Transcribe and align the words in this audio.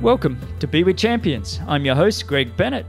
Welcome 0.00 0.40
to 0.60 0.66
Be 0.66 0.82
With 0.82 0.96
Champions. 0.96 1.60
I'm 1.68 1.84
your 1.84 1.94
host, 1.94 2.26
Greg 2.26 2.56
Bennett, 2.56 2.86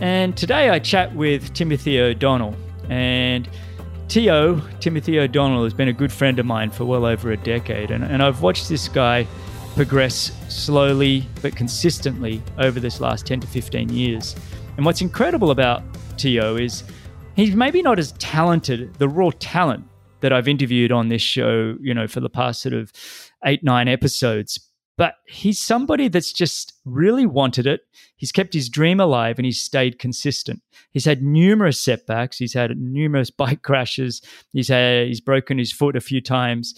and 0.00 0.36
today 0.36 0.70
I 0.70 0.80
chat 0.80 1.14
with 1.14 1.54
Timothy 1.54 2.00
O'Donnell. 2.00 2.56
And 2.90 3.48
T.O., 4.08 4.60
Timothy 4.80 5.20
O'Donnell, 5.20 5.62
has 5.62 5.72
been 5.72 5.86
a 5.86 5.92
good 5.92 6.10
friend 6.10 6.40
of 6.40 6.46
mine 6.46 6.72
for 6.72 6.84
well 6.84 7.04
over 7.04 7.30
a 7.30 7.36
decade, 7.36 7.92
and, 7.92 8.02
and 8.02 8.24
I've 8.24 8.42
watched 8.42 8.68
this 8.68 8.88
guy 8.88 9.24
progress 9.76 10.32
slowly 10.48 11.28
but 11.42 11.54
consistently 11.54 12.42
over 12.58 12.80
this 12.80 13.00
last 13.00 13.24
10 13.24 13.38
to 13.38 13.46
15 13.46 13.90
years. 13.90 14.34
And 14.76 14.84
what's 14.84 15.00
incredible 15.00 15.52
about 15.52 15.84
T.O. 16.18 16.56
is 16.56 16.82
he's 17.36 17.54
maybe 17.54 17.82
not 17.82 18.00
as 18.00 18.10
talented, 18.18 18.92
the 18.94 19.08
raw 19.08 19.30
talent 19.38 19.84
that 20.22 20.32
I've 20.32 20.48
interviewed 20.48 20.90
on 20.90 21.06
this 21.06 21.22
show, 21.22 21.76
you 21.80 21.94
know, 21.94 22.08
for 22.08 22.18
the 22.18 22.28
past 22.28 22.62
sort 22.62 22.74
of 22.74 22.92
eight, 23.44 23.62
nine 23.62 23.86
episodes, 23.86 24.71
but 24.96 25.14
he's 25.26 25.58
somebody 25.58 26.08
that's 26.08 26.32
just 26.32 26.74
really 26.84 27.26
wanted 27.26 27.66
it. 27.66 27.82
He's 28.16 28.32
kept 28.32 28.54
his 28.54 28.68
dream 28.68 29.00
alive 29.00 29.38
and 29.38 29.46
he's 29.46 29.60
stayed 29.60 29.98
consistent. 29.98 30.62
He's 30.90 31.06
had 31.06 31.22
numerous 31.22 31.80
setbacks. 31.80 32.38
He's 32.38 32.54
had 32.54 32.76
numerous 32.76 33.30
bike 33.42 33.62
crashes. 33.62 34.22
He's 34.52 34.68
had 34.68 35.06
he's 35.06 35.20
broken 35.20 35.58
his 35.58 35.72
foot 35.72 35.96
a 35.96 36.00
few 36.00 36.20
times, 36.20 36.74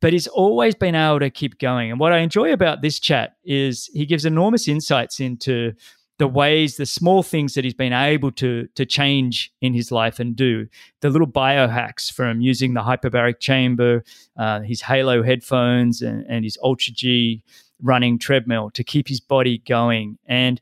but 0.00 0.12
he's 0.12 0.26
always 0.28 0.74
been 0.74 0.94
able 0.94 1.20
to 1.20 1.30
keep 1.30 1.58
going. 1.58 1.90
And 1.90 2.00
what 2.00 2.12
I 2.12 2.18
enjoy 2.18 2.52
about 2.52 2.82
this 2.82 2.98
chat 2.98 3.36
is 3.44 3.90
he 3.92 4.06
gives 4.06 4.24
enormous 4.24 4.66
insights 4.66 5.20
into 5.20 5.72
the 6.18 6.28
ways, 6.28 6.76
the 6.76 6.86
small 6.86 7.22
things 7.22 7.54
that 7.54 7.64
he's 7.64 7.74
been 7.74 7.92
able 7.92 8.32
to 8.32 8.68
to 8.74 8.84
change 8.84 9.52
in 9.60 9.72
his 9.72 9.90
life 9.90 10.18
and 10.18 10.34
do. 10.34 10.66
The 11.00 11.10
little 11.10 11.28
biohacks 11.28 12.12
from 12.12 12.40
using 12.40 12.74
the 12.74 12.82
hyperbaric 12.82 13.38
chamber, 13.40 14.04
uh, 14.36 14.60
his 14.60 14.82
Halo 14.82 15.22
headphones, 15.22 16.02
and, 16.02 16.26
and 16.28 16.44
his 16.44 16.56
Alter 16.58 16.92
G 16.92 17.42
running 17.80 18.18
treadmill 18.18 18.70
to 18.70 18.82
keep 18.82 19.08
his 19.08 19.20
body 19.20 19.58
going. 19.58 20.18
And 20.26 20.60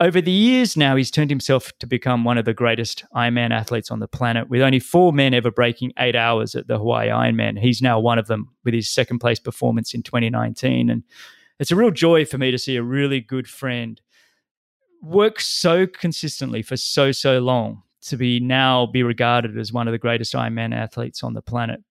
over 0.00 0.20
the 0.20 0.30
years 0.30 0.76
now, 0.76 0.96
he's 0.96 1.10
turned 1.10 1.30
himself 1.30 1.72
to 1.78 1.86
become 1.86 2.24
one 2.24 2.36
of 2.36 2.44
the 2.44 2.52
greatest 2.52 3.04
Ironman 3.14 3.52
athletes 3.52 3.90
on 3.90 4.00
the 4.00 4.08
planet, 4.08 4.50
with 4.50 4.60
only 4.60 4.80
four 4.80 5.12
men 5.12 5.32
ever 5.32 5.50
breaking 5.50 5.92
eight 5.98 6.16
hours 6.16 6.54
at 6.54 6.66
the 6.66 6.76
Hawaii 6.76 7.08
Ironman. 7.08 7.58
He's 7.58 7.80
now 7.80 7.98
one 8.00 8.18
of 8.18 8.26
them 8.26 8.50
with 8.64 8.74
his 8.74 8.90
second 8.90 9.20
place 9.20 9.38
performance 9.38 9.94
in 9.94 10.02
2019. 10.02 10.90
And 10.90 11.04
it's 11.58 11.70
a 11.70 11.76
real 11.76 11.92
joy 11.92 12.26
for 12.26 12.36
me 12.36 12.50
to 12.50 12.58
see 12.58 12.76
a 12.76 12.82
really 12.82 13.20
good 13.20 13.48
friend 13.48 14.00
work 15.04 15.40
so 15.40 15.86
consistently 15.86 16.62
for 16.62 16.76
so 16.76 17.12
so 17.12 17.38
long 17.38 17.82
to 18.02 18.16
be 18.16 18.40
now 18.40 18.86
be 18.86 19.02
regarded 19.02 19.58
as 19.58 19.72
one 19.72 19.88
of 19.88 19.92
the 19.92 19.98
greatest 19.98 20.34
Ironman 20.34 20.74
athletes 20.74 21.22
on 21.22 21.34
the 21.34 21.42
planet. 21.42 21.82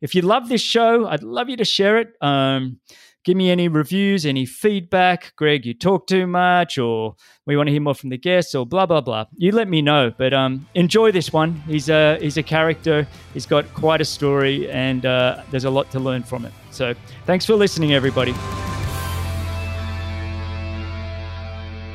If 0.00 0.14
you 0.14 0.22
love 0.22 0.48
this 0.48 0.60
show, 0.60 1.06
I'd 1.06 1.22
love 1.22 1.48
you 1.48 1.56
to 1.56 1.64
share 1.64 1.98
it. 1.98 2.12
Um, 2.20 2.80
give 3.24 3.36
me 3.36 3.50
any 3.50 3.66
reviews, 3.68 4.26
any 4.26 4.44
feedback. 4.44 5.32
Greg, 5.36 5.64
you 5.64 5.72
talk 5.72 6.06
too 6.06 6.26
much, 6.26 6.76
or 6.76 7.16
we 7.46 7.56
want 7.56 7.68
to 7.68 7.72
hear 7.72 7.80
more 7.80 7.94
from 7.94 8.10
the 8.10 8.18
guests, 8.18 8.54
or 8.54 8.66
blah 8.66 8.84
blah 8.84 9.00
blah. 9.00 9.24
You 9.36 9.52
let 9.52 9.68
me 9.68 9.80
know. 9.80 10.12
But 10.16 10.34
um, 10.34 10.66
enjoy 10.74 11.12
this 11.12 11.32
one. 11.32 11.54
He's 11.66 11.88
a 11.88 12.18
he's 12.20 12.36
a 12.36 12.42
character. 12.42 13.06
He's 13.32 13.46
got 13.46 13.72
quite 13.72 14.02
a 14.02 14.04
story, 14.04 14.70
and 14.70 15.06
uh, 15.06 15.42
there's 15.50 15.64
a 15.64 15.70
lot 15.70 15.90
to 15.92 16.00
learn 16.00 16.22
from 16.22 16.44
it. 16.44 16.52
So 16.70 16.94
thanks 17.24 17.46
for 17.46 17.54
listening, 17.54 17.94
everybody. 17.94 18.34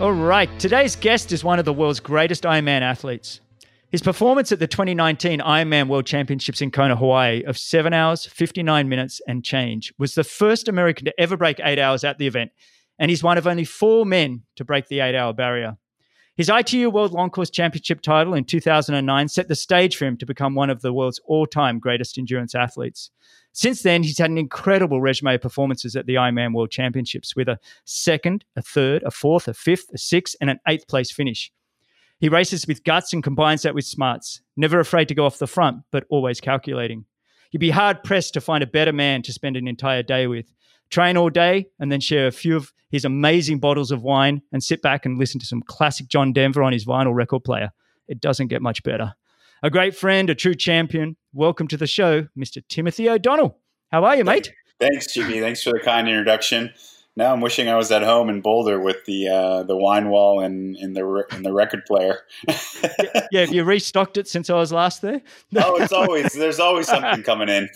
All 0.01 0.13
right, 0.13 0.49
today's 0.59 0.95
guest 0.95 1.31
is 1.31 1.43
one 1.43 1.59
of 1.59 1.65
the 1.65 1.71
world's 1.71 1.99
greatest 1.99 2.41
Ironman 2.41 2.81
athletes. 2.81 3.39
His 3.91 4.01
performance 4.01 4.51
at 4.51 4.57
the 4.57 4.65
2019 4.65 5.41
Ironman 5.41 5.89
World 5.89 6.07
Championships 6.07 6.59
in 6.59 6.71
Kona, 6.71 6.95
Hawaii, 6.95 7.43
of 7.43 7.55
7 7.55 7.93
hours, 7.93 8.25
59 8.25 8.89
minutes, 8.89 9.21
and 9.27 9.45
change, 9.45 9.93
was 9.99 10.15
the 10.15 10.23
first 10.23 10.67
American 10.67 11.05
to 11.05 11.13
ever 11.21 11.37
break 11.37 11.59
8 11.63 11.77
hours 11.77 12.03
at 12.03 12.17
the 12.17 12.25
event, 12.25 12.49
and 12.97 13.11
he's 13.11 13.21
one 13.21 13.37
of 13.37 13.45
only 13.45 13.63
four 13.63 14.03
men 14.03 14.41
to 14.55 14.65
break 14.65 14.87
the 14.87 15.01
8 15.01 15.13
hour 15.13 15.33
barrier. 15.33 15.77
His 16.35 16.49
ITU 16.49 16.89
World 16.89 17.11
Long 17.11 17.29
Course 17.29 17.51
Championship 17.51 18.01
title 18.01 18.33
in 18.33 18.45
2009 18.45 19.27
set 19.27 19.49
the 19.49 19.55
stage 19.55 19.97
for 19.97 20.05
him 20.05 20.17
to 20.17 20.25
become 20.25 20.55
one 20.55 20.71
of 20.71 20.81
the 20.81 20.93
world's 20.93 21.21
all 21.25 21.45
time 21.45 21.77
greatest 21.77 22.17
endurance 22.17 22.55
athletes. 22.55 23.11
Since 23.53 23.81
then, 23.83 24.03
he's 24.03 24.17
had 24.17 24.29
an 24.29 24.37
incredible 24.37 25.01
resume 25.01 25.35
of 25.35 25.41
performances 25.41 25.95
at 25.95 26.05
the 26.05 26.15
Ironman 26.15 26.53
World 26.53 26.71
Championships 26.71 27.35
with 27.35 27.49
a 27.49 27.59
second, 27.83 28.45
a 28.55 28.61
third, 28.61 29.03
a 29.03 29.11
fourth, 29.11 29.47
a 29.47 29.53
fifth, 29.53 29.89
a 29.93 29.97
sixth, 29.97 30.35
and 30.39 30.49
an 30.49 30.59
eighth 30.67 30.87
place 30.87 31.11
finish. 31.11 31.51
He 32.19 32.29
races 32.29 32.65
with 32.67 32.83
guts 32.83 33.13
and 33.13 33.23
combines 33.23 33.63
that 33.63 33.75
with 33.75 33.83
smarts, 33.83 34.41
never 34.55 34.79
afraid 34.79 35.07
to 35.09 35.15
go 35.15 35.25
off 35.25 35.39
the 35.39 35.47
front, 35.47 35.81
but 35.91 36.05
always 36.09 36.39
calculating. 36.39 37.05
You'd 37.51 37.59
be 37.59 37.71
hard 37.71 38.03
pressed 38.03 38.33
to 38.35 38.41
find 38.41 38.63
a 38.63 38.67
better 38.67 38.93
man 38.93 39.21
to 39.23 39.33
spend 39.33 39.57
an 39.57 39.67
entire 39.67 40.03
day 40.03 40.27
with. 40.27 40.53
Train 40.89 41.17
all 41.17 41.29
day 41.29 41.67
and 41.79 41.91
then 41.91 41.99
share 41.99 42.27
a 42.27 42.31
few 42.31 42.55
of 42.55 42.71
his 42.89 43.05
amazing 43.05 43.59
bottles 43.59 43.91
of 43.91 44.03
wine 44.03 44.41
and 44.51 44.63
sit 44.63 44.81
back 44.81 45.05
and 45.05 45.17
listen 45.17 45.39
to 45.39 45.45
some 45.45 45.61
classic 45.63 46.07
John 46.07 46.31
Denver 46.31 46.63
on 46.63 46.73
his 46.73 46.85
vinyl 46.85 47.13
record 47.13 47.43
player. 47.43 47.71
It 48.07 48.21
doesn't 48.21 48.47
get 48.47 48.61
much 48.61 48.83
better 48.83 49.13
a 49.63 49.69
great 49.69 49.95
friend, 49.95 50.29
a 50.29 50.35
true 50.35 50.55
champion. 50.55 51.15
Welcome 51.33 51.67
to 51.67 51.77
the 51.77 51.87
show, 51.87 52.27
Mr. 52.37 52.63
Timothy 52.67 53.09
O'Donnell. 53.09 53.57
How 53.91 54.03
are 54.03 54.15
you, 54.15 54.23
mate? 54.23 54.51
Thanks, 54.79 55.07
GB. 55.15 55.41
Thanks 55.41 55.61
for 55.61 55.73
the 55.73 55.79
kind 55.79 56.07
introduction. 56.07 56.73
Now 57.15 57.33
I'm 57.33 57.41
wishing 57.41 57.67
I 57.67 57.75
was 57.75 57.91
at 57.91 58.03
home 58.03 58.29
in 58.29 58.41
Boulder 58.41 58.79
with 58.79 59.03
the 59.05 59.27
uh, 59.27 59.63
the 59.63 59.75
wine 59.75 60.09
wall 60.09 60.39
and, 60.39 60.77
and 60.77 60.95
the 60.95 61.25
and 61.29 61.45
the 61.45 61.53
record 61.53 61.85
player. 61.85 62.19
yeah, 63.31 63.41
have 63.41 63.53
you 63.53 63.65
restocked 63.65 64.17
it 64.17 64.27
since 64.27 64.49
I 64.49 64.55
was 64.55 64.71
last 64.71 65.01
there? 65.01 65.21
oh, 65.57 65.75
it's 65.75 65.91
always 65.91 66.31
there's 66.33 66.59
always 66.59 66.87
something 66.87 67.21
coming 67.23 67.49
in. 67.49 67.69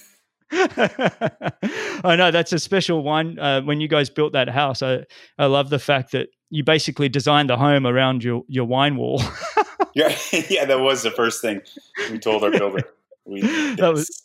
I 0.52 2.16
know 2.16 2.32
that's 2.32 2.54
a 2.54 2.60
special 2.60 3.04
one. 3.04 3.38
Uh, 3.38 3.62
when 3.62 3.82
you 3.82 3.90
guys 3.90 4.10
built 4.10 4.34
that 4.34 4.48
house, 4.48 4.82
I 4.82 5.04
I 5.38 5.48
love 5.48 5.70
the 5.70 5.80
fact 5.80 6.14
that 6.14 6.30
you 6.50 6.64
basically 6.64 7.10
designed 7.10 7.50
the 7.50 7.58
home 7.58 7.86
around 7.86 8.24
your 8.24 8.44
your 8.48 8.66
wine 8.66 8.96
wall. 8.96 9.22
yeah, 9.96 10.16
yeah, 10.50 10.66
that 10.66 10.80
was 10.80 11.02
the 11.02 11.12
first 11.12 11.42
thing 11.42 11.62
we 12.12 12.20
told 12.20 12.44
our 12.44 12.52
builder. 12.52 12.84
We, 13.26 13.42
that 13.78 13.92
was 13.94 14.22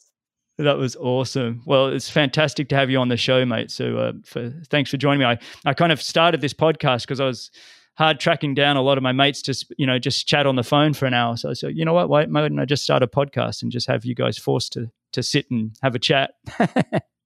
that 0.59 0.77
was 0.77 0.97
awesome. 0.97 1.63
Well, 1.65 1.87
it's 1.87 2.11
fantastic 2.11 2.69
to 2.69 2.77
have 2.77 2.91
you 2.91 2.99
on 2.99 3.09
the 3.09 3.17
show, 3.17 3.47
mate. 3.47 3.71
So, 3.71 3.97
uh, 3.97 4.13
for, 4.27 4.53
thanks 4.69 4.91
for 4.91 4.99
joining 4.99 5.21
me. 5.21 5.25
I, 5.25 5.39
I 5.65 5.73
kind 5.73 5.91
of 5.91 6.03
started 6.03 6.43
this 6.43 6.53
podcast 6.53 7.03
because 7.03 7.21
I 7.21 7.25
was 7.25 7.51
hard 7.95 8.21
tracking 8.21 8.55
down 8.55 8.77
a 8.77 8.83
lot 8.83 8.99
of 8.99 9.03
my 9.03 9.13
mates 9.13 9.43
to 9.43 9.67
you 9.79 9.87
know 9.87 9.99
just 9.99 10.27
chat 10.27 10.47
on 10.47 10.57
the 10.57 10.63
phone 10.63 10.93
for 10.93 11.07
an 11.07 11.15
hour. 11.15 11.37
So 11.37 11.51
I 11.51 11.55
said, 11.55 11.77
you 11.77 11.85
know 11.85 11.95
what, 11.95 12.09
why, 12.09 12.27
why 12.27 12.43
don't 12.43 12.59
I 12.59 12.65
just 12.65 12.83
start 12.83 13.03
a 13.03 13.07
podcast 13.07 13.63
and 13.63 13.71
just 13.73 13.89
have 13.89 14.05
you 14.05 14.15
guys 14.15 14.37
forced 14.37 14.73
to 14.75 14.91
to 15.13 15.23
sit 15.23 15.51
and 15.51 15.73
have 15.83 15.95
a 15.95 15.99
chat? 15.99 16.33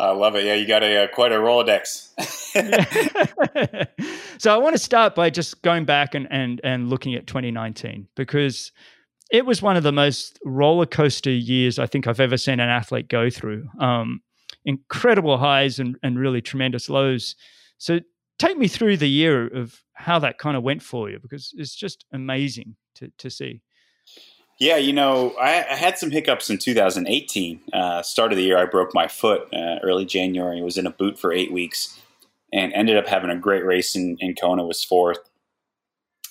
I 0.00 0.12
love 0.12 0.34
it. 0.34 0.44
Yeah, 0.44 0.54
you 0.54 0.66
got 0.66 0.82
a, 0.82 1.04
uh, 1.04 1.08
quite 1.08 1.32
a 1.32 1.36
Rolodex. 1.36 2.08
so 4.40 4.54
I 4.54 4.56
want 4.56 4.74
to 4.74 4.78
start 4.78 5.14
by 5.14 5.30
just 5.30 5.62
going 5.62 5.84
back 5.84 6.14
and, 6.14 6.26
and, 6.30 6.60
and 6.64 6.88
looking 6.88 7.14
at 7.14 7.26
2019 7.26 8.08
because 8.16 8.72
it 9.30 9.44
was 9.44 9.60
one 9.60 9.76
of 9.76 9.82
the 9.82 9.92
most 9.92 10.38
roller 10.44 10.86
coaster 10.86 11.30
years 11.30 11.78
I 11.78 11.86
think 11.86 12.06
I've 12.06 12.20
ever 12.20 12.36
seen 12.36 12.60
an 12.60 12.68
athlete 12.68 13.08
go 13.08 13.30
through. 13.30 13.68
Um, 13.78 14.22
incredible 14.64 15.38
highs 15.38 15.78
and, 15.78 15.96
and 16.02 16.18
really 16.18 16.40
tremendous 16.40 16.88
lows. 16.88 17.36
So 17.78 18.00
take 18.38 18.56
me 18.56 18.68
through 18.68 18.96
the 18.96 19.08
year 19.08 19.46
of 19.46 19.82
how 19.92 20.18
that 20.20 20.38
kind 20.38 20.56
of 20.56 20.62
went 20.62 20.82
for 20.82 21.10
you 21.10 21.18
because 21.20 21.52
it's 21.56 21.74
just 21.74 22.04
amazing 22.12 22.76
to, 22.96 23.12
to 23.18 23.30
see. 23.30 23.62
Yeah, 24.60 24.76
you 24.76 24.92
know, 24.92 25.30
I, 25.40 25.64
I, 25.70 25.74
had 25.74 25.96
some 25.96 26.10
hiccups 26.10 26.50
in 26.50 26.58
2018. 26.58 27.60
Uh, 27.72 28.02
start 28.02 28.30
of 28.30 28.36
the 28.36 28.44
year, 28.44 28.58
I 28.58 28.66
broke 28.66 28.90
my 28.92 29.08
foot 29.08 29.48
uh, 29.54 29.78
early 29.82 30.04
January. 30.04 30.60
Was 30.60 30.76
in 30.76 30.86
a 30.86 30.90
boot 30.90 31.18
for 31.18 31.32
eight 31.32 31.50
weeks, 31.50 31.98
and 32.52 32.70
ended 32.74 32.98
up 32.98 33.06
having 33.06 33.30
a 33.30 33.38
great 33.38 33.64
race 33.64 33.96
in, 33.96 34.18
in 34.20 34.34
Kona. 34.34 34.62
Was 34.62 34.84
fourth, 34.84 35.20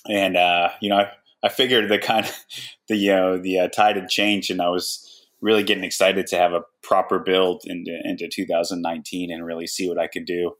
and 0.08 0.36
uh, 0.36 0.68
you 0.80 0.90
know, 0.90 0.98
I, 0.98 1.10
I, 1.42 1.48
figured 1.48 1.88
the 1.88 1.98
kind 1.98 2.24
of 2.24 2.32
the 2.88 3.10
uh, 3.10 3.36
the 3.42 3.58
uh, 3.58 3.68
tide 3.68 3.96
had 3.96 4.08
changed, 4.08 4.52
and 4.52 4.62
I 4.62 4.68
was 4.68 5.26
really 5.40 5.64
getting 5.64 5.82
excited 5.84 6.28
to 6.28 6.36
have 6.36 6.52
a 6.52 6.62
proper 6.84 7.18
build 7.18 7.62
into 7.64 7.98
into 8.04 8.28
2019 8.28 9.32
and 9.32 9.44
really 9.44 9.66
see 9.66 9.88
what 9.88 9.98
I 9.98 10.06
could 10.06 10.24
do. 10.24 10.52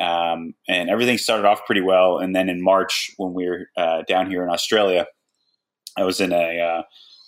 Um, 0.00 0.54
and 0.66 0.90
everything 0.90 1.18
started 1.18 1.46
off 1.46 1.64
pretty 1.64 1.80
well, 1.80 2.18
and 2.18 2.34
then 2.34 2.48
in 2.48 2.60
March 2.60 3.12
when 3.18 3.34
we 3.34 3.48
were 3.48 3.68
uh, 3.76 4.02
down 4.08 4.28
here 4.28 4.42
in 4.42 4.50
Australia 4.50 5.06
I 5.96 6.04
was 6.04 6.20
in 6.20 6.32
a 6.32 6.84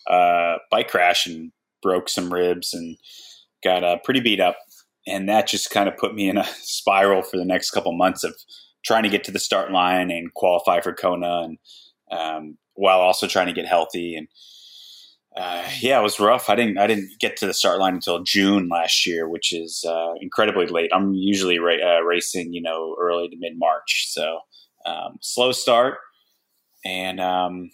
uh, 0.08 0.12
uh, 0.12 0.58
bike 0.70 0.88
crash 0.88 1.26
and 1.26 1.52
broke 1.82 2.08
some 2.08 2.32
ribs 2.32 2.74
and 2.74 2.96
got 3.62 3.84
uh, 3.84 3.98
pretty 4.04 4.20
beat 4.20 4.40
up. 4.40 4.56
And 5.06 5.28
that 5.28 5.46
just 5.46 5.70
kind 5.70 5.88
of 5.88 5.96
put 5.96 6.14
me 6.14 6.28
in 6.28 6.36
a 6.36 6.44
spiral 6.62 7.22
for 7.22 7.36
the 7.36 7.44
next 7.44 7.70
couple 7.70 7.92
months 7.92 8.24
of 8.24 8.34
trying 8.84 9.02
to 9.02 9.08
get 9.08 9.24
to 9.24 9.32
the 9.32 9.38
start 9.38 9.72
line 9.72 10.10
and 10.10 10.32
qualify 10.34 10.80
for 10.80 10.92
Kona, 10.92 11.42
and 11.42 11.58
um, 12.10 12.58
while 12.74 13.00
also 13.00 13.26
trying 13.26 13.46
to 13.46 13.52
get 13.52 13.66
healthy. 13.66 14.14
And 14.16 14.28
uh, 15.36 15.68
yeah, 15.80 15.98
it 15.98 16.02
was 16.02 16.20
rough. 16.20 16.48
I 16.48 16.54
didn't 16.54 16.78
I 16.78 16.86
didn't 16.86 17.10
get 17.20 17.36
to 17.38 17.46
the 17.46 17.54
start 17.54 17.78
line 17.78 17.94
until 17.94 18.22
June 18.22 18.68
last 18.68 19.06
year, 19.06 19.28
which 19.28 19.52
is 19.52 19.84
uh, 19.86 20.14
incredibly 20.20 20.66
late. 20.66 20.90
I'm 20.94 21.12
usually 21.14 21.58
ra- 21.58 21.98
uh, 21.98 22.00
racing, 22.02 22.52
you 22.52 22.62
know, 22.62 22.96
early 23.00 23.28
to 23.28 23.36
mid 23.38 23.52
March, 23.56 24.06
so 24.08 24.40
um, 24.86 25.18
slow 25.20 25.52
start. 25.52 25.98
And 26.84 27.20
um, 27.20 27.70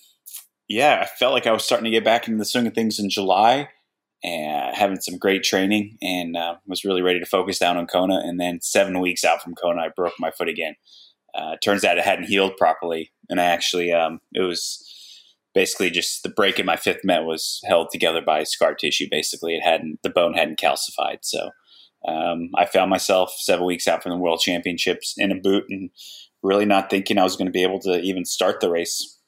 yeah, 0.68 1.00
I 1.02 1.06
felt 1.06 1.32
like 1.32 1.46
I 1.46 1.52
was 1.52 1.64
starting 1.64 1.84
to 1.84 1.90
get 1.90 2.04
back 2.04 2.26
into 2.26 2.38
the 2.38 2.44
swing 2.44 2.66
of 2.66 2.74
things 2.74 2.98
in 2.98 3.10
July. 3.10 3.68
and 4.24 4.76
having 4.76 5.00
some 5.00 5.18
great 5.18 5.42
training 5.42 5.98
and 6.00 6.36
uh, 6.36 6.54
was 6.66 6.84
really 6.84 7.02
ready 7.02 7.18
to 7.18 7.26
focus 7.26 7.58
down 7.58 7.76
on 7.76 7.86
Kona. 7.86 8.20
And 8.22 8.38
then 8.38 8.60
seven 8.60 9.00
weeks 9.00 9.24
out 9.24 9.42
from 9.42 9.54
Kona, 9.54 9.82
I 9.82 9.88
broke 9.88 10.14
my 10.18 10.30
foot 10.30 10.48
again. 10.48 10.74
Uh, 11.34 11.56
turns 11.62 11.84
out 11.84 11.98
it 11.98 12.04
hadn't 12.04 12.26
healed 12.26 12.56
properly, 12.58 13.10
and 13.30 13.40
I 13.40 13.44
actually 13.44 13.90
um, 13.92 14.20
it 14.34 14.42
was 14.42 14.86
basically 15.54 15.90
just 15.90 16.22
the 16.22 16.28
break 16.28 16.58
in 16.58 16.66
my 16.66 16.76
fifth 16.76 17.04
met 17.04 17.24
was 17.24 17.60
held 17.64 17.88
together 17.90 18.20
by 18.20 18.44
scar 18.44 18.74
tissue. 18.74 19.06
Basically, 19.10 19.56
it 19.56 19.62
hadn't 19.62 20.00
the 20.02 20.10
bone 20.10 20.34
hadn't 20.34 20.60
calcified, 20.60 21.20
so 21.22 21.48
um, 22.06 22.50
I 22.54 22.66
found 22.66 22.90
myself 22.90 23.32
seven 23.38 23.64
weeks 23.64 23.88
out 23.88 24.02
from 24.02 24.12
the 24.12 24.18
World 24.18 24.40
Championships 24.40 25.14
in 25.16 25.32
a 25.32 25.40
boot 25.40 25.64
and 25.70 25.88
really 26.42 26.66
not 26.66 26.90
thinking 26.90 27.16
I 27.16 27.22
was 27.22 27.36
going 27.36 27.46
to 27.46 27.52
be 27.52 27.62
able 27.62 27.80
to 27.80 27.98
even 28.02 28.26
start 28.26 28.60
the 28.60 28.70
race. 28.70 29.18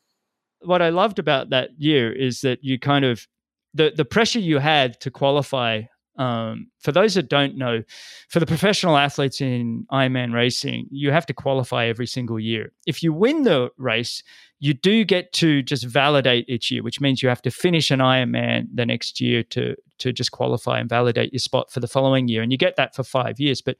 What 0.65 0.83
I 0.83 0.91
loved 0.91 1.19
about 1.19 1.51
that 1.51 1.71
year 1.79 2.13
is 2.13 2.41
that 2.41 2.59
you 2.63 2.79
kind 2.79 3.05
of 3.05 3.27
the 3.75 3.93
the 3.95 4.05
pressure 4.05 4.41
you 4.41 4.59
had 4.59 5.01
to 5.01 5.11
qualify. 5.11 5.83
Um, 6.17 6.69
for 6.79 6.93
those 6.93 7.15
that 7.15 7.29
don't 7.29 7.57
know, 7.57 7.83
for 8.29 8.39
the 8.39 8.47
professional 8.47 8.97
athletes 8.97 9.41
in 9.41 9.85
Ironman 9.91 10.33
racing, 10.33 10.87
you 10.93 11.11
have 11.11 11.27
to 11.27 11.35
qualify 11.35 11.87
every 11.87 12.07
single 12.07 12.39
year. 12.39 12.71
If 12.87 13.03
you 13.03 13.13
win 13.13 13.43
the 13.43 13.71
race, 13.79 14.23
you 14.61 14.75
do 14.75 15.05
get 15.05 15.33
to 15.33 15.61
just 15.61 15.85
validate 15.85 16.49
each 16.49 16.71
year, 16.71 16.85
which 16.85 17.01
means 17.01 17.21
you 17.21 17.29
have 17.29 17.43
to 17.43 17.51
finish 17.51 17.91
an 17.91 17.99
Ironman 17.99 18.69
the 18.73 18.87
next 18.87 19.21
year 19.21 19.43
to 19.43 19.75
to 19.99 20.13
just 20.13 20.31
qualify 20.31 20.79
and 20.79 20.89
validate 20.89 21.33
your 21.33 21.41
spot 21.41 21.73
for 21.73 21.81
the 21.81 21.89
following 21.89 22.29
year, 22.29 22.43
and 22.43 22.53
you 22.53 22.59
get 22.59 22.77
that 22.77 22.95
for 22.95 23.03
five 23.03 23.41
years. 23.41 23.61
But 23.61 23.77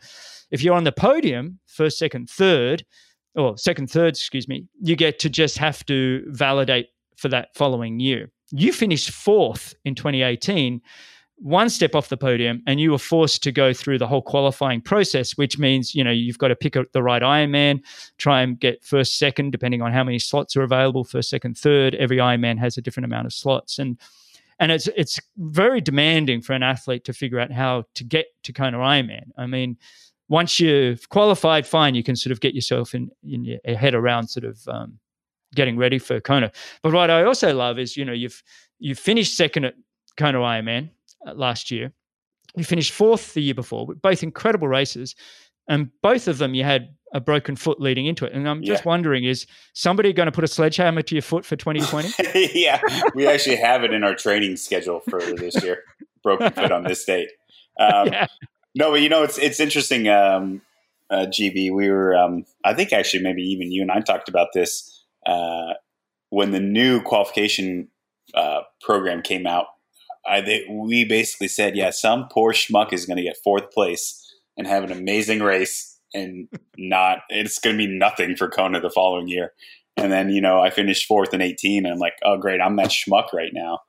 if 0.51 0.61
you're 0.61 0.75
on 0.75 0.85
the 0.85 0.93
podium, 0.93 1.61
first, 1.67 1.99
second, 1.99 2.29
third, 2.29 2.85
or 3.35 3.57
second, 3.59 3.91
third, 3.91 4.15
excuse 4.15 4.49
me, 4.49 4.67
you 4.81 4.97
get 4.97 5.19
to 5.21 5.29
just 5.29 5.59
have 5.59 5.85
to 5.87 6.25
validate 6.29 6.89
for 7.17 7.29
that 7.29 7.55
following 7.55 8.01
year. 8.01 8.31
You 8.51 8.73
finished 8.73 9.11
fourth 9.11 9.75
in 9.85 9.95
2018 9.95 10.81
one 11.37 11.69
step 11.69 11.95
off 11.95 12.09
the 12.09 12.17
podium 12.17 12.63
and 12.67 12.81
you 12.81 12.91
were 12.91 12.99
forced 12.99 13.43
to 13.43 13.53
go 13.53 13.73
through 13.73 13.99
the 13.99 14.07
whole 14.07 14.23
qualifying 14.23 14.81
process, 14.81 15.37
which 15.37 15.59
means, 15.59 15.95
you 15.95 16.05
know, 16.05 16.11
you've 16.11 16.39
got 16.39 16.49
to 16.49 16.57
pick 16.57 16.77
the 16.93 17.03
right 17.03 17.23
Ironman, 17.23 17.81
try 18.19 18.43
and 18.43 18.59
get 18.59 18.85
first, 18.85 19.19
second, 19.19 19.51
depending 19.51 19.83
on 19.83 19.93
how 19.93 20.05
many 20.05 20.19
slots 20.19 20.57
are 20.57 20.63
available, 20.63 21.05
first, 21.05 21.31
second, 21.31 21.59
third. 21.59 21.95
Every 21.97 22.19
Ironman 22.19 22.59
has 22.59 22.79
a 22.79 22.83
different 22.83 23.07
amount 23.07 23.27
of 23.27 23.33
slots. 23.33 23.79
And 23.79 23.99
and 24.61 24.71
it's 24.71 24.89
it's 24.97 25.21
very 25.37 25.81
demanding 25.81 26.41
for 26.41 26.53
an 26.53 26.63
athlete 26.63 27.05
to 27.07 27.13
figure 27.13 27.41
out 27.41 27.51
how 27.51 27.85
to 27.95 28.05
get 28.05 28.27
to 28.45 28.53
Kona 28.53 28.79
Ironman. 28.79 29.25
I 29.37 29.47
mean, 29.47 29.77
once 30.29 30.59
you've 30.59 31.09
qualified, 31.09 31.67
fine, 31.67 31.95
you 31.95 32.03
can 32.03 32.17
sort 32.17 32.33
of 32.33 32.41
get 32.41 32.55
yourself 32.55 32.95
in, 32.95 33.11
in 33.23 33.45
your 33.45 33.59
head 33.77 33.95
around 33.95 34.29
sort 34.29 34.45
of 34.45 34.67
um, 34.69 34.99
getting 35.55 35.77
ready 35.77 35.99
for 35.99 36.21
Kona. 36.21 36.51
But 36.83 36.93
what 36.93 37.11
I 37.11 37.25
also 37.25 37.55
love 37.55 37.79
is, 37.79 37.97
you 37.97 38.05
know, 38.05 38.13
you've 38.13 38.43
you've 38.79 38.99
finished 38.99 39.37
second 39.37 39.65
at 39.65 39.75
Kona 40.17 40.39
Ironman 40.39 40.91
uh, 41.27 41.35
last 41.35 41.71
year. 41.71 41.93
You 42.57 42.65
finished 42.65 42.93
fourth 42.93 43.35
the 43.35 43.43
year 43.43 43.55
before, 43.55 43.87
both 43.87 44.23
incredible 44.23 44.69
races, 44.69 45.15
and 45.69 45.91
both 46.03 46.29
of 46.29 46.39
them 46.39 46.55
you 46.55 46.65
had 46.65 46.95
a 47.13 47.21
broken 47.21 47.55
foot 47.55 47.81
leading 47.81 48.07
into 48.07 48.25
it. 48.25 48.33
And 48.33 48.49
I'm 48.49 48.63
just 48.63 48.85
yeah. 48.85 48.89
wondering, 48.89 49.25
is 49.25 49.47
somebody 49.73 50.13
going 50.13 50.27
to 50.27 50.33
put 50.33 50.45
a 50.45 50.49
sledgehammer 50.49 51.03
to 51.03 51.15
your 51.15 51.23
foot 51.23 51.45
for 51.45 51.55
2020? 51.55 52.51
yeah, 52.55 52.81
we 53.15 53.27
actually 53.27 53.57
have 53.57 53.85
it 53.85 53.93
in 53.93 54.03
our 54.03 54.17
training 54.17 54.57
schedule 54.57 55.01
for 55.09 55.21
this 55.21 55.63
year. 55.63 55.85
broken 56.25 56.51
foot 56.53 56.73
on 56.73 56.83
this 56.83 57.05
date. 57.05 57.31
Um, 57.77 58.07
yeah. 58.07 58.29
No, 58.75 58.91
but 58.91 59.01
you 59.01 59.09
know 59.09 59.23
it's 59.23 59.39
it's 59.39 59.61
interesting. 59.61 60.09
Um, 60.09 60.63
uh, 61.11 61.27
GB, 61.27 61.73
we 61.73 61.91
were, 61.91 62.17
um, 62.17 62.45
I 62.65 62.73
think 62.73 62.93
actually 62.93 63.23
maybe 63.23 63.43
even 63.43 63.71
you 63.71 63.83
and 63.83 63.91
I 63.91 64.01
talked 64.01 64.29
about 64.29 64.49
this 64.55 65.05
uh, 65.27 65.75
when 66.31 66.51
the 66.51 66.61
new 66.61 67.03
qualification 67.03 67.89
uh, 68.35 68.63
program 68.81 69.21
came 69.21 69.47
out 69.47 69.67
I 70.27 70.41
they, 70.41 70.65
we 70.71 71.05
basically 71.05 71.49
said, 71.49 71.77
yeah, 71.77 71.91
some 71.91 72.29
poor 72.31 72.53
schmuck 72.53 72.93
is 72.93 73.07
going 73.07 73.17
to 73.19 73.23
get 73.23 73.37
fourth 73.43 73.71
place 73.71 74.21
and 74.57 74.67
have 74.67 74.85
an 74.85 74.93
amazing 74.93 75.41
race, 75.41 75.99
and 76.13 76.49
not 76.79 77.19
it's 77.29 77.59
going 77.59 77.77
to 77.77 77.87
be 77.87 77.99
nothing 77.99 78.37
for 78.37 78.49
Kona 78.49 78.81
the 78.81 78.91
following 78.91 79.29
year. 79.29 79.53
And 79.97 80.11
then 80.11 80.31
you 80.31 80.41
know 80.41 80.61
I 80.61 80.71
finished 80.71 81.07
fourth 81.07 81.35
in 81.35 81.43
eighteen, 81.43 81.85
and 81.85 81.95
I'm 81.95 82.01
like, 82.01 82.15
oh 82.25 82.39
great, 82.39 82.61
I'm 82.61 82.77
that 82.77 82.89
schmuck 82.89 83.33
right 83.33 83.53
now. 83.53 83.81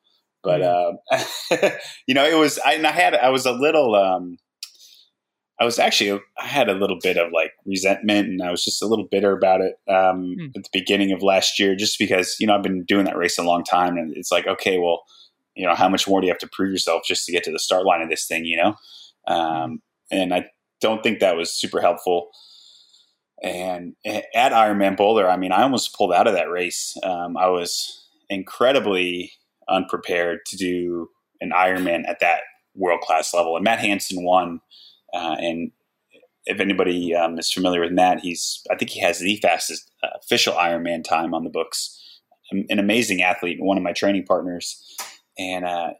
But 0.44 0.62
uh, 0.62 0.94
you 2.08 2.14
know, 2.14 2.26
it 2.26 2.38
was 2.38 2.60
I, 2.66 2.74
I 2.76 2.92
had 2.92 3.16
I 3.16 3.30
was 3.30 3.46
a 3.46 3.54
little. 3.54 3.96
Um, 3.96 4.38
I 5.60 5.66
was 5.66 5.80
actually 5.80 6.20
I 6.38 6.46
had 6.46 6.70
a 6.70 6.74
little 6.74 6.98
bit 7.02 7.18
of 7.18 7.32
like 7.32 7.52
resentment 7.66 8.28
and 8.28 8.42
I 8.42 8.52
was 8.52 8.64
just 8.64 8.82
a 8.82 8.88
little 8.88 9.08
bitter 9.10 9.32
about 9.32 9.62
it 9.62 9.76
um, 9.88 10.36
mm. 10.38 10.48
at 10.56 10.64
the 10.64 10.70
beginning 10.74 11.12
of 11.12 11.24
last 11.24 11.60
year, 11.60 11.76
just 11.76 11.98
because 11.98 12.36
you 12.40 12.48
know 12.48 12.56
I've 12.56 12.64
been 12.64 12.84
doing 12.84 13.06
that 13.06 13.18
race 13.18 13.38
a 13.38 13.44
long 13.44 13.64
time 13.64 13.98
and 13.98 14.16
it's 14.16 14.32
like 14.32 14.48
okay, 14.48 14.78
well 14.80 15.04
you 15.56 15.66
know, 15.66 15.74
how 15.74 15.90
much 15.90 16.08
more 16.08 16.22
do 16.22 16.28
you 16.28 16.34
have 16.34 16.40
to 16.40 16.50
prove 16.50 16.72
yourself 16.72 17.04
just 17.06 17.26
to 17.26 17.32
get 17.32 17.44
to 17.46 17.52
the 17.52 17.60
start 17.60 17.86
line 17.86 18.02
of 18.02 18.10
this 18.10 18.28
thing, 18.28 18.46
you 18.46 18.58
know? 18.58 18.76
Um, 19.28 19.82
and 20.12 20.34
I 20.34 20.46
don't 20.82 21.02
think 21.02 21.20
that 21.20 21.38
was 21.38 21.52
super 21.52 21.82
helpful. 21.82 22.30
And 23.42 23.96
at 24.06 24.52
Ironman 24.52 24.98
Boulder, 24.98 25.30
I 25.30 25.38
mean, 25.38 25.52
I 25.52 25.64
almost 25.64 25.96
pulled 25.96 26.14
out 26.14 26.28
of 26.28 26.34
that 26.34 26.50
race. 26.50 26.96
Um, 27.04 27.38
I 27.38 27.48
was 27.48 28.08
incredibly 28.30 29.32
unprepared 29.70 30.40
to 30.48 30.58
do 30.58 31.10
an 31.42 31.52
Ironman 31.52 32.08
at 32.08 32.20
that 32.20 32.42
world 32.76 33.02
class 33.02 33.34
level. 33.34 33.56
And 33.56 33.64
Matt 33.64 33.80
Hanson 33.80 34.24
won. 34.24 34.62
Uh, 35.16 35.36
and 35.40 35.72
if 36.46 36.60
anybody 36.60 37.16
um, 37.16 37.40
is 37.40 37.52
familiar 37.52 37.82
with 37.82 37.92
Matt, 37.92 38.20
he's 38.20 38.62
I 38.70 38.76
think 38.76 38.92
he 38.92 39.00
has 39.00 39.20
the 39.20 39.38
fastest 39.38 39.92
uh, 40.04 40.10
official 40.22 40.54
Ironman 40.54 41.04
time 41.04 41.34
on 41.34 41.44
the 41.44 41.50
books. 41.50 42.02
An 42.52 42.78
amazing 42.78 43.24
athlete, 43.24 43.58
one 43.60 43.76
of 43.76 43.84
my 43.84 43.92
training 43.92 44.26
partners 44.26 44.96
and 45.38 45.66
uh, 45.66 45.92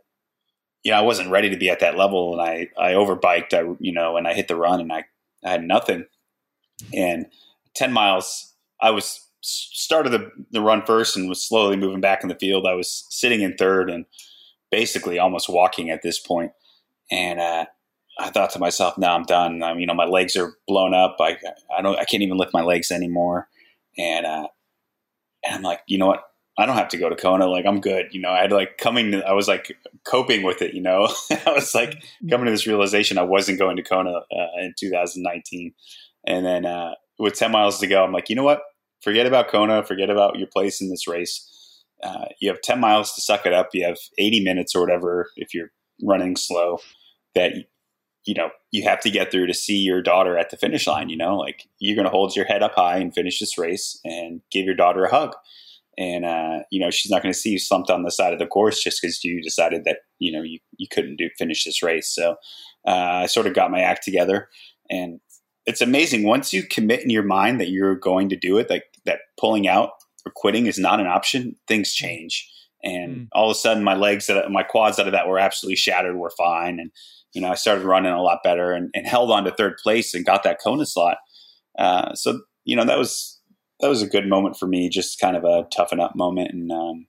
you 0.84 0.92
know 0.92 0.98
I 0.98 1.02
wasn't 1.02 1.32
ready 1.32 1.50
to 1.50 1.58
be 1.58 1.70
at 1.70 1.80
that 1.80 1.98
level, 1.98 2.34
and 2.34 2.42
I 2.42 2.70
I 2.78 2.94
overbiked, 2.94 3.54
I 3.54 3.76
you 3.80 3.92
know, 3.92 4.18
and 4.18 4.28
I 4.28 4.34
hit 4.34 4.48
the 4.48 4.56
run, 4.56 4.80
and 4.80 4.92
I 4.92 5.06
I 5.44 5.52
had 5.52 5.64
nothing, 5.64 6.06
and 6.94 7.28
ten 7.74 7.92
miles 7.92 8.54
I 8.82 8.92
was 8.92 9.22
started 9.42 10.10
the, 10.10 10.32
the 10.50 10.62
run 10.62 10.84
first 10.84 11.16
and 11.16 11.30
was 11.30 11.48
slowly 11.48 11.78
moving 11.78 12.02
back 12.02 12.24
in 12.24 12.30
the 12.30 12.36
field. 12.36 12.66
I 12.66 12.74
was 12.74 13.06
sitting 13.12 13.42
in 13.42 13.56
third 13.56 13.92
and 13.92 14.06
basically 14.72 15.20
almost 15.20 15.50
walking 15.50 15.92
at 15.92 16.02
this 16.02 16.20
point, 16.20 16.52
and 17.12 17.40
uh, 17.40 17.66
I 18.18 18.30
thought 18.30 18.52
to 18.52 18.60
myself, 18.60 18.98
now 18.98 19.16
I'm 19.16 19.24
done. 19.24 19.62
I'm, 19.62 19.80
you 19.80 19.88
know, 19.88 19.94
my 19.94 20.06
legs 20.06 20.36
are 20.36 20.56
blown 20.68 20.94
up. 20.94 21.18
I 21.20 21.38
I 21.78 21.82
don't 21.82 21.98
I 21.98 22.06
can't 22.06 22.24
even 22.24 22.38
lift 22.38 22.54
my 22.54 22.64
legs 22.64 22.92
anymore." 22.92 23.48
And 23.98 24.26
uh, 24.26 24.48
and 25.46 25.56
I'm 25.56 25.62
like, 25.62 25.82
you 25.88 25.98
know 25.98 26.08
what? 26.08 26.24
I 26.58 26.66
don't 26.66 26.78
have 26.78 26.90
to 26.90 26.98
go 26.98 27.10
to 27.10 27.16
Kona. 27.16 27.48
Like 27.48 27.66
I'm 27.66 27.82
good. 27.82 28.08
You 28.12 28.22
know, 28.22 28.30
I 28.30 28.42
had 28.42 28.52
like 28.52 28.78
coming. 28.78 29.12
To, 29.12 29.26
I 29.28 29.34
was 29.34 29.48
like 29.48 29.78
coping 30.06 30.44
with 30.44 30.62
it. 30.62 30.74
You 30.74 30.82
know, 30.82 31.10
I 31.46 31.52
was 31.52 31.76
like 31.76 31.92
mm-hmm. 31.92 32.30
coming 32.30 32.46
to 32.46 32.52
this 32.52 32.68
realization 32.68 33.18
I 33.18 33.24
wasn't 33.24 33.60
going 33.60 33.76
to 33.76 33.84
Kona 33.84 34.12
uh, 34.12 34.62
in 34.62 34.74
2019, 34.80 35.74
and 36.26 36.46
then 36.46 36.66
uh, 36.66 36.92
with 37.20 37.36
10 37.36 37.52
miles 37.52 37.80
to 37.80 37.88
go, 37.88 38.04
I'm 38.04 38.12
like, 38.12 38.30
you 38.30 38.36
know 38.36 38.44
what? 38.44 38.62
Forget 39.02 39.26
about 39.26 39.50
Kona. 39.50 39.84
Forget 39.84 40.10
about 40.10 40.38
your 40.38 40.48
place 40.48 40.82
in 40.82 40.90
this 40.90 41.08
race. 41.08 41.52
Uh, 42.04 42.26
you 42.40 42.50
have 42.50 42.62
10 42.62 42.80
miles 42.80 43.14
to 43.14 43.22
suck 43.22 43.46
it 43.46 43.54
up. 43.54 43.70
You 43.74 43.86
have 43.86 43.98
80 44.18 44.44
minutes 44.44 44.76
or 44.76 44.82
whatever 44.82 45.30
if 45.36 45.54
you're 45.54 45.72
running 46.04 46.36
slow. 46.36 46.80
That 47.36 47.54
you 48.26 48.34
know 48.34 48.50
you 48.72 48.84
have 48.84 49.00
to 49.02 49.10
get 49.10 49.32
through 49.32 49.48
to 49.48 49.54
see 49.54 49.78
your 49.78 50.02
daughter 50.02 50.38
at 50.38 50.50
the 50.50 50.58
finish 50.58 50.88
line. 50.88 51.10
You 51.10 51.18
know, 51.18 51.38
like 51.38 51.68
you're 51.80 51.96
going 51.96 52.06
to 52.06 52.12
hold 52.12 52.36
your 52.36 52.46
head 52.46 52.64
up 52.64 52.76
high 52.76 52.98
and 52.98 53.14
finish 53.14 53.40
this 53.40 53.58
race 53.58 54.00
and 54.04 54.42
give 54.52 54.66
your 54.66 54.76
daughter 54.76 55.06
a 55.06 55.12
hug 55.12 55.34
and 55.98 56.26
uh, 56.26 56.60
you 56.72 56.80
know 56.80 56.90
she's 56.90 57.12
not 57.12 57.22
going 57.22 57.34
to 57.34 57.40
see 57.40 57.52
you 57.52 57.60
slumped 57.60 57.90
on 57.90 58.04
the 58.04 58.12
side 58.12 58.34
of 58.34 58.40
the 58.40 58.48
course 58.48 58.82
just 58.82 59.02
because 59.02 59.24
you 59.24 59.42
decided 59.42 59.84
that 59.86 60.00
you 60.20 60.32
know 60.32 60.42
you, 60.42 60.60
you 60.78 60.88
couldn't 60.90 61.18
do 61.18 61.30
finish 61.38 61.64
this 61.64 61.82
race 61.82 62.10
so 62.14 62.32
uh, 62.88 63.22
i 63.24 63.26
sort 63.26 63.48
of 63.48 63.54
got 63.54 63.72
my 63.72 63.82
act 63.82 64.04
together 64.04 64.50
and 64.90 65.20
it's 65.66 65.82
amazing 65.82 66.24
once 66.24 66.54
you 66.54 66.64
commit 66.64 67.02
in 67.02 67.10
your 67.10 67.24
mind 67.24 67.60
that 67.60 67.70
you're 67.70 67.96
going 67.96 68.30
to 68.30 68.36
do 68.36 68.58
it 68.58 68.70
like 68.70 68.84
that 69.06 69.20
pulling 69.40 69.68
out 69.68 69.92
or 70.26 70.32
quitting 70.36 70.66
is 70.66 70.78
not 70.78 71.00
an 71.00 71.08
option 71.08 71.56
things 71.68 71.94
change 71.94 72.50
and 72.84 73.16
mm. 73.16 73.28
all 73.32 73.50
of 73.50 73.56
a 73.56 73.60
sudden 73.60 73.84
my 73.84 73.96
legs 73.96 74.28
that 74.28 74.52
my 74.52 74.64
quads 74.64 75.00
out 75.00 75.08
of 75.08 75.14
that 75.14 75.28
were 75.28 75.40
absolutely 75.40 75.76
shattered 75.76 76.16
were 76.16 76.32
fine 76.38 76.80
and 76.80 76.92
you 77.36 77.42
know 77.42 77.50
i 77.50 77.56
started 77.56 77.84
running 77.84 78.12
a 78.12 78.22
lot 78.22 78.40
better 78.44 78.72
and, 78.72 78.90
and 78.94 79.06
held 79.06 79.32
on 79.32 79.44
to 79.44 79.52
third 79.52 79.78
place 79.78 80.14
and 80.14 80.26
got 80.26 80.44
that 80.44 80.60
kona 80.64 80.86
slot 80.86 81.18
uh, 81.78 82.14
so 82.14 82.42
you 82.64 82.76
know 82.76 82.86
that 82.86 82.98
was 82.98 83.36
that 83.80 83.90
was 83.90 84.02
a 84.02 84.08
good 84.08 84.28
moment 84.28 84.58
for 84.58 84.68
me, 84.68 84.90
just 84.90 85.20
kind 85.20 85.36
of 85.36 85.44
a 85.44 85.68
toughen 85.76 86.00
up 86.00 86.16
moment. 86.16 86.52
And, 86.52 86.72
um, 86.72 87.08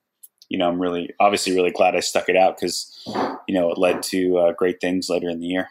you 0.48 0.58
know, 0.58 0.68
I'm 0.68 0.80
really, 0.80 1.10
obviously, 1.20 1.54
really 1.54 1.70
glad 1.70 1.94
I 1.96 2.00
stuck 2.00 2.28
it 2.28 2.36
out 2.36 2.56
because, 2.56 2.92
you 3.48 3.54
know, 3.54 3.70
it 3.70 3.78
led 3.78 4.02
to 4.04 4.38
uh, 4.38 4.52
great 4.52 4.80
things 4.80 5.08
later 5.08 5.28
in 5.28 5.40
the 5.40 5.46
year. 5.46 5.68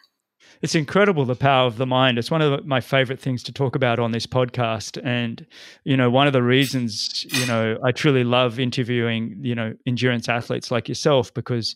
It's 0.61 0.75
incredible 0.75 1.25
the 1.25 1.35
power 1.35 1.67
of 1.67 1.77
the 1.77 1.85
mind. 1.85 2.17
It's 2.17 2.31
one 2.31 2.41
of 2.41 2.65
my 2.65 2.79
favorite 2.79 3.19
things 3.19 3.43
to 3.43 3.51
talk 3.51 3.75
about 3.75 3.99
on 3.99 4.11
this 4.11 4.25
podcast. 4.25 4.99
And, 5.05 5.45
you 5.83 5.97
know, 5.97 6.09
one 6.09 6.27
of 6.27 6.33
the 6.33 6.43
reasons, 6.43 7.25
you 7.29 7.45
know, 7.45 7.77
I 7.83 7.91
truly 7.91 8.23
love 8.23 8.59
interviewing, 8.59 9.37
you 9.41 9.53
know, 9.53 9.73
endurance 9.85 10.29
athletes 10.29 10.71
like 10.71 10.87
yourself 10.87 11.33
because 11.33 11.75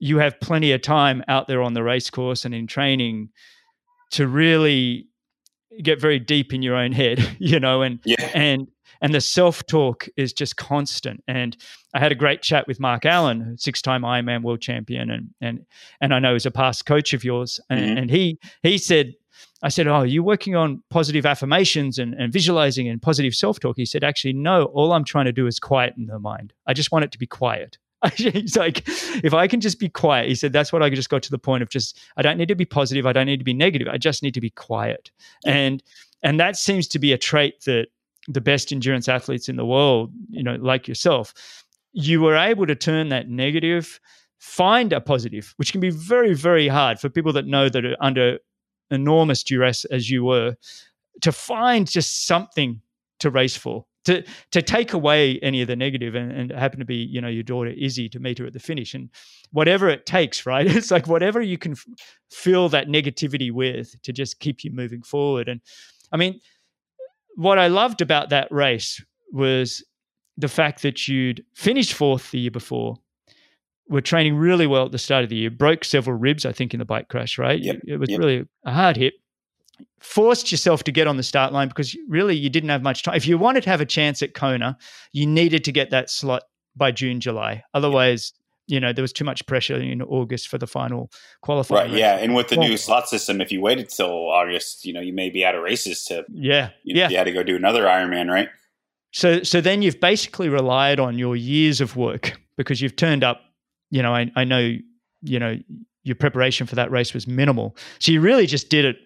you 0.00 0.18
have 0.18 0.40
plenty 0.40 0.72
of 0.72 0.82
time 0.82 1.22
out 1.28 1.46
there 1.46 1.62
on 1.62 1.74
the 1.74 1.82
race 1.82 2.10
course 2.10 2.44
and 2.44 2.54
in 2.54 2.66
training 2.66 3.28
to 4.10 4.26
really 4.26 5.06
get 5.82 6.00
very 6.00 6.18
deep 6.18 6.52
in 6.52 6.62
your 6.62 6.74
own 6.74 6.90
head, 6.90 7.36
you 7.38 7.60
know, 7.60 7.82
and 7.82 8.00
yeah. 8.04 8.30
and 8.34 8.68
and 9.02 9.14
the 9.14 9.20
self 9.20 9.64
talk 9.66 10.08
is 10.16 10.32
just 10.32 10.56
constant. 10.56 11.22
And 11.28 11.56
I 11.94 12.00
had 12.00 12.12
a 12.12 12.16
great 12.16 12.42
chat 12.42 12.66
with 12.66 12.80
Mark 12.80 13.06
Allen, 13.06 13.56
six 13.58 13.80
time 13.80 14.02
Ironman 14.02 14.42
world 14.42 14.60
champion, 14.60 15.10
and 15.10 15.28
and 15.40 15.66
and 16.00 16.14
I 16.14 16.18
know 16.18 16.32
he's 16.32 16.46
a 16.46 16.50
past 16.50 16.86
coach 16.86 17.12
of 17.12 17.22
yours, 17.22 17.60
and, 17.70 17.80
mm-hmm. 17.80 17.98
and 17.98 18.10
he 18.10 18.38
he 18.62 18.78
said. 18.78 19.14
I 19.62 19.68
said, 19.68 19.86
Oh, 19.86 20.02
you're 20.02 20.22
working 20.22 20.56
on 20.56 20.82
positive 20.88 21.26
affirmations 21.26 21.98
and, 21.98 22.14
and 22.14 22.32
visualizing 22.32 22.88
and 22.88 23.00
positive 23.00 23.34
self 23.34 23.60
talk. 23.60 23.76
He 23.76 23.84
said, 23.84 24.02
Actually, 24.02 24.32
no, 24.32 24.64
all 24.64 24.92
I'm 24.92 25.04
trying 25.04 25.26
to 25.26 25.32
do 25.32 25.46
is 25.46 25.60
quieten 25.60 26.06
the 26.06 26.18
mind. 26.18 26.54
I 26.66 26.72
just 26.72 26.92
want 26.92 27.04
it 27.04 27.12
to 27.12 27.18
be 27.18 27.26
quiet. 27.26 27.76
He's 28.14 28.56
like, 28.56 28.82
if 29.22 29.34
I 29.34 29.46
can 29.46 29.60
just 29.60 29.78
be 29.78 29.88
quiet, 29.88 30.28
he 30.28 30.34
said, 30.34 30.52
that's 30.52 30.72
what 30.72 30.82
I 30.82 30.88
just 30.90 31.10
got 31.10 31.22
to 31.24 31.30
the 31.30 31.38
point 31.38 31.62
of 31.62 31.68
just, 31.68 31.98
I 32.16 32.22
don't 32.22 32.38
need 32.38 32.48
to 32.48 32.54
be 32.54 32.64
positive. 32.64 33.06
I 33.06 33.12
don't 33.12 33.26
need 33.26 33.38
to 33.38 33.44
be 33.44 33.54
negative. 33.54 33.88
I 33.88 33.98
just 33.98 34.22
need 34.22 34.34
to 34.34 34.40
be 34.40 34.50
quiet. 34.50 35.10
Yeah. 35.44 35.52
And, 35.52 35.82
and 36.22 36.40
that 36.40 36.56
seems 36.56 36.88
to 36.88 36.98
be 36.98 37.12
a 37.12 37.18
trait 37.18 37.62
that 37.64 37.88
the 38.26 38.40
best 38.40 38.72
endurance 38.72 39.08
athletes 39.08 39.48
in 39.48 39.56
the 39.56 39.66
world, 39.66 40.12
you 40.30 40.42
know, 40.42 40.56
like 40.56 40.88
yourself, 40.88 41.34
you 41.92 42.20
were 42.20 42.36
able 42.36 42.66
to 42.66 42.74
turn 42.74 43.08
that 43.08 43.28
negative, 43.28 44.00
find 44.38 44.92
a 44.92 45.00
positive, 45.00 45.52
which 45.56 45.72
can 45.72 45.80
be 45.80 45.90
very, 45.90 46.34
very 46.34 46.68
hard 46.68 46.98
for 46.98 47.08
people 47.08 47.32
that 47.32 47.46
know 47.46 47.68
that 47.68 47.84
are 47.84 47.96
under 48.00 48.38
enormous 48.90 49.42
duress 49.42 49.84
as 49.86 50.08
you 50.08 50.24
were, 50.24 50.56
to 51.20 51.32
find 51.32 51.90
just 51.90 52.26
something 52.26 52.80
to 53.18 53.30
race 53.30 53.56
for 53.56 53.84
to 54.10 54.24
to 54.50 54.62
take 54.62 54.92
away 54.92 55.38
any 55.40 55.62
of 55.62 55.68
the 55.68 55.76
negative 55.76 56.14
and, 56.14 56.32
and 56.32 56.50
happen 56.50 56.78
to 56.78 56.84
be 56.84 56.96
you 56.96 57.20
know 57.20 57.28
your 57.28 57.42
daughter 57.42 57.70
Izzy 57.70 58.08
to 58.08 58.18
meet 58.18 58.38
her 58.38 58.46
at 58.46 58.52
the 58.52 58.58
finish 58.58 58.94
and 58.94 59.08
whatever 59.52 59.88
it 59.88 60.06
takes 60.06 60.44
right 60.52 60.66
it's 60.66 60.90
like 60.90 61.06
whatever 61.06 61.40
you 61.40 61.58
can 61.58 61.72
f- 61.72 61.86
fill 62.30 62.68
that 62.70 62.88
negativity 62.88 63.52
with 63.52 64.00
to 64.02 64.12
just 64.12 64.40
keep 64.40 64.64
you 64.64 64.70
moving 64.72 65.02
forward 65.02 65.48
and 65.48 65.60
I 66.12 66.16
mean 66.16 66.40
what 67.36 67.58
I 67.58 67.68
loved 67.68 68.02
about 68.02 68.30
that 68.30 68.50
race 68.50 69.02
was 69.32 69.84
the 70.36 70.48
fact 70.48 70.82
that 70.82 71.06
you'd 71.06 71.44
finished 71.54 71.92
fourth 71.92 72.30
the 72.30 72.40
year 72.40 72.50
before 72.50 72.96
were 73.88 74.00
training 74.00 74.36
really 74.36 74.66
well 74.66 74.86
at 74.86 74.92
the 74.92 74.98
start 74.98 75.24
of 75.24 75.30
the 75.30 75.36
year 75.36 75.50
broke 75.50 75.84
several 75.84 76.16
ribs 76.16 76.44
I 76.44 76.52
think 76.52 76.74
in 76.74 76.78
the 76.78 76.84
bike 76.84 77.08
crash 77.08 77.38
right 77.38 77.60
yep. 77.60 77.80
it 77.86 77.98
was 77.98 78.10
yep. 78.10 78.18
really 78.18 78.46
a 78.64 78.72
hard 78.72 78.96
hit 78.96 79.14
forced 80.00 80.50
yourself 80.50 80.84
to 80.84 80.92
get 80.92 81.06
on 81.06 81.16
the 81.16 81.22
start 81.22 81.52
line 81.52 81.68
because 81.68 81.96
really 82.08 82.36
you 82.36 82.50
didn't 82.50 82.70
have 82.70 82.82
much 82.82 83.02
time. 83.02 83.14
If 83.14 83.26
you 83.26 83.38
wanted 83.38 83.62
to 83.64 83.70
have 83.70 83.80
a 83.80 83.86
chance 83.86 84.22
at 84.22 84.34
Kona, 84.34 84.76
you 85.12 85.26
needed 85.26 85.64
to 85.64 85.72
get 85.72 85.90
that 85.90 86.10
slot 86.10 86.44
by 86.76 86.92
June, 86.92 87.20
July. 87.20 87.62
Otherwise, 87.74 88.32
you 88.66 88.78
know, 88.78 88.92
there 88.92 89.02
was 89.02 89.12
too 89.12 89.24
much 89.24 89.44
pressure 89.46 89.76
in 89.76 90.00
August 90.00 90.48
for 90.48 90.56
the 90.56 90.66
final 90.66 91.10
qualifying. 91.42 91.90
Right. 91.90 91.98
Yeah. 91.98 92.16
And 92.16 92.34
with 92.34 92.48
the 92.48 92.56
new 92.56 92.76
slot 92.76 93.08
system, 93.08 93.40
if 93.40 93.50
you 93.50 93.60
waited 93.60 93.88
till 93.88 94.30
August, 94.30 94.84
you 94.84 94.92
know, 94.92 95.00
you 95.00 95.12
may 95.12 95.28
be 95.28 95.44
out 95.44 95.56
of 95.56 95.62
races 95.62 96.04
to. 96.04 96.24
Yeah. 96.32 96.70
You, 96.84 96.96
yeah. 96.96 97.08
You 97.08 97.16
had 97.16 97.24
to 97.24 97.32
go 97.32 97.42
do 97.42 97.56
another 97.56 97.84
Ironman, 97.84 98.30
right? 98.30 98.48
So, 99.12 99.42
so 99.42 99.60
then 99.60 99.82
you've 99.82 99.98
basically 99.98 100.48
relied 100.48 101.00
on 101.00 101.18
your 101.18 101.34
years 101.34 101.80
of 101.80 101.96
work 101.96 102.40
because 102.56 102.80
you've 102.80 102.94
turned 102.94 103.24
up. 103.24 103.40
You 103.90 104.02
know, 104.02 104.14
I, 104.14 104.30
I 104.36 104.44
know, 104.44 104.76
you 105.22 105.38
know, 105.40 105.58
your 106.04 106.14
preparation 106.14 106.66
for 106.66 106.76
that 106.76 106.92
race 106.92 107.12
was 107.12 107.26
minimal. 107.26 107.76
So 107.98 108.12
you 108.12 108.20
really 108.20 108.46
just 108.46 108.68
did 108.70 108.84
it 108.84 108.96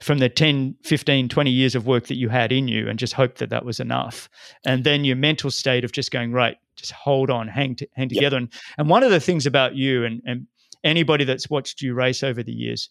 from 0.00 0.18
the 0.18 0.28
10, 0.28 0.76
15, 0.82 1.28
20 1.28 1.50
years 1.50 1.74
of 1.74 1.86
work 1.86 2.06
that 2.06 2.16
you 2.16 2.28
had 2.28 2.52
in 2.52 2.68
you 2.68 2.88
and 2.88 2.98
just 2.98 3.12
hope 3.12 3.36
that 3.36 3.50
that 3.50 3.64
was 3.64 3.80
enough. 3.80 4.28
And 4.64 4.84
then 4.84 5.04
your 5.04 5.16
mental 5.16 5.50
state 5.50 5.84
of 5.84 5.92
just 5.92 6.10
going, 6.10 6.32
right, 6.32 6.56
just 6.76 6.92
hold 6.92 7.30
on, 7.30 7.48
hang, 7.48 7.76
hang 7.94 8.08
together. 8.08 8.36
Yep. 8.36 8.42
And, 8.42 8.52
and 8.78 8.88
one 8.88 9.02
of 9.02 9.10
the 9.10 9.20
things 9.20 9.46
about 9.46 9.74
you 9.74 10.04
and, 10.04 10.22
and 10.24 10.46
anybody 10.84 11.24
that's 11.24 11.50
watched 11.50 11.82
you 11.82 11.94
race 11.94 12.22
over 12.22 12.42
the 12.42 12.52
years, 12.52 12.88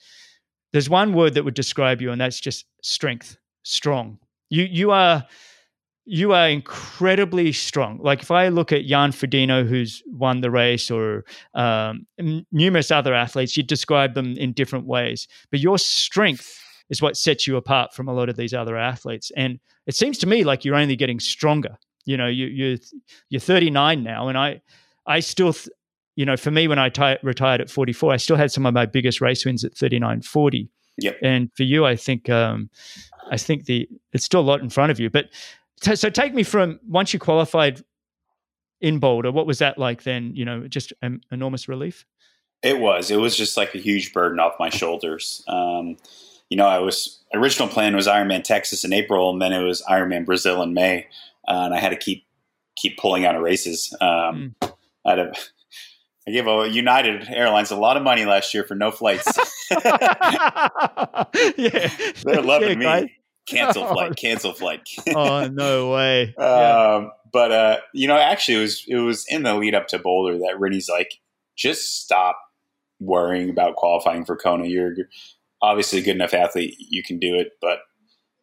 there's 0.74 0.90
one 0.90 1.14
word 1.14 1.34
that 1.36 1.44
would 1.46 1.54
describe 1.54 2.02
you, 2.02 2.12
and 2.12 2.20
that's 2.20 2.40
just 2.40 2.66
strength, 2.82 3.38
strong. 3.64 4.20
You, 4.50 4.64
you 4.64 4.92
are 4.92 5.26
you 6.08 6.34
are 6.34 6.48
incredibly 6.48 7.52
strong. 7.52 8.00
Like 8.02 8.22
if 8.22 8.30
I 8.30 8.50
look 8.50 8.72
at 8.72 8.86
Jan 8.86 9.12
Frodeno, 9.12 9.68
who's 9.68 10.04
won 10.06 10.42
the 10.42 10.52
race, 10.52 10.92
or 10.92 11.26
um, 11.56 12.06
numerous 12.52 12.92
other 12.92 13.14
athletes, 13.14 13.58
you 13.58 13.64
describe 13.64 14.14
them 14.14 14.34
in 14.38 14.54
different 14.54 14.86
ways. 14.86 15.28
But 15.50 15.62
your 15.62 15.80
strength 15.80 16.60
is 16.90 17.02
what 17.02 17.18
sets 17.18 17.48
you 17.48 17.58
apart 17.58 17.94
from 17.94 18.08
a 18.08 18.14
lot 18.14 18.30
of 18.30 18.36
these 18.36 18.54
other 18.54 18.78
athletes. 18.78 19.32
And 19.36 19.60
it 19.88 19.96
seems 19.96 20.18
to 20.20 20.28
me 20.28 20.44
like 20.44 20.66
you're 20.66 20.76
only 20.76 20.96
getting 20.96 21.20
stronger. 21.20 21.78
You 22.06 22.18
know, 22.18 22.28
you, 22.28 22.46
you 22.48 22.78
you're 23.30 23.42
39 23.42 24.04
now, 24.04 24.28
and 24.28 24.38
I 24.38 24.62
I 25.06 25.20
still. 25.20 25.54
Th- 25.54 25.70
you 26.18 26.26
know, 26.26 26.38
for 26.38 26.50
me, 26.50 26.68
when 26.68 26.80
I 26.80 26.88
t- 26.88 27.18
retired 27.24 27.60
at 27.60 27.70
44, 27.70 28.14
I 28.14 28.16
still 28.18 28.38
had 28.38 28.50
some 28.50 28.66
of 28.66 28.74
my 28.74 28.86
biggest 28.86 29.20
race 29.20 29.46
wins 29.46 29.66
at 29.66 29.76
39, 29.76 30.22
40. 30.22 30.70
Yep. 30.98 31.18
And 31.22 31.52
for 31.58 31.64
you, 31.64 31.86
I 31.86 31.98
think, 31.98 32.30
um, 32.30 32.70
I 33.30 33.38
think 33.38 33.66
the 33.66 33.88
it's 34.14 34.24
still 34.24 34.40
a 34.40 34.42
lot 34.42 34.62
in 34.62 34.70
front 34.70 34.92
of 34.92 35.00
you. 35.00 35.10
But 35.10 35.30
t- 35.82 35.96
so 35.96 36.10
take 36.10 36.34
me 36.34 36.44
from 36.44 36.80
once 36.88 37.12
you 37.14 37.20
qualified 37.20 37.84
in 38.82 39.00
Boulder, 39.00 39.32
what 39.32 39.46
was 39.46 39.60
that 39.60 39.78
like 39.78 40.04
then? 40.04 40.34
You 40.36 40.46
know, 40.46 40.68
just 40.68 40.94
an 41.02 41.22
enormous 41.32 41.68
relief. 41.68 42.06
It 42.64 42.80
was. 42.80 43.12
It 43.12 43.18
was 43.18 43.36
just 43.36 43.58
like 43.58 43.76
a 43.76 43.80
huge 43.80 44.14
burden 44.14 44.40
off 44.40 44.54
my 44.60 44.70
shoulders. 44.70 45.44
Um, 45.48 45.98
you 46.50 46.58
know, 46.58 46.68
I 46.68 46.80
was 46.80 47.24
original 47.34 47.68
plan 47.68 47.96
was 47.96 48.08
Ironman 48.08 48.44
Texas 48.44 48.84
in 48.84 48.94
April, 48.94 49.30
and 49.30 49.42
then 49.42 49.54
it 49.54 49.64
was 49.64 49.82
Ironman 49.90 50.26
Brazil 50.26 50.62
in 50.62 50.74
May, 50.74 51.08
uh, 51.48 51.64
and 51.66 51.74
I 51.74 51.80
had 51.80 51.90
to 51.90 51.96
keep 51.96 52.26
keep 52.76 52.98
pulling 52.98 53.26
out 53.26 53.36
of 53.36 53.42
races. 53.42 53.96
Um, 54.02 54.56
mm. 54.62 54.74
I 55.06 55.10
had 55.10 55.20
a, 55.20 55.34
I 56.28 56.32
gave 56.32 56.48
a 56.48 56.68
United 56.70 57.28
Airlines 57.30 57.72
a 57.72 57.76
lot 57.76 57.98
of 57.98 58.04
money 58.04 58.26
last 58.26 58.54
year 58.54 58.64
for 58.64 58.76
no 58.76 58.92
flights. 58.92 59.26
yeah, 61.58 61.90
they're 62.24 62.42
loving 62.42 62.82
yeah, 62.82 63.02
me. 63.02 63.14
Cancel 63.48 63.86
flight, 63.94 64.16
cancel 64.16 64.54
flight. 64.54 64.82
oh 65.16 65.48
no 65.48 65.92
way! 65.92 66.34
Um, 66.36 67.12
but 67.32 67.52
uh, 67.52 67.78
you 67.94 68.08
know, 68.08 68.18
actually, 68.18 68.58
it 68.58 68.62
was 68.62 68.84
it 68.88 68.96
was 68.98 69.26
in 69.28 69.44
the 69.44 69.56
lead 69.56 69.76
up 69.76 69.88
to 69.90 70.00
Boulder 70.00 70.38
that 70.40 70.60
Rinny's 70.60 70.90
like, 70.90 71.20
just 71.56 72.04
stop 72.04 72.40
worrying 73.00 73.50
about 73.50 73.76
qualifying 73.76 74.26
for 74.26 74.36
Kona. 74.36 74.66
You're 74.66 74.96
obviously 75.66 76.00
a 76.00 76.04
good 76.04 76.16
enough 76.16 76.34
athlete, 76.34 76.76
you 76.78 77.04
can 77.04 77.20
do 77.20 77.36
it, 77.36 77.54
but 77.62 77.80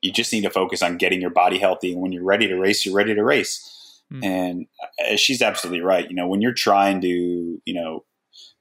you 0.00 0.12
just 0.12 0.32
need 0.32 0.42
to 0.42 0.50
focus 0.50 0.82
on 0.82 0.98
getting 0.98 1.20
your 1.20 1.30
body 1.30 1.58
healthy. 1.58 1.92
And 1.92 2.02
when 2.02 2.12
you're 2.12 2.24
ready 2.24 2.48
to 2.48 2.56
race, 2.56 2.84
you're 2.84 2.94
ready 2.94 3.14
to 3.14 3.24
race. 3.24 4.02
Mm. 4.12 4.24
And 4.24 4.66
uh, 5.00 5.16
she's 5.16 5.40
absolutely 5.40 5.80
right. 5.80 6.08
You 6.08 6.16
know, 6.16 6.26
when 6.26 6.42
you're 6.42 6.52
trying 6.52 7.00
to, 7.02 7.08
you 7.08 7.74
know, 7.74 8.04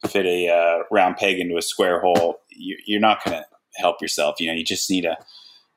fit 0.08 0.26
a 0.26 0.50
uh, 0.50 0.84
round 0.92 1.18
peg 1.18 1.40
into 1.40 1.58
a 1.58 1.62
square 1.62 2.00
hole, 2.00 2.38
you, 2.50 2.98
are 2.98 3.02
not 3.02 3.24
going 3.24 3.38
to 3.38 3.46
help 3.76 4.02
yourself. 4.02 4.40
You 4.40 4.48
know, 4.48 4.54
you 4.54 4.64
just 4.64 4.90
need 4.90 5.02
to 5.02 5.18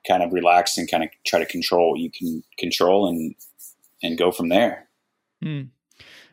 kind 0.06 0.22
of 0.22 0.32
relax 0.32 0.76
and 0.76 0.90
kind 0.90 1.02
of 1.02 1.10
try 1.26 1.38
to 1.38 1.46
control 1.46 1.92
what 1.92 2.00
you 2.00 2.10
can 2.10 2.42
control 2.58 3.08
and 3.08 3.34
and 4.02 4.18
go 4.18 4.30
from 4.30 4.50
there. 4.50 4.88
Mm. 5.42 5.70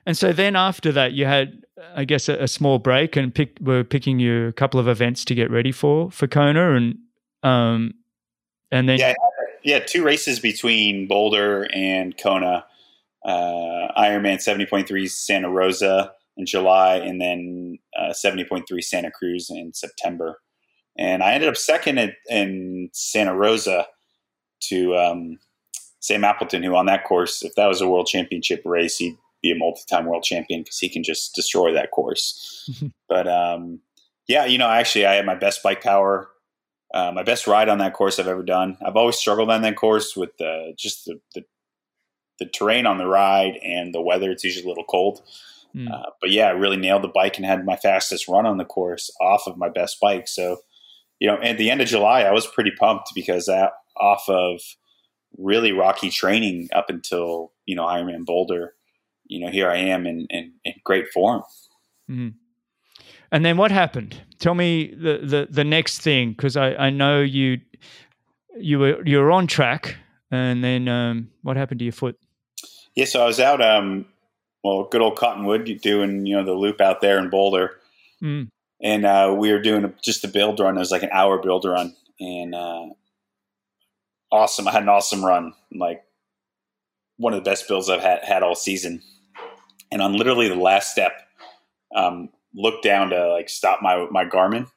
And 0.06 0.18
so 0.18 0.34
then 0.34 0.56
after 0.56 0.92
that, 0.92 1.14
you 1.14 1.26
had, 1.26 1.64
I 1.96 2.06
guess, 2.06 2.30
a, 2.30 2.36
a 2.36 2.48
small 2.48 2.80
break 2.80 3.16
and 3.16 3.34
pick, 3.34 3.58
were 3.62 3.84
picking 3.84 4.20
you 4.20 4.48
a 4.48 4.54
couple 4.54 4.80
of 4.80 4.88
events 4.88 5.26
to 5.26 5.36
get 5.36 5.52
ready 5.52 5.72
for 5.72 6.12
for 6.12 6.28
Kona, 6.28 6.76
and 6.76 6.96
um, 7.44 7.94
and 8.72 8.88
then 8.88 9.00
yeah, 9.00 9.14
yeah, 9.64 9.80
two 9.80 10.04
races 10.04 10.40
between 10.40 11.08
Boulder 11.08 11.68
and 11.74 12.18
Kona. 12.18 12.66
Uh, 13.24 13.92
Ironman 13.98 14.42
seventy 14.42 14.66
point 14.66 14.88
three 14.88 15.08
Santa 15.08 15.50
Rosa 15.50 16.12
in 16.38 16.46
July, 16.46 16.96
and 16.96 17.22
then 17.22 17.78
uh, 17.98 18.14
seventy 18.14 18.44
point 18.44 18.68
three 18.68 18.82
Santa 18.82 19.12
Cruz 19.12 19.50
in 19.50 19.74
September. 19.74 20.42
And 20.98 21.24
I 21.24 21.34
ended 21.34 21.50
up 21.50 21.56
second 21.56 22.00
at, 22.00 22.16
in 22.30 22.90
Santa 22.94 23.36
Rosa 23.36 23.88
to 24.64 24.96
um, 24.96 25.40
Sam 26.00 26.24
Appleton, 26.24 26.64
who 26.64 26.76
on 26.76 26.88
that 26.88 27.06
course, 27.06 27.44
if 27.44 27.56
that 27.56 27.68
was 27.68 27.80
a 27.80 27.88
world 27.88 28.08
championship 28.08 28.64
race, 28.66 28.98
he'd 28.98 29.18
be 29.42 29.52
a 29.52 29.56
multi-time 29.56 30.06
world 30.06 30.24
champion 30.24 30.62
because 30.62 30.80
he 30.80 30.90
can 30.90 31.04
just 31.04 31.34
destroy 31.36 31.74
that 31.74 31.92
course. 31.92 32.70
but 33.10 33.28
um, 33.28 33.80
yeah, 34.28 34.46
you 34.46 34.58
know, 34.58 34.70
actually, 34.70 35.06
I 35.06 35.16
had 35.16 35.26
my 35.26 35.36
best 35.36 35.64
bike 35.64 35.82
power, 35.82 36.30
uh, 36.94 37.12
my 37.14 37.24
best 37.24 37.48
ride 37.48 37.70
on 37.70 37.80
that 37.80 37.94
course 37.94 38.20
I've 38.20 38.28
ever 38.28 38.44
done. 38.44 38.78
I've 38.86 38.96
always 38.96 39.18
struggled 39.18 39.50
on 39.50 39.62
that 39.62 39.76
course 39.76 40.16
with 40.16 40.36
the, 40.38 40.74
just 40.78 41.06
the, 41.06 41.20
the, 41.36 41.44
the 42.40 42.46
terrain 42.46 42.86
on 42.86 42.98
the 42.98 43.08
ride 43.08 43.58
and 43.64 43.94
the 43.94 44.02
weather. 44.02 44.32
It's 44.32 44.44
usually 44.44 44.66
a 44.66 44.70
little 44.70 44.84
cold. 44.84 45.22
Mm. 45.76 45.92
Uh, 45.92 46.10
but 46.20 46.32
yeah, 46.32 46.48
I 46.48 46.52
really 46.52 46.78
nailed 46.78 47.04
the 47.04 47.08
bike 47.08 47.38
and 47.38 47.46
had 47.46 47.66
my 47.66 47.78
fastest 47.78 48.28
run 48.28 48.46
on 48.46 48.58
the 48.58 48.66
course 48.66 49.10
off 49.22 49.48
of 49.48 49.58
my 49.58 49.70
best 49.70 50.00
bike. 50.02 50.28
So, 50.28 50.58
you 51.20 51.28
know, 51.28 51.38
at 51.42 51.58
the 51.58 51.70
end 51.70 51.82
of 51.82 51.88
July, 51.88 52.24
I 52.24 52.32
was 52.32 52.48
pretty 52.48 52.72
pumped 52.78 53.10
because 53.16 53.46
that, 53.46 53.72
off 53.98 54.28
of 54.28 54.62
really 55.38 55.72
rocky 55.72 56.10
training 56.10 56.70
up 56.74 56.90
until 56.90 57.52
you 57.66 57.76
know 57.76 57.86
Ironman 57.86 58.26
Boulder, 58.26 58.74
you 59.32 59.40
know, 59.40 59.50
here 59.50 59.70
I 59.70 59.78
am 59.78 60.06
in, 60.06 60.28
in, 60.30 60.52
in 60.66 60.74
great 60.84 61.08
form. 61.08 61.42
Mm-hmm. 62.10 62.30
And 63.32 63.46
then 63.46 63.56
what 63.56 63.72
happened? 63.72 64.22
Tell 64.40 64.54
me 64.54 64.94
the, 64.94 65.20
the, 65.24 65.48
the 65.50 65.64
next 65.64 66.02
thing, 66.02 66.32
because 66.32 66.58
I, 66.58 66.74
I 66.76 66.90
know 66.90 67.22
you 67.22 67.62
you 68.58 68.80
were 68.80 69.08
you 69.08 69.20
were 69.20 69.32
on 69.32 69.48
track, 69.48 69.96
and 70.30 70.62
then 70.62 70.90
um, 70.90 71.30
what 71.42 71.56
happened 71.56 71.80
to 71.80 71.86
your 71.86 71.94
foot? 71.94 72.20
Yeah, 72.94 73.06
so 73.06 73.24
I 73.24 73.26
was 73.26 73.40
out, 73.40 73.62
um, 73.62 74.06
well, 74.66 74.84
good 74.92 75.02
old 75.02 75.18
Cottonwood, 75.18 75.80
doing 75.82 76.26
you 76.26 76.36
know 76.36 76.44
the 76.44 76.52
loop 76.52 76.82
out 76.82 77.00
there 77.00 77.18
in 77.18 77.30
Boulder, 77.30 77.80
mm. 78.22 78.50
and 78.84 79.06
uh, 79.06 79.34
we 79.38 79.54
were 79.54 79.62
doing 79.62 79.94
just 80.04 80.26
a 80.26 80.28
build 80.28 80.60
run. 80.60 80.76
It 80.76 80.80
was 80.80 80.92
like 80.92 81.04
an 81.04 81.10
hour 81.14 81.42
build 81.42 81.64
run, 81.64 81.96
and 82.20 82.54
uh, 82.54 82.88
awesome. 84.30 84.68
I 84.68 84.72
had 84.72 84.84
an 84.84 84.90
awesome 84.90 85.24
run, 85.24 85.54
like 85.74 86.04
one 87.16 87.34
of 87.34 87.42
the 87.42 87.50
best 87.50 87.70
builds 87.70 87.90
I've 87.90 88.02
had, 88.02 88.26
had 88.26 88.44
all 88.44 88.56
season. 88.56 89.02
And 89.92 90.02
on 90.02 90.14
literally 90.14 90.48
the 90.48 90.56
last 90.56 90.92
step, 90.92 91.14
um, 91.96 92.30
look 92.54 92.82
down 92.82 93.10
to 93.10 93.30
like 93.30 93.50
stop 93.50 93.80
my 93.82 94.08
my 94.12 94.26
Garmin. 94.26 94.68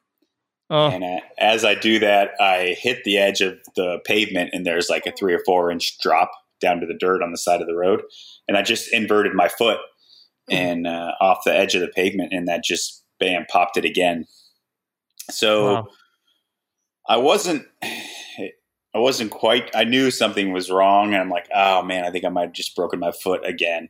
Oh. 0.69 0.87
And 0.87 1.03
uh, 1.03 1.19
as 1.37 1.63
I 1.63 1.75
do 1.75 1.99
that, 1.99 2.31
I 2.39 2.75
hit 2.79 3.03
the 3.03 3.17
edge 3.17 3.41
of 3.41 3.59
the 3.75 3.99
pavement, 4.05 4.49
and 4.53 4.65
there's 4.65 4.89
like 4.89 5.05
a 5.05 5.11
three 5.11 5.33
or 5.33 5.41
four 5.45 5.71
inch 5.71 5.99
drop 5.99 6.31
down 6.59 6.79
to 6.79 6.87
the 6.87 6.97
dirt 6.97 7.21
on 7.21 7.31
the 7.31 7.37
side 7.37 7.61
of 7.61 7.67
the 7.67 7.75
road. 7.75 8.01
And 8.47 8.57
I 8.57 8.61
just 8.61 8.91
inverted 8.93 9.33
my 9.33 9.47
foot 9.47 9.77
mm. 10.49 10.55
and 10.55 10.87
uh, 10.87 11.11
off 11.21 11.39
the 11.45 11.55
edge 11.55 11.75
of 11.75 11.81
the 11.81 11.87
pavement, 11.87 12.33
and 12.33 12.47
that 12.47 12.63
just 12.63 13.03
bam 13.19 13.45
popped 13.49 13.77
it 13.77 13.85
again. 13.85 14.25
So 15.29 15.73
wow. 15.73 15.87
I 17.07 17.17
wasn't. 17.17 17.65
I 17.83 18.99
wasn't 18.99 19.31
quite. 19.31 19.75
I 19.75 19.83
knew 19.83 20.09
something 20.09 20.53
was 20.53 20.71
wrong, 20.71 21.13
and 21.13 21.21
I'm 21.21 21.29
like, 21.29 21.47
oh 21.53 21.83
man, 21.83 22.05
I 22.05 22.11
think 22.11 22.23
I 22.23 22.29
might 22.29 22.43
have 22.43 22.53
just 22.53 22.75
broken 22.75 22.99
my 22.99 23.11
foot 23.11 23.45
again. 23.45 23.89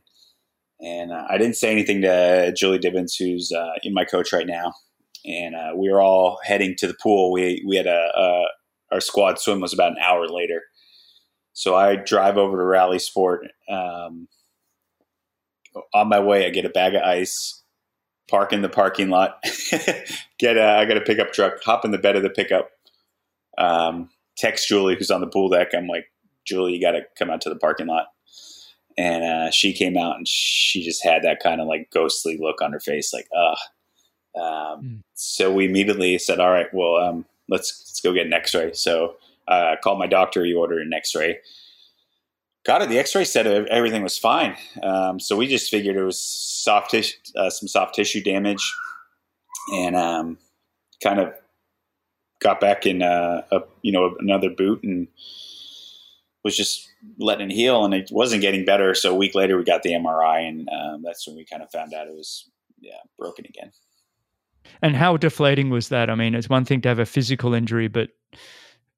And 0.80 1.12
uh, 1.12 1.24
I 1.28 1.38
didn't 1.38 1.56
say 1.56 1.70
anything 1.70 2.02
to 2.02 2.52
Julie 2.56 2.78
Dibens, 2.78 3.16
who's 3.18 3.52
uh, 3.52 3.72
in 3.82 3.94
my 3.94 4.04
coach 4.04 4.32
right 4.32 4.46
now. 4.46 4.74
And 5.24 5.54
uh, 5.54 5.70
we 5.74 5.90
were 5.90 6.00
all 6.00 6.38
heading 6.44 6.74
to 6.78 6.86
the 6.86 6.96
pool. 7.02 7.32
We 7.32 7.64
we 7.66 7.76
had 7.76 7.86
a, 7.86 8.10
a, 8.14 8.44
our 8.92 9.00
squad 9.00 9.38
swim 9.38 9.60
was 9.60 9.72
about 9.72 9.92
an 9.92 9.98
hour 9.98 10.28
later. 10.28 10.62
So 11.52 11.74
I 11.74 11.96
drive 11.96 12.36
over 12.36 12.58
to 12.58 12.62
Rallysport. 12.62 13.48
Um, 13.68 14.28
on 15.94 16.08
my 16.08 16.20
way, 16.20 16.46
I 16.46 16.50
get 16.50 16.64
a 16.64 16.70
bag 16.70 16.94
of 16.94 17.02
ice, 17.02 17.62
park 18.28 18.52
in 18.52 18.62
the 18.62 18.68
parking 18.68 19.08
lot, 19.08 19.42
get 20.38 20.56
a, 20.56 20.64
I 20.64 20.84
got 20.84 20.96
a 20.96 21.02
pickup 21.02 21.32
truck, 21.32 21.62
hop 21.62 21.84
in 21.84 21.90
the 21.90 21.98
bed 21.98 22.16
of 22.16 22.22
the 22.22 22.30
pickup, 22.30 22.70
um, 23.58 24.10
text 24.38 24.68
Julie 24.68 24.96
who's 24.96 25.10
on 25.10 25.20
the 25.20 25.26
pool 25.26 25.48
deck. 25.48 25.68
I'm 25.74 25.86
like, 25.86 26.06
Julie, 26.46 26.74
you 26.74 26.80
got 26.80 26.92
to 26.92 27.02
come 27.18 27.30
out 27.30 27.40
to 27.42 27.48
the 27.48 27.56
parking 27.56 27.86
lot 27.86 28.06
and 28.96 29.24
uh, 29.24 29.50
she 29.50 29.72
came 29.72 29.96
out 29.96 30.16
and 30.16 30.26
she 30.26 30.82
just 30.82 31.04
had 31.04 31.22
that 31.22 31.42
kind 31.42 31.60
of 31.60 31.66
like 31.66 31.90
ghostly 31.92 32.38
look 32.38 32.62
on 32.62 32.72
her 32.72 32.80
face, 32.80 33.12
like, 33.12 33.28
ugh. 33.36 33.58
Um, 34.36 34.42
mm. 34.82 35.00
So 35.14 35.52
we 35.52 35.64
immediately 35.64 36.18
said, 36.18 36.40
"All 36.40 36.50
right, 36.50 36.72
well, 36.72 36.96
um, 36.96 37.24
let's 37.48 37.82
let's 37.88 38.00
go 38.00 38.12
get 38.12 38.26
an 38.26 38.32
X-ray." 38.32 38.74
So 38.74 39.14
uh, 39.48 39.72
I 39.72 39.76
called 39.82 39.98
my 39.98 40.06
doctor. 40.06 40.44
He 40.44 40.52
ordered 40.52 40.82
an 40.82 40.92
X-ray. 40.92 41.38
Got 42.66 42.82
it. 42.82 42.88
The 42.88 42.98
X-ray 42.98 43.24
said 43.24 43.46
everything 43.46 44.02
was 44.02 44.18
fine. 44.18 44.56
Um, 44.82 45.20
so 45.20 45.36
we 45.36 45.46
just 45.46 45.70
figured 45.70 45.96
it 45.96 46.02
was 46.02 46.20
soft 46.20 46.90
tissue, 46.90 47.16
uh, 47.36 47.48
some 47.48 47.68
soft 47.68 47.94
tissue 47.94 48.22
damage, 48.22 48.74
and 49.72 49.96
um, 49.96 50.38
kind 51.02 51.20
of 51.20 51.32
got 52.40 52.60
back 52.60 52.84
in 52.84 53.02
uh, 53.02 53.42
a 53.50 53.60
you 53.82 53.92
know 53.92 54.16
another 54.18 54.50
boot 54.50 54.82
and 54.82 55.08
was 56.46 56.56
just 56.56 56.88
letting 57.18 57.50
it 57.50 57.54
heal, 57.54 57.84
and 57.84 57.92
it 57.92 58.08
wasn't 58.12 58.40
getting 58.40 58.64
better. 58.64 58.94
So 58.94 59.10
a 59.10 59.16
week 59.16 59.34
later, 59.34 59.58
we 59.58 59.64
got 59.64 59.82
the 59.82 59.90
MRI, 59.90 60.48
and 60.48 60.68
um, 60.68 61.02
that's 61.02 61.26
when 61.26 61.34
we 61.34 61.44
kind 61.44 61.60
of 61.60 61.68
found 61.72 61.92
out 61.92 62.06
it 62.06 62.14
was 62.14 62.48
yeah 62.80 62.92
broken 63.18 63.44
again. 63.48 63.72
And 64.80 64.94
how 64.94 65.16
deflating 65.16 65.70
was 65.70 65.88
that? 65.88 66.08
I 66.08 66.14
mean, 66.14 66.36
it's 66.36 66.48
one 66.48 66.64
thing 66.64 66.80
to 66.82 66.88
have 66.88 67.00
a 67.00 67.06
physical 67.06 67.52
injury, 67.52 67.88
but 67.88 68.10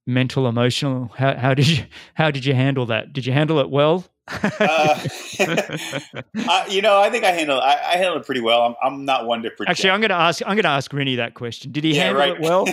mental, 0.07 0.47
emotional. 0.47 1.11
How, 1.17 1.37
how 1.37 1.55
did 1.55 1.69
you 1.69 1.87
how 2.13 2.31
did 2.31 2.45
you 2.45 2.53
handle 2.53 2.85
that? 2.87 3.15
Did 3.15 3.25
you 3.25 3.33
handle 3.33 3.61
it 3.61 3.71
well? 3.71 4.05
uh, 4.31 4.99
you 6.69 6.83
know, 6.83 7.01
I 7.01 7.09
think 7.09 7.25
I 7.25 7.31
handle 7.31 7.59
I, 7.59 7.81
I 7.83 7.97
handle 7.97 8.19
it 8.19 8.27
pretty 8.27 8.43
well. 8.43 8.61
I'm, 8.61 8.75
I'm 8.83 9.07
not 9.07 9.25
one 9.25 9.43
to 9.43 9.49
project. 9.51 9.71
Actually, 9.71 9.91
I'm 9.91 10.01
going 10.01 10.11
to 10.11 10.17
ask 10.17 10.43
I'm 10.43 10.55
going 10.55 10.65
to 10.65 10.69
ask 10.69 10.91
Rinny 10.91 11.17
that 11.17 11.33
question. 11.33 11.73
Did 11.73 11.85
he 11.85 11.97
yeah, 11.97 12.13
handle 12.13 12.21
right. 12.21 12.35
it 12.35 12.41
well? 12.43 12.67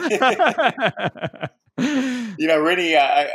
you 2.38 2.48
know, 2.48 2.60
Rinny, 2.60 2.98
I, 2.98 3.30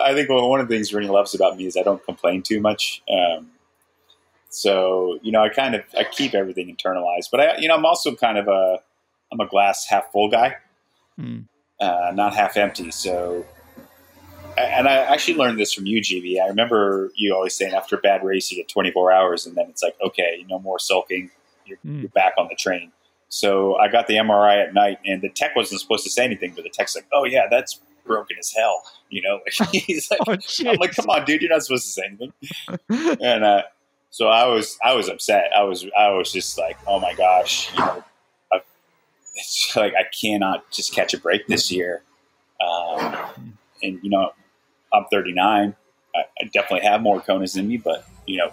I 0.00 0.14
think 0.14 0.28
one 0.28 0.60
of 0.60 0.68
the 0.68 0.74
things 0.74 0.92
Rinny 0.92 1.08
loves 1.08 1.34
about 1.34 1.56
me 1.56 1.66
is 1.66 1.76
I 1.76 1.82
don't 1.82 2.04
complain 2.04 2.42
too 2.42 2.60
much. 2.60 3.02
Um, 3.10 3.50
so, 4.48 5.18
you 5.22 5.32
know, 5.32 5.42
I 5.42 5.48
kind 5.48 5.74
of, 5.74 5.82
I 5.96 6.04
keep 6.04 6.34
everything 6.34 6.74
internalized, 6.74 7.30
but 7.30 7.40
I, 7.40 7.56
you 7.58 7.68
know, 7.68 7.74
I'm 7.74 7.86
also 7.86 8.14
kind 8.14 8.38
of 8.38 8.48
a, 8.48 8.78
I'm 9.32 9.40
a 9.40 9.46
glass 9.46 9.86
half 9.88 10.12
full 10.12 10.28
guy, 10.28 10.56
mm. 11.18 11.44
uh, 11.80 12.12
not 12.14 12.34
half 12.34 12.56
empty. 12.56 12.90
So, 12.90 13.46
and 14.58 14.86
I 14.86 14.96
actually 14.96 15.38
learned 15.38 15.58
this 15.58 15.72
from 15.72 15.86
you, 15.86 16.02
GB. 16.02 16.38
I 16.42 16.48
remember 16.48 17.10
you 17.16 17.34
always 17.34 17.54
saying 17.54 17.72
after 17.72 17.96
a 17.96 18.00
bad 18.00 18.22
race, 18.22 18.50
you 18.50 18.58
get 18.58 18.68
24 18.68 19.10
hours 19.10 19.46
and 19.46 19.56
then 19.56 19.66
it's 19.70 19.82
like, 19.82 19.96
okay, 20.04 20.44
no 20.48 20.58
more 20.58 20.78
sulking. 20.78 21.30
You're, 21.64 21.78
mm. 21.86 22.02
you're 22.02 22.10
back 22.10 22.34
on 22.36 22.48
the 22.48 22.56
train. 22.56 22.92
So 23.32 23.76
I 23.76 23.88
got 23.88 24.08
the 24.08 24.16
MRI 24.16 24.62
at 24.62 24.74
night, 24.74 24.98
and 25.06 25.22
the 25.22 25.30
tech 25.30 25.56
wasn't 25.56 25.80
supposed 25.80 26.04
to 26.04 26.10
say 26.10 26.22
anything, 26.22 26.52
but 26.54 26.64
the 26.64 26.70
tech's 26.70 26.94
like, 26.94 27.06
"Oh 27.14 27.24
yeah, 27.24 27.46
that's 27.50 27.80
broken 28.04 28.36
as 28.38 28.52
hell." 28.52 28.82
You 29.10 29.22
know, 29.22 29.40
he's 29.72 30.10
like, 30.10 30.20
oh, 30.26 30.36
"I'm 30.68 30.76
like, 30.76 30.94
come 30.94 31.08
on, 31.08 31.24
dude, 31.24 31.42
you're 31.42 31.50
not 31.50 31.62
supposed 31.62 31.86
to 31.86 31.92
say 31.92 32.02
anything." 32.06 32.32
and 33.20 33.44
uh, 33.44 33.62
so 34.10 34.28
I 34.28 34.46
was, 34.46 34.78
I 34.84 34.94
was 34.94 35.08
upset. 35.08 35.50
I 35.56 35.62
was, 35.62 35.86
I 35.98 36.10
was 36.10 36.32
just 36.32 36.58
like, 36.58 36.78
"Oh 36.86 37.00
my 37.00 37.14
gosh," 37.14 37.72
you 37.72 37.78
know, 37.78 38.04
I, 38.52 38.60
it's 39.34 39.74
like 39.76 39.94
I 39.94 40.04
cannot 40.20 40.70
just 40.70 40.94
catch 40.94 41.14
a 41.14 41.18
break 41.18 41.46
this 41.46 41.70
year. 41.70 42.02
Um, 42.60 43.58
and 43.82 43.98
you 44.02 44.10
know, 44.10 44.32
I'm 44.92 45.04
39. 45.10 45.74
I, 46.14 46.18
I 46.18 46.44
definitely 46.52 46.86
have 46.86 47.00
more 47.00 47.20
Konas 47.20 47.56
in 47.56 47.66
me, 47.66 47.78
but 47.78 48.06
you 48.26 48.38
know, 48.38 48.52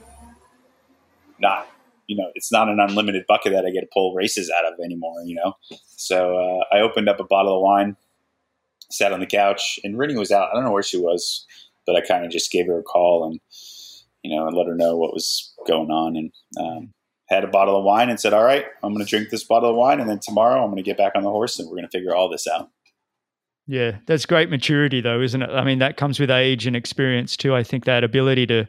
not 1.40 1.68
you 2.10 2.16
know, 2.16 2.32
it's 2.34 2.52
not 2.52 2.68
an 2.68 2.80
unlimited 2.80 3.26
bucket 3.28 3.54
that 3.54 3.66
I 3.66 3.70
get 3.70 3.82
to 3.82 3.88
pull 3.94 4.16
races 4.16 4.52
out 4.58 4.66
of 4.66 4.80
anymore, 4.84 5.22
you 5.24 5.36
know? 5.36 5.56
So 5.96 6.40
uh, 6.40 6.76
I 6.76 6.80
opened 6.82 7.08
up 7.08 7.20
a 7.20 7.24
bottle 7.24 7.56
of 7.56 7.62
wine, 7.62 7.96
sat 8.92 9.14
on 9.14 9.20
the 9.20 9.26
couch, 9.26 9.80
and 9.84 9.96
Rinny 9.96 10.18
was 10.18 10.32
out. 10.32 10.50
I 10.50 10.56
don't 10.56 10.64
know 10.64 10.72
where 10.72 10.84
she 10.84 10.98
was, 10.98 11.46
but 11.86 11.96
I 11.96 12.02
kind 12.02 12.26
of 12.26 12.32
just 12.32 12.52
gave 12.52 12.68
her 12.68 12.80
a 12.80 12.84
call 12.84 13.26
and, 13.26 13.40
you 14.24 14.36
know, 14.36 14.48
and 14.48 14.56
let 14.56 14.68
her 14.68 14.76
know 14.76 14.98
what 14.98 15.14
was 15.14 15.54
going 15.68 15.90
on. 15.90 16.16
And 16.16 16.32
um, 16.60 16.94
had 17.30 17.44
a 17.44 17.48
bottle 17.48 17.78
of 17.78 17.84
wine 17.84 18.10
and 18.10 18.20
said, 18.20 18.34
all 18.34 18.44
right, 18.44 18.66
I'm 18.84 18.94
going 18.94 19.06
to 19.06 19.10
drink 19.10 19.30
this 19.30 19.44
bottle 19.44 19.70
of 19.70 19.76
wine. 19.76 20.00
And 20.00 20.10
then 20.10 20.20
tomorrow 20.20 20.62
I'm 20.62 20.72
going 20.72 20.78
to 20.78 20.84
get 20.84 20.98
back 20.98 21.14
on 21.16 21.24
the 21.24 21.30
horse 21.30 21.60
and 21.60 21.70
we're 21.70 21.76
going 21.76 21.88
to 21.88 21.98
figure 21.98 22.16
all 22.16 22.30
this 22.30 22.48
out. 22.48 22.70
Yeah, 23.68 23.98
that's 24.08 24.26
great 24.26 24.50
maturity, 24.50 25.00
though, 25.00 25.22
isn't 25.22 25.44
it? 25.44 25.50
I 25.52 25.64
mean, 25.64 25.78
that 25.78 25.96
comes 25.96 26.20
with 26.20 26.32
age 26.32 26.66
and 26.66 26.76
experience 26.76 27.38
too. 27.38 27.54
I 27.54 27.62
think 27.62 27.86
that 27.86 28.04
ability 28.04 28.48
to 28.48 28.68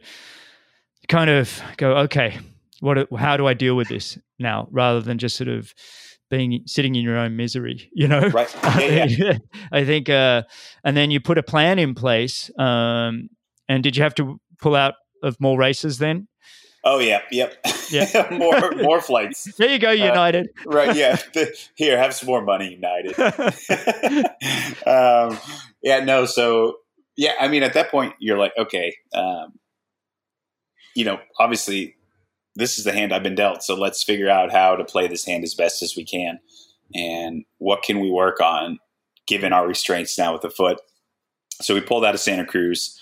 kind 1.07 1.31
of 1.31 1.59
go, 1.77 1.97
okay, 1.97 2.37
what 2.81 3.07
how 3.17 3.35
do 3.35 3.47
I 3.47 3.55
deal 3.55 3.75
with 3.75 3.89
this 3.89 4.19
now 4.37 4.67
rather 4.69 5.01
than 5.01 5.17
just 5.17 5.37
sort 5.37 5.47
of 5.47 5.73
being 6.31 6.63
sitting 6.65 6.95
in 6.95 7.03
your 7.03 7.17
own 7.17 7.35
misery, 7.35 7.91
you 7.93 8.07
know. 8.07 8.21
Right. 8.29 8.55
Yeah, 8.79 9.05
yeah. 9.05 9.37
I 9.71 9.85
think, 9.85 10.09
uh, 10.09 10.43
and 10.83 10.97
then 10.97 11.11
you 11.11 11.19
put 11.19 11.37
a 11.37 11.43
plan 11.43 11.77
in 11.77 11.93
place. 11.93 12.49
Um, 12.57 13.29
and 13.69 13.83
did 13.83 13.95
you 13.95 14.01
have 14.01 14.15
to 14.15 14.39
pull 14.59 14.75
out 14.75 14.95
of 15.21 15.39
more 15.39 15.59
races 15.59 15.99
then? 15.99 16.27
Oh 16.83 16.97
yeah, 16.97 17.19
yep, 17.31 17.63
yeah, 17.91 18.27
more 18.31 18.71
more 18.71 19.01
flights. 19.01 19.53
There 19.55 19.69
you 19.69 19.77
go, 19.77 19.89
uh, 19.89 19.91
United. 19.91 20.49
Uh, 20.65 20.71
right, 20.71 20.95
yeah. 20.95 21.15
Here, 21.75 21.95
have 21.95 22.15
some 22.15 22.25
more 22.25 22.41
money, 22.41 22.71
United. 22.71 23.19
um, 24.87 25.37
yeah, 25.83 26.03
no. 26.03 26.25
So 26.25 26.77
yeah, 27.15 27.33
I 27.39 27.49
mean, 27.49 27.61
at 27.61 27.75
that 27.75 27.91
point, 27.91 28.15
you're 28.19 28.39
like, 28.39 28.53
okay, 28.57 28.95
um, 29.13 29.59
you 30.95 31.05
know, 31.05 31.19
obviously 31.39 31.97
this 32.55 32.77
is 32.77 32.83
the 32.83 32.91
hand 32.91 33.13
I've 33.13 33.23
been 33.23 33.35
dealt. 33.35 33.63
So 33.63 33.75
let's 33.75 34.03
figure 34.03 34.29
out 34.29 34.51
how 34.51 34.75
to 34.75 34.83
play 34.83 35.07
this 35.07 35.25
hand 35.25 35.43
as 35.43 35.53
best 35.53 35.81
as 35.81 35.95
we 35.95 36.03
can. 36.03 36.39
And 36.93 37.45
what 37.59 37.83
can 37.83 37.99
we 37.99 38.11
work 38.11 38.41
on 38.41 38.79
given 39.27 39.53
our 39.53 39.67
restraints 39.67 40.17
now 40.17 40.33
with 40.33 40.41
the 40.41 40.49
foot? 40.49 40.79
So 41.61 41.73
we 41.73 41.81
pulled 41.81 42.03
out 42.03 42.15
of 42.15 42.19
Santa 42.19 42.45
Cruz, 42.45 42.99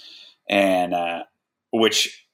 and 0.49 0.93
uh, 0.93 1.23
which 1.71 2.25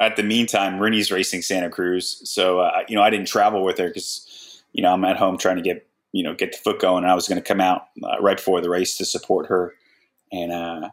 at 0.00 0.16
the 0.16 0.22
meantime, 0.22 0.80
Rinny's 0.80 1.12
racing 1.12 1.42
Santa 1.42 1.68
Cruz. 1.68 2.22
So, 2.24 2.60
uh, 2.60 2.82
you 2.88 2.96
know, 2.96 3.02
I 3.02 3.10
didn't 3.10 3.28
travel 3.28 3.62
with 3.62 3.76
her 3.78 3.88
because, 3.88 4.62
you 4.72 4.82
know, 4.82 4.92
I'm 4.92 5.04
at 5.04 5.18
home 5.18 5.36
trying 5.36 5.56
to 5.56 5.62
get, 5.62 5.86
you 6.12 6.24
know, 6.24 6.34
get 6.34 6.52
the 6.52 6.58
foot 6.58 6.80
going. 6.80 7.04
And 7.04 7.12
I 7.12 7.14
was 7.14 7.28
going 7.28 7.40
to 7.40 7.46
come 7.46 7.60
out 7.60 7.82
uh, 8.02 8.18
right 8.20 8.38
before 8.38 8.62
the 8.62 8.70
race 8.70 8.96
to 8.96 9.04
support 9.04 9.46
her. 9.46 9.74
And 10.32 10.52
uh, 10.52 10.88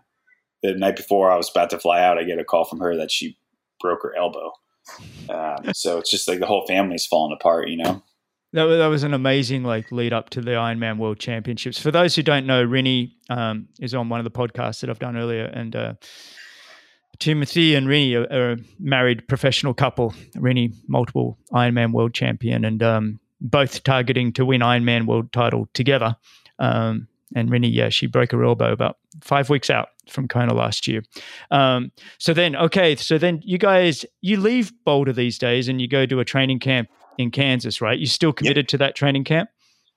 the 0.62 0.74
night 0.74 0.98
before 0.98 1.32
I 1.32 1.38
was 1.38 1.50
about 1.50 1.70
to 1.70 1.80
fly 1.80 2.02
out, 2.02 2.18
I 2.18 2.24
get 2.24 2.38
a 2.38 2.44
call 2.44 2.66
from 2.66 2.80
her 2.80 2.98
that 2.98 3.10
she 3.10 3.38
broke 3.80 4.04
her 4.04 4.14
elbow. 4.16 4.52
Um, 5.30 5.74
so 5.74 5.98
it's 5.98 6.12
just 6.12 6.28
like 6.28 6.40
the 6.40 6.46
whole 6.46 6.66
family's 6.68 7.06
falling 7.06 7.36
apart, 7.40 7.70
you 7.70 7.78
know. 7.78 8.04
That, 8.54 8.66
that 8.66 8.88
was 8.88 9.04
an 9.04 9.14
amazing 9.14 9.64
like 9.64 9.92
lead 9.92 10.14
up 10.14 10.30
to 10.32 10.42
the 10.42 10.52
Ironman 10.52 10.98
World 10.98 11.20
Championships. 11.20 11.80
For 11.80 11.92
those 11.92 12.16
who 12.16 12.24
don't 12.24 12.46
know, 12.46 12.66
Rinny 12.66 13.12
um, 13.30 13.68
is 13.80 13.94
on 13.94 14.10
one 14.10 14.20
of 14.20 14.24
the 14.24 14.32
podcasts 14.32 14.80
that 14.82 14.90
I've 14.90 15.00
done 15.00 15.18
earlier, 15.18 15.46
and 15.46 15.76
uh, 15.76 15.94
Timothy 17.20 17.76
and 17.76 17.88
Rinny 17.88 18.16
are, 18.16 18.34
are, 18.34 18.52
a 18.54 18.58
married 18.80 19.28
professional 19.28 19.74
couple. 19.74 20.14
Rinny, 20.36 20.74
multiple 20.88 21.38
Ironman 21.52 21.92
World 21.92 22.14
Champion, 22.14 22.64
and 22.64 22.82
um, 22.82 23.20
both 23.42 23.84
targeting 23.84 24.32
to 24.34 24.46
win 24.46 24.62
Ironman 24.62 25.08
World 25.08 25.32
title 25.34 25.68
together. 25.74 26.16
Um, 26.60 27.08
and 27.36 27.50
Rinny, 27.50 27.74
yeah, 27.74 27.90
she 27.90 28.08
broke 28.08 28.32
her 28.32 28.44
elbow 28.44 28.72
about 28.72 28.98
five 29.22 29.50
weeks 29.50 29.70
out 29.70 29.90
from 30.10 30.28
Kona 30.28 30.54
last 30.54 30.88
year. 30.88 31.04
Um, 31.52 31.92
so 32.18 32.34
then, 32.34 32.56
okay, 32.56 32.96
so 32.96 33.18
then 33.18 33.42
you 33.44 33.58
guys, 33.58 34.06
you 34.22 34.40
leave 34.40 34.72
Boulder 34.86 35.14
these 35.14 35.38
days 35.38 35.68
and 35.68 35.82
you 35.82 35.88
go 35.88 36.06
to 36.06 36.20
a 36.20 36.26
training 36.26 36.60
camp 36.60 36.90
in 37.18 37.32
Kansas, 37.32 37.82
right? 37.82 38.00
You 38.00 38.06
still 38.06 38.32
committed 38.32 38.66
yep. 38.66 38.68
to 38.70 38.78
that 38.78 38.96
training 38.96 39.26
camp? 39.26 39.50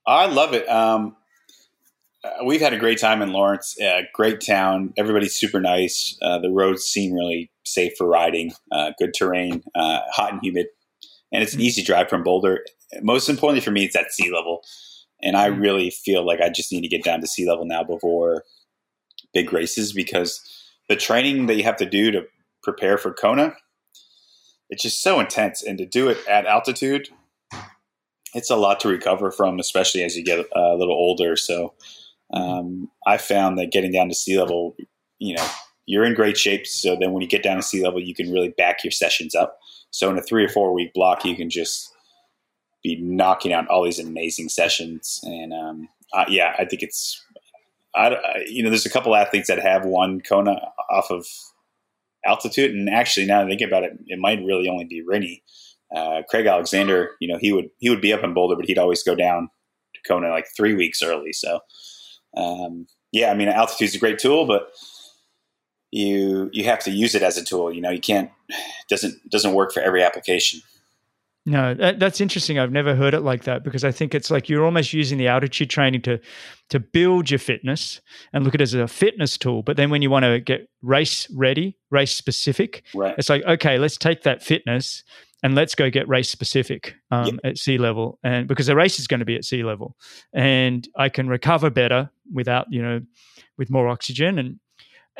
I 0.06 0.26
love 0.26 0.54
it. 0.54 0.68
Um, 0.68 1.16
uh, 2.22 2.44
we've 2.44 2.60
had 2.60 2.72
a 2.72 2.78
great 2.78 2.98
time 2.98 3.22
in 3.22 3.32
Lawrence. 3.32 3.80
Uh, 3.80 4.02
great 4.12 4.40
town. 4.40 4.92
Everybody's 4.98 5.34
super 5.34 5.60
nice. 5.60 6.18
Uh, 6.20 6.38
the 6.38 6.50
roads 6.50 6.84
seem 6.84 7.12
really 7.12 7.50
safe 7.64 7.92
for 7.96 8.06
riding. 8.06 8.52
Uh, 8.72 8.92
good 8.98 9.14
terrain. 9.14 9.62
Uh, 9.74 10.00
hot 10.12 10.32
and 10.32 10.40
humid, 10.42 10.66
and 11.32 11.42
it's 11.42 11.54
an 11.54 11.60
easy 11.60 11.82
drive 11.82 12.08
from 12.10 12.22
Boulder. 12.22 12.64
Most 13.02 13.28
importantly 13.28 13.60
for 13.60 13.70
me, 13.70 13.84
it's 13.84 13.96
at 13.96 14.12
sea 14.12 14.30
level, 14.30 14.62
and 15.22 15.36
I 15.36 15.48
Mm. 15.48 15.60
really 15.60 15.90
feel 15.90 16.26
like 16.26 16.40
I 16.40 16.48
just 16.48 16.72
need 16.72 16.82
to 16.82 16.88
get 16.88 17.04
down 17.04 17.20
to 17.20 17.26
sea 17.26 17.48
level 17.48 17.64
now 17.64 17.82
before 17.82 18.44
big 19.32 19.52
races 19.52 19.92
because 19.92 20.40
the 20.88 20.96
training 20.96 21.46
that 21.46 21.54
you 21.54 21.62
have 21.62 21.76
to 21.76 21.86
do 21.86 22.10
to 22.10 22.26
prepare 22.62 22.98
for 22.98 23.12
Kona, 23.12 23.54
it's 24.68 24.82
just 24.82 25.02
so 25.02 25.20
intense, 25.20 25.62
and 25.62 25.78
to 25.78 25.86
do 25.86 26.08
it 26.08 26.18
at 26.28 26.46
altitude, 26.46 27.08
it's 28.34 28.50
a 28.50 28.56
lot 28.56 28.80
to 28.80 28.88
recover 28.88 29.30
from, 29.30 29.58
especially 29.58 30.02
as 30.04 30.16
you 30.16 30.24
get 30.24 30.46
a 30.54 30.74
little 30.76 30.94
older. 30.94 31.36
So 31.36 31.74
um, 32.32 32.88
I 33.06 33.16
found 33.16 33.58
that 33.58 33.72
getting 33.72 33.92
down 33.92 34.08
to 34.08 34.14
sea 34.14 34.38
level, 34.38 34.76
you 35.18 35.34
know, 35.34 35.46
you're 35.86 36.04
in 36.04 36.14
great 36.14 36.36
shape. 36.38 36.66
So 36.66 36.96
then 36.96 37.12
when 37.12 37.22
you 37.22 37.28
get 37.28 37.42
down 37.42 37.56
to 37.56 37.62
sea 37.62 37.82
level, 37.82 38.00
you 38.00 38.14
can 38.14 38.30
really 38.30 38.50
back 38.56 38.84
your 38.84 38.92
sessions 38.92 39.34
up. 39.34 39.58
So 39.90 40.08
in 40.10 40.18
a 40.18 40.22
three 40.22 40.44
or 40.44 40.48
four 40.48 40.72
week 40.72 40.92
block, 40.94 41.24
you 41.24 41.34
can 41.34 41.50
just 41.50 41.89
be 42.82 42.96
knocking 43.00 43.52
out 43.52 43.68
all 43.68 43.84
these 43.84 43.98
amazing 43.98 44.48
sessions. 44.48 45.20
And 45.24 45.52
um, 45.52 45.88
uh, 46.12 46.24
yeah, 46.28 46.54
I 46.58 46.64
think 46.64 46.82
it's, 46.82 47.22
I, 47.94 48.08
I- 48.14 48.44
you 48.46 48.62
know, 48.62 48.70
there's 48.70 48.86
a 48.86 48.90
couple 48.90 49.14
athletes 49.14 49.48
that 49.48 49.58
have 49.60 49.84
won 49.84 50.20
Kona 50.20 50.60
off 50.90 51.10
of 51.10 51.26
altitude. 52.24 52.74
And 52.74 52.88
actually, 52.88 53.26
now 53.26 53.38
that 53.40 53.46
I 53.46 53.48
think 53.50 53.60
about 53.62 53.84
it, 53.84 53.92
it 54.06 54.18
might 54.18 54.44
really 54.44 54.68
only 54.68 54.84
be 54.84 55.02
Rinny. 55.04 55.42
Uh, 55.94 56.22
Craig 56.28 56.46
Alexander, 56.46 57.10
you 57.20 57.26
know, 57.26 57.38
he 57.40 57.50
would 57.52 57.68
he 57.78 57.90
would 57.90 58.00
be 58.00 58.12
up 58.12 58.22
in 58.22 58.32
Boulder, 58.32 58.54
but 58.56 58.64
he'd 58.66 58.78
always 58.78 59.02
go 59.02 59.14
down 59.16 59.50
to 59.94 60.00
Kona 60.06 60.30
like 60.30 60.46
three 60.56 60.74
weeks 60.74 61.02
early. 61.02 61.32
So, 61.32 61.58
um, 62.36 62.86
yeah, 63.10 63.32
I 63.32 63.34
mean, 63.34 63.48
altitude's 63.48 63.96
a 63.96 63.98
great 63.98 64.20
tool, 64.20 64.46
but 64.46 64.70
you 65.90 66.48
you 66.52 66.64
have 66.64 66.78
to 66.80 66.90
use 66.92 67.14
it 67.16 67.22
as 67.22 67.36
a 67.36 67.44
tool. 67.44 67.72
You 67.72 67.80
know, 67.80 67.90
you 67.90 68.00
can't 68.00 68.30
doesn't 68.88 69.28
doesn't 69.30 69.54
work 69.54 69.72
for 69.72 69.80
every 69.82 70.04
application. 70.04 70.60
No, 71.46 71.72
that, 71.74 71.98
that's 71.98 72.20
interesting. 72.20 72.58
I've 72.58 72.70
never 72.70 72.94
heard 72.94 73.14
it 73.14 73.20
like 73.20 73.44
that 73.44 73.64
because 73.64 73.82
I 73.82 73.90
think 73.90 74.14
it's 74.14 74.30
like 74.30 74.48
you're 74.48 74.64
almost 74.64 74.92
using 74.92 75.16
the 75.16 75.28
altitude 75.28 75.70
training 75.70 76.02
to 76.02 76.20
to 76.68 76.78
build 76.78 77.30
your 77.30 77.38
fitness 77.38 78.00
and 78.32 78.44
look 78.44 78.54
at 78.54 78.60
it 78.60 78.64
as 78.64 78.74
a 78.74 78.86
fitness 78.86 79.38
tool. 79.38 79.62
But 79.62 79.76
then 79.76 79.90
when 79.90 80.02
you 80.02 80.10
want 80.10 80.24
to 80.24 80.38
get 80.38 80.68
race 80.82 81.26
ready, 81.34 81.78
race 81.90 82.14
specific, 82.14 82.84
Right. 82.94 83.14
it's 83.16 83.28
like 83.30 83.42
okay, 83.44 83.78
let's 83.78 83.96
take 83.96 84.22
that 84.24 84.42
fitness 84.42 85.02
and 85.42 85.54
let's 85.54 85.74
go 85.74 85.88
get 85.88 86.06
race 86.06 86.28
specific 86.28 86.94
um, 87.10 87.40
at 87.42 87.56
sea 87.56 87.78
level, 87.78 88.18
and 88.22 88.46
because 88.46 88.66
the 88.66 88.76
race 88.76 88.98
is 88.98 89.06
going 89.06 89.20
to 89.20 89.26
be 89.26 89.36
at 89.36 89.44
sea 89.46 89.62
level, 89.62 89.96
and 90.34 90.86
I 90.94 91.08
can 91.08 91.26
recover 91.28 91.70
better 91.70 92.10
without 92.30 92.66
you 92.70 92.82
know 92.82 93.00
with 93.56 93.70
more 93.70 93.88
oxygen 93.88 94.38
and. 94.38 94.60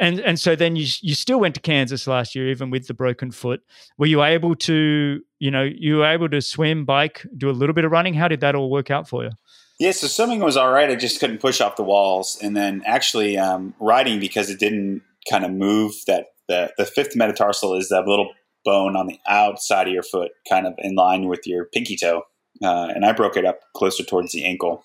And 0.01 0.19
and 0.21 0.41
so 0.41 0.57
then 0.57 0.77
you 0.77 0.87
you 1.03 1.15
still 1.15 1.39
went 1.39 1.55
to 1.57 1.61
Kansas 1.61 2.07
last 2.07 2.35
year, 2.35 2.49
even 2.49 2.71
with 2.71 2.87
the 2.87 2.95
broken 2.95 3.31
foot. 3.31 3.61
Were 3.99 4.07
you 4.07 4.25
able 4.25 4.57
to, 4.57 5.21
you 5.39 5.51
know, 5.51 5.63
you 5.63 5.99
were 5.99 6.07
able 6.07 6.31
to 6.31 6.41
swim, 6.41 6.87
bike, 6.87 7.27
do 7.37 7.51
a 7.51 7.53
little 7.53 7.75
bit 7.75 7.85
of 7.85 7.93
running? 7.93 8.15
How 8.15 8.27
did 8.27 8.41
that 8.41 8.55
all 8.55 8.71
work 8.71 8.91
out 8.91 9.07
for 9.07 9.25
you? 9.25 9.31
Yeah, 9.79 9.93
so 9.93 10.07
swimming 10.07 10.41
was 10.41 10.57
all 10.57 10.73
right. 10.73 10.91
I 10.91 10.95
just 10.95 11.21
couldn't 11.21 11.39
push 11.39 11.61
off 11.61 11.77
the 11.77 11.83
walls, 11.83 12.39
and 12.43 12.57
then 12.57 12.83
actually 12.87 13.37
um, 13.37 13.75
riding 13.79 14.21
because 14.21 14.49
it 14.49 14.59
didn't 14.59 15.03
kind 15.31 15.45
of 15.45 15.51
move. 15.51 15.93
That 16.07 16.29
the 16.49 16.73
the 16.79 16.87
fifth 16.87 17.15
metatarsal 17.15 17.75
is 17.75 17.91
that 17.91 18.07
little 18.07 18.31
bone 18.65 18.97
on 18.97 19.07
the 19.07 19.19
outside 19.29 19.87
of 19.87 19.93
your 19.93 20.03
foot, 20.03 20.33
kind 20.49 20.67
of 20.67 20.75
in 20.79 20.95
line 20.95 21.29
with 21.29 21.47
your 21.47 21.67
pinky 21.67 21.97
toe, 21.97 22.23
uh, 22.63 22.89
and 22.95 23.05
I 23.05 23.13
broke 23.13 23.37
it 23.37 23.45
up 23.45 23.61
closer 23.77 24.03
towards 24.03 24.33
the 24.33 24.47
ankle. 24.47 24.83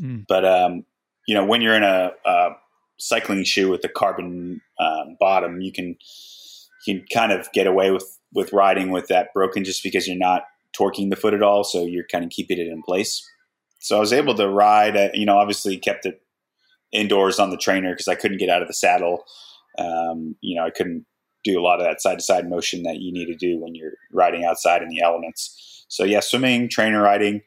Mm. 0.00 0.24
But 0.26 0.46
um, 0.46 0.86
you 1.26 1.34
know, 1.34 1.44
when 1.44 1.60
you're 1.60 1.74
in 1.74 1.82
a, 1.82 2.12
a 2.24 2.50
cycling 2.98 3.44
shoe 3.44 3.70
with 3.70 3.82
the 3.82 3.88
carbon 3.88 4.60
um, 4.78 5.16
bottom, 5.18 5.60
you 5.60 5.72
can 5.72 5.96
you 6.86 6.94
can 7.00 7.06
kind 7.12 7.32
of 7.32 7.50
get 7.52 7.66
away 7.66 7.90
with 7.90 8.18
with 8.32 8.52
riding 8.52 8.90
with 8.90 9.08
that 9.08 9.32
broken 9.32 9.64
just 9.64 9.82
because 9.82 10.06
you're 10.06 10.16
not 10.16 10.42
torquing 10.78 11.10
the 11.10 11.16
foot 11.16 11.34
at 11.34 11.42
all, 11.42 11.64
so 11.64 11.84
you're 11.84 12.06
kind 12.10 12.24
of 12.24 12.30
keeping 12.30 12.58
it 12.58 12.66
in 12.66 12.82
place. 12.82 13.26
So 13.80 13.96
I 13.96 14.00
was 14.00 14.12
able 14.12 14.34
to 14.34 14.48
ride. 14.48 14.96
uh, 14.96 15.08
You 15.14 15.26
know, 15.26 15.38
obviously 15.38 15.78
kept 15.78 16.04
it 16.04 16.20
indoors 16.92 17.38
on 17.38 17.50
the 17.50 17.56
trainer 17.56 17.92
because 17.92 18.08
I 18.08 18.14
couldn't 18.14 18.38
get 18.38 18.48
out 18.48 18.62
of 18.62 18.68
the 18.68 18.74
saddle. 18.74 19.24
Um, 19.78 20.34
you 20.40 20.56
know, 20.56 20.66
I 20.66 20.70
couldn't 20.70 21.06
do 21.44 21.58
a 21.58 21.62
lot 21.62 21.80
of 21.80 21.86
that 21.86 22.00
side 22.00 22.18
to 22.18 22.24
side 22.24 22.48
motion 22.48 22.82
that 22.82 22.96
you 22.96 23.12
need 23.12 23.26
to 23.26 23.36
do 23.36 23.60
when 23.60 23.74
you're 23.74 23.92
riding 24.12 24.44
outside 24.44 24.82
in 24.82 24.88
the 24.88 25.00
elements. 25.00 25.84
So 25.88 26.04
yeah, 26.04 26.20
swimming, 26.20 26.68
trainer 26.68 27.00
riding, 27.00 27.42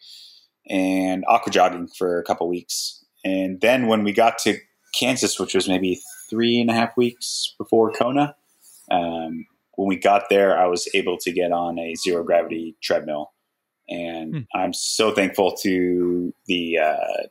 and 0.70 1.24
aqua 1.28 1.52
jogging 1.52 1.90
for 1.98 2.20
a 2.20 2.24
couple 2.24 2.48
weeks. 2.48 3.04
And 3.24 3.60
then 3.62 3.88
when 3.88 4.04
we 4.04 4.14
got 4.14 4.38
to 4.40 4.58
Kansas, 4.94 5.40
which 5.40 5.56
was 5.56 5.68
maybe 5.68 6.02
three 6.30 6.60
and 6.60 6.70
a 6.70 6.74
half 6.74 6.96
weeks 6.98 7.54
before 7.58 7.92
Kona, 7.92 8.36
um, 8.90 9.46
when 9.76 9.88
we 9.88 9.96
got 9.96 10.30
there, 10.30 10.58
I 10.60 10.68
was 10.68 10.88
able 10.94 11.18
to 11.20 11.32
get 11.32 11.52
on 11.52 11.80
a 11.80 11.96
zero 11.96 12.24
gravity 12.24 12.76
treadmill, 12.82 13.32
and 13.90 14.36
Hmm. 14.36 14.40
I'm 14.54 14.74
so 14.74 15.12
thankful 15.12 15.54
to 15.64 16.34
the 16.48 16.78
uh, 16.78 17.28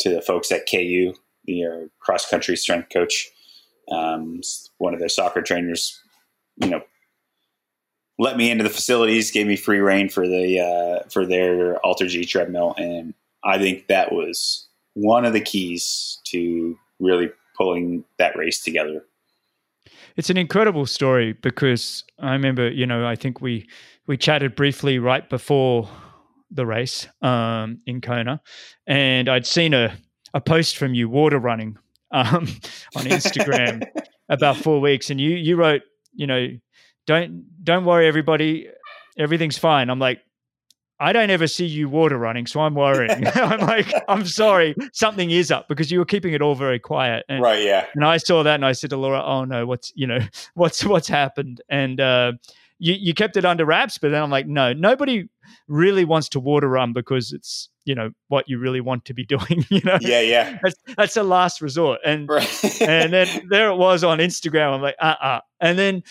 to 0.00 0.10
the 0.10 0.22
folks 0.22 0.50
at 0.52 0.68
KU, 0.70 1.14
the 1.44 1.64
uh, 1.64 1.86
cross 2.00 2.28
country 2.28 2.56
strength 2.56 2.88
coach, 2.90 3.28
um, 3.90 4.40
one 4.78 4.94
of 4.94 5.00
their 5.00 5.08
soccer 5.08 5.42
trainers. 5.42 6.00
You 6.56 6.68
know, 6.68 6.82
let 8.18 8.36
me 8.36 8.50
into 8.50 8.64
the 8.64 8.70
facilities, 8.70 9.30
gave 9.30 9.46
me 9.46 9.56
free 9.56 9.80
reign 9.80 10.08
for 10.08 10.26
the 10.26 10.60
uh, 10.60 11.08
for 11.10 11.26
their 11.26 11.78
Alter 11.84 12.06
G 12.06 12.24
treadmill, 12.24 12.74
and 12.78 13.14
I 13.44 13.58
think 13.58 13.88
that 13.88 14.12
was 14.12 14.68
one 14.94 15.24
of 15.24 15.32
the 15.32 15.40
keys 15.40 16.20
to 16.26 16.78
really 17.02 17.30
pulling 17.56 18.04
that 18.18 18.36
race 18.36 18.62
together. 18.62 19.04
It's 20.16 20.30
an 20.30 20.36
incredible 20.36 20.86
story 20.86 21.32
because 21.32 22.04
I 22.18 22.32
remember, 22.32 22.70
you 22.70 22.86
know, 22.86 23.06
I 23.06 23.16
think 23.16 23.40
we 23.40 23.68
we 24.06 24.16
chatted 24.16 24.54
briefly 24.54 24.98
right 24.98 25.28
before 25.28 25.88
the 26.50 26.66
race 26.66 27.08
um, 27.22 27.80
in 27.86 28.00
Kona, 28.00 28.40
and 28.86 29.28
I'd 29.28 29.46
seen 29.46 29.74
a 29.74 29.96
a 30.34 30.40
post 30.40 30.76
from 30.76 30.94
you 30.94 31.08
water 31.08 31.38
running 31.38 31.76
um, 32.12 32.46
on 32.94 33.04
Instagram 33.04 33.82
about 34.28 34.56
four 34.56 34.80
weeks, 34.80 35.10
and 35.10 35.20
you 35.20 35.30
you 35.30 35.56
wrote, 35.56 35.82
you 36.14 36.26
know, 36.26 36.48
don't 37.06 37.44
don't 37.64 37.84
worry, 37.84 38.06
everybody, 38.06 38.68
everything's 39.18 39.58
fine. 39.58 39.90
I'm 39.90 39.98
like. 39.98 40.20
I 41.02 41.12
don't 41.12 41.30
ever 41.30 41.46
see 41.46 41.66
you 41.66 41.88
water 41.88 42.16
running, 42.16 42.46
so 42.46 42.60
I'm 42.60 42.74
worrying. 42.74 43.26
I'm 43.34 43.60
like, 43.60 43.92
I'm 44.08 44.24
sorry, 44.26 44.74
something 44.92 45.30
is 45.30 45.50
up 45.50 45.68
because 45.68 45.90
you 45.90 45.98
were 45.98 46.04
keeping 46.04 46.32
it 46.32 46.40
all 46.42 46.54
very 46.54 46.78
quiet. 46.78 47.24
And, 47.28 47.42
right? 47.42 47.62
Yeah. 47.62 47.86
and 47.94 48.04
I 48.04 48.18
saw 48.18 48.42
that 48.42 48.54
and 48.54 48.64
I 48.64 48.72
said 48.72 48.90
to 48.90 48.96
Laura, 48.96 49.22
"Oh 49.22 49.44
no, 49.44 49.66
what's 49.66 49.92
you 49.96 50.06
know 50.06 50.20
what's 50.54 50.84
what's 50.84 51.08
happened?" 51.08 51.60
And 51.68 52.00
uh, 52.00 52.32
you 52.78 52.94
you 52.94 53.14
kept 53.14 53.36
it 53.36 53.44
under 53.44 53.64
wraps, 53.64 53.98
but 53.98 54.10
then 54.12 54.22
I'm 54.22 54.30
like, 54.30 54.46
no, 54.46 54.72
nobody 54.72 55.28
really 55.68 56.04
wants 56.04 56.28
to 56.30 56.40
water 56.40 56.68
run 56.68 56.92
because 56.92 57.32
it's 57.32 57.68
you 57.84 57.94
know 57.96 58.10
what 58.28 58.48
you 58.48 58.58
really 58.58 58.80
want 58.80 59.04
to 59.06 59.14
be 59.14 59.24
doing. 59.24 59.64
You 59.70 59.80
know, 59.84 59.98
Yeah. 60.00 60.20
Yeah. 60.20 60.58
that's 60.62 60.76
that's 60.96 61.16
a 61.16 61.22
last 61.22 61.60
resort. 61.60 62.00
And 62.04 62.28
Right. 62.28 62.80
and 62.80 63.12
then 63.12 63.26
there 63.50 63.68
it 63.70 63.76
was 63.76 64.04
on 64.04 64.18
Instagram. 64.18 64.74
I'm 64.74 64.82
like, 64.82 64.96
uh 65.00 65.14
uh 65.20 65.40
And 65.60 65.78
then 65.78 66.02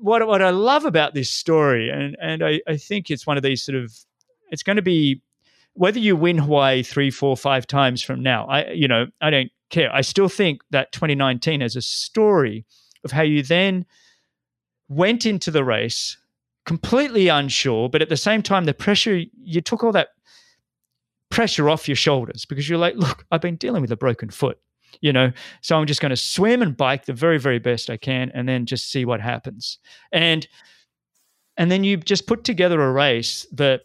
what 0.00 0.26
what 0.26 0.40
I 0.40 0.50
love 0.50 0.84
about 0.86 1.12
this 1.14 1.30
story, 1.30 1.90
and 1.90 2.16
and 2.22 2.42
I, 2.42 2.60
I 2.66 2.76
think 2.78 3.10
it's 3.10 3.26
one 3.26 3.36
of 3.36 3.42
these 3.42 3.62
sort 3.62 3.76
of 3.76 3.92
it's 4.50 4.62
going 4.62 4.76
to 4.76 4.82
be 4.82 5.22
whether 5.74 5.98
you 5.98 6.16
win 6.16 6.38
Hawaii 6.38 6.82
three, 6.82 7.10
four, 7.10 7.36
five 7.36 7.66
times 7.66 8.02
from 8.02 8.22
now. 8.22 8.46
I 8.46 8.70
you 8.70 8.88
know 8.88 9.06
I 9.20 9.30
don't 9.30 9.50
care. 9.70 9.94
I 9.94 10.00
still 10.00 10.28
think 10.28 10.62
that 10.70 10.92
2019 10.92 11.62
as 11.62 11.76
a 11.76 11.82
story 11.82 12.64
of 13.04 13.12
how 13.12 13.22
you 13.22 13.42
then 13.42 13.86
went 14.88 15.24
into 15.24 15.50
the 15.50 15.64
race 15.64 16.16
completely 16.66 17.28
unsure, 17.28 17.88
but 17.88 18.02
at 18.02 18.08
the 18.08 18.16
same 18.16 18.42
time 18.42 18.64
the 18.64 18.74
pressure 18.74 19.22
you 19.42 19.60
took 19.60 19.82
all 19.82 19.92
that 19.92 20.08
pressure 21.30 21.70
off 21.70 21.88
your 21.88 21.96
shoulders 21.96 22.44
because 22.44 22.68
you're 22.68 22.78
like, 22.78 22.96
look, 22.96 23.24
I've 23.30 23.40
been 23.40 23.56
dealing 23.56 23.80
with 23.80 23.92
a 23.92 23.96
broken 23.96 24.30
foot 24.30 24.58
you 25.00 25.12
know 25.12 25.30
so 25.60 25.76
i'm 25.76 25.86
just 25.86 26.00
going 26.00 26.10
to 26.10 26.16
swim 26.16 26.62
and 26.62 26.76
bike 26.76 27.04
the 27.06 27.12
very 27.12 27.38
very 27.38 27.58
best 27.58 27.90
i 27.90 27.96
can 27.96 28.30
and 28.34 28.48
then 28.48 28.66
just 28.66 28.90
see 28.90 29.04
what 29.04 29.20
happens 29.20 29.78
and 30.12 30.48
and 31.56 31.70
then 31.70 31.84
you 31.84 31.96
just 31.96 32.26
put 32.26 32.44
together 32.44 32.80
a 32.82 32.92
race 32.92 33.46
that 33.52 33.82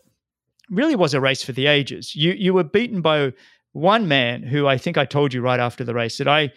really 0.69 0.95
was 0.95 1.13
a 1.13 1.21
race 1.21 1.43
for 1.43 1.51
the 1.51 1.67
ages 1.67 2.15
you 2.15 2.31
you 2.33 2.53
were 2.53 2.63
beaten 2.63 3.01
by 3.01 3.31
one 3.73 4.07
man 4.07 4.43
who 4.43 4.67
i 4.67 4.77
think 4.77 4.97
i 4.97 5.05
told 5.05 5.33
you 5.33 5.41
right 5.41 5.59
after 5.59 5.83
the 5.83 5.93
race 5.93 6.17
that 6.17 6.27
i 6.27 6.51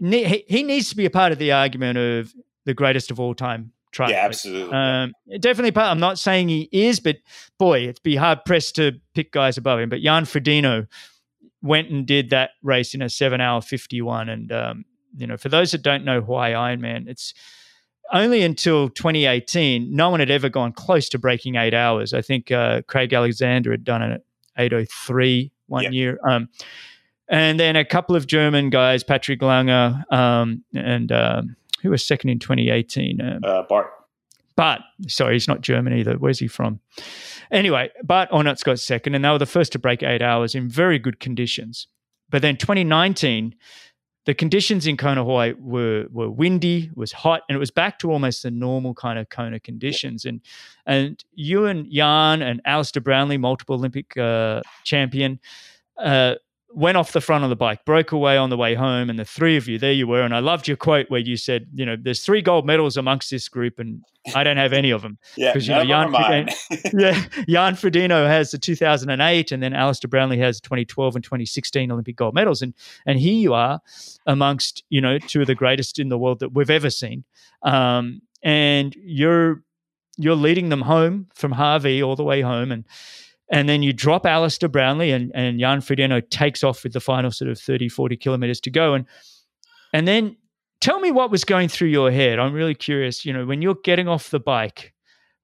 he, 0.00 0.44
he 0.48 0.62
needs 0.62 0.88
to 0.88 0.96
be 0.96 1.04
a 1.04 1.10
part 1.10 1.32
of 1.32 1.38
the 1.38 1.52
argument 1.52 1.98
of 1.98 2.32
the 2.64 2.74
greatest 2.74 3.10
of 3.10 3.20
all 3.20 3.34
time 3.34 3.72
yeah. 3.98 4.24
Absolutely. 4.24 4.72
Um, 4.72 5.12
definitely, 5.40 5.72
part. 5.72 5.90
I'm 5.90 5.98
not 5.98 6.18
saying 6.18 6.48
he 6.48 6.68
is, 6.70 7.00
but 7.00 7.16
boy, 7.58 7.82
it'd 7.82 8.02
be 8.02 8.16
hard 8.16 8.44
pressed 8.44 8.76
to 8.76 8.92
pick 9.14 9.32
guys 9.32 9.58
above 9.58 9.80
him. 9.80 9.88
But 9.88 10.00
Jan 10.00 10.24
Frodeno 10.24 10.86
went 11.62 11.90
and 11.90 12.06
did 12.06 12.30
that 12.30 12.50
race 12.62 12.94
in 12.94 13.02
a 13.02 13.10
seven 13.10 13.40
hour 13.40 13.60
51. 13.60 14.28
And, 14.28 14.52
um, 14.52 14.84
you 15.16 15.26
know, 15.26 15.36
for 15.36 15.48
those 15.48 15.72
that 15.72 15.82
don't 15.82 16.04
know 16.04 16.20
Hawaii 16.20 16.52
Ironman, 16.52 17.08
it's 17.08 17.34
only 18.12 18.42
until 18.42 18.88
2018, 18.88 19.94
no 19.94 20.10
one 20.10 20.20
had 20.20 20.30
ever 20.30 20.48
gone 20.48 20.72
close 20.72 21.08
to 21.10 21.18
breaking 21.18 21.54
eight 21.56 21.74
hours. 21.74 22.12
I 22.14 22.22
think 22.22 22.50
uh, 22.50 22.82
Craig 22.86 23.12
Alexander 23.12 23.70
had 23.70 23.84
done 23.84 24.02
it 24.02 24.12
at 24.12 24.22
803 24.56 25.50
one 25.66 25.84
Yeah. 25.84 25.90
year. 25.90 26.18
Um, 26.28 26.48
and 27.28 27.60
then 27.60 27.76
a 27.76 27.84
couple 27.84 28.16
of 28.16 28.26
German 28.26 28.70
guys, 28.70 29.04
Patrick 29.04 29.40
Lange 29.40 29.70
um, 30.10 30.64
and 30.74 31.12
um, 31.12 31.56
who 31.82 31.90
was 31.90 32.04
second 32.06 32.30
in 32.30 32.38
2018? 32.38 33.20
Um, 33.20 33.40
uh, 33.44 33.62
Bart. 33.68 33.86
But 34.56 34.80
sorry, 35.06 35.34
he's 35.34 35.48
not 35.48 35.60
German 35.62 35.96
either. 35.96 36.14
Where's 36.18 36.38
he 36.40 36.48
from? 36.48 36.80
Anyway, 37.50 37.90
Bart 38.02 38.30
Aernouts 38.30 38.62
got 38.62 38.78
second, 38.78 39.14
and 39.14 39.24
they 39.24 39.30
were 39.30 39.38
the 39.38 39.46
first 39.46 39.72
to 39.72 39.78
break 39.78 40.02
eight 40.02 40.20
hours 40.20 40.54
in 40.54 40.68
very 40.68 40.98
good 40.98 41.18
conditions. 41.18 41.86
But 42.28 42.42
then 42.42 42.56
2019, 42.58 43.54
the 44.26 44.34
conditions 44.34 44.86
in 44.86 44.96
Kona, 44.96 45.24
Hawaii 45.24 45.54
were 45.58 46.06
were 46.10 46.30
windy, 46.30 46.90
was 46.94 47.12
hot, 47.12 47.42
and 47.48 47.56
it 47.56 47.58
was 47.58 47.70
back 47.70 47.98
to 48.00 48.12
almost 48.12 48.42
the 48.42 48.50
normal 48.50 48.94
kind 48.94 49.18
of 49.18 49.28
Kona 49.30 49.58
conditions. 49.60 50.24
And 50.24 50.40
and 50.86 51.22
you 51.32 51.66
and 51.66 51.90
Jan 51.90 52.42
and 52.42 52.60
Alistair 52.64 53.00
Brownlee, 53.00 53.38
multiple 53.38 53.76
Olympic 53.76 54.16
uh, 54.16 54.60
champion, 54.84 55.40
uh, 55.98 56.34
went 56.72 56.96
off 56.96 57.12
the 57.12 57.20
front 57.20 57.44
of 57.44 57.50
the 57.50 57.56
bike, 57.56 57.84
broke 57.84 58.12
away 58.12 58.36
on 58.36 58.50
the 58.50 58.56
way 58.56 58.74
home, 58.74 59.10
and 59.10 59.18
the 59.18 59.24
three 59.24 59.56
of 59.56 59.66
you, 59.66 59.78
there 59.78 59.92
you 59.92 60.06
were. 60.06 60.22
And 60.22 60.34
I 60.34 60.38
loved 60.38 60.68
your 60.68 60.76
quote 60.76 61.10
where 61.10 61.20
you 61.20 61.36
said, 61.36 61.66
you 61.74 61.84
know, 61.84 61.96
there's 62.00 62.22
three 62.24 62.42
gold 62.42 62.66
medals 62.66 62.96
amongst 62.96 63.30
this 63.30 63.48
group, 63.48 63.78
and 63.78 64.04
I 64.34 64.44
don't 64.44 64.56
have 64.56 64.72
any 64.72 64.90
of 64.90 65.02
them. 65.02 65.18
yeah, 65.36 65.52
because 65.52 65.66
you 65.66 65.74
know, 65.74 65.84
Jan, 65.84 66.12
Frodeno, 66.12 66.92
yeah, 66.98 67.24
Jan 67.48 67.74
Frodeno 67.74 68.26
has 68.26 68.50
the 68.50 68.58
2008, 68.58 69.52
and 69.52 69.62
then 69.62 69.74
Alistair 69.74 70.08
Brownlee 70.08 70.38
has 70.38 70.60
2012 70.60 71.16
and 71.16 71.24
2016 71.24 71.90
Olympic 71.90 72.16
gold 72.16 72.34
medals, 72.34 72.62
and 72.62 72.74
and 73.06 73.18
here 73.18 73.34
you 73.34 73.54
are 73.54 73.80
amongst 74.26 74.84
you 74.90 75.00
know 75.00 75.18
two 75.18 75.40
of 75.40 75.46
the 75.46 75.54
greatest 75.54 75.98
in 75.98 76.08
the 76.08 76.18
world 76.18 76.40
that 76.40 76.52
we've 76.52 76.70
ever 76.70 76.90
seen, 76.90 77.24
um, 77.62 78.22
and 78.42 78.94
you're 78.96 79.62
you're 80.16 80.36
leading 80.36 80.68
them 80.68 80.82
home 80.82 81.28
from 81.34 81.52
Hawi 81.52 82.02
all 82.02 82.16
the 82.16 82.24
way 82.24 82.42
home, 82.42 82.70
and 82.70 82.84
and 83.50 83.68
then 83.68 83.82
you 83.82 83.92
drop 83.92 84.26
Alistair 84.26 84.68
Brownlee 84.68 85.10
and, 85.10 85.32
and 85.34 85.58
Jan 85.58 85.80
Frodeno 85.80 86.28
takes 86.30 86.62
off 86.62 86.84
with 86.84 86.92
the 86.92 87.00
final 87.00 87.30
sort 87.30 87.50
of 87.50 87.58
30, 87.58 87.88
40 87.88 88.16
kilometers 88.16 88.60
to 88.60 88.70
go. 88.70 88.94
And 88.94 89.06
and 89.92 90.06
then 90.06 90.36
tell 90.80 91.00
me 91.00 91.10
what 91.10 91.30
was 91.30 91.44
going 91.44 91.68
through 91.68 91.88
your 91.88 92.10
head. 92.10 92.38
I'm 92.38 92.52
really 92.52 92.74
curious, 92.74 93.24
you 93.24 93.32
know, 93.32 93.44
when 93.44 93.60
you're 93.60 93.76
getting 93.82 94.08
off 94.08 94.30
the 94.30 94.40
bike, 94.40 94.94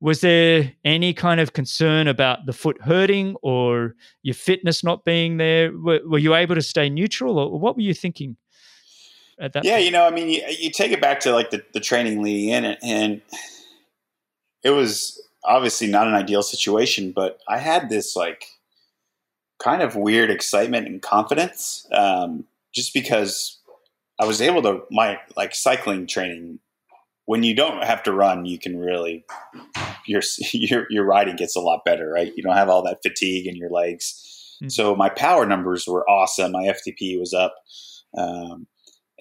was 0.01 0.21
there 0.21 0.73
any 0.85 1.13
kind 1.13 1.41
of 1.41 1.53
concern 1.53 2.07
about 2.07 2.47
the 2.47 2.53
foot 2.53 2.81
hurting 2.83 3.35
or 3.43 3.95
your 4.23 4.35
fitness 4.35 4.85
not 4.85 5.05
being 5.05 5.39
there? 5.39 5.73
Were, 5.73 6.01
were 6.07 6.19
you 6.19 6.35
able 6.35 6.55
to 6.55 6.63
stay 6.63 6.89
neutral 6.89 7.39
or 7.39 7.59
what 7.59 7.77
were 7.77 7.83
you 7.83 7.95
thinking 7.95 8.37
at 9.41 9.53
that 9.55 9.65
Yeah, 9.65 9.75
point? 9.75 9.85
you 9.85 9.91
know, 9.91 10.07
I 10.07 10.11
mean, 10.11 10.29
you, 10.29 10.43
you 10.49 10.71
take 10.71 10.93
it 10.93 11.01
back 11.01 11.21
to 11.21 11.33
like 11.33 11.51
the, 11.51 11.65
the 11.73 11.81
training 11.81 12.23
leading 12.23 12.51
in 12.51 12.65
it, 12.65 12.79
and 12.83 13.21
it 14.63 14.71
was 14.71 15.26
obviously 15.47 15.87
not 15.87 16.07
an 16.07 16.15
ideal 16.15 16.43
situation, 16.43 17.13
but 17.15 17.41
I 17.49 17.59
had 17.59 17.89
this 17.89 18.17
like 18.17 18.45
kind 19.59 19.83
of 19.83 19.97
weird 19.97 20.31
excitement 20.31 20.87
and 20.87 21.01
confidence 21.01 21.87
um, 21.93 22.45
just 22.75 22.93
because 22.93 23.59
I 24.21 24.27
was 24.27 24.41
able 24.41 24.63
to 24.63 24.83
my 24.91 25.19
like 25.37 25.55
cycling 25.55 26.07
training. 26.07 26.61
When 27.25 27.43
you 27.43 27.57
don't 27.57 27.83
have 27.83 28.05
to 28.05 28.13
run, 28.13 28.45
you 28.45 28.59
can 28.59 28.79
really 28.79 29.25
your 30.07 30.23
your 30.53 30.87
your 30.91 31.05
riding 31.05 31.37
gets 31.37 31.57
a 31.57 31.61
lot 31.61 31.85
better, 31.85 32.09
right? 32.11 32.33
You 32.37 32.43
don't 32.43 32.57
have 32.57 32.69
all 32.69 32.83
that 32.85 33.03
fatigue 33.03 33.47
in 33.47 33.57
your 33.57 33.71
legs. 33.71 34.57
Mm. 34.63 34.71
So 34.71 34.95
my 34.95 35.09
power 35.09 35.47
numbers 35.47 35.87
were 35.87 36.09
awesome. 36.09 36.53
My 36.53 36.65
FTP 36.65 37.19
was 37.19 37.35
up. 37.35 37.55
Um, 38.17 38.67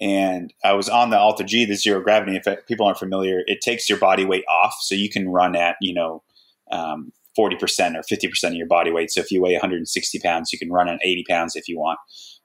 and 0.00 0.52
I 0.64 0.74
was 0.74 0.88
on 0.88 1.10
the 1.10 1.18
Alter 1.18 1.44
G, 1.44 1.64
the 1.64 1.74
zero 1.74 2.00
gravity. 2.00 2.36
If 2.36 2.66
people 2.66 2.86
aren't 2.86 2.98
familiar, 2.98 3.42
it 3.46 3.60
takes 3.60 3.88
your 3.88 3.98
body 3.98 4.24
weight 4.24 4.44
off, 4.48 4.74
so 4.80 4.94
you 4.94 5.08
can 5.08 5.28
run 5.28 5.56
at 5.56 5.76
you 5.80 5.94
know 5.94 6.22
um, 6.70 7.12
forty 7.34 7.56
percent 7.56 7.96
or 7.96 8.02
fifty 8.02 8.28
percent 8.28 8.54
of 8.54 8.58
your 8.58 8.66
body 8.66 8.90
weight. 8.90 9.10
So 9.10 9.20
if 9.20 9.30
you 9.30 9.40
weigh 9.40 9.52
160 9.52 10.18
pounds, 10.20 10.52
you 10.52 10.58
can 10.58 10.70
run 10.70 10.88
at 10.88 11.00
80 11.02 11.24
pounds 11.28 11.56
if 11.56 11.68
you 11.68 11.78
want, 11.78 11.98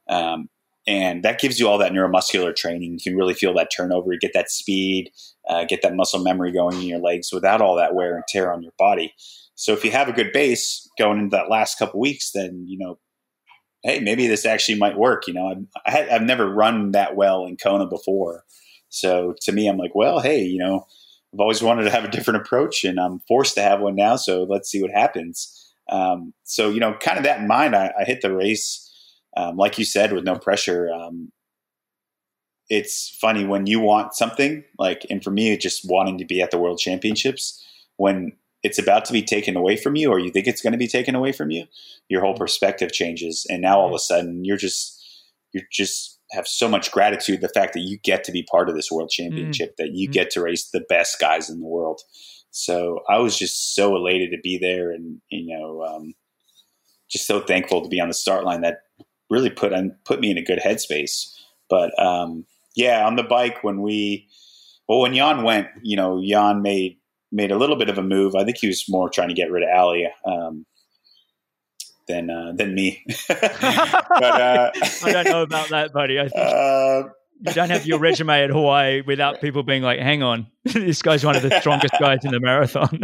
um, 0.08 0.50
and 0.88 1.24
that 1.24 1.40
gives 1.40 1.60
you 1.60 1.68
all 1.68 1.78
that 1.78 1.92
neuromuscular 1.92 2.56
training. 2.56 2.94
You 2.94 3.00
can 3.04 3.18
really 3.18 3.34
feel 3.34 3.54
that 3.56 3.70
turnover, 3.76 4.16
get 4.20 4.34
that 4.34 4.50
speed, 4.50 5.12
uh, 5.50 5.66
get 5.66 5.82
that 5.82 5.96
muscle 5.96 6.24
memory 6.24 6.52
going 6.52 6.78
in 6.78 6.88
your 6.88 7.00
legs 7.00 7.32
without 7.34 7.62
all 7.62 7.76
that 7.76 7.94
wear 7.94 8.16
and 8.16 8.24
tear 8.28 8.54
on 8.54 8.64
your 8.64 8.74
body. 8.78 9.14
So 9.56 9.74
if 9.74 9.84
you 9.86 9.92
have 9.92 10.08
a 10.08 10.14
good 10.14 10.32
base 10.32 10.90
going 10.98 11.20
into 11.20 11.36
that 11.36 11.50
last 11.50 11.78
couple 11.78 12.00
weeks, 12.00 12.32
then 12.32 12.66
you 12.68 12.80
know 12.80 12.98
hey, 13.84 14.00
maybe 14.00 14.28
this 14.28 14.46
actually 14.46 14.78
might 14.78 14.98
work. 14.98 15.28
You 15.28 15.34
know, 15.34 15.65
I 15.86 15.91
had, 15.91 16.10
I've 16.10 16.22
never 16.24 16.50
run 16.50 16.91
that 16.91 17.15
well 17.15 17.46
in 17.46 17.58
Kona 17.58 17.88
before. 17.88 18.44
So 18.89 19.36
to 19.41 19.52
me, 19.52 19.67
I'm 19.67 19.78
like, 19.78 19.96
well, 19.96 20.20
hey, 20.20 20.41
you 20.41 20.60
know, 20.60 20.86
I've 21.34 21.39
always 21.39 21.63
wanted 21.63 21.84
to 21.84 21.91
have 21.91 22.04
a 22.04 22.12
different 22.12 22.41
approach 22.41 22.84
and 22.84 23.00
I'm 23.00 23.22
forced 23.28 23.56
to 23.56 23.62
have 23.62 23.80
one 23.80 23.96
now. 23.96 24.17
So 24.17 24.44
let's 24.44 24.70
see 24.70 24.82
what 24.82 24.91
happens. 24.91 25.74
Um, 25.89 26.34
so, 26.44 26.70
you 26.70 26.80
know, 26.80 26.94
kind 27.00 27.17
of 27.17 27.24
that 27.24 27.39
in 27.39 27.48
mind, 27.48 27.76
I, 27.76 27.91
I 28.00 28.04
hit 28.04 28.22
the 28.22 28.34
race, 28.34 28.88
um, 29.38 29.58
like 29.58 29.78
you 29.78 29.86
said, 29.86 30.13
with 30.13 30.26
no 30.26 30.36
pressure. 30.36 30.89
Um, 30.91 31.32
it's 32.70 33.17
funny 33.20 33.46
when 33.46 33.65
you 33.65 33.80
want 33.80 34.13
something 34.13 34.63
like, 34.78 35.06
and 35.10 35.24
for 35.24 35.32
me, 35.32 35.56
just 35.58 35.89
wanting 35.89 36.17
to 36.17 36.26
be 36.26 36.41
at 36.41 36.52
the 36.52 36.58
world 36.58 36.80
championships 36.80 37.65
when 37.98 38.34
it's 38.63 38.80
about 38.80 39.06
to 39.06 39.13
be 39.13 39.24
taken 39.24 39.56
away 39.56 39.76
from 39.76 39.95
you 39.95 40.10
or 40.10 40.19
you 40.19 40.30
think 40.30 40.47
it's 40.47 40.62
going 40.62 40.74
to 40.74 40.78
be 40.78 40.88
taken 40.88 41.15
away 41.15 41.32
from 41.32 41.52
you 41.52 41.65
your 42.10 42.21
whole 42.21 42.36
perspective 42.36 42.91
changes 42.91 43.45
and 43.50 43.62
now 43.62 43.80
all 43.80 43.88
of 43.88 43.93
a 43.93 44.00
sudden 44.00 44.43
you're 44.45 44.58
just 44.58 44.97
you're 45.54 45.63
just 45.71 46.19
have 46.32 46.47
so 46.47 46.67
much 46.67 46.91
gratitude 46.91 47.41
the 47.41 47.50
fact 47.50 47.74
that 47.74 47.82
you 47.82 47.97
get 48.04 48.24
to 48.24 48.32
be 48.32 48.43
part 48.43 48.69
of 48.69 48.76
this 48.76 48.91
world 48.91 49.10
championship 49.10 49.71
mm. 49.71 49.76
that 49.78 49.91
you 49.93 50.08
mm. 50.08 50.13
get 50.13 50.30
to 50.30 50.41
race 50.41 50.69
the 50.69 50.86
best 50.88 51.19
guys 51.19 51.50
in 51.50 51.60
the 51.60 51.67
world 51.67 52.02
so 52.52 53.00
i 53.10 53.17
was 53.17 53.38
just 53.38 53.76
so 53.76 53.95
elated 53.95 54.32
to 54.32 54.38
be 54.41 54.58
there 54.58 54.91
and 54.91 55.21
you 55.30 55.56
know 55.56 55.84
um, 55.84 56.13
just 57.10 57.28
so 57.28 57.39
thankful 57.39 57.82
to 57.82 57.89
be 57.89 58.00
on 58.00 58.08
the 58.08 58.13
start 58.13 58.45
line 58.45 58.62
that 58.62 58.84
really 59.30 59.50
put 59.50 59.74
on 59.74 59.95
put 60.06 60.19
me 60.19 60.32
in 60.32 60.38
a 60.38 60.43
good 60.43 60.60
headspace 60.60 61.34
but 61.69 61.97
um, 62.00 62.45
yeah 62.76 63.06
on 63.06 63.15
the 63.15 63.24
bike 63.24 63.63
when 63.63 63.82
we 63.82 64.28
well 64.88 65.00
when 65.00 65.13
jan 65.13 65.43
went 65.43 65.67
you 65.82 65.97
know 65.97 66.21
jan 66.26 66.62
made 66.62 66.97
made 67.32 67.52
a 67.52 67.58
little 67.58 67.76
bit 67.76 67.89
of 67.89 67.98
a 67.98 68.04
move. 68.04 68.36
I 68.36 68.44
think 68.44 68.58
he 68.58 68.67
was 68.67 68.86
more 68.89 69.10
trying 69.10 69.30
to 69.30 69.34
get 69.34 69.52
rid 69.52 69.63
of 69.63 69.70
Ali 69.74 70.08
um, 70.26 70.65
than 72.08 72.30
uh, 72.30 72.52
than 72.56 72.76
me. 72.76 73.04
but, 73.28 73.44
uh, 73.44 74.72
I 75.04 75.12
don't 75.12 75.26
know 75.26 75.44
about 75.44 75.70
that, 75.70 75.94
buddy. 75.94 76.20
I 76.20 76.28
think 76.28 76.46
uh, 76.46 77.04
you 77.41 77.54
don't 77.54 77.70
have 77.70 77.86
your 77.86 78.00
resume 78.00 78.44
at 78.44 78.50
Hawaii 78.50 79.02
without 79.02 79.41
people 79.41 79.63
being 79.63 79.82
like, 79.82 80.00
"Hang 80.00 80.24
on, 80.24 80.48
this 80.63 81.02
guy's 81.02 81.26
one 81.26 81.36
of 81.36 81.41
the 81.41 81.60
strongest 81.60 81.94
guys 82.00 82.20
in 82.24 82.32
the 82.32 82.39
marathon." 82.39 83.02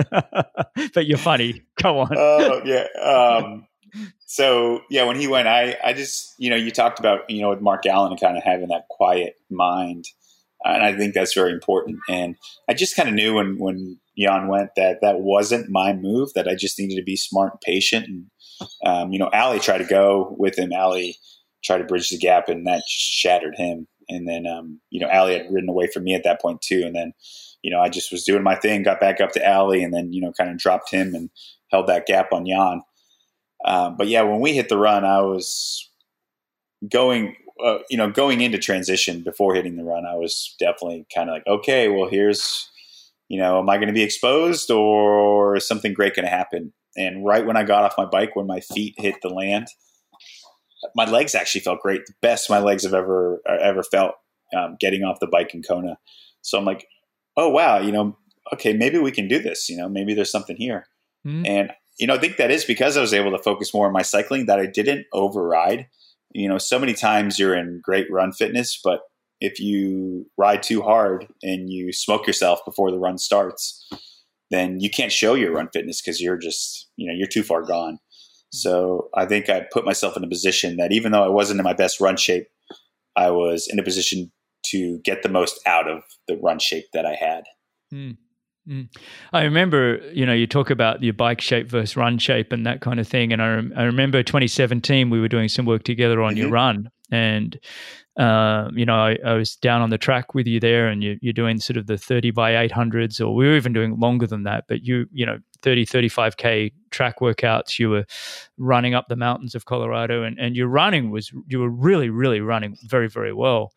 but 0.93 1.05
you're 1.05 1.17
funny. 1.17 1.63
Go 1.81 1.99
on. 1.99 2.09
Oh 2.15 2.61
yeah. 2.65 2.85
Um, 3.01 3.67
so 4.25 4.81
yeah, 4.89 5.05
when 5.05 5.19
he 5.19 5.27
went, 5.27 5.47
I 5.47 5.77
I 5.83 5.93
just 5.93 6.35
you 6.37 6.49
know 6.49 6.55
you 6.55 6.71
talked 6.71 6.99
about 6.99 7.29
you 7.29 7.41
know 7.41 7.49
with 7.49 7.61
Mark 7.61 7.85
Allen 7.85 8.17
kind 8.17 8.37
of 8.37 8.43
having 8.43 8.67
that 8.69 8.87
quiet 8.89 9.35
mind. 9.49 10.05
And 10.65 10.83
I 10.83 10.97
think 10.97 11.13
that's 11.13 11.35
very 11.35 11.51
important. 11.51 11.99
And 12.09 12.35
I 12.67 12.73
just 12.73 12.95
kind 12.95 13.07
of 13.07 13.13
knew 13.13 13.35
when, 13.35 13.59
when 13.59 13.99
Jan 14.17 14.47
went 14.47 14.71
that 14.75 14.99
that 15.01 15.19
wasn't 15.19 15.69
my 15.69 15.93
move. 15.93 16.34
That 16.34 16.47
I 16.47 16.56
just 16.56 16.80
needed 16.80 16.95
to 16.95 17.03
be 17.03 17.15
smart 17.15 17.53
and 17.53 17.62
patient. 17.62 18.08
And 18.08 18.25
um, 18.86 19.12
you 19.12 19.19
know, 19.19 19.30
Ali 19.34 19.60
tried 19.60 19.80
to 19.80 19.86
go 19.86 20.36
with 20.38 20.58
him. 20.58 20.71
Ali 20.73 21.17
tried 21.63 21.80
to 21.80 21.86
bridge 21.86 22.10
the 22.10 22.17
gap, 22.17 22.49
and 22.49 22.65
that 22.67 22.84
shattered 22.88 23.56
him. 23.56 23.88
And 24.10 24.27
then 24.27 24.45
um, 24.47 24.80
you 24.89 24.99
know, 24.99 25.10
Ali 25.10 25.34
had 25.34 25.51
ridden 25.51 25.69
away 25.69 25.88
from 25.88 26.03
me 26.03 26.15
at 26.15 26.23
that 26.23 26.41
point 26.41 26.62
too. 26.62 26.84
And 26.86 26.95
then 26.95 27.13
you 27.62 27.71
know, 27.71 27.80
I 27.80 27.89
just 27.89 28.12
was 28.12 28.23
doing 28.23 28.43
my 28.43 28.56
thing, 28.56 28.84
got 28.84 28.99
back 28.99 29.19
up 29.21 29.32
to 29.34 29.51
Ali, 29.51 29.84
and 29.84 29.93
then 29.93 30.13
you 30.13 30.21
know, 30.21 30.32
kind 30.32 30.49
of 30.49 30.58
dropped 30.58 30.91
him 30.91 31.13
and 31.13 31.30
held 31.71 31.88
that 31.88 32.06
gap 32.06 32.32
on 32.32 32.45
Jan. 32.45 32.82
Um, 33.65 33.97
but 33.97 34.08
yeah, 34.08 34.21
when 34.21 34.39
we 34.39 34.53
hit 34.53 34.69
the 34.69 34.77
run, 34.77 35.03
I 35.03 35.21
was 35.21 35.89
going 36.89 37.36
uh, 37.63 37.80
you 37.89 37.97
know, 37.97 38.10
going 38.10 38.41
into 38.41 38.58
transition 38.58 39.23
before 39.23 39.56
hitting 39.56 39.77
the 39.77 39.84
run, 39.84 40.06
I 40.06 40.15
was 40.15 40.56
definitely 40.60 41.06
kind 41.13 41.30
of 41.30 41.34
like, 41.34 41.47
okay, 41.47 41.89
well, 41.89 42.10
here's 42.10 42.69
you 43.29 43.39
know, 43.39 43.59
am 43.59 43.69
I 43.69 43.77
going 43.77 43.87
to 43.87 43.93
be 43.93 44.03
exposed 44.03 44.71
or 44.71 45.57
is 45.57 45.67
something 45.67 45.93
great 45.93 46.15
going 46.15 46.25
to 46.25 46.31
happen? 46.31 46.73
And 46.95 47.25
right 47.25 47.45
when 47.45 47.57
I 47.57 47.63
got 47.63 47.83
off 47.83 47.97
my 47.97 48.05
bike, 48.05 48.35
when 48.35 48.47
my 48.47 48.59
feet 48.59 48.95
hit 48.97 49.15
the 49.21 49.29
land, 49.29 49.67
my 50.95 51.05
legs 51.05 51.35
actually 51.35 51.61
felt 51.61 51.81
great. 51.81 52.05
The 52.05 52.13
best 52.21 52.49
my 52.49 52.59
legs 52.59 52.83
have 52.83 52.93
ever 52.93 53.41
ever 53.47 53.83
felt 53.83 54.13
um, 54.55 54.77
getting 54.79 55.03
off 55.03 55.19
the 55.19 55.27
bike 55.27 55.53
in 55.53 55.61
Kona. 55.61 55.97
So 56.41 56.57
I'm 56.57 56.65
like, 56.65 56.87
oh 57.35 57.49
wow, 57.49 57.79
you 57.79 57.91
know, 57.91 58.17
okay, 58.53 58.73
maybe 58.73 58.97
we 58.97 59.11
can 59.11 59.27
do 59.27 59.39
this. 59.39 59.69
You 59.69 59.77
know, 59.77 59.89
maybe 59.89 60.13
there's 60.13 60.31
something 60.31 60.55
here. 60.55 60.87
Mm-hmm. 61.25 61.45
And 61.45 61.71
you 61.99 62.07
know, 62.07 62.15
I 62.15 62.19
think 62.19 62.37
that 62.37 62.51
is 62.51 62.63
because 62.63 62.95
I 62.95 63.01
was 63.01 63.13
able 63.13 63.31
to 63.31 63.43
focus 63.43 63.73
more 63.73 63.87
on 63.87 63.93
my 63.93 64.03
cycling 64.03 64.45
that 64.45 64.59
I 64.59 64.67
didn't 64.67 65.05
override. 65.13 65.87
You 66.33 66.47
know, 66.47 66.57
so 66.57 66.77
many 66.77 66.93
times 66.93 67.39
you're 67.39 67.55
in 67.55 67.81
great 67.83 68.07
run 68.11 68.31
fitness, 68.31 68.79
but 68.83 69.01
if 69.39 69.60
you 69.60 70.26
ride 70.38 70.63
too 70.63 70.82
hard 70.82 71.28
and 71.43 71.69
you 71.71 71.93
smoke 71.93 72.26
yourself 72.26 72.60
before 72.65 72.91
the 72.91 73.00
run 73.00 73.17
starts, 73.17 73.88
then 74.50 74.80
you 74.80 74.89
can't 74.89 75.12
show 75.12 75.34
your 75.34 75.52
run 75.52 75.69
fitness 75.71 76.02
because 76.02 76.21
you're 76.21 76.38
just, 76.38 76.89
you 76.95 77.08
know, 77.08 77.13
you're 77.13 77.28
too 77.28 77.43
far 77.43 77.63
gone. 77.63 78.00
So 78.52 79.10
I 79.13 79.26
think 79.26 79.50
I 79.50 79.65
put 79.71 79.86
myself 79.86 80.15
in 80.15 80.23
a 80.23 80.28
position 80.28 80.78
that 80.78 80.91
even 80.91 81.12
though 81.12 81.23
I 81.23 81.28
wasn't 81.30 81.60
in 81.60 81.63
my 81.63 81.73
best 81.73 82.00
run 82.00 82.17
shape, 82.17 82.47
I 83.15 83.30
was 83.32 83.67
in 83.69 83.78
a 83.80 83.84
position 83.84 84.32
to 84.67 85.00
get 85.04 85.23
the 85.23 85.30
most 85.30 85.60
out 85.65 85.89
of 85.89 86.02
the 86.28 86.38
run 86.38 86.60
shape 86.60 86.86
that 86.93 87.06
I 87.06 87.13
had. 87.13 87.43
Mm. 87.93 88.17
Mm. 88.67 88.89
I 89.32 89.43
remember, 89.43 90.00
you 90.12 90.26
know, 90.26 90.34
you 90.34 90.45
talk 90.45 90.69
about 90.69 91.02
your 91.02 91.13
bike 91.13 91.41
shape 91.41 91.69
versus 91.69 91.95
run 91.95 92.17
shape 92.17 92.52
and 92.52 92.65
that 92.65 92.82
kind 92.82 93.00
of 93.00 93.08
thing. 93.08 93.32
And 93.32 93.41
I, 93.41 93.47
rem- 93.47 93.73
I 93.76 93.84
remember 93.84 94.23
2017, 94.23 95.10
we 95.10 95.19
were 95.19 95.30
doing 95.30 95.47
some 95.47 95.65
work 95.65 95.84
together 95.84 96.21
on 96.21 96.34
mm-hmm. 96.34 96.41
your 96.41 96.52
run. 96.52 96.89
And 97.11 97.59
um, 98.17 98.75
you 98.75 98.85
know, 98.85 98.95
I, 98.95 99.17
I, 99.23 99.33
was 99.33 99.55
down 99.55 99.81
on 99.81 99.91
the 99.91 99.97
track 99.97 100.33
with 100.33 100.47
you 100.47 100.59
there, 100.59 100.87
and 100.87 101.03
you, 101.03 101.19
are 101.27 101.33
doing 101.33 101.59
sort 101.59 101.77
of 101.77 101.85
the 101.85 101.99
30 101.99 102.31
by 102.31 102.67
800s, 102.67 103.21
or 103.21 103.35
we 103.35 103.45
were 103.45 103.55
even 103.55 103.73
doing 103.73 103.99
longer 103.99 104.25
than 104.25 104.41
that. 104.43 104.65
But 104.67 104.83
you, 104.83 105.05
you 105.11 105.23
know, 105.23 105.37
30, 105.61 105.85
35k 105.85 106.73
track 106.89 107.19
workouts. 107.19 107.77
You 107.77 107.91
were 107.91 108.05
running 108.57 108.95
up 108.95 109.07
the 109.07 109.15
mountains 109.15 109.53
of 109.53 109.65
Colorado, 109.65 110.23
and 110.23 110.37
and 110.39 110.55
your 110.55 110.67
running 110.67 111.11
was 111.11 111.31
you 111.47 111.59
were 111.59 111.69
really, 111.69 112.09
really 112.09 112.41
running 112.41 112.75
very, 112.85 113.07
very 113.07 113.33
well. 113.33 113.71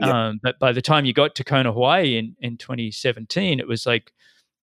Um, 0.00 0.40
but 0.42 0.58
by 0.58 0.72
the 0.72 0.82
time 0.82 1.04
you 1.04 1.12
got 1.12 1.34
to 1.36 1.44
Kona, 1.44 1.72
Hawaii 1.72 2.16
in 2.16 2.34
in 2.40 2.56
2017, 2.56 3.60
it 3.60 3.68
was 3.68 3.86
like 3.86 4.12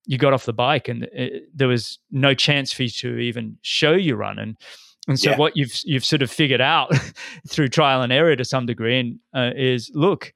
you 0.08 0.18
got 0.18 0.34
off 0.34 0.46
the 0.46 0.54
bike, 0.54 0.88
and 0.88 1.04
it, 1.14 1.44
there 1.56 1.68
was 1.68 2.00
no 2.10 2.34
chance 2.34 2.74
for 2.74 2.82
you 2.82 2.90
to 2.90 3.18
even 3.20 3.58
show 3.62 3.94
your 3.94 4.18
run 4.18 4.40
and 4.40 4.58
and 5.10 5.20
so 5.20 5.32
yeah. 5.32 5.38
what 5.38 5.58
you've 5.58 5.78
you've 5.84 6.06
sort 6.06 6.22
of 6.22 6.32
figured 6.32 6.62
out 6.62 6.94
through 7.48 7.68
trial 7.68 8.02
and 8.04 8.14
error 8.14 8.36
to 8.36 8.46
some 8.46 8.68
degree 8.68 9.00
and, 9.00 9.20
uh, 9.36 9.52
is 9.56 9.92
look, 9.94 10.34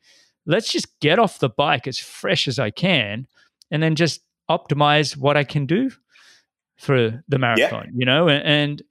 let's 0.48 0.72
just 0.72 0.88
get 1.00 1.20
off 1.20 1.40
the 1.40 1.50
bike 1.50 1.88
as 1.88 2.00
fresh 2.00 2.48
as 2.48 2.58
I 2.58 2.72
can, 2.72 3.28
and 3.72 3.84
then 3.84 3.96
just 3.96 4.22
optimize 4.50 5.16
what 5.16 5.38
I 5.38 5.44
can 5.44 5.68
do 5.68 5.92
for 6.76 7.24
the 7.28 7.38
marathon. 7.38 7.86
Yeah. 7.86 7.92
You 7.94 8.06
know, 8.06 8.28
and 8.28 8.82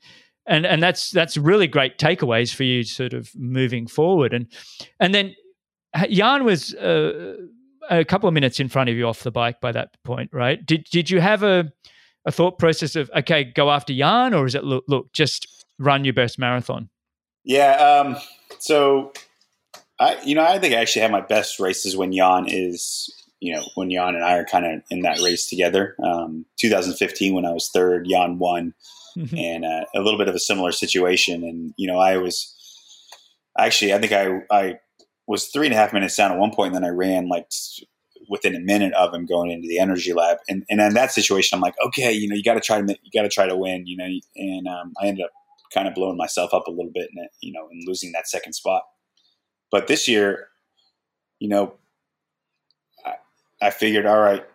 and 0.47 0.65
and 0.65 0.83
that's 0.83 1.11
that's 1.11 1.37
really 1.37 1.67
great 1.67 1.99
takeaways 1.99 2.55
for 2.55 2.63
you, 2.63 2.85
sort 2.85 3.13
of 3.13 3.31
moving 3.35 3.89
forward. 3.89 4.33
And 4.33 4.47
and 5.01 5.15
then 5.15 5.35
Jan 6.09 6.45
was. 6.45 6.75
Uh, 6.75 7.35
a 7.91 8.05
couple 8.05 8.29
of 8.29 8.33
minutes 8.33 8.61
in 8.61 8.69
front 8.69 8.89
of 8.89 8.95
you 8.97 9.09
off 9.09 9.25
the 9.25 9.33
bike 9.33 9.61
by 9.61 9.73
that 9.73 9.89
point, 10.05 10.31
right? 10.33 10.65
Did 10.65 10.87
did 10.93 11.11
you 11.11 11.21
have 11.21 11.43
a 11.43 11.73
a 12.25 12.31
thought 12.31 12.57
process 12.57 12.95
of 12.95 13.11
okay, 13.17 13.43
go 13.43 13.73
after 13.73 13.93
Jan, 13.93 14.35
or 14.35 14.47
is 14.47 14.55
it 14.55 14.63
look 14.63 14.85
look 14.87 15.13
just 15.13 15.62
run 15.79 16.05
your 16.05 16.15
best 16.15 16.39
marathon? 16.39 16.89
Yeah. 17.45 17.73
Um, 17.73 18.17
so 18.59 19.13
I, 19.99 20.21
you 20.25 20.35
know, 20.35 20.43
I 20.43 20.59
think 20.59 20.75
I 20.75 20.79
actually 20.79 21.03
have 21.03 21.11
my 21.11 21.21
best 21.21 21.61
races 21.61 21.97
when 21.97 22.13
Jan 22.13 22.47
is, 22.49 23.13
you 23.41 23.55
know, 23.55 23.63
when 23.75 23.91
Jan 23.91 24.15
and 24.15 24.25
I 24.25 24.37
are 24.39 24.45
kind 24.45 24.67
of 24.67 24.83
in 24.91 25.01
that 25.01 25.21
race 25.21 25.49
together. 25.49 25.97
Um, 26.03 26.47
2015, 26.61 27.35
when 27.35 27.47
I 27.47 27.53
was 27.53 27.71
third, 27.73 28.07
Jan 28.09 28.39
won, 28.39 28.75
mm-hmm. 29.17 29.37
and 29.37 29.65
uh, 29.65 29.85
a 29.95 30.01
little 30.01 30.19
bit 30.19 30.29
of 30.29 30.35
a 30.35 30.41
similar 30.41 30.73
situation. 30.73 31.45
And 31.45 31.75
you 31.77 31.87
know, 31.87 31.99
I 31.99 32.17
was 32.17 32.55
actually, 33.59 33.93
I 33.95 33.99
think 33.99 34.13
I, 34.13 34.41
I 34.51 34.79
was 35.27 35.49
three 35.49 35.67
and 35.67 35.75
a 35.75 35.77
half 35.77 35.93
minutes 35.93 36.17
down 36.17 36.33
at 36.33 36.39
one 36.39 36.53
point, 36.53 36.75
and 36.75 36.83
then 36.83 36.91
I 36.91 36.95
ran 36.95 37.29
like 37.29 37.49
within 38.29 38.55
a 38.55 38.61
minute 38.61 38.93
of 38.95 39.13
him 39.13 39.27
going 39.27 39.51
into 39.51 39.69
the 39.69 39.79
energy 39.79 40.13
lab. 40.13 40.39
And 40.49 40.65
and 40.71 40.81
in 40.81 40.95
that 40.95 41.13
situation, 41.13 41.57
I'm 41.57 41.63
like, 41.63 41.75
okay, 41.87 42.13
you 42.13 42.29
know, 42.29 42.35
you 42.35 42.43
got 42.43 42.55
to 42.55 42.61
try 42.61 42.81
to 42.81 42.99
you 43.03 43.11
got 43.15 43.23
to 43.23 43.29
try 43.29 43.47
to 43.47 43.57
win, 43.57 43.87
you 43.87 43.97
know. 43.97 44.09
And 44.37 44.67
um, 44.67 44.93
I 45.01 45.07
ended 45.07 45.25
up 45.25 45.31
kind 45.73 45.89
of 45.89 45.95
blowing 45.95 46.17
myself 46.17 46.53
up 46.55 46.67
a 46.67 46.71
little 46.71 46.93
bit 46.93 47.11
and 47.15 47.29
you 47.41 47.53
know 47.53 47.69
and 47.71 47.83
losing 47.87 48.13
that 48.13 48.29
second 48.29 48.53
spot. 48.53 48.83
But 49.71 49.87
this 49.87 50.07
year, 50.07 50.49
you 51.39 51.49
know, 51.49 51.75
I, 53.05 53.15
I 53.61 53.71
figured, 53.71 54.07
all 54.07 54.21
right, 54.21 54.47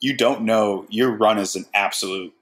you 0.00 0.16
don't 0.16 0.42
know 0.42 0.86
your 0.88 1.10
run 1.16 1.38
is 1.38 1.56
an 1.56 1.66
absolute, 1.74 2.32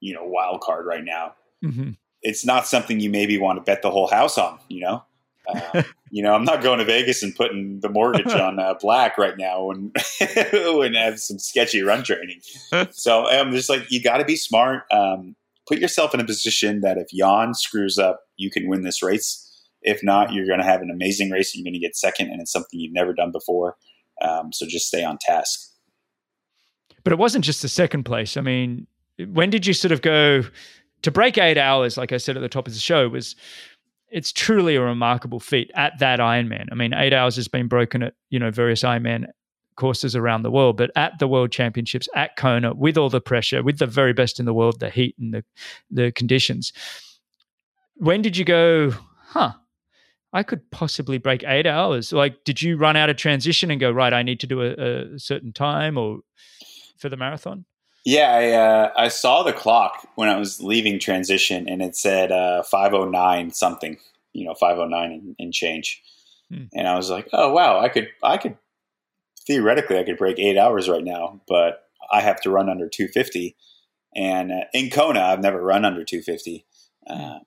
you 0.00 0.14
know, 0.14 0.24
wild 0.24 0.60
card 0.60 0.86
right 0.86 1.04
now. 1.04 1.34
Mm-hmm. 1.64 1.90
It's 2.22 2.44
not 2.44 2.66
something 2.66 3.00
you 3.00 3.10
maybe 3.10 3.38
want 3.38 3.58
to 3.58 3.62
bet 3.62 3.82
the 3.82 3.90
whole 3.90 4.08
house 4.08 4.38
on. 4.38 4.58
You 4.68 4.80
know, 4.80 5.04
uh, 5.46 5.82
you 6.10 6.22
know, 6.22 6.34
I'm 6.34 6.44
not 6.44 6.62
going 6.62 6.78
to 6.78 6.84
Vegas 6.84 7.22
and 7.22 7.34
putting 7.34 7.80
the 7.80 7.88
mortgage 7.88 8.26
on 8.32 8.58
uh, 8.58 8.74
black 8.80 9.18
right 9.18 9.36
now 9.36 9.70
and 9.70 9.94
I 10.20 10.90
have 10.94 11.20
some 11.20 11.38
sketchy 11.38 11.82
run 11.82 12.02
training. 12.02 12.40
so 12.90 13.26
I'm 13.26 13.52
just 13.52 13.68
like, 13.68 13.90
you 13.90 14.02
got 14.02 14.18
to 14.18 14.24
be 14.24 14.36
smart. 14.36 14.84
Um, 14.90 15.36
put 15.68 15.78
yourself 15.78 16.14
in 16.14 16.20
a 16.20 16.24
position 16.24 16.80
that 16.80 16.96
if 16.96 17.08
Jan 17.14 17.54
screws 17.54 17.98
up, 17.98 18.20
you 18.36 18.50
can 18.50 18.68
win 18.68 18.82
this 18.82 19.02
race. 19.02 19.44
If 19.82 20.02
not, 20.02 20.32
you're 20.32 20.46
going 20.46 20.58
to 20.58 20.64
have 20.64 20.80
an 20.80 20.90
amazing 20.90 21.30
race 21.30 21.54
and 21.54 21.60
you're 21.60 21.70
going 21.70 21.80
to 21.80 21.86
get 21.86 21.96
second, 21.96 22.30
and 22.30 22.40
it's 22.40 22.50
something 22.50 22.80
you've 22.80 22.94
never 22.94 23.12
done 23.12 23.30
before. 23.30 23.76
Um, 24.20 24.52
so 24.52 24.66
just 24.66 24.88
stay 24.88 25.04
on 25.04 25.18
task. 25.20 25.60
But 27.04 27.12
it 27.12 27.18
wasn't 27.18 27.44
just 27.44 27.62
the 27.62 27.68
second 27.68 28.04
place. 28.04 28.36
I 28.36 28.40
mean, 28.40 28.86
when 29.32 29.50
did 29.50 29.66
you 29.66 29.72
sort 29.72 29.92
of 29.92 30.02
go 30.02 30.42
to 31.02 31.10
break 31.10 31.38
eight 31.38 31.58
hours? 31.58 31.96
Like 31.96 32.12
I 32.12 32.16
said 32.16 32.36
at 32.36 32.40
the 32.40 32.48
top 32.48 32.66
of 32.66 32.74
the 32.74 32.80
show, 32.80 33.08
was 33.08 33.36
it's 34.10 34.32
truly 34.32 34.74
a 34.74 34.80
remarkable 34.80 35.38
feat 35.38 35.70
at 35.74 35.98
that 36.00 36.18
Ironman. 36.18 36.66
I 36.72 36.74
mean, 36.74 36.92
eight 36.94 37.12
hours 37.12 37.36
has 37.36 37.46
been 37.46 37.68
broken 37.68 38.02
at 38.02 38.14
you 38.30 38.38
know 38.38 38.50
various 38.50 38.82
Ironman 38.82 39.26
courses 39.78 40.14
around 40.14 40.42
the 40.42 40.50
world, 40.50 40.76
but 40.76 40.90
at 40.96 41.18
the 41.18 41.28
World 41.28 41.50
Championships 41.52 42.08
at 42.14 42.36
Kona, 42.36 42.74
with 42.74 42.98
all 42.98 43.08
the 43.08 43.20
pressure, 43.20 43.62
with 43.62 43.78
the 43.78 43.86
very 43.86 44.12
best 44.12 44.38
in 44.38 44.44
the 44.44 44.52
world, 44.52 44.80
the 44.80 44.90
heat 44.90 45.14
and 45.18 45.32
the 45.32 45.44
the 45.90 46.12
conditions. 46.12 46.72
When 47.94 48.20
did 48.20 48.36
you 48.36 48.44
go? 48.44 48.92
Huh. 49.28 49.52
I 50.32 50.42
could 50.42 50.70
possibly 50.70 51.16
break 51.16 51.42
eight 51.44 51.66
hours. 51.66 52.12
Like, 52.12 52.44
did 52.44 52.60
you 52.60 52.76
run 52.76 52.96
out 52.96 53.08
of 53.08 53.16
transition 53.16 53.70
and 53.70 53.80
go 53.80 53.90
right? 53.90 54.12
I 54.12 54.22
need 54.22 54.40
to 54.40 54.46
do 54.46 54.60
a, 54.60 55.14
a 55.14 55.18
certain 55.18 55.54
time 55.54 55.96
or 55.96 56.18
for 56.98 57.08
the 57.08 57.16
marathon. 57.16 57.64
Yeah, 58.04 58.32
I 58.32 58.52
uh, 58.52 58.92
I 58.96 59.08
saw 59.08 59.42
the 59.42 59.52
clock 59.52 60.06
when 60.16 60.28
I 60.28 60.38
was 60.38 60.62
leaving 60.62 60.98
transition, 60.98 61.68
and 61.68 61.82
it 61.82 61.96
said 61.96 62.32
uh, 62.32 62.62
five 62.62 62.94
oh 62.94 63.08
nine 63.08 63.50
something. 63.52 63.96
You 64.32 64.46
know, 64.46 64.54
five 64.54 64.78
oh 64.78 64.86
nine 64.86 65.34
and 65.38 65.52
change. 65.52 66.02
Hmm. 66.50 66.64
And 66.74 66.88
I 66.88 66.96
was 66.96 67.10
like, 67.10 67.28
oh 67.32 67.52
wow, 67.52 67.80
I 67.80 67.88
could 67.88 68.08
I 68.22 68.36
could 68.36 68.56
theoretically 69.48 69.98
I 69.98 70.04
could 70.04 70.18
break 70.18 70.38
eight 70.38 70.56
hours 70.56 70.88
right 70.88 71.02
now, 71.02 71.40
but 71.48 71.82
I 72.12 72.20
have 72.20 72.40
to 72.42 72.50
run 72.50 72.68
under 72.68 72.88
250. 72.88 73.56
And 74.14 74.52
uh, 74.52 74.64
in 74.72 74.90
Kona, 74.90 75.20
I've 75.20 75.40
never 75.40 75.60
run 75.60 75.84
under 75.84 76.04
250. 76.04 76.64
Uh, 77.08 77.38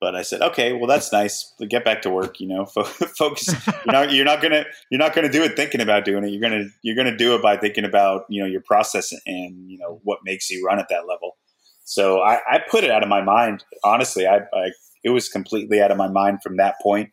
but 0.00 0.14
I 0.14 0.22
said, 0.22 0.42
okay, 0.42 0.72
well 0.72 0.86
that's 0.86 1.12
nice. 1.12 1.52
But 1.58 1.68
get 1.68 1.84
back 1.84 2.02
to 2.02 2.10
work. 2.10 2.38
You 2.38 2.48
know, 2.48 2.64
focus. 3.18 3.54
You're 3.86 3.92
not 3.92 4.12
you're 4.12 4.24
not 4.24 4.42
gonna 4.42 4.64
you're 4.90 4.98
not 4.98 5.14
gonna 5.14 5.30
do 5.30 5.42
it 5.42 5.56
thinking 5.56 5.80
about 5.80 6.04
doing 6.04 6.24
it. 6.24 6.30
You're 6.30 6.42
gonna 6.42 6.66
you're 6.82 6.96
gonna 6.96 7.16
do 7.16 7.34
it 7.34 7.42
by 7.42 7.56
thinking 7.56 7.84
about 7.84 8.24
you 8.28 8.42
know 8.42 8.46
your 8.46 8.60
process 8.60 9.12
and 9.24 9.70
you 9.70 9.78
know 9.78 10.00
what 10.02 10.18
makes 10.24 10.50
you 10.50 10.64
run 10.64 10.78
at 10.78 10.88
that 10.90 11.06
level. 11.08 11.38
So 11.84 12.20
I, 12.20 12.40
I 12.50 12.60
put 12.70 12.84
it 12.84 12.90
out 12.90 13.02
of 13.02 13.08
my 13.08 13.22
mind. 13.22 13.64
Honestly, 13.82 14.26
I, 14.26 14.38
I 14.52 14.72
it 15.04 15.10
was 15.10 15.28
completely 15.28 15.80
out 15.80 15.90
of 15.90 15.96
my 15.96 16.08
mind 16.08 16.42
from 16.42 16.58
that 16.58 16.74
point 16.82 17.10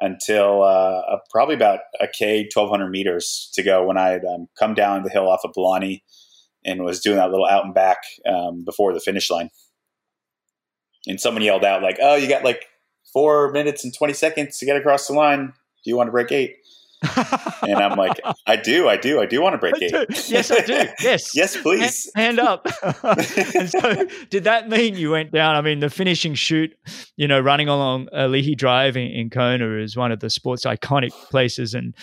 until 0.00 0.62
uh, 0.62 1.18
probably 1.30 1.54
about 1.54 1.80
a 2.00 2.08
K, 2.08 2.48
1200 2.52 2.88
meters 2.88 3.50
to 3.54 3.62
go 3.62 3.84
when 3.84 3.98
I 3.98 4.08
had 4.10 4.24
um, 4.24 4.48
come 4.58 4.74
down 4.74 5.02
the 5.02 5.10
hill 5.10 5.28
off 5.28 5.40
of 5.44 5.52
Palani 5.52 6.02
and 6.64 6.84
was 6.84 7.00
doing 7.00 7.16
that 7.16 7.30
little 7.30 7.46
out 7.46 7.64
and 7.64 7.74
back 7.74 7.98
um, 8.26 8.64
before 8.64 8.92
the 8.92 9.00
finish 9.00 9.30
line. 9.30 9.50
And 11.06 11.20
someone 11.20 11.42
yelled 11.42 11.64
out, 11.64 11.82
like, 11.82 11.98
oh, 12.00 12.16
you 12.16 12.28
got 12.28 12.44
like 12.44 12.66
four 13.12 13.52
minutes 13.52 13.84
and 13.84 13.94
20 13.94 14.12
seconds 14.12 14.58
to 14.58 14.66
get 14.66 14.76
across 14.76 15.06
the 15.06 15.14
line. 15.14 15.46
Do 15.46 15.90
you 15.90 15.96
want 15.96 16.08
to 16.08 16.12
break 16.12 16.32
eight? 16.32 16.56
And 17.02 17.76
I'm 17.76 17.96
like, 17.96 18.20
I 18.46 18.56
do, 18.56 18.88
I 18.88 18.96
do, 18.96 19.20
I 19.20 19.26
do 19.26 19.40
want 19.40 19.54
to 19.54 19.58
break 19.58 19.80
eight. 19.80 19.92
yes, 20.28 20.50
I 20.50 20.60
do. 20.60 20.84
Yes, 21.00 21.34
yes, 21.34 21.56
please. 21.56 22.10
Hand, 22.14 22.38
hand 22.38 22.40
up. 22.40 22.66
and 23.54 23.70
so, 23.70 24.06
did 24.28 24.44
that 24.44 24.68
mean 24.68 24.96
you 24.96 25.10
went 25.10 25.32
down? 25.32 25.56
I 25.56 25.62
mean, 25.62 25.80
the 25.80 25.88
finishing 25.88 26.34
chute, 26.34 26.76
you 27.16 27.26
know, 27.26 27.40
running 27.40 27.68
along 27.68 28.08
Ali'i 28.14 28.56
Drive 28.56 28.96
in, 28.96 29.10
in 29.10 29.30
Kona 29.30 29.78
is 29.78 29.96
one 29.96 30.12
of 30.12 30.20
the 30.20 30.28
sport's 30.28 30.66
iconic 30.66 31.12
places, 31.30 31.72
and 31.74 31.94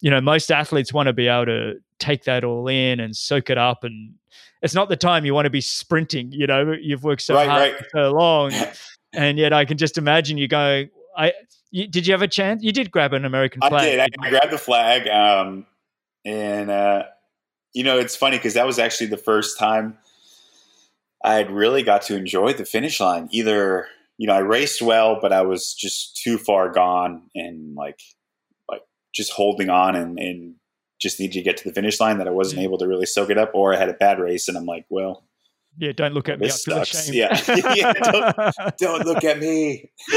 you 0.00 0.10
know, 0.10 0.20
most 0.20 0.50
athletes 0.50 0.92
want 0.92 1.08
to 1.08 1.12
be 1.12 1.28
able 1.28 1.46
to 1.46 1.74
take 1.98 2.24
that 2.24 2.44
all 2.44 2.66
in 2.68 3.00
and 3.00 3.14
soak 3.14 3.50
it 3.50 3.58
up, 3.58 3.84
and 3.84 4.14
it's 4.62 4.74
not 4.74 4.88
the 4.88 4.96
time 4.96 5.24
you 5.24 5.34
want 5.34 5.46
to 5.46 5.50
be 5.50 5.60
sprinting. 5.60 6.32
You 6.32 6.46
know, 6.46 6.74
you've 6.80 7.04
worked 7.04 7.22
so 7.22 7.34
right, 7.34 7.48
hard 7.48 7.72
right. 7.72 7.84
so 7.92 8.10
long, 8.12 8.52
and 9.12 9.38
yet 9.38 9.52
I 9.52 9.66
can 9.66 9.76
just 9.76 9.98
imagine 9.98 10.38
you 10.38 10.48
going. 10.48 10.88
I 11.16 11.32
you, 11.70 11.86
did 11.86 12.06
you 12.06 12.12
have 12.12 12.22
a 12.22 12.28
chance? 12.28 12.62
You 12.62 12.72
did 12.72 12.90
grab 12.90 13.12
an 13.12 13.24
American 13.24 13.60
flag. 13.60 13.72
I 13.72 13.84
did. 13.84 14.00
I, 14.00 14.06
I 14.22 14.30
grabbed 14.30 14.52
the 14.52 14.58
flag, 14.58 15.08
um, 15.08 15.66
and 16.24 16.70
uh, 16.70 17.04
you 17.72 17.84
know 17.84 17.98
it's 17.98 18.16
funny 18.16 18.36
because 18.36 18.54
that 18.54 18.66
was 18.66 18.78
actually 18.78 19.08
the 19.08 19.16
first 19.16 19.58
time 19.58 19.98
I 21.24 21.34
had 21.34 21.50
really 21.50 21.82
got 21.82 22.02
to 22.02 22.16
enjoy 22.16 22.52
the 22.52 22.64
finish 22.64 23.00
line. 23.00 23.28
Either 23.32 23.86
you 24.18 24.26
know 24.26 24.34
I 24.34 24.40
raced 24.40 24.82
well, 24.82 25.18
but 25.20 25.32
I 25.32 25.42
was 25.42 25.74
just 25.74 26.16
too 26.22 26.38
far 26.38 26.70
gone 26.70 27.22
and 27.34 27.74
like 27.74 28.00
like 28.68 28.82
just 29.14 29.32
holding 29.32 29.70
on 29.70 29.96
and, 29.96 30.18
and 30.18 30.54
just 31.00 31.20
needed 31.20 31.34
to 31.34 31.42
get 31.42 31.56
to 31.58 31.68
the 31.68 31.74
finish 31.74 32.00
line 32.00 32.18
that 32.18 32.28
I 32.28 32.30
wasn't 32.30 32.58
mm-hmm. 32.58 32.64
able 32.64 32.78
to 32.78 32.88
really 32.88 33.06
soak 33.06 33.30
it 33.30 33.38
up, 33.38 33.50
or 33.54 33.74
I 33.74 33.76
had 33.76 33.88
a 33.88 33.94
bad 33.94 34.18
race 34.18 34.48
and 34.48 34.56
I'm 34.56 34.66
like, 34.66 34.86
well, 34.88 35.24
yeah, 35.78 35.92
don't 35.92 36.14
look 36.14 36.28
at 36.28 36.38
me. 36.38 36.46
This 36.46 36.64
sucks. 36.64 37.10
Yeah, 37.10 37.38
yeah 37.74 37.92
don't, 37.92 38.76
don't, 38.78 39.06
look 39.06 39.24
at 39.24 39.38
me. 39.38 39.90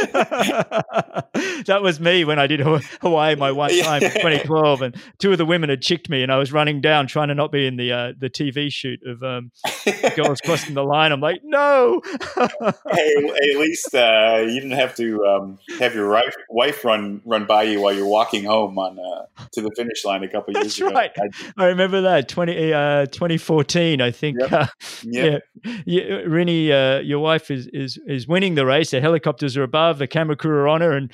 that 1.65 1.79
was 1.81 1.99
me 1.99 2.23
when 2.23 2.39
I 2.39 2.47
did 2.47 2.61
Hawaii 2.61 3.35
my 3.35 3.51
one 3.51 3.77
time 3.81 4.03
in 4.03 4.11
2012, 4.11 4.81
and 4.81 4.95
two 5.17 5.33
of 5.33 5.37
the 5.37 5.45
women 5.45 5.69
had 5.69 5.81
chicked 5.81 6.09
me, 6.09 6.23
and 6.23 6.31
I 6.31 6.37
was 6.37 6.53
running 6.53 6.79
down 6.79 7.07
trying 7.07 7.27
to 7.27 7.35
not 7.35 7.51
be 7.51 7.67
in 7.67 7.75
the 7.75 7.91
uh, 7.91 8.13
the 8.17 8.29
TV 8.29 8.71
shoot 8.71 9.01
of 9.05 9.21
um, 9.21 9.51
girls 10.15 10.39
crossing 10.39 10.75
the 10.75 10.83
line. 10.83 11.11
I'm 11.11 11.19
like, 11.19 11.41
no. 11.43 12.01
hey, 12.05 13.13
at 13.17 13.59
least 13.59 13.93
uh, 13.93 14.37
you 14.39 14.61
didn't 14.61 14.71
have 14.71 14.95
to 14.95 15.25
um, 15.25 15.59
have 15.79 15.93
your 15.93 16.09
wife, 16.09 16.35
wife 16.49 16.85
run 16.85 17.21
run 17.25 17.45
by 17.45 17.63
you 17.63 17.81
while 17.81 17.93
you're 17.93 18.05
walking 18.05 18.45
home 18.45 18.79
on 18.79 18.97
uh, 18.97 19.45
to 19.51 19.61
the 19.61 19.71
finish 19.75 20.05
line 20.05 20.23
a 20.23 20.29
couple 20.29 20.53
years 20.53 20.77
That's 20.77 20.79
ago. 20.79 20.91
Right. 20.91 21.11
I, 21.17 21.63
I 21.63 21.65
remember 21.67 22.01
that 22.01 22.29
20, 22.29 22.73
uh, 22.73 23.05
2014, 23.07 24.01
I 24.01 24.11
think. 24.11 24.39
Yep. 24.39 24.51
Yep. 24.51 24.69
Yeah 25.03 25.39
you, 25.85 26.01
Rinny, 26.27 26.71
uh, 26.71 27.01
your 27.01 27.19
wife 27.19 27.51
is, 27.51 27.67
is 27.67 27.99
is 28.07 28.27
winning 28.27 28.55
the 28.55 28.65
race. 28.65 28.91
The 28.91 29.01
helicopters 29.01 29.57
are 29.57 29.63
above, 29.63 29.99
the 29.99 30.07
camera 30.07 30.35
crew 30.35 30.55
are 30.55 30.67
on 30.67 30.81
her, 30.81 30.93
and 30.93 31.11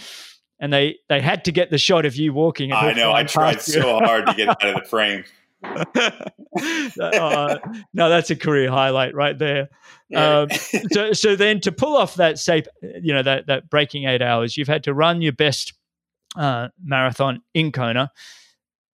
and 0.59 0.71
they 0.71 0.97
they 1.09 1.21
had 1.21 1.45
to 1.45 1.51
get 1.51 1.69
the 1.71 1.77
shot 1.77 2.05
of 2.05 2.15
you 2.15 2.33
walking. 2.33 2.71
I 2.71 2.93
know. 2.93 3.11
I 3.11 3.23
tried 3.23 3.61
so 3.61 3.99
hard 3.99 4.27
to 4.27 4.33
get 4.33 4.49
out 4.49 4.63
of 4.63 4.75
the 4.75 4.81
frame. 4.89 5.23
uh, 5.63 7.57
no, 7.93 8.09
that's 8.09 8.29
a 8.29 8.35
career 8.35 8.69
highlight 8.69 9.15
right 9.15 9.37
there. 9.37 9.69
Um, 10.15 10.49
so, 10.91 11.13
so 11.13 11.35
then 11.35 11.59
to 11.61 11.71
pull 11.71 11.95
off 11.95 12.15
that 12.15 12.37
safe, 12.37 12.65
you 12.81 13.13
know, 13.13 13.23
that 13.23 13.47
that 13.47 13.69
breaking 13.69 14.05
eight 14.05 14.21
hours, 14.21 14.57
you've 14.57 14.67
had 14.67 14.83
to 14.83 14.93
run 14.93 15.21
your 15.21 15.33
best 15.33 15.73
uh, 16.35 16.69
marathon 16.83 17.41
in 17.53 17.71
Kona. 17.71 18.11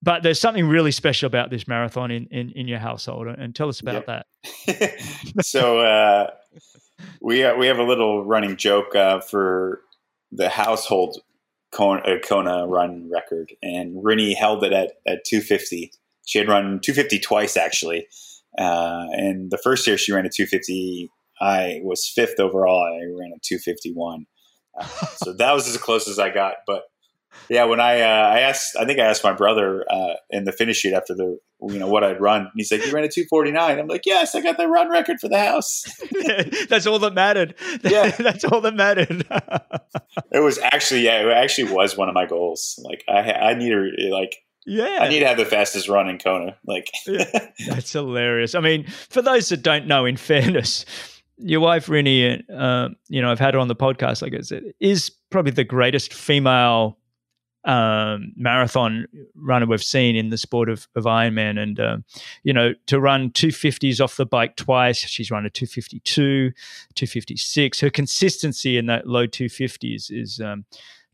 But 0.03 0.23
there's 0.23 0.39
something 0.39 0.67
really 0.67 0.91
special 0.91 1.27
about 1.27 1.51
this 1.51 1.67
marathon 1.67 2.09
in, 2.09 2.25
in, 2.31 2.51
in 2.51 2.67
your 2.67 2.79
household, 2.79 3.27
and 3.27 3.55
tell 3.55 3.69
us 3.69 3.81
about 3.81 4.05
yep. 4.07 4.25
that. 4.65 4.99
so 5.41 5.79
uh, 5.79 6.31
we 7.21 7.43
uh, 7.43 7.55
we 7.55 7.67
have 7.67 7.77
a 7.77 7.83
little 7.83 8.25
running 8.25 8.57
joke 8.57 8.95
uh, 8.95 9.19
for 9.19 9.81
the 10.31 10.49
household 10.49 11.19
Kona, 11.71 12.01
uh, 12.01 12.19
Kona 12.19 12.67
run 12.67 13.09
record, 13.11 13.53
and 13.61 14.03
Rinny 14.03 14.35
held 14.35 14.63
it 14.63 14.73
at, 14.73 14.93
at 15.07 15.23
250. 15.25 15.91
She 16.25 16.37
had 16.37 16.47
run 16.47 16.79
250 16.81 17.19
twice 17.19 17.57
actually, 17.57 18.07
uh, 18.57 19.05
and 19.11 19.51
the 19.51 19.57
first 19.57 19.87
year 19.87 19.97
she 19.97 20.11
ran 20.11 20.25
a 20.25 20.29
250. 20.29 21.09
I 21.39 21.79
was 21.83 22.07
fifth 22.07 22.39
overall. 22.39 22.83
I 22.83 23.05
ran 23.19 23.31
a 23.35 23.39
251. 23.41 24.25
Uh, 24.79 24.85
so 25.15 25.33
that 25.33 25.53
was 25.53 25.67
as 25.67 25.77
close 25.77 26.07
as 26.07 26.19
I 26.19 26.29
got. 26.29 26.55
But 26.67 26.83
yeah, 27.49 27.65
when 27.65 27.79
I 27.79 28.01
uh, 28.01 28.29
I 28.29 28.39
asked, 28.39 28.75
I 28.79 28.85
think 28.85 28.99
I 28.99 29.05
asked 29.05 29.23
my 29.23 29.33
brother 29.33 29.85
uh, 29.89 30.13
in 30.29 30.43
the 30.45 30.51
finish 30.51 30.77
sheet 30.77 30.93
after 30.93 31.13
the 31.13 31.37
you 31.69 31.79
know 31.79 31.87
what 31.87 32.03
I'd 32.03 32.19
run. 32.19 32.41
And 32.41 32.51
he's 32.55 32.71
like, 32.71 32.85
"You 32.85 32.91
ran 32.91 33.03
a 33.03 33.09
249." 33.09 33.79
I'm 33.79 33.87
like, 33.87 34.05
"Yes, 34.05 34.35
I 34.35 34.41
got 34.41 34.57
the 34.57 34.67
run 34.67 34.89
record 34.89 35.19
for 35.19 35.27
the 35.27 35.39
house." 35.39 35.83
That's 36.69 36.87
all 36.87 36.99
that 36.99 37.13
mattered. 37.13 37.55
Yeah, 37.83 38.09
that's 38.19 38.43
all 38.43 38.61
that 38.61 38.75
mattered. 38.75 39.25
it 40.31 40.39
was 40.39 40.57
actually 40.59 41.01
yeah, 41.01 41.21
it 41.21 41.27
actually 41.27 41.71
was 41.71 41.97
one 41.97 42.09
of 42.09 42.15
my 42.15 42.25
goals. 42.25 42.79
Like 42.83 43.03
I 43.07 43.31
I 43.31 43.53
need 43.53 43.69
to 43.69 44.09
like 44.11 44.37
yeah, 44.65 44.99
I 45.01 45.09
need 45.09 45.19
to 45.19 45.27
have 45.27 45.37
the 45.37 45.45
fastest 45.45 45.87
run 45.87 46.09
in 46.09 46.17
Kona. 46.17 46.57
Like 46.65 46.89
yeah, 47.05 47.49
that's 47.67 47.91
hilarious. 47.91 48.55
I 48.55 48.59
mean, 48.59 48.87
for 49.09 49.21
those 49.21 49.49
that 49.49 49.61
don't 49.61 49.87
know, 49.87 50.05
in 50.05 50.17
fairness, 50.17 50.85
your 51.37 51.61
wife 51.61 51.87
Rinny, 51.87 52.43
uh, 52.53 52.89
you 53.07 53.21
know, 53.21 53.31
I've 53.31 53.39
had 53.39 53.53
her 53.53 53.59
on 53.59 53.67
the 53.67 53.75
podcast. 53.75 54.21
Like 54.21 54.33
I 54.33 54.41
said, 54.41 54.63
is 54.79 55.11
probably 55.29 55.51
the 55.51 55.63
greatest 55.63 56.13
female 56.13 56.97
um, 57.63 58.33
marathon 58.35 59.05
runner 59.35 59.65
we've 59.65 59.83
seen 59.83 60.15
in 60.15 60.29
the 60.29 60.37
sport 60.37 60.69
of, 60.69 60.87
of 60.95 61.03
Ironman. 61.03 61.61
And, 61.61 61.79
um, 61.79 62.05
you 62.43 62.53
know, 62.53 62.73
to 62.87 62.99
run 62.99 63.29
250s 63.31 64.01
off 64.01 64.17
the 64.17 64.25
bike 64.25 64.55
twice, 64.55 64.97
she's 64.97 65.31
run 65.31 65.45
a 65.45 65.49
252, 65.49 66.51
256. 66.95 67.79
Her 67.79 67.89
consistency 67.89 68.77
in 68.77 68.87
that 68.87 69.07
low 69.07 69.27
250s 69.27 70.11
is 70.11 70.39
um, 70.39 70.65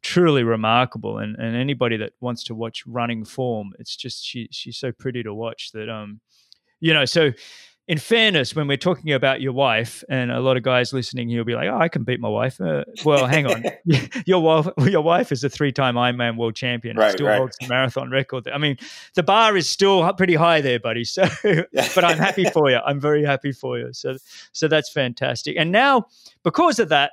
truly 0.02 0.43
remarkable. 0.43 1.18
And, 1.18 1.36
and 1.36 1.56
anybody 1.56 1.98
that 1.98 2.14
wants 2.22 2.43
to 2.45 2.56
watch 2.56 2.86
running 2.88 3.26
form, 3.26 3.74
it's 3.80 3.95
just, 3.95 4.24
she, 4.26 4.48
she's 4.52 4.78
so 4.78 4.91
pretty 4.91 5.24
to 5.24 5.34
watch 5.34 5.72
that, 5.74 5.89
um, 5.89 6.22
you 6.80 6.93
know, 6.93 7.06
so 7.06 7.32
in 7.88 7.98
fairness, 7.98 8.54
when 8.54 8.68
we're 8.68 8.76
talking 8.76 9.14
about 9.14 9.40
your 9.40 9.54
wife, 9.54 10.04
and 10.10 10.30
a 10.30 10.42
lot 10.42 10.58
of 10.58 10.64
guys 10.64 10.92
listening 10.92 11.30
here 11.30 11.40
will 11.40 11.46
be 11.46 11.56
like, 11.56 11.70
"Oh, 11.70 11.78
I 11.78 11.88
can 11.88 12.04
beat 12.04 12.20
my 12.20 12.28
wife." 12.28 12.60
Uh, 12.60 12.84
well, 13.06 13.28
hang 13.28 13.46
on, 13.48 13.64
your 14.26 14.42
wife, 14.42 14.68
your 14.88 15.02
wife 15.02 15.32
is 15.32 15.44
a 15.46 15.50
three-time 15.50 15.96
Ironman 15.96 16.36
world 16.36 16.56
champion. 16.56 16.98
Right, 16.98 17.14
still 17.14 17.28
right. 17.28 17.38
holds 17.38 17.56
the 17.62 17.68
marathon 17.68 18.12
record. 18.12 18.50
I 18.50 18.58
mean, 18.58 18.78
the 19.16 19.24
bar 19.24 19.56
is 19.56 19.70
still 19.70 20.12
pretty 20.14 20.36
high 20.36 20.60
there, 20.60 20.80
buddy. 20.80 21.06
So, 21.06 21.28
but 21.74 22.04
I'm 22.04 22.18
happy 22.18 22.44
for 22.46 22.70
you. 22.70 22.80
I'm 22.86 23.00
very 23.00 23.24
happy 23.24 23.54
for 23.54 23.80
you. 23.80 23.94
So, 23.94 24.18
so 24.52 24.68
that's 24.68 24.92
fantastic. 24.92 25.56
And 25.58 25.72
now, 25.72 26.08
because 26.44 26.80
of 26.80 26.90
that, 26.90 27.12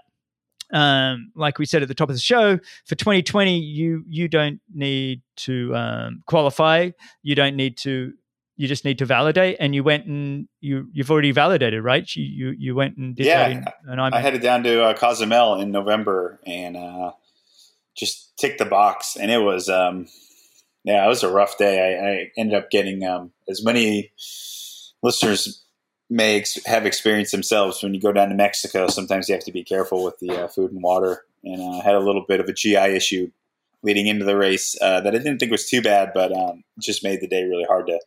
um, 0.72 1.30
like 1.36 1.58
we 1.60 1.66
said 1.66 1.82
at 1.82 1.88
the 1.88 1.94
top 1.94 2.08
of 2.08 2.16
the 2.16 2.20
show, 2.20 2.58
for 2.84 2.96
2020, 2.96 3.58
you 3.58 4.04
you 4.08 4.26
don't 4.26 4.60
need 4.74 5.22
to 5.36 5.72
um, 5.76 6.22
qualify. 6.26 6.90
You 7.22 7.36
don't 7.36 7.54
need 7.54 7.76
to 7.78 8.14
you 8.56 8.68
just 8.68 8.84
need 8.84 8.98
to 8.98 9.06
validate 9.06 9.56
and 9.58 9.74
you 9.74 9.82
went 9.82 10.06
and 10.06 10.48
you 10.60 10.88
you've 10.92 11.10
already 11.10 11.32
validated 11.32 11.82
right? 11.82 12.08
You 12.14 12.24
you, 12.24 12.54
you 12.58 12.74
went 12.74 12.96
and 12.96 13.16
did 13.16 13.26
yeah, 13.26 13.48
that 13.48 13.76
in, 13.86 13.90
and 13.90 14.00
i 14.00 14.20
headed 14.20 14.42
down 14.42 14.62
to 14.64 14.84
uh, 14.84 14.94
cozumel 14.94 15.60
in 15.60 15.70
november 15.70 16.40
and 16.46 16.76
uh, 16.76 17.12
just 17.96 18.36
ticked 18.36 18.58
the 18.58 18.64
box 18.64 19.16
and 19.16 19.30
it 19.30 19.38
was 19.38 19.68
um, 19.68 20.06
yeah 20.84 21.04
it 21.04 21.08
was 21.08 21.22
a 21.22 21.30
rough 21.30 21.58
day. 21.58 21.80
I, 21.80 22.08
I 22.08 22.30
ended 22.36 22.56
up 22.56 22.70
getting 22.70 23.04
um, 23.04 23.32
as 23.48 23.64
many 23.64 24.12
listeners 25.02 25.62
may 26.10 26.36
ex- 26.38 26.64
have 26.66 26.86
experienced 26.86 27.32
themselves 27.32 27.82
when 27.82 27.94
you 27.94 28.00
go 28.00 28.12
down 28.12 28.28
to 28.28 28.34
mexico 28.34 28.88
sometimes 28.88 29.28
you 29.28 29.34
have 29.34 29.44
to 29.44 29.52
be 29.52 29.64
careful 29.64 30.04
with 30.04 30.18
the 30.20 30.44
uh, 30.44 30.48
food 30.48 30.70
and 30.70 30.82
water 30.82 31.24
and 31.42 31.62
i 31.62 31.78
uh, 31.78 31.82
had 31.82 31.94
a 31.94 32.00
little 32.00 32.24
bit 32.28 32.40
of 32.40 32.48
a 32.48 32.52
gi 32.52 32.76
issue 32.76 33.30
leading 33.82 34.06
into 34.06 34.24
the 34.24 34.36
race 34.36 34.76
uh, 34.82 35.00
that 35.00 35.14
i 35.14 35.18
didn't 35.18 35.38
think 35.38 35.50
was 35.50 35.68
too 35.68 35.80
bad 35.80 36.12
but 36.14 36.30
um, 36.30 36.62
just 36.78 37.02
made 37.02 37.20
the 37.20 37.26
day 37.26 37.44
really 37.44 37.64
hard 37.64 37.86
to 37.86 37.98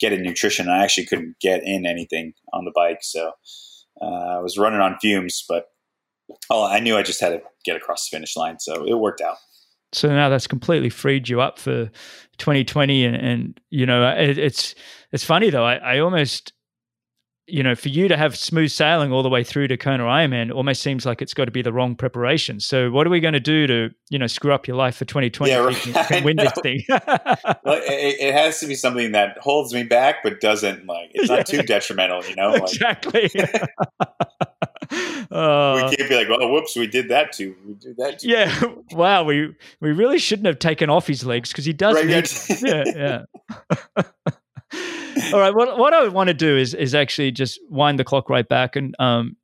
get 0.00 0.12
in 0.12 0.22
nutrition. 0.22 0.68
I 0.68 0.82
actually 0.82 1.06
couldn't 1.06 1.36
get 1.40 1.62
in 1.64 1.86
anything 1.86 2.34
on 2.52 2.64
the 2.64 2.72
bike, 2.74 2.98
so 3.02 3.32
uh, 4.00 4.04
I 4.04 4.38
was 4.40 4.58
running 4.58 4.80
on 4.80 4.98
fumes. 5.00 5.44
But 5.48 5.66
oh, 6.50 6.64
I 6.66 6.80
knew 6.80 6.96
I 6.96 7.02
just 7.02 7.20
had 7.20 7.30
to 7.30 7.42
get 7.64 7.76
across 7.76 8.08
the 8.08 8.16
finish 8.16 8.36
line, 8.36 8.58
so 8.58 8.84
it 8.84 8.94
worked 8.94 9.20
out. 9.20 9.36
So 9.92 10.08
now 10.08 10.28
that's 10.28 10.48
completely 10.48 10.90
freed 10.90 11.28
you 11.28 11.40
up 11.40 11.58
for 11.58 11.86
2020, 12.38 13.04
and, 13.04 13.16
and 13.16 13.60
you 13.70 13.86
know 13.86 14.08
it, 14.10 14.38
it's 14.38 14.74
it's 15.12 15.24
funny 15.24 15.50
though. 15.50 15.64
I, 15.64 15.76
I 15.76 15.98
almost 15.98 16.53
you 17.46 17.62
know, 17.62 17.74
for 17.74 17.90
you 17.90 18.08
to 18.08 18.16
have 18.16 18.36
smooth 18.36 18.70
sailing 18.70 19.12
all 19.12 19.22
the 19.22 19.28
way 19.28 19.44
through 19.44 19.68
to 19.68 19.76
Kona 19.76 20.04
Ironman 20.04 20.50
almost 20.50 20.80
seems 20.80 21.04
like 21.04 21.20
it's 21.20 21.34
got 21.34 21.44
to 21.44 21.50
be 21.50 21.60
the 21.60 21.72
wrong 21.72 21.94
preparation. 21.94 22.58
So, 22.58 22.90
what 22.90 23.06
are 23.06 23.10
we 23.10 23.20
going 23.20 23.34
to 23.34 23.40
do 23.40 23.66
to, 23.66 23.90
you 24.08 24.18
know, 24.18 24.26
screw 24.26 24.52
up 24.52 24.66
your 24.66 24.78
life 24.78 24.96
for 24.96 25.04
2020 25.04 25.52
yeah, 25.52 25.58
right. 25.58 25.76
can, 25.76 26.24
win 26.24 26.36
this 26.38 26.52
thing? 26.62 26.82
well, 26.88 27.02
it, 27.66 28.16
it, 28.20 28.34
has 28.34 28.60
to 28.60 28.66
be 28.66 28.74
something 28.74 29.12
that 29.12 29.36
holds 29.38 29.74
me 29.74 29.82
back, 29.82 30.22
but 30.22 30.40
doesn't 30.40 30.86
like 30.86 31.10
it's 31.12 31.28
not 31.28 31.46
too 31.46 31.62
detrimental, 31.66 32.24
you 32.24 32.34
know? 32.34 32.52
Like, 32.52 32.62
exactly. 32.62 33.24
uh, 35.30 35.90
we 35.90 35.96
can't 35.96 36.08
be 36.08 36.16
like, 36.16 36.28
oh, 36.30 36.48
whoops, 36.48 36.74
we 36.76 36.86
did 36.86 37.10
that 37.10 37.32
too. 37.32 37.54
We 37.66 37.74
did 37.74 37.98
that 37.98 38.20
too. 38.20 38.28
Yeah. 38.28 38.58
Wow. 38.92 39.24
We 39.24 39.54
we 39.80 39.92
really 39.92 40.18
shouldn't 40.18 40.46
have 40.46 40.58
taken 40.58 40.88
off 40.88 41.06
his 41.06 41.26
legs 41.26 41.50
because 41.50 41.66
he 41.66 41.74
does. 41.74 41.96
Right, 41.96 42.06
need, 42.06 42.30
yeah. 42.62 43.24
Yeah. 43.96 44.02
All 45.32 45.40
right. 45.40 45.54
What 45.54 45.78
what 45.78 45.92
I 45.92 46.08
want 46.08 46.28
to 46.28 46.34
do 46.34 46.56
is 46.56 46.74
is 46.74 46.94
actually 46.94 47.30
just 47.30 47.60
wind 47.68 47.98
the 47.98 48.04
clock 48.04 48.30
right 48.30 48.48
back 48.48 48.76
and 48.76 48.94
um 48.98 49.36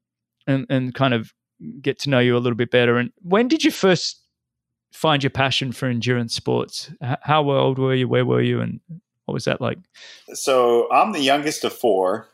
and 0.46 0.66
and 0.68 0.94
kind 0.94 1.14
of 1.14 1.32
get 1.80 1.98
to 2.00 2.10
know 2.10 2.18
you 2.18 2.36
a 2.36 2.38
little 2.38 2.56
bit 2.56 2.70
better. 2.70 2.96
And 2.96 3.10
when 3.22 3.48
did 3.48 3.64
you 3.64 3.70
first 3.70 4.20
find 4.92 5.22
your 5.22 5.30
passion 5.30 5.72
for 5.72 5.86
endurance 5.86 6.34
sports? 6.34 6.90
How 7.22 7.48
old 7.50 7.78
were 7.78 7.94
you? 7.94 8.08
Where 8.08 8.24
were 8.24 8.42
you? 8.42 8.60
And 8.60 8.80
what 9.24 9.34
was 9.34 9.44
that 9.44 9.60
like? 9.60 9.78
So 10.32 10.90
I'm 10.92 11.12
the 11.12 11.20
youngest 11.20 11.64
of 11.64 11.72
four, 11.72 12.28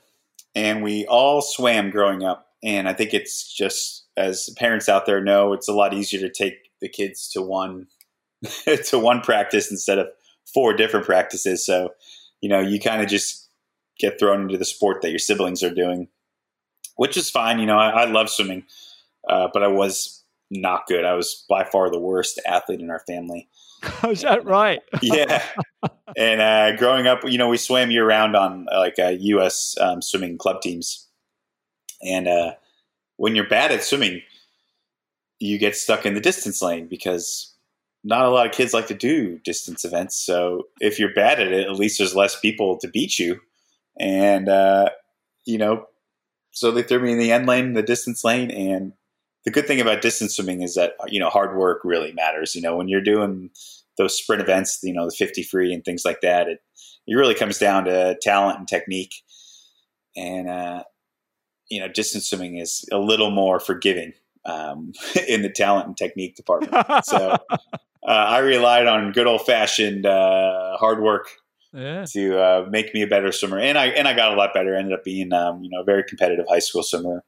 and 0.55 0.83
we 0.83 1.07
all 1.07 1.43
swam 1.43 1.91
growing 1.91 2.23
up. 2.23 2.47
And 2.63 2.89
I 2.89 2.95
think 2.95 3.13
it's 3.13 3.53
just 3.53 4.07
as 4.17 4.49
parents 4.57 4.89
out 4.89 5.07
there 5.07 5.23
know, 5.23 5.53
it's 5.53 5.69
a 5.69 5.75
lot 5.75 5.93
easier 5.93 6.21
to 6.21 6.31
take 6.31 6.55
the 6.81 6.89
kids 6.89 7.29
to 7.33 7.43
one 7.43 7.89
to 8.85 8.99
one 8.99 9.21
practice 9.21 9.71
instead 9.71 9.99
of 9.99 10.09
four 10.53 10.75
different 10.75 11.07
practices. 11.07 11.65
So 11.65 11.91
you 12.41 12.49
know, 12.49 12.61
you 12.61 12.81
kind 12.81 13.03
of 13.03 13.09
just 13.09 13.49
get 13.99 14.19
thrown 14.19 14.43
into 14.43 14.59
the 14.59 14.65
sport 14.65 15.03
that 15.03 15.11
your 15.11 15.19
siblings 15.19 15.63
are 15.63 15.75
doing, 15.75 16.09
which 16.97 17.17
is 17.17 17.31
fine. 17.31 17.59
You 17.59 17.67
know, 17.67 17.79
I, 17.79 18.03
I 18.03 18.05
love 18.05 18.29
swimming, 18.29 18.65
uh, 19.29 19.49
but 19.53 19.63
I 19.63 19.69
was 19.69 20.25
not 20.51 20.87
good. 20.87 21.05
I 21.05 21.15
was 21.15 21.45
by 21.49 21.65
far 21.65 21.91
the 21.91 21.99
worst 21.99 22.41
athlete 22.47 22.81
in 22.81 22.91
our 22.91 23.03
family. 23.07 23.49
Is 24.09 24.23
that 24.23 24.45
right? 24.45 24.81
yeah. 25.03 25.45
And 26.17 26.41
uh, 26.41 26.77
growing 26.77 27.07
up, 27.07 27.21
you 27.25 27.39
know, 27.39 27.49
we 27.49 27.57
swam 27.57 27.91
year 27.91 28.07
round 28.07 28.37
on 28.37 28.67
uh, 28.73 28.79
like 28.79 28.99
uh, 28.99 29.15
U.S. 29.19 29.75
Um, 29.81 30.01
swimming 30.01 30.39
club 30.39 30.61
teams. 30.63 31.09
And 32.03 32.29
uh, 32.29 32.55
when 33.17 33.35
you're 33.35 33.49
bad 33.49 33.73
at 33.73 33.83
swimming, 33.83 34.23
you 35.39 35.59
get 35.59 35.77
stuck 35.77 36.07
in 36.07 36.15
the 36.15 36.21
distance 36.21 36.63
lane 36.63 36.87
because 36.87 37.55
not 38.07 38.25
a 38.25 38.31
lot 38.31 38.47
of 38.47 38.53
kids 38.53 38.73
like 38.73 38.87
to 38.87 38.95
do 38.95 39.41
distance 39.41 39.85
events. 39.85 40.17
So 40.17 40.69
if 40.81 40.97
you're 40.99 41.13
bad 41.13 41.41
at 41.41 41.49
it, 41.49 41.69
at 41.69 41.75
least 41.75 41.99
there's 41.99 42.15
less 42.15 42.39
people 42.39 42.79
to 42.79 42.89
beat 42.89 43.19
you. 43.19 43.41
And, 43.99 44.49
uh, 44.49 44.91
you 45.45 45.59
know, 45.59 45.87
so 46.53 46.71
they 46.71 46.85
threw 46.85 47.01
me 47.01 47.13
in 47.13 47.19
the 47.19 47.33
end 47.33 47.49
lane, 47.49 47.73
the 47.73 47.83
distance 47.83 48.23
lane. 48.23 48.53
And 48.53 48.93
the 49.45 49.51
good 49.51 49.67
thing 49.67 49.81
about 49.81 50.03
distance 50.03 50.37
swimming 50.37 50.63
is 50.63 50.77
that, 50.77 50.93
you 51.09 51.19
know, 51.19 51.31
hard 51.31 51.57
work 51.57 51.81
really 51.83 52.13
matters. 52.13 52.55
You 52.55 52.63
know, 52.63 52.77
when 52.77 52.87
you're 52.87 53.01
doing 53.01 53.51
those 53.99 54.17
sprint 54.17 54.41
events, 54.41 54.79
you 54.85 54.93
know, 54.93 55.07
the 55.07 55.17
50 55.17 55.43
free 55.43 55.75
and 55.75 55.85
things 55.85 56.05
like 56.05 56.21
that, 56.21 56.47
it, 56.47 56.61
it 57.09 57.15
really 57.17 57.35
comes 57.35 57.59
down 57.59 57.87
to 57.87 58.17
talent 58.23 58.61
and 58.61 58.69
technique. 58.69 59.15
And, 60.17 60.49
uh, 60.49 60.85
you 61.69 61.81
know, 61.81 61.89
distance 61.89 62.29
swimming 62.31 62.59
is 62.59 62.85
a 62.93 62.99
little 62.99 63.33
more 63.33 63.59
forgiving 63.59 64.13
um, 64.45 64.93
in 65.29 65.43
the 65.43 65.51
talent 65.51 65.89
and 65.89 65.97
technique 65.97 66.37
department. 66.37 67.05
So 67.05 67.37
uh, 68.07 68.11
I 68.11 68.39
relied 68.39 68.87
on 68.87 69.13
good 69.13 69.27
old 69.27 69.45
fashioned 69.45 70.07
uh, 70.07 70.77
hard 70.77 71.03
work 71.03 71.29
yeah. 71.73 72.05
to 72.13 72.39
uh, 72.39 72.67
make 72.71 72.95
me 72.95 73.03
a 73.03 73.07
better 73.07 73.33
swimmer, 73.33 73.59
and 73.59 73.77
I 73.77 73.87
and 73.89 74.07
I 74.07 74.15
got 74.15 74.33
a 74.33 74.37
lot 74.37 74.55
better. 74.55 74.75
Ended 74.75 74.93
up 74.93 75.05
being 75.05 75.33
um, 75.33 75.63
you 75.63 75.71
know 75.71 75.81
a 75.81 75.85
very 75.85 76.05
competitive 76.05 76.47
high 76.49 76.61
school 76.61 76.83
swimmer, 76.83 77.25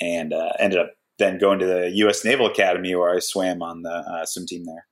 and 0.00 0.32
uh, 0.32 0.52
ended 0.58 0.78
up 0.78 0.92
then 1.18 1.38
going 1.38 1.58
to 1.58 1.66
the 1.66 1.90
U.S. 1.96 2.24
Naval 2.24 2.46
Academy 2.46 2.94
where 2.94 3.14
I 3.14 3.18
swam 3.18 3.62
on 3.62 3.82
the 3.82 3.90
uh, 3.90 4.24
swim 4.24 4.46
team 4.46 4.64
there. 4.64 4.86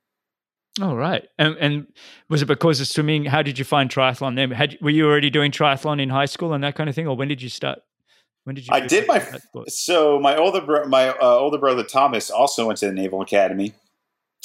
All 0.81 0.95
right, 0.95 1.27
and, 1.37 1.57
and, 1.57 1.87
was 2.29 2.41
it 2.41 2.45
because 2.45 2.79
of 2.79 2.87
swimming? 2.87 3.25
How 3.25 3.41
did 3.41 3.59
you 3.59 3.65
find 3.65 3.89
triathlon 3.89 4.35
then? 4.35 4.51
Had, 4.51 4.77
were 4.81 4.91
you 4.91 5.07
already 5.07 5.29
doing 5.29 5.51
triathlon 5.51 6.01
in 6.01 6.09
high 6.09 6.25
school 6.25 6.53
and 6.53 6.63
that 6.63 6.75
kind 6.75 6.89
of 6.89 6.95
thing, 6.95 7.07
or 7.07 7.17
when 7.17 7.27
did 7.27 7.41
you 7.41 7.49
start? 7.49 7.79
When 8.43 8.55
did 8.55 8.67
you? 8.67 8.73
I 8.73 8.81
did 8.81 9.07
my 9.07 9.25
so 9.67 10.19
my 10.19 10.37
older 10.37 10.61
bro- 10.61 10.85
my 10.85 11.09
uh, 11.09 11.15
older 11.21 11.57
brother 11.57 11.83
Thomas 11.83 12.29
also 12.29 12.67
went 12.67 12.79
to 12.79 12.85
the 12.85 12.93
Naval 12.93 13.21
Academy, 13.21 13.73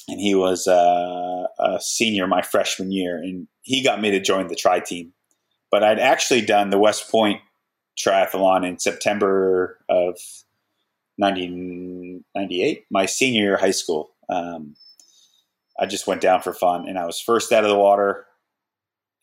and 0.08 0.20
he 0.20 0.34
was 0.34 0.66
uh, 0.66 1.46
a 1.58 1.80
senior 1.80 2.26
my 2.26 2.42
freshman 2.42 2.92
year, 2.92 3.16
and 3.16 3.48
he 3.62 3.82
got 3.82 4.00
me 4.00 4.10
to 4.10 4.20
join 4.20 4.48
the 4.48 4.54
tri 4.54 4.80
team. 4.80 5.12
But 5.70 5.82
I'd 5.82 5.98
actually 5.98 6.42
done 6.42 6.70
the 6.70 6.78
West 6.78 7.10
Point 7.10 7.40
triathlon 7.98 8.66
in 8.66 8.78
September 8.78 9.78
of 9.88 10.18
1998, 11.16 12.84
my 12.90 13.06
senior 13.06 13.42
year 13.42 13.54
of 13.54 13.60
high 13.60 13.70
school. 13.70 14.10
Um, 14.28 14.74
I 15.78 15.86
just 15.86 16.06
went 16.06 16.20
down 16.20 16.42
for 16.42 16.52
fun, 16.52 16.88
and 16.88 16.98
I 16.98 17.06
was 17.06 17.20
first 17.20 17.52
out 17.52 17.64
of 17.64 17.70
the 17.70 17.78
water, 17.78 18.26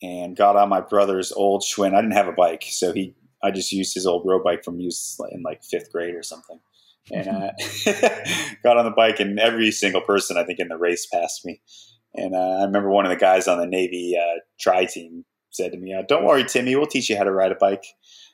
and 0.02 0.36
got 0.36 0.56
on 0.56 0.70
my 0.70 0.82
brother's 0.82 1.32
old 1.32 1.64
Schwinn. 1.64 1.94
I 1.94 2.02
didn't 2.02 2.18
have 2.18 2.28
a 2.28 2.34
bike, 2.34 2.64
so 2.68 2.92
he 2.92 3.14
I 3.44 3.52
just 3.52 3.72
used 3.72 3.94
his 3.94 4.06
old 4.06 4.26
road 4.26 4.44
bike 4.44 4.64
from 4.64 4.80
use 4.80 5.20
in 5.32 5.42
like 5.44 5.64
fifth 5.64 5.92
grade 5.92 6.16
or 6.16 6.24
something, 6.24 6.60
and 7.10 7.28
uh, 7.28 7.52
got 8.64 8.78
on 8.78 8.86
the 8.86 8.94
bike, 8.96 9.20
and 9.20 9.40
every 9.40 9.72
single 9.72 10.02
person 10.02 10.38
I 10.38 10.44
think 10.44 10.60
in 10.60 10.68
the 10.68 10.78
race 10.78 11.08
passed 11.12 11.46
me. 11.46 11.62
And 12.14 12.36
uh, 12.36 12.60
I 12.60 12.66
remember 12.66 12.90
one 12.90 13.06
of 13.06 13.10
the 13.10 13.16
guys 13.16 13.48
on 13.48 13.58
the 13.58 13.66
Navy 13.66 14.18
uh, 14.20 14.40
tri 14.60 14.86
team 14.86 15.26
said 15.50 15.72
to 15.72 15.78
me, 15.78 15.94
uh, 15.94 16.04
"Don't 16.08 16.26
worry, 16.26 16.44
Timmy, 16.44 16.76
we'll 16.76 16.88
teach 16.88 17.10
you 17.10 17.18
how 17.18 17.24
to 17.24 17.32
ride 17.32 17.52
a 17.52 17.56
bike." 17.56 17.86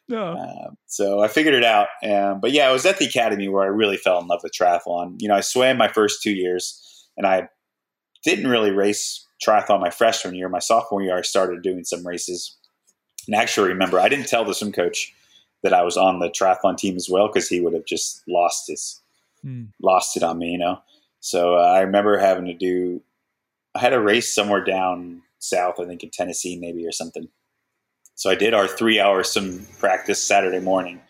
No. 0.10 0.34
Uh, 0.34 0.72
so 0.86 1.22
I 1.22 1.28
figured 1.28 1.54
it 1.54 1.66
out. 1.66 1.88
Um, 2.04 2.40
but 2.40 2.52
yeah, 2.52 2.70
I 2.70 2.72
was 2.72 2.86
at 2.86 2.98
the 2.98 3.06
academy 3.06 3.50
where 3.50 3.64
I 3.64 3.68
really 3.68 3.98
fell 3.98 4.20
in 4.20 4.28
love 4.28 4.40
with 4.42 4.54
triathlon. 4.54 5.16
You 5.20 5.28
know, 5.28 5.36
I 5.36 5.42
swam 5.42 5.78
my 5.78 5.90
first 5.90 6.22
two 6.22 6.32
years, 6.32 7.08
and 7.18 7.28
I 7.28 7.50
didn't 8.24 8.48
really 8.48 8.72
race 8.72 9.26
triathlon 9.46 9.82
my 9.82 9.90
freshman 9.90 10.36
year. 10.36 10.50
My 10.50 10.60
sophomore 10.60 11.02
year, 11.02 11.18
I 11.18 11.22
started 11.22 11.62
doing 11.62 11.84
some 11.84 12.06
races. 12.06 12.58
And 13.28 13.36
actually, 13.36 13.70
remember, 13.70 14.00
I 14.00 14.10
didn't 14.10 14.28
tell 14.28 14.46
the 14.46 14.54
swim 14.54 14.72
coach 14.72 15.14
that 15.64 15.74
I 15.74 15.84
was 15.84 15.98
on 15.98 16.20
the 16.20 16.30
triathlon 16.30 16.78
team 16.78 16.96
as 16.96 17.10
well 17.10 17.28
because 17.28 17.48
he 17.48 17.62
would 17.62 17.74
have 17.74 17.86
just 17.86 18.24
lost 18.28 18.68
his 18.68 19.02
hmm. 19.42 19.66
lost 19.82 20.18
it 20.18 20.24
on 20.24 20.38
me, 20.38 20.52
you 20.52 20.58
know. 20.58 20.80
So 21.20 21.56
uh, 21.56 21.62
I 21.62 21.82
remember 21.82 22.18
having 22.18 22.46
to 22.46 22.54
do. 22.54 23.02
I 23.76 23.80
had 23.80 23.94
a 23.94 24.00
race 24.00 24.34
somewhere 24.34 24.64
down 24.64 25.22
south, 25.40 25.80
I 25.80 25.86
think 25.86 26.04
in 26.04 26.10
Tennessee, 26.10 26.58
maybe 26.58 26.86
or 26.86 26.92
something. 26.92 27.28
So 28.16 28.30
I 28.30 28.36
did 28.36 28.54
our 28.54 28.68
three 28.68 29.00
hour 29.00 29.24
swim 29.24 29.68
practice 29.80 30.24
Saturday 30.24 30.60
morning. 30.60 31.02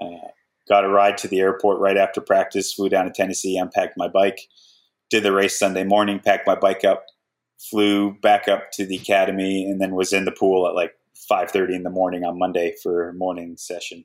Uh, 0.00 0.28
got 0.68 0.84
a 0.84 0.88
ride 0.88 1.18
to 1.18 1.28
the 1.28 1.40
airport 1.40 1.80
right 1.80 1.96
after 1.96 2.20
practice. 2.20 2.72
Flew 2.72 2.88
down 2.88 3.06
to 3.06 3.10
Tennessee, 3.10 3.58
unpacked 3.58 3.96
my 3.96 4.08
bike, 4.08 4.48
did 5.10 5.22
the 5.22 5.32
race 5.32 5.58
Sunday 5.58 5.84
morning, 5.84 6.20
packed 6.20 6.46
my 6.46 6.54
bike 6.54 6.84
up, 6.84 7.06
flew 7.58 8.12
back 8.20 8.46
up 8.46 8.70
to 8.72 8.86
the 8.86 8.96
academy, 8.96 9.64
and 9.68 9.80
then 9.80 9.94
was 9.94 10.12
in 10.12 10.24
the 10.24 10.32
pool 10.32 10.68
at 10.68 10.74
like 10.74 10.94
five 11.28 11.50
thirty 11.50 11.74
in 11.74 11.82
the 11.82 11.90
morning 11.90 12.24
on 12.24 12.38
Monday 12.38 12.74
for 12.82 13.12
morning 13.14 13.56
session. 13.56 14.04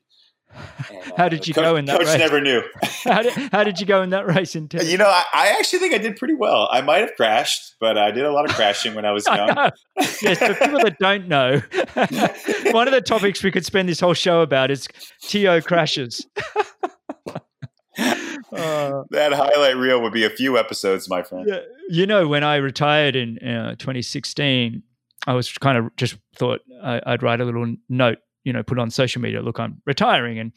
And, 0.90 1.12
uh, 1.12 1.16
how 1.16 1.28
did 1.28 1.48
you 1.48 1.54
coach, 1.54 1.64
go 1.64 1.76
in 1.76 1.84
that 1.86 1.98
coach 1.98 2.06
race? 2.08 2.18
never 2.18 2.40
knew. 2.40 2.62
how, 3.04 3.22
did, 3.22 3.32
how 3.52 3.64
did 3.64 3.80
you 3.80 3.86
go 3.86 4.02
in 4.02 4.10
that 4.10 4.26
race 4.26 4.54
in 4.54 4.68
You 4.72 4.98
know, 4.98 5.08
I, 5.08 5.24
I, 5.32 5.48
actually 5.58 5.80
think 5.80 5.94
I 5.94 5.98
did 5.98 6.16
pretty 6.16 6.34
well. 6.34 6.68
I 6.70 6.80
might 6.80 7.00
have 7.00 7.14
crashed, 7.16 7.76
but 7.80 7.98
I 7.98 8.10
did 8.10 8.24
a 8.24 8.32
lot 8.32 8.48
of 8.48 8.54
crashing 8.54 8.94
when 8.94 9.04
I 9.04 9.12
was 9.12 9.26
young. 9.26 9.48
yes, 10.22 10.38
for 10.38 10.54
people 10.54 10.80
that 10.80 10.96
don't 11.00 11.28
know, 11.28 11.60
one 12.72 12.86
of 12.86 12.94
the 12.94 13.02
topics 13.04 13.42
we 13.42 13.50
could 13.50 13.64
spend 13.64 13.88
this 13.88 14.00
whole 14.00 14.14
show 14.14 14.42
about 14.42 14.70
is 14.70 14.86
TO 15.22 15.60
crashes. 15.62 16.24
Uh, 17.96 19.02
that 19.10 19.32
highlight 19.32 19.76
reel 19.76 20.00
would 20.02 20.12
be 20.12 20.24
a 20.24 20.30
few 20.30 20.58
episodes, 20.58 21.08
my 21.08 21.22
friend. 21.22 21.48
You 21.88 22.06
know, 22.06 22.28
when 22.28 22.44
I 22.44 22.56
retired 22.56 23.16
in 23.16 23.38
uh, 23.38 23.74
2016, 23.76 24.82
I 25.26 25.32
was 25.32 25.52
kind 25.52 25.78
of 25.78 25.94
just 25.96 26.16
thought 26.36 26.60
I, 26.82 27.00
I'd 27.06 27.22
write 27.22 27.40
a 27.40 27.44
little 27.44 27.74
note, 27.88 28.18
you 28.44 28.52
know, 28.52 28.62
put 28.62 28.78
on 28.78 28.90
social 28.90 29.22
media. 29.22 29.40
Look, 29.42 29.58
I'm 29.58 29.80
retiring, 29.86 30.38
and 30.38 30.52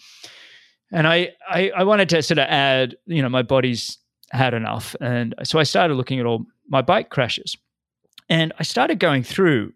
and 0.92 1.08
I, 1.08 1.32
I 1.50 1.72
I 1.76 1.84
wanted 1.84 2.10
to 2.10 2.22
sort 2.22 2.40
of 2.40 2.48
add, 2.48 2.96
you 3.06 3.22
know, 3.22 3.30
my 3.30 3.44
body's 3.44 3.98
had 4.32 4.54
enough, 4.54 4.96
and 5.00 5.34
so 5.44 5.60
I 5.60 5.64
started 5.64 5.96
looking 5.96 6.20
at 6.20 6.26
all 6.26 6.46
my 6.68 6.82
bike 6.82 7.10
crashes, 7.10 7.56
and 8.30 8.54
I 8.60 8.64
started 8.64 9.00
going 9.00 9.24
through 9.24 9.74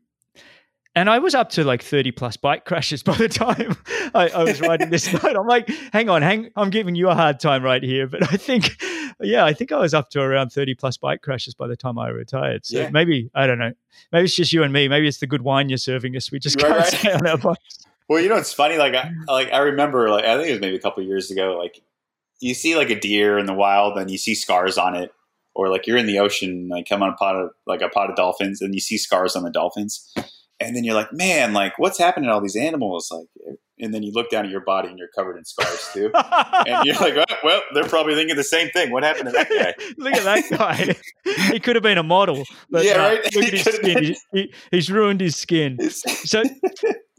and 0.96 1.10
I 1.10 1.20
was 1.20 1.36
up 1.36 1.50
to 1.52 1.64
like 1.64 1.82
30 1.82 2.12
plus 2.12 2.38
bike 2.38 2.66
crashes 2.66 3.04
by 3.04 3.16
the 3.16 3.30
time 3.30 3.78
I, 4.14 4.30
I 4.30 4.44
was 4.44 4.62
writing 4.62 4.90
this 4.90 5.12
note. 5.24 5.38
I'm 5.38 5.48
like, 5.48 5.70
hang 5.94 6.10
on, 6.10 6.22
hang, 6.22 6.52
I'm 6.56 6.70
giving 6.70 6.96
you 6.96 7.10
a 7.10 7.16
hard 7.16 7.40
time 7.40 7.64
right 7.64 7.82
here. 7.82 8.08
But 8.08 8.24
I 8.24 8.38
think, 8.38 8.82
yeah, 9.20 9.46
I 9.46 9.54
think 9.54 9.72
I 9.72 9.78
was 9.78 9.94
up 9.94 10.10
to 10.12 10.22
around 10.22 10.50
30 10.50 10.76
plus 10.76 10.98
bike 10.98 11.22
crashes 11.22 11.54
by 11.54 11.68
the 11.68 11.76
time 11.76 11.98
I 12.00 12.10
retired. 12.10 12.66
So 12.66 12.80
yeah. 12.80 12.90
maybe, 12.90 13.30
I 13.36 13.48
don't 13.48 13.60
know, 13.60 13.74
maybe 14.12 14.26
it's 14.26 14.36
just 14.36 14.54
you 14.54 14.64
and 14.64 14.72
me. 14.74 14.88
Maybe 14.88 15.08
it's 15.08 15.20
the 15.20 15.28
good 15.28 15.42
wine 15.42 15.70
you're 15.70 15.78
serving 15.78 16.16
us. 16.16 16.32
We 16.32 16.40
just 16.40 16.58
can't 16.58 16.78
right. 16.78 16.88
stay 16.88 17.12
on 17.12 17.26
our 17.26 17.38
bikes. 17.38 17.86
Well, 18.08 18.22
you 18.22 18.30
know, 18.30 18.38
it's 18.38 18.54
funny. 18.54 18.78
Like, 18.78 18.94
I, 18.94 19.12
like 19.28 19.52
I 19.54 19.60
remember, 19.60 20.10
like, 20.10 20.26
I 20.26 20.36
think 20.38 20.50
it 20.50 20.54
was 20.54 20.62
maybe 20.62 20.76
a 20.76 20.82
couple 20.82 21.04
years 21.04 21.32
ago, 21.32 21.58
like 21.58 21.82
you 22.40 22.54
see 22.54 22.76
like 22.76 22.90
a 22.90 23.00
deer 23.00 23.38
in 23.38 23.46
the 23.46 23.54
wild 23.54 23.98
and 23.98 24.10
you 24.10 24.18
see 24.18 24.36
scars 24.36 24.78
on 24.78 24.96
it. 24.96 25.12
Or 25.54 25.68
like 25.68 25.86
you're 25.86 25.98
in 25.98 26.06
the 26.06 26.20
ocean, 26.20 26.70
like 26.70 26.88
come 26.88 27.04
on 27.04 27.10
a 27.10 27.14
pot 27.14 27.36
of 27.36 27.50
like 27.68 27.82
a 27.82 27.90
pot 27.90 28.10
of 28.10 28.16
dolphins, 28.16 28.62
and 28.62 28.74
you 28.74 28.80
see 28.80 28.98
scars 28.98 29.36
on 29.36 29.44
the 29.44 29.52
dolphins 29.52 30.14
and 30.62 30.76
then 30.76 30.84
you're 30.84 30.96
like, 30.96 31.12
man, 31.12 31.54
like 31.54 31.78
what's 31.80 31.98
happening 31.98 32.28
to 32.28 32.34
all 32.34 32.42
these 32.42 32.56
animals? 32.56 33.12
Like, 33.12 33.28
and 33.82 33.94
then 33.94 34.04
you 34.04 34.12
look 34.12 34.30
down 34.30 34.46
at 34.46 34.52
your 34.52 34.62
body 34.62 34.90
and 34.90 34.98
you're 34.98 35.10
covered 35.16 35.38
in 35.38 35.46
scars 35.46 35.90
too, 35.94 36.12
and 36.68 36.86
you're 36.86 36.96
like, 36.96 37.16
oh, 37.18 37.36
well, 37.44 37.62
they're 37.74 37.88
probably 37.88 38.16
thinking 38.16 38.36
the 38.36 38.44
same 38.44 38.70
thing. 38.70 38.92
What 38.92 39.04
happened 39.04 39.26
to 39.26 39.32
that 39.32 39.50
guy? 39.50 39.86
look 39.98 40.14
at 40.14 40.24
that 40.24 40.58
guy. 40.58 40.96
he 41.52 41.60
could 41.60 41.76
have 41.76 41.84
been 41.84 41.98
a 41.98 42.04
model. 42.04 42.44
But, 42.70 42.86
yeah, 42.86 42.94
uh, 42.94 42.98
right. 43.00 43.36
Look 43.36 43.46
at 43.46 43.54
his 43.54 43.64
skin. 43.64 44.04
He, 44.04 44.18
he, 44.34 44.54
he's 44.72 44.92
ruined 44.92 45.22
his 45.22 45.36
skin. 45.36 45.78
so, 45.90 46.44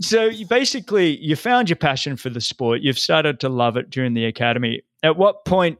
so 0.00 0.24
you 0.24 0.46
basically 0.46 1.18
you 1.18 1.36
found 1.36 1.68
your 1.68 1.76
passion 1.76 2.16
for 2.16 2.30
the 2.30 2.40
sport. 2.40 2.80
You've 2.80 2.98
started 2.98 3.40
to 3.40 3.48
love 3.48 3.76
it 3.76 3.90
during 3.90 4.14
the 4.14 4.24
academy. 4.24 4.82
At 5.02 5.16
what 5.16 5.44
point 5.44 5.78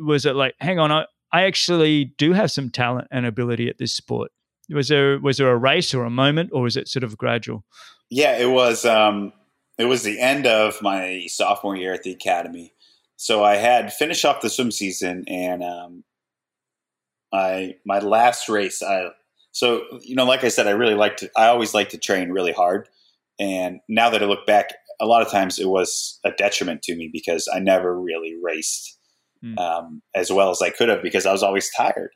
was 0.00 0.26
it 0.26 0.34
like, 0.34 0.54
hang 0.60 0.78
on, 0.78 0.90
I, 0.90 1.04
I 1.32 1.44
actually 1.44 2.06
do 2.16 2.32
have 2.32 2.50
some 2.50 2.70
talent 2.70 3.08
and 3.10 3.26
ability 3.26 3.68
at 3.68 3.78
this 3.78 3.92
sport? 3.92 4.30
Was 4.70 4.88
there 4.88 5.18
was 5.18 5.36
there 5.36 5.50
a 5.50 5.56
race 5.56 5.92
or 5.92 6.04
a 6.04 6.10
moment, 6.10 6.50
or 6.54 6.62
was 6.62 6.76
it 6.76 6.88
sort 6.88 7.04
of 7.04 7.18
gradual? 7.18 7.64
Yeah, 8.08 8.38
it 8.38 8.50
was. 8.50 8.86
Um, 8.86 9.32
it 9.78 9.86
was 9.86 10.02
the 10.02 10.20
end 10.20 10.46
of 10.46 10.80
my 10.82 11.24
sophomore 11.28 11.76
year 11.76 11.92
at 11.92 12.02
the 12.02 12.12
academy. 12.12 12.72
So 13.16 13.44
I 13.44 13.56
had 13.56 13.92
finished 13.92 14.24
off 14.24 14.40
the 14.40 14.50
swim 14.50 14.70
season, 14.70 15.24
and 15.28 15.62
um, 15.62 16.04
I 17.32 17.76
my 17.86 17.98
last 18.00 18.48
race. 18.48 18.82
I 18.82 19.10
so 19.52 19.82
you 20.02 20.14
know, 20.14 20.24
like 20.24 20.44
I 20.44 20.48
said, 20.48 20.66
I 20.66 20.72
really 20.72 20.94
like 20.94 21.16
to. 21.18 21.30
I 21.36 21.46
always 21.46 21.74
like 21.74 21.90
to 21.90 21.98
train 21.98 22.30
really 22.30 22.52
hard, 22.52 22.88
and 23.38 23.80
now 23.88 24.10
that 24.10 24.22
I 24.22 24.26
look 24.26 24.46
back, 24.46 24.74
a 25.00 25.06
lot 25.06 25.22
of 25.22 25.30
times 25.30 25.58
it 25.58 25.68
was 25.68 26.18
a 26.24 26.30
detriment 26.32 26.82
to 26.82 26.96
me 26.96 27.08
because 27.12 27.48
I 27.52 27.60
never 27.60 27.98
really 27.98 28.34
raced 28.42 28.98
mm. 29.44 29.58
um, 29.58 30.02
as 30.14 30.30
well 30.30 30.50
as 30.50 30.60
I 30.62 30.70
could 30.70 30.88
have 30.88 31.02
because 31.02 31.26
I 31.26 31.32
was 31.32 31.42
always 31.42 31.70
tired. 31.76 32.10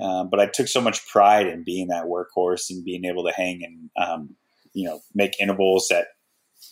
Um, 0.00 0.30
but 0.30 0.40
I 0.40 0.46
took 0.46 0.68
so 0.68 0.80
much 0.80 1.06
pride 1.06 1.46
in 1.46 1.64
being 1.64 1.88
that 1.88 2.06
workhorse 2.06 2.70
and 2.70 2.82
being 2.82 3.04
able 3.04 3.24
to 3.24 3.32
hang 3.32 3.60
and 3.62 4.08
um, 4.08 4.36
you 4.72 4.88
know 4.88 5.00
make 5.14 5.38
intervals 5.38 5.88
that 5.90 6.06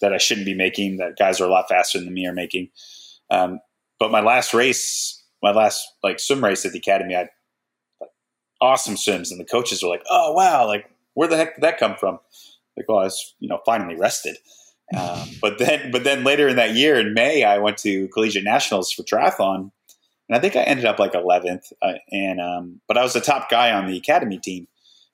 that 0.01 0.13
I 0.13 0.19
shouldn't 0.19 0.47
be 0.47 0.55
making. 0.55 0.99
That 0.99 1.19
guys 1.19 1.41
are 1.41 1.47
a 1.47 1.51
lot 1.51 1.69
faster 1.69 1.99
than 1.99 2.13
me 2.13 2.27
are 2.27 2.33
making. 2.33 2.71
Um, 3.31 3.61
but 3.99 4.11
my 4.11 4.21
last 4.21 4.55
race, 4.55 5.23
my 5.43 5.53
last 5.53 5.87
like 6.03 6.21
swim 6.21 6.45
race 6.45 6.65
at 6.65 6.73
the 6.73 6.79
academy, 6.79 7.15
I 7.15 7.19
had 7.19 7.31
like, 8.01 8.11
awesome 8.61 8.97
swims, 8.97 9.31
and 9.31 9.41
the 9.41 9.45
coaches 9.45 9.83
were 9.83 9.89
like, 9.89 10.05
"Oh 10.11 10.33
wow, 10.33 10.67
like 10.67 10.91
where 11.15 11.29
the 11.29 11.37
heck 11.37 11.57
did 11.57 11.63
that 11.63 11.79
come 11.79 11.97
from?" 11.97 12.19
Like, 12.77 12.89
well, 12.89 12.99
I 12.99 13.05
was 13.05 13.35
you 13.41 13.49
know 13.49 13.61
finally 13.65 13.97
rested. 13.97 14.37
Um, 14.97 15.29
but 15.41 15.59
then, 15.59 15.91
but 15.91 16.05
then 16.05 16.25
later 16.25 16.49
in 16.49 16.57
that 16.57 16.75
year, 16.75 16.99
in 16.99 17.15
May, 17.15 17.45
I 17.45 17.59
went 17.59 17.79
to 17.79 18.09
collegiate 18.09 18.45
nationals 18.45 18.93
for 18.93 19.03
triathlon, 19.03 19.71
and 20.29 20.37
I 20.37 20.39
think 20.39 20.57
I 20.57 20.63
ended 20.63 20.87
up 20.87 20.99
like 20.99 21.13
11th. 21.13 21.73
Uh, 21.83 21.95
and 22.11 22.41
um, 22.41 22.81
but 22.89 22.97
I 22.97 23.03
was 23.03 23.13
the 23.13 23.21
top 23.21 23.51
guy 23.51 23.73
on 23.73 23.87
the 23.87 23.97
academy 23.97 24.39
team, 24.39 24.67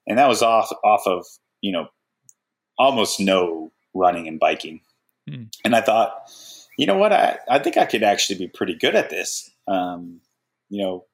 and 0.06 0.18
that 0.18 0.28
was 0.28 0.42
off 0.42 0.70
off 0.84 1.06
of 1.06 1.26
you 1.60 1.72
know 1.72 1.88
almost 2.78 3.20
no 3.20 3.72
running 3.96 4.28
and 4.28 4.38
biking. 4.38 4.80
Mm. 5.28 5.48
And 5.64 5.74
I 5.74 5.80
thought, 5.80 6.30
you 6.78 6.86
know 6.86 6.96
what, 6.96 7.12
I 7.12 7.38
I 7.48 7.58
think 7.58 7.76
I 7.76 7.84
could 7.86 8.02
actually 8.02 8.38
be 8.38 8.48
pretty 8.48 8.74
good 8.74 8.94
at 8.94 9.10
this. 9.10 9.50
Um, 9.66 10.20
you 10.68 10.82
know, 10.82 11.04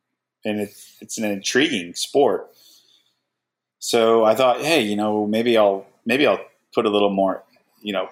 and 0.45 0.61
it's 0.61 0.97
it's 1.01 1.19
an 1.19 1.25
intriguing 1.25 1.95
sport. 1.95 2.51
So 3.79 4.25
I 4.25 4.35
thought, 4.35 4.61
hey, 4.61 4.81
you 4.81 4.97
know, 4.97 5.27
maybe 5.27 5.57
I'll 5.57 5.87
maybe 6.07 6.27
I'll 6.27 6.45
put 6.75 6.87
a 6.87 6.91
little 6.91 7.11
more, 7.11 7.45
you 7.81 7.93
know, 7.93 8.09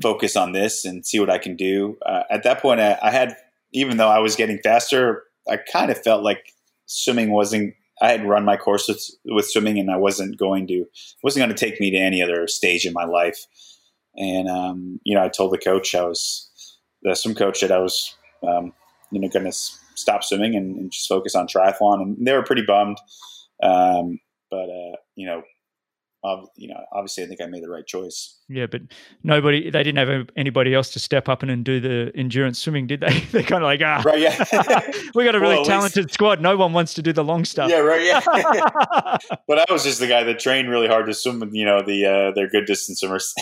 focus 0.00 0.36
on 0.36 0.52
this 0.52 0.84
and 0.84 1.04
see 1.06 1.20
what 1.20 1.30
I 1.30 1.38
can 1.38 1.56
do. 1.56 1.98
Uh, 2.04 2.22
at 2.30 2.42
that 2.44 2.60
point, 2.60 2.80
I, 2.80 2.98
I, 3.02 3.10
had 3.10 3.36
even 3.72 3.96
though 3.98 4.08
I 4.08 4.18
was 4.18 4.36
getting 4.36 4.58
faster, 4.58 5.24
I 5.48 5.58
kind 5.58 5.90
of 5.90 6.02
felt 6.02 6.22
like 6.22 6.54
swimming 6.86 7.30
wasn't. 7.30 7.74
I 8.00 8.10
had 8.10 8.26
run 8.26 8.44
my 8.44 8.56
course 8.56 8.88
with, 8.88 9.04
with 9.26 9.46
swimming, 9.46 9.78
and 9.78 9.90
I 9.90 9.96
wasn't 9.96 10.38
going 10.38 10.66
to 10.68 10.84
wasn't 11.22 11.44
going 11.44 11.54
to 11.54 11.64
take 11.64 11.80
me 11.80 11.90
to 11.90 11.98
any 11.98 12.22
other 12.22 12.46
stage 12.46 12.86
in 12.86 12.92
my 12.92 13.04
life. 13.04 13.46
And 14.16 14.48
um, 14.48 15.00
you 15.04 15.14
know, 15.14 15.22
I 15.22 15.28
told 15.28 15.52
the 15.52 15.58
coach 15.58 15.94
I 15.94 16.04
was 16.04 16.50
the 17.02 17.14
swim 17.14 17.34
coach 17.34 17.60
that 17.60 17.72
I 17.72 17.78
was 17.78 18.14
um, 18.46 18.72
you 19.10 19.20
know 19.20 19.28
going 19.28 19.46
to 19.46 19.52
stop 19.94 20.24
swimming 20.24 20.56
and, 20.56 20.76
and, 20.76 20.90
just 20.90 21.08
focus 21.08 21.34
on 21.34 21.46
triathlon, 21.46 22.00
and 22.02 22.26
they 22.26 22.32
were 22.32 22.42
pretty 22.42 22.64
bummed. 22.66 22.98
Um, 23.62 24.18
but 24.50 24.68
uh, 24.68 24.96
you 25.14 25.26
know, 25.26 25.42
you 26.56 26.68
know, 26.68 26.80
obviously, 26.92 27.24
I 27.24 27.26
think 27.26 27.40
I 27.40 27.46
made 27.46 27.62
the 27.62 27.68
right 27.68 27.86
choice. 27.86 28.38
Yeah, 28.48 28.66
but 28.66 28.82
nobody, 29.24 29.70
they 29.70 29.82
didn't 29.82 30.06
have 30.06 30.28
anybody 30.36 30.74
else 30.74 30.90
to 30.92 31.00
step 31.00 31.28
up 31.28 31.42
and, 31.42 31.50
and 31.50 31.64
do 31.64 31.80
the 31.80 32.12
endurance 32.14 32.58
swimming, 32.58 32.86
did 32.86 33.00
they? 33.00 33.20
They're 33.32 33.42
kind 33.42 33.62
of 33.62 33.66
like, 33.66 33.80
ah, 33.84 34.02
right, 34.04 34.20
yeah. 34.20 34.36
we 35.14 35.24
got 35.24 35.34
a 35.34 35.40
really 35.40 35.56
well, 35.56 35.64
talented 35.64 36.04
least... 36.04 36.14
squad. 36.14 36.40
No 36.40 36.56
one 36.56 36.72
wants 36.72 36.94
to 36.94 37.02
do 37.02 37.12
the 37.12 37.24
long 37.24 37.44
stuff. 37.44 37.70
Yeah, 37.70 37.78
right, 37.78 38.02
yeah. 38.02 38.20
but 39.48 39.58
I 39.58 39.72
was 39.72 39.82
just 39.82 40.00
the 40.00 40.06
guy 40.06 40.22
that 40.22 40.38
trained 40.38 40.68
really 40.68 40.86
hard 40.86 41.06
to 41.06 41.14
swim 41.14 41.42
you 41.52 41.64
know, 41.64 41.82
the 41.82 42.06
uh, 42.06 42.30
their 42.32 42.48
good 42.48 42.66
distance 42.66 43.00
swimmers. 43.00 43.34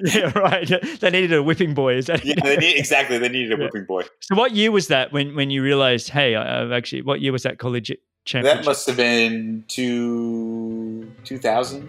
yeah, 0.00 0.30
right. 0.38 0.70
They 1.00 1.10
needed 1.10 1.32
a 1.32 1.42
whipping 1.42 1.74
boy. 1.74 1.94
Is 1.94 2.06
that? 2.06 2.24
Yeah, 2.24 2.34
they 2.42 2.56
need, 2.56 2.76
exactly. 2.76 3.18
They 3.18 3.28
needed 3.28 3.52
a 3.52 3.56
yeah. 3.56 3.64
whipping 3.64 3.86
boy. 3.86 4.02
So, 4.20 4.36
what 4.36 4.52
year 4.52 4.70
was 4.70 4.88
that 4.88 5.12
when 5.12 5.34
when 5.34 5.50
you 5.50 5.62
realized, 5.62 6.10
hey, 6.10 6.36
I've 6.36 6.70
actually, 6.70 7.02
what 7.02 7.20
year 7.20 7.32
was 7.32 7.42
that 7.42 7.58
college 7.58 7.90
championship? 8.24 8.64
That 8.64 8.68
must 8.68 8.86
have 8.86 8.96
been 8.96 9.64
two 9.68 11.10
two 11.24 11.38
thousand. 11.38 11.88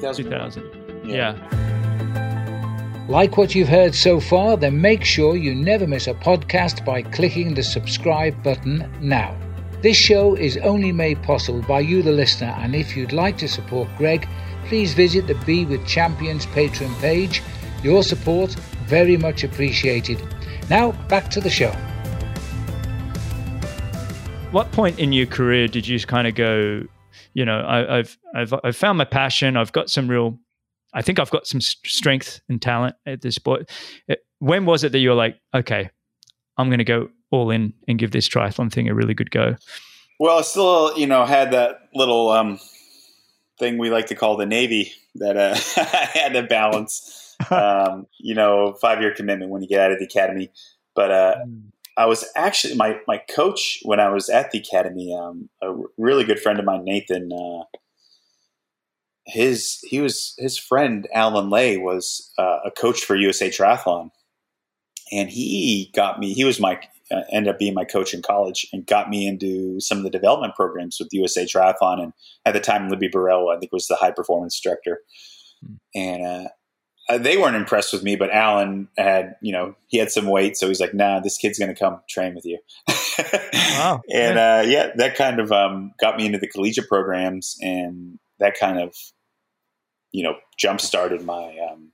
2000. 0.00 1.04
Yeah. 1.04 1.34
yeah. 1.36 3.06
Like 3.08 3.36
what 3.36 3.54
you've 3.54 3.68
heard 3.68 3.94
so 3.94 4.18
far, 4.18 4.56
then 4.56 4.80
make 4.80 5.04
sure 5.04 5.36
you 5.36 5.54
never 5.54 5.86
miss 5.86 6.06
a 6.06 6.14
podcast 6.14 6.84
by 6.86 7.02
clicking 7.02 7.54
the 7.54 7.62
subscribe 7.62 8.42
button 8.42 8.90
now. 9.00 9.36
This 9.82 9.98
show 9.98 10.34
is 10.34 10.56
only 10.58 10.90
made 10.90 11.22
possible 11.22 11.60
by 11.60 11.80
you, 11.80 12.02
the 12.02 12.12
listener, 12.12 12.56
and 12.60 12.74
if 12.74 12.96
you'd 12.96 13.12
like 13.12 13.36
to 13.38 13.48
support 13.48 13.90
Greg, 13.98 14.26
please 14.66 14.94
visit 14.94 15.26
the 15.26 15.34
Be 15.44 15.66
With 15.66 15.86
Champions 15.86 16.46
Patreon 16.46 16.98
page. 17.00 17.42
Your 17.82 18.02
support 18.02 18.54
very 18.86 19.18
much 19.18 19.44
appreciated. 19.44 20.18
Now, 20.70 20.92
back 21.08 21.28
to 21.32 21.40
the 21.42 21.50
show. 21.50 21.72
What 24.50 24.72
point 24.72 24.98
in 24.98 25.12
your 25.12 25.26
career 25.26 25.68
did 25.68 25.86
you 25.86 26.00
kind 26.00 26.26
of 26.26 26.34
go, 26.34 26.84
you 27.34 27.44
know, 27.44 27.64
I, 27.66 27.96
have 27.96 28.16
I've 28.34 28.54
I've 28.64 28.76
found 28.76 28.96
my 28.96 29.04
passion. 29.04 29.56
I've 29.56 29.72
got 29.72 29.90
some 29.90 30.08
real, 30.08 30.38
I 30.94 31.02
think 31.02 31.18
I've 31.18 31.30
got 31.30 31.46
some 31.46 31.60
strength 31.60 32.40
and 32.48 32.62
talent 32.62 32.96
at 33.04 33.20
this 33.20 33.34
sport. 33.34 33.68
When 34.38 34.64
was 34.64 34.84
it 34.84 34.92
that 34.92 34.98
you 34.98 35.10
were 35.10 35.14
like, 35.14 35.38
okay, 35.52 35.90
I'm 36.56 36.68
going 36.68 36.78
to 36.78 36.84
go 36.84 37.08
all 37.30 37.50
in 37.50 37.74
and 37.88 37.98
give 37.98 38.12
this 38.12 38.28
triathlon 38.28 38.72
thing 38.72 38.88
a 38.88 38.94
really 38.94 39.14
good 39.14 39.30
go? 39.30 39.56
Well, 40.20 40.38
I 40.38 40.42
still, 40.42 40.96
you 40.96 41.08
know, 41.08 41.24
had 41.24 41.50
that 41.50 41.88
little 41.92 42.30
um, 42.30 42.60
thing 43.58 43.78
we 43.78 43.90
like 43.90 44.06
to 44.06 44.14
call 44.14 44.36
the 44.36 44.46
Navy 44.46 44.92
that 45.16 45.36
uh, 45.36 45.56
I 45.76 46.18
had 46.18 46.32
to 46.32 46.42
balance. 46.42 47.20
Um, 47.50 48.06
you 48.20 48.32
know, 48.32 48.74
five 48.80 49.00
year 49.00 49.12
commitment 49.12 49.50
when 49.50 49.60
you 49.60 49.66
get 49.66 49.80
out 49.80 49.90
of 49.90 49.98
the 49.98 50.04
academy. 50.04 50.52
But 50.94 51.10
uh, 51.10 51.34
mm. 51.44 51.62
I 51.96 52.06
was 52.06 52.24
actually 52.36 52.74
my 52.74 52.98
my 53.06 53.18
coach 53.18 53.80
when 53.82 54.00
I 54.00 54.08
was 54.10 54.28
at 54.28 54.50
the 54.50 54.58
academy. 54.58 55.16
Um, 55.16 55.48
a 55.62 55.74
really 55.96 56.24
good 56.24 56.40
friend 56.40 56.58
of 56.58 56.64
mine, 56.64 56.84
Nathan. 56.84 57.30
Uh, 57.32 57.64
his 59.26 59.78
he 59.82 60.00
was 60.00 60.34
his 60.38 60.58
friend 60.58 61.08
Alan 61.14 61.50
Lay 61.50 61.76
was 61.76 62.32
uh, 62.38 62.58
a 62.64 62.70
coach 62.70 63.04
for 63.04 63.16
USA 63.16 63.48
Triathlon, 63.48 64.10
and 65.12 65.30
he 65.30 65.90
got 65.94 66.18
me. 66.18 66.34
He 66.34 66.44
was 66.44 66.60
my 66.60 66.80
uh, 67.10 67.22
ended 67.30 67.52
up 67.52 67.58
being 67.58 67.74
my 67.74 67.84
coach 67.84 68.14
in 68.14 68.22
college 68.22 68.66
and 68.72 68.86
got 68.86 69.10
me 69.10 69.26
into 69.26 69.78
some 69.80 69.98
of 69.98 70.04
the 70.04 70.10
development 70.10 70.54
programs 70.54 70.96
with 70.98 71.08
USA 71.12 71.44
Triathlon. 71.44 72.02
And 72.02 72.12
at 72.46 72.54
the 72.54 72.60
time, 72.60 72.88
Libby 72.88 73.08
Burrell, 73.08 73.50
I 73.50 73.58
think, 73.58 73.72
was 73.72 73.86
the 73.86 73.96
high 73.96 74.10
performance 74.10 74.58
director. 74.60 75.00
Hmm. 75.64 75.74
And 75.94 76.48
uh, 77.08 77.18
they 77.18 77.36
weren't 77.36 77.56
impressed 77.56 77.92
with 77.92 78.02
me, 78.02 78.16
but 78.16 78.30
Alan 78.30 78.88
had, 78.96 79.36
you 79.42 79.52
know, 79.52 79.74
he 79.88 79.98
had 79.98 80.10
some 80.10 80.26
weight, 80.26 80.56
so 80.56 80.68
he's 80.68 80.80
like, 80.80 80.94
"Nah, 80.94 81.20
this 81.20 81.36
kid's 81.36 81.58
going 81.58 81.74
to 81.74 81.78
come 81.78 82.00
train 82.08 82.34
with 82.34 82.46
you." 82.46 82.58
wow. 83.52 84.00
And 84.12 84.38
uh, 84.38 84.62
yeah, 84.66 84.88
that 84.96 85.14
kind 85.14 85.38
of 85.38 85.52
um, 85.52 85.92
got 86.00 86.16
me 86.16 86.26
into 86.26 86.38
the 86.38 86.48
collegiate 86.48 86.88
programs, 86.88 87.56
and 87.60 88.18
that 88.38 88.58
kind 88.58 88.80
of, 88.80 88.94
you 90.12 90.22
know, 90.22 90.34
jump 90.58 90.80
started 90.80 91.22
my, 91.22 91.56
um, 91.70 91.92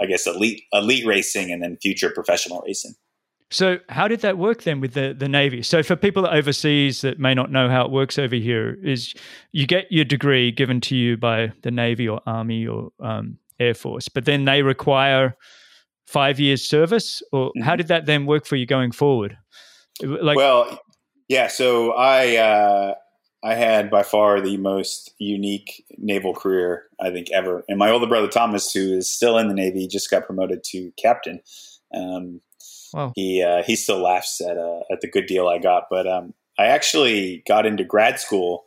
I 0.00 0.06
guess, 0.06 0.26
elite 0.26 0.62
elite 0.72 1.06
racing, 1.06 1.52
and 1.52 1.62
then 1.62 1.76
future 1.80 2.10
professional 2.10 2.62
racing. 2.66 2.94
So, 3.52 3.78
how 3.90 4.08
did 4.08 4.20
that 4.22 4.38
work 4.38 4.62
then 4.62 4.80
with 4.80 4.94
the, 4.94 5.14
the 5.16 5.28
Navy? 5.28 5.62
So, 5.62 5.82
for 5.82 5.94
people 5.94 6.26
overseas 6.26 7.02
that 7.02 7.20
may 7.20 7.34
not 7.34 7.52
know 7.52 7.68
how 7.68 7.84
it 7.84 7.90
works 7.90 8.18
over 8.18 8.34
here, 8.34 8.78
is 8.82 9.14
you 9.52 9.66
get 9.66 9.92
your 9.92 10.06
degree 10.06 10.50
given 10.50 10.80
to 10.82 10.96
you 10.96 11.18
by 11.18 11.52
the 11.60 11.70
Navy 11.70 12.08
or 12.08 12.22
Army 12.24 12.66
or 12.66 12.92
um, 12.98 13.38
Air 13.62 13.74
Force, 13.74 14.08
but 14.08 14.24
then 14.24 14.44
they 14.44 14.62
require 14.62 15.36
five 16.06 16.38
years 16.38 16.66
service, 16.66 17.22
or 17.32 17.48
mm-hmm. 17.48 17.62
how 17.62 17.76
did 17.76 17.88
that 17.88 18.06
then 18.06 18.26
work 18.26 18.46
for 18.46 18.56
you 18.56 18.66
going 18.66 18.92
forward? 18.92 19.36
Like, 20.02 20.36
well, 20.36 20.80
yeah. 21.28 21.48
So 21.48 21.92
I 21.92 22.36
uh, 22.36 22.94
I 23.42 23.54
had 23.54 23.90
by 23.90 24.02
far 24.02 24.40
the 24.40 24.56
most 24.56 25.14
unique 25.18 25.84
naval 25.98 26.34
career 26.34 26.84
I 27.00 27.10
think 27.10 27.28
ever, 27.32 27.64
and 27.68 27.78
my 27.78 27.90
older 27.90 28.06
brother 28.06 28.28
Thomas, 28.28 28.72
who 28.72 28.96
is 28.96 29.10
still 29.10 29.38
in 29.38 29.48
the 29.48 29.54
Navy, 29.54 29.86
just 29.86 30.10
got 30.10 30.26
promoted 30.26 30.62
to 30.64 30.92
captain. 31.00 31.40
Um, 31.94 32.40
wow. 32.92 33.12
He 33.14 33.42
uh, 33.42 33.62
he 33.62 33.76
still 33.76 33.98
laughs 33.98 34.40
at 34.40 34.56
uh, 34.58 34.80
at 34.90 35.00
the 35.00 35.10
good 35.10 35.26
deal 35.26 35.48
I 35.48 35.58
got, 35.58 35.84
but 35.90 36.06
um, 36.06 36.34
I 36.58 36.66
actually 36.66 37.42
got 37.46 37.66
into 37.66 37.84
grad 37.84 38.20
school 38.20 38.64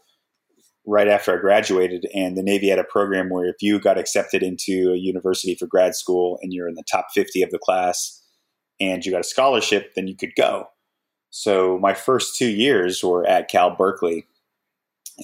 right 0.86 1.08
after 1.08 1.34
I 1.34 1.42
graduated, 1.42 2.06
and 2.14 2.38
the 2.38 2.44
Navy 2.44 2.70
had 2.70 2.80
a 2.80 2.84
program 2.84 3.30
where 3.30 3.46
if 3.46 3.58
you 3.62 3.80
got 3.80 3.98
accepted 3.98 4.44
into 4.44 4.92
a 4.94 4.98
university 4.98 5.56
for 5.56 5.68
grad 5.68 5.96
school 5.96 6.40
and 6.42 6.54
you're 6.54 6.68
in 6.68 6.76
the 6.76 6.84
top 6.90 7.08
50 7.14 7.42
of 7.42 7.52
the 7.52 7.60
class 7.60 8.22
and 8.80 9.06
you 9.06 9.12
got 9.12 9.22
a 9.22 9.26
scholarship, 9.26 9.94
then 9.96 10.08
you 10.08 10.16
could 10.16 10.36
go. 10.36 10.68
So 11.30 11.78
my 11.80 11.94
first 11.94 12.38
two 12.38 12.50
years 12.50 13.04
were 13.04 13.28
at 13.28 13.50
Cal 13.50 13.76
Berkeley 13.76 14.26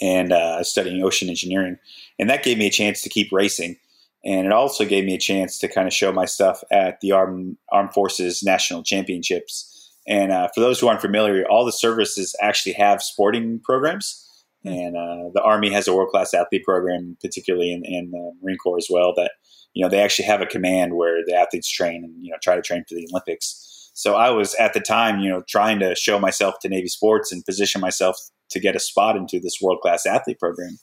and 0.02 0.32
uh, 0.32 0.64
studying 0.64 1.04
ocean 1.04 1.30
engineering, 1.30 1.78
and 2.20 2.30
that 2.30 2.44
gave 2.44 2.58
me 2.58 2.68
a 2.68 2.72
chance 2.72 3.02
to 3.02 3.10
keep 3.10 3.32
racing. 3.32 3.78
And 4.24 4.46
it 4.46 4.52
also 4.52 4.86
gave 4.86 5.06
me 5.06 5.16
a 5.16 5.20
chance 5.20 5.58
to 5.60 5.68
kind 5.68 5.88
of 5.88 5.94
show 5.94 6.12
my 6.12 6.26
stuff 6.26 6.64
at 6.72 7.02
the 7.02 7.12
Armed, 7.12 7.58
Armed 7.72 7.94
Forces 7.94 8.44
National 8.44 8.84
Championships. 8.84 9.92
And 10.08 10.32
uh, 10.32 10.50
for 10.54 10.62
those 10.62 10.80
who 10.80 10.88
aren't 10.88 11.02
familiar, 11.02 11.44
all 11.50 11.66
the 11.66 11.72
services 11.72 12.36
actually 12.42 12.74
have 12.74 13.02
sporting 13.02 13.60
programs. 13.64 14.28
And 14.64 14.96
uh, 14.96 15.32
the 15.34 15.42
Army 15.44 15.72
has 15.72 15.88
a 15.88 15.96
world 15.96 16.10
class 16.10 16.34
athlete 16.34 16.64
program, 16.64 17.18
particularly 17.22 17.74
in, 17.74 17.84
in 17.84 18.12
the 18.12 18.32
Marine 18.42 18.58
Corps 18.58 18.78
as 18.78 18.88
well. 18.90 19.14
That 19.16 19.32
you 19.74 19.84
know 19.84 19.90
they 19.90 20.02
actually 20.02 20.26
have 20.26 20.42
a 20.42 20.46
command 20.46 20.96
where 20.96 21.24
the 21.26 21.34
athletes 21.34 21.70
train 21.70 22.04
and 22.04 22.14
you 22.24 22.32
know 22.32 22.38
try 22.42 22.56
to 22.56 22.62
train 22.62 22.84
for 22.88 22.96
the 22.96 23.08
Olympics. 23.12 23.90
So 23.94 24.16
I 24.16 24.30
was 24.30 24.56
at 24.56 24.74
the 24.74 24.80
time, 24.80 25.20
you 25.20 25.30
know, 25.30 25.44
trying 25.50 25.80
to 25.80 25.96
show 25.96 26.18
myself 26.20 26.56
to 26.62 26.70
Navy 26.70 26.88
sports 26.88 27.32
and 27.32 27.44
position 27.44 27.82
myself 27.82 28.18
to 28.52 28.60
get 28.60 28.76
a 28.76 28.80
spot 28.80 29.16
into 29.16 29.40
this 29.40 29.60
world 29.62 29.80
class 29.82 30.06
athlete 30.06 30.40
program. 30.40 30.78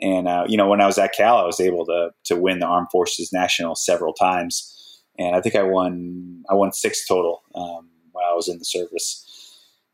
And 0.00 0.28
uh, 0.28 0.44
you 0.48 0.56
know, 0.56 0.68
when 0.68 0.80
I 0.80 0.86
was 0.86 0.98
at 0.98 1.12
Cal, 1.12 1.38
I 1.38 1.44
was 1.44 1.60
able 1.60 1.84
to 1.86 2.10
to 2.26 2.36
win 2.36 2.60
the 2.60 2.66
Armed 2.66 2.88
Forces 2.90 3.32
National 3.32 3.74
several 3.74 4.14
times, 4.14 5.02
and 5.18 5.36
I 5.36 5.40
think 5.40 5.54
I 5.56 5.62
won 5.62 6.42
I 6.48 6.54
won 6.54 6.72
six 6.72 7.06
total 7.06 7.42
um, 7.54 7.88
while 8.12 8.30
I 8.30 8.34
was 8.34 8.48
in 8.48 8.58
the 8.58 8.64
service. 8.64 9.26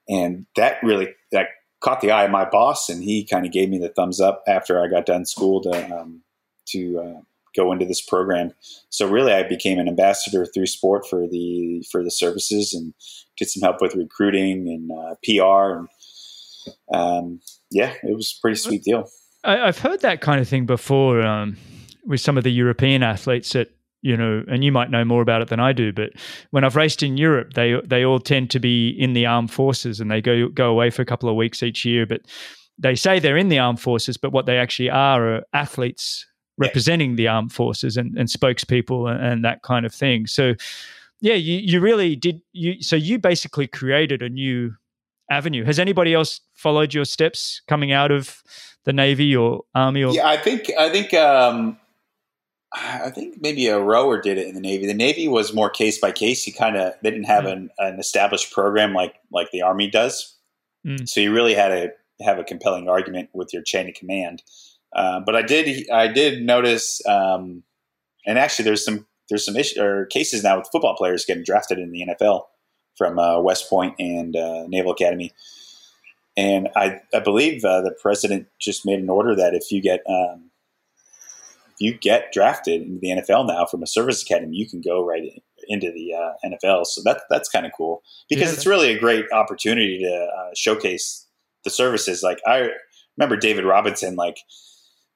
And 0.08 0.46
that 0.54 0.76
really 0.84 1.08
that 1.32 1.48
caught 1.80 2.00
the 2.00 2.10
eye 2.10 2.24
of 2.24 2.30
my 2.30 2.44
boss, 2.44 2.88
and 2.88 3.02
he 3.02 3.24
kind 3.24 3.46
of 3.46 3.52
gave 3.52 3.68
me 3.68 3.78
the 3.78 3.88
thumbs 3.88 4.20
up 4.20 4.42
after 4.46 4.82
I 4.82 4.88
got 4.88 5.06
done 5.06 5.24
school 5.24 5.60
to 5.62 5.96
um, 5.96 6.22
to 6.68 6.98
uh, 6.98 7.20
go 7.56 7.72
into 7.72 7.84
this 7.84 8.00
program. 8.00 8.52
So 8.90 9.08
really, 9.08 9.32
I 9.32 9.42
became 9.42 9.78
an 9.78 9.88
ambassador 9.88 10.46
through 10.46 10.66
sport 10.66 11.06
for 11.08 11.26
the 11.26 11.84
for 11.90 12.02
the 12.02 12.10
services, 12.10 12.72
and 12.74 12.94
did 13.36 13.50
some 13.50 13.62
help 13.62 13.80
with 13.80 13.94
recruiting 13.94 14.68
and 14.68 14.90
uh, 14.90 15.14
PR, 15.24 15.78
and 15.78 15.88
um, 16.92 17.40
yeah, 17.70 17.94
it 18.02 18.14
was 18.14 18.36
a 18.36 18.40
pretty 18.40 18.56
sweet 18.56 18.84
deal. 18.84 19.08
I, 19.44 19.66
have 19.66 19.78
heard 19.78 20.00
that 20.00 20.20
kind 20.20 20.40
of 20.40 20.48
thing 20.48 20.66
before 20.66 21.24
um, 21.24 21.56
with 22.04 22.20
some 22.20 22.36
of 22.36 22.44
the 22.44 22.50
European 22.50 23.02
athletes 23.02 23.52
that 23.52 23.75
you 24.02 24.16
know, 24.16 24.44
and 24.48 24.62
you 24.62 24.72
might 24.72 24.90
know 24.90 25.04
more 25.04 25.22
about 25.22 25.42
it 25.42 25.48
than 25.48 25.60
I 25.60 25.72
do, 25.72 25.92
but 25.92 26.10
when 26.50 26.64
I've 26.64 26.76
raced 26.76 27.02
in 27.02 27.16
Europe, 27.16 27.54
they 27.54 27.80
they 27.84 28.04
all 28.04 28.20
tend 28.20 28.50
to 28.50 28.60
be 28.60 28.90
in 28.90 29.14
the 29.14 29.26
armed 29.26 29.50
forces 29.50 30.00
and 30.00 30.10
they 30.10 30.20
go 30.20 30.48
go 30.48 30.70
away 30.70 30.90
for 30.90 31.02
a 31.02 31.06
couple 31.06 31.28
of 31.28 31.36
weeks 31.36 31.62
each 31.62 31.84
year. 31.84 32.06
But 32.06 32.22
they 32.78 32.94
say 32.94 33.18
they're 33.18 33.36
in 33.36 33.48
the 33.48 33.58
armed 33.58 33.80
forces, 33.80 34.16
but 34.16 34.32
what 34.32 34.46
they 34.46 34.58
actually 34.58 34.90
are 34.90 35.36
are 35.36 35.42
athletes 35.52 36.26
representing 36.58 37.10
yeah. 37.10 37.16
the 37.16 37.28
armed 37.28 37.52
forces 37.52 37.96
and, 37.96 38.16
and 38.16 38.28
spokespeople 38.28 39.10
and, 39.10 39.22
and, 39.22 39.44
that 39.44 39.62
kind 39.62 39.84
of 39.84 39.94
thing. 39.94 40.26
So, 40.26 40.54
yeah, 41.20 41.34
you 41.34 41.58
you 41.58 41.80
really 41.80 42.16
did 42.16 42.40
you. 42.52 42.82
So 42.82 42.96
you 42.96 43.18
basically 43.18 43.66
created 43.66 44.22
a 44.22 44.28
new 44.28 44.74
avenue. 45.30 45.64
Has 45.64 45.78
anybody 45.78 46.14
else 46.14 46.40
followed 46.54 46.94
your 46.94 47.04
steps 47.04 47.62
coming 47.66 47.92
out 47.92 48.10
of 48.10 48.42
the 48.84 48.92
Navy 48.92 49.34
or 49.34 49.62
Army? 49.74 50.04
Or 50.04 50.12
yeah, 50.12 50.28
I 50.28 50.36
think 50.36 50.70
I 50.78 50.90
think. 50.90 51.14
Um 51.14 51.78
I 52.72 53.10
think 53.10 53.36
maybe 53.40 53.68
a 53.68 53.78
rower 53.78 54.20
did 54.20 54.38
it 54.38 54.48
in 54.48 54.54
the 54.54 54.60
Navy. 54.60 54.86
The 54.86 54.94
Navy 54.94 55.28
was 55.28 55.54
more 55.54 55.70
case 55.70 55.98
by 55.98 56.12
case. 56.12 56.46
You 56.46 56.52
kind 56.52 56.76
of 56.76 56.94
they 57.02 57.10
didn't 57.10 57.26
have 57.26 57.44
mm. 57.44 57.52
an, 57.52 57.70
an, 57.78 58.00
established 58.00 58.52
program 58.52 58.92
like 58.92 59.14
like 59.32 59.50
the 59.50 59.62
Army 59.62 59.88
does. 59.88 60.36
Mm. 60.86 61.08
So 61.08 61.20
you 61.20 61.32
really 61.32 61.54
had 61.54 61.68
to 61.68 61.92
have 62.24 62.38
a 62.38 62.44
compelling 62.44 62.88
argument 62.88 63.30
with 63.32 63.52
your 63.52 63.62
chain 63.62 63.88
of 63.88 63.94
command. 63.94 64.42
Uh, 64.94 65.20
but 65.20 65.36
I 65.36 65.42
did 65.42 65.88
I 65.90 66.08
did 66.08 66.42
notice, 66.42 67.00
um, 67.06 67.62
and 68.26 68.38
actually 68.38 68.64
there's 68.64 68.84
some 68.84 69.06
there's 69.28 69.44
some 69.44 69.56
issues 69.56 69.78
or 69.78 70.06
cases 70.06 70.42
now 70.42 70.58
with 70.58 70.68
football 70.72 70.96
players 70.96 71.24
getting 71.24 71.44
drafted 71.44 71.78
in 71.78 71.92
the 71.92 72.06
NFL 72.08 72.44
from 72.96 73.18
uh, 73.18 73.40
West 73.40 73.68
Point 73.68 73.94
and 73.98 74.34
uh, 74.36 74.64
Naval 74.68 74.92
Academy. 74.92 75.32
And 76.36 76.68
I, 76.76 77.00
I 77.14 77.20
believe 77.20 77.64
uh, 77.64 77.80
the 77.80 77.96
president 78.00 78.48
just 78.60 78.84
made 78.84 78.98
an 78.98 79.08
order 79.08 79.34
that 79.36 79.54
if 79.54 79.70
you 79.72 79.80
get 79.80 80.02
um, 80.08 80.45
if 81.78 81.84
you 81.84 81.98
get 81.98 82.32
drafted 82.32 82.82
into 82.82 82.98
the 83.00 83.08
NFL 83.08 83.46
now 83.48 83.66
from 83.66 83.82
a 83.82 83.86
service 83.86 84.22
academy, 84.22 84.56
you 84.56 84.68
can 84.68 84.80
go 84.80 85.04
right 85.04 85.22
in, 85.22 85.40
into 85.68 85.92
the 85.92 86.14
uh, 86.14 86.32
NFL. 86.44 86.86
So 86.86 87.02
that 87.04 87.22
that's 87.30 87.48
kind 87.48 87.66
of 87.66 87.72
cool 87.76 88.02
because 88.28 88.48
yeah. 88.48 88.54
it's 88.54 88.66
really 88.66 88.90
a 88.90 88.98
great 88.98 89.26
opportunity 89.32 89.98
to 90.00 90.28
uh, 90.38 90.50
showcase 90.56 91.26
the 91.64 91.70
services. 91.70 92.22
Like 92.22 92.40
I 92.46 92.70
remember 93.16 93.36
David 93.36 93.64
Robinson, 93.64 94.16
like 94.16 94.38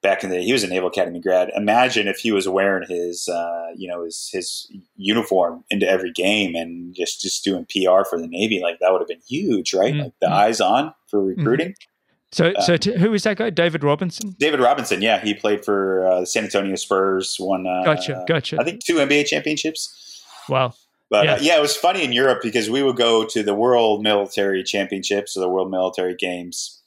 back 0.01 0.23
in 0.23 0.29
the 0.29 0.37
day, 0.37 0.43
he 0.43 0.53
was 0.53 0.63
a 0.63 0.67
Naval 0.67 0.89
Academy 0.89 1.19
grad. 1.19 1.51
Imagine 1.55 2.07
if 2.07 2.17
he 2.17 2.31
was 2.31 2.47
wearing 2.47 2.87
his, 2.87 3.27
uh, 3.27 3.67
you 3.75 3.87
know, 3.87 4.03
his 4.03 4.29
his 4.31 4.71
uniform 4.95 5.63
into 5.69 5.87
every 5.87 6.11
game 6.11 6.55
and 6.55 6.93
just 6.95 7.21
just 7.21 7.43
doing 7.43 7.65
PR 7.65 8.03
for 8.09 8.19
the 8.19 8.27
Navy. 8.27 8.59
Like 8.61 8.79
that 8.79 8.91
would 8.91 9.01
have 9.01 9.07
been 9.07 9.21
huge, 9.27 9.73
right? 9.73 9.93
Mm-hmm. 9.93 10.03
Like 10.03 10.13
the 10.21 10.29
eyes 10.29 10.61
on 10.61 10.93
for 11.07 11.19
mm-hmm. 11.19 11.39
recruiting. 11.39 11.69
Mm-hmm. 11.69 11.90
So, 12.31 12.47
um, 12.47 12.53
so 12.61 12.77
t- 12.77 12.97
who 12.97 13.13
is 13.13 13.23
that 13.23 13.37
guy? 13.37 13.49
David 13.49 13.83
Robinson. 13.83 14.35
David 14.39 14.59
Robinson. 14.59 15.01
Yeah, 15.01 15.19
he 15.19 15.33
played 15.33 15.65
for 15.65 16.07
uh, 16.07 16.19
the 16.21 16.25
San 16.25 16.45
Antonio 16.45 16.75
Spurs. 16.75 17.37
Won. 17.39 17.67
Uh, 17.67 17.83
gotcha. 17.83 18.23
Gotcha. 18.27 18.57
I 18.59 18.63
think 18.63 18.83
two 18.83 18.95
NBA 18.95 19.25
championships. 19.25 20.23
Wow. 20.47 20.73
But 21.09 21.25
yeah. 21.25 21.33
Uh, 21.33 21.39
yeah. 21.41 21.57
it 21.57 21.61
was 21.61 21.75
funny 21.75 22.03
in 22.03 22.13
Europe 22.13 22.39
because 22.41 22.69
we 22.69 22.83
would 22.83 22.95
go 22.95 23.25
to 23.25 23.43
the 23.43 23.53
World 23.53 24.01
Military 24.01 24.63
Championships 24.63 25.35
or 25.35 25.41
the 25.41 25.49
World 25.49 25.69
Military 25.69 26.15
Games 26.15 26.81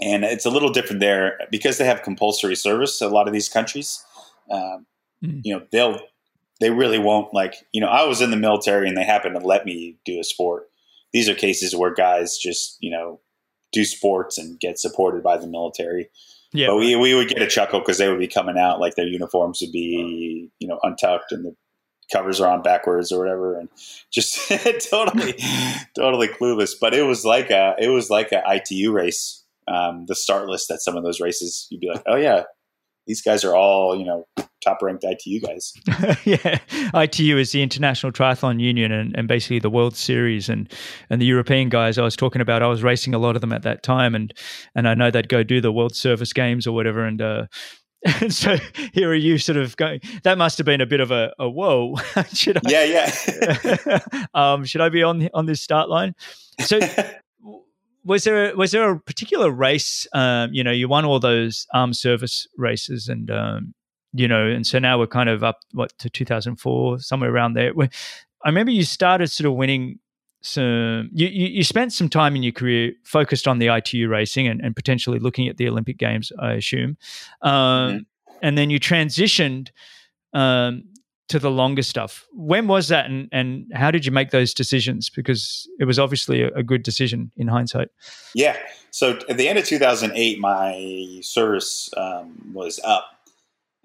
and 0.00 0.24
it's 0.24 0.44
a 0.44 0.50
little 0.50 0.70
different 0.70 1.00
there 1.00 1.38
because 1.50 1.78
they 1.78 1.84
have 1.84 2.02
compulsory 2.02 2.56
service. 2.56 3.00
A 3.00 3.08
lot 3.08 3.26
of 3.26 3.32
these 3.32 3.48
countries, 3.48 4.04
um, 4.50 4.86
mm. 5.22 5.40
you 5.44 5.54
know, 5.54 5.64
they'll 5.70 6.00
they 6.60 6.70
really 6.70 6.98
won't 6.98 7.32
like. 7.32 7.66
You 7.72 7.80
know, 7.80 7.88
I 7.88 8.04
was 8.04 8.20
in 8.20 8.30
the 8.30 8.36
military 8.36 8.88
and 8.88 8.96
they 8.96 9.04
happened 9.04 9.38
to 9.38 9.46
let 9.46 9.64
me 9.64 9.96
do 10.04 10.18
a 10.18 10.24
sport. 10.24 10.68
These 11.12 11.28
are 11.28 11.34
cases 11.34 11.76
where 11.76 11.92
guys 11.92 12.36
just 12.38 12.76
you 12.80 12.90
know 12.90 13.20
do 13.74 13.84
sports 13.84 14.38
and 14.38 14.58
get 14.58 14.78
supported 14.78 15.22
by 15.22 15.36
the 15.36 15.46
military. 15.46 16.08
Yeah, 16.52 16.68
but 16.68 16.76
we 16.76 16.96
we 16.96 17.14
would 17.14 17.28
get 17.28 17.42
a 17.42 17.46
chuckle 17.46 17.80
because 17.80 17.98
they 17.98 18.08
would 18.08 18.18
be 18.18 18.28
coming 18.28 18.56
out 18.56 18.80
like 18.80 18.94
their 18.94 19.06
uniforms 19.06 19.58
would 19.60 19.72
be 19.72 20.50
you 20.58 20.68
know 20.68 20.78
untucked 20.82 21.32
and 21.32 21.44
the 21.44 21.56
covers 22.12 22.40
are 22.40 22.52
on 22.52 22.62
backwards 22.62 23.10
or 23.10 23.18
whatever 23.18 23.58
and 23.58 23.68
just 24.12 24.38
totally 24.90 25.34
totally 25.96 26.28
clueless. 26.28 26.72
But 26.80 26.94
it 26.94 27.02
was 27.02 27.24
like 27.24 27.50
a 27.50 27.74
it 27.78 27.88
was 27.88 28.08
like 28.08 28.30
a 28.32 28.42
itu 28.54 28.92
race 28.92 29.44
um, 29.68 30.04
the 30.06 30.14
start 30.14 30.48
list 30.48 30.70
at 30.70 30.80
some 30.80 30.96
of 30.96 31.04
those 31.04 31.20
races, 31.20 31.66
you'd 31.70 31.80
be 31.80 31.88
like, 31.88 32.02
oh 32.06 32.16
yeah, 32.16 32.44
these 33.06 33.22
guys 33.22 33.44
are 33.44 33.54
all 33.54 33.96
you 33.96 34.04
know 34.04 34.26
top 34.64 34.82
ranked 34.82 35.04
ITU 35.04 35.40
guys. 35.40 35.72
yeah, 36.24 36.58
ITU 36.94 37.36
is 37.36 37.52
the 37.52 37.62
International 37.62 38.10
Triathlon 38.10 38.60
Union, 38.60 38.90
and, 38.90 39.16
and 39.16 39.28
basically 39.28 39.58
the 39.58 39.70
World 39.70 39.96
Series, 39.96 40.48
and 40.48 40.72
and 41.10 41.20
the 41.20 41.26
European 41.26 41.68
guys 41.68 41.98
I 41.98 42.02
was 42.02 42.16
talking 42.16 42.40
about. 42.40 42.62
I 42.62 42.66
was 42.66 42.82
racing 42.82 43.14
a 43.14 43.18
lot 43.18 43.36
of 43.36 43.40
them 43.40 43.52
at 43.52 43.62
that 43.62 43.82
time, 43.82 44.14
and 44.14 44.32
and 44.74 44.88
I 44.88 44.94
know 44.94 45.10
they'd 45.10 45.28
go 45.28 45.42
do 45.42 45.60
the 45.60 45.72
World 45.72 45.94
Service 45.94 46.32
Games 46.32 46.66
or 46.66 46.72
whatever, 46.72 47.04
and. 47.04 47.20
Uh, 47.20 47.46
and 48.20 48.34
so 48.34 48.58
here 48.92 49.08
are 49.08 49.14
you 49.14 49.38
sort 49.38 49.56
of 49.56 49.78
going 49.78 49.98
that 50.24 50.36
must 50.36 50.58
have 50.58 50.66
been 50.66 50.82
a 50.82 50.86
bit 50.86 51.00
of 51.00 51.10
a, 51.10 51.32
a 51.38 51.48
whoa 51.48 51.96
should 52.34 52.58
I, 52.58 52.60
yeah 52.68 52.84
yeah 52.84 53.98
um, 54.34 54.66
should 54.66 54.82
i 54.82 54.90
be 54.90 55.02
on 55.02 55.30
on 55.32 55.46
this 55.46 55.62
start 55.62 55.88
line 55.88 56.14
so 56.60 56.80
was 58.04 58.24
there 58.24 58.56
was 58.56 58.72
there 58.72 58.90
a 58.90 59.00
particular 59.00 59.50
race? 59.50 60.06
Um, 60.12 60.52
you 60.52 60.62
know, 60.62 60.70
you 60.70 60.88
won 60.88 61.04
all 61.04 61.18
those 61.18 61.66
armed 61.72 61.96
service 61.96 62.46
races, 62.56 63.08
and 63.08 63.30
um, 63.30 63.74
you 64.12 64.28
know, 64.28 64.46
and 64.46 64.66
so 64.66 64.78
now 64.78 64.98
we're 64.98 65.06
kind 65.06 65.28
of 65.28 65.42
up 65.42 65.60
what 65.72 65.96
to 65.98 66.10
2004, 66.10 67.00
somewhere 67.00 67.30
around 67.32 67.54
there. 67.54 67.72
I 67.78 68.48
remember 68.48 68.72
you 68.72 68.84
started 68.84 69.30
sort 69.30 69.46
of 69.46 69.54
winning 69.54 69.98
some. 70.42 71.10
You, 71.12 71.28
you, 71.28 71.46
you 71.48 71.64
spent 71.64 71.92
some 71.92 72.08
time 72.08 72.36
in 72.36 72.42
your 72.42 72.52
career 72.52 72.92
focused 73.04 73.48
on 73.48 73.58
the 73.58 73.74
ITU 73.74 74.08
racing 74.08 74.46
and, 74.46 74.60
and 74.60 74.76
potentially 74.76 75.18
looking 75.18 75.48
at 75.48 75.56
the 75.56 75.68
Olympic 75.68 75.98
Games, 75.98 76.30
I 76.38 76.52
assume, 76.54 76.96
um, 77.42 77.52
mm-hmm. 77.52 77.98
and 78.42 78.58
then 78.58 78.70
you 78.70 78.78
transitioned 78.78 79.70
um, 80.34 80.84
to 81.28 81.38
the 81.38 81.50
longer 81.50 81.82
stuff. 81.82 82.26
When 82.32 82.66
was 82.66 82.88
that, 82.88 83.06
and, 83.06 83.28
and 83.32 83.66
how 83.74 83.90
did 83.90 84.04
you 84.04 84.12
make 84.12 84.30
those 84.30 84.52
decisions? 84.52 85.08
Because 85.08 85.68
it 85.78 85.84
was 85.84 85.98
obviously 85.98 86.42
a, 86.42 86.48
a 86.48 86.62
good 86.62 86.82
decision 86.82 87.32
in 87.36 87.48
hindsight. 87.48 87.88
Yeah. 88.34 88.56
So 88.90 89.18
at 89.28 89.38
the 89.38 89.48
end 89.48 89.58
of 89.58 89.64
2008, 89.64 90.38
my 90.38 91.20
service 91.22 91.90
um, 91.96 92.52
was 92.52 92.78
up, 92.84 93.06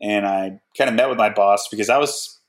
and 0.01 0.27
I 0.27 0.59
kind 0.77 0.89
of 0.89 0.95
met 0.95 1.09
with 1.09 1.17
my 1.17 1.29
boss 1.29 1.67
because 1.69 1.89
I 1.89 1.97
was 1.97 2.39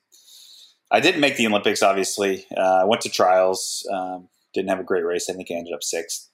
I 0.91 1.01
didn't 1.01 1.21
make 1.21 1.37
the 1.37 1.47
Olympics. 1.47 1.83
Obviously, 1.83 2.47
uh, 2.57 2.81
I 2.83 2.85
went 2.85 3.03
to 3.03 3.09
trials. 3.09 3.87
Um, 3.93 4.29
didn't 4.53 4.71
have 4.71 4.81
a 4.81 4.85
great 4.85 5.05
race. 5.05 5.31
I 5.31 5.35
think 5.35 5.51
I 5.51 5.55
ended 5.55 5.73
up 5.73 5.85
sixth, 5.85 6.29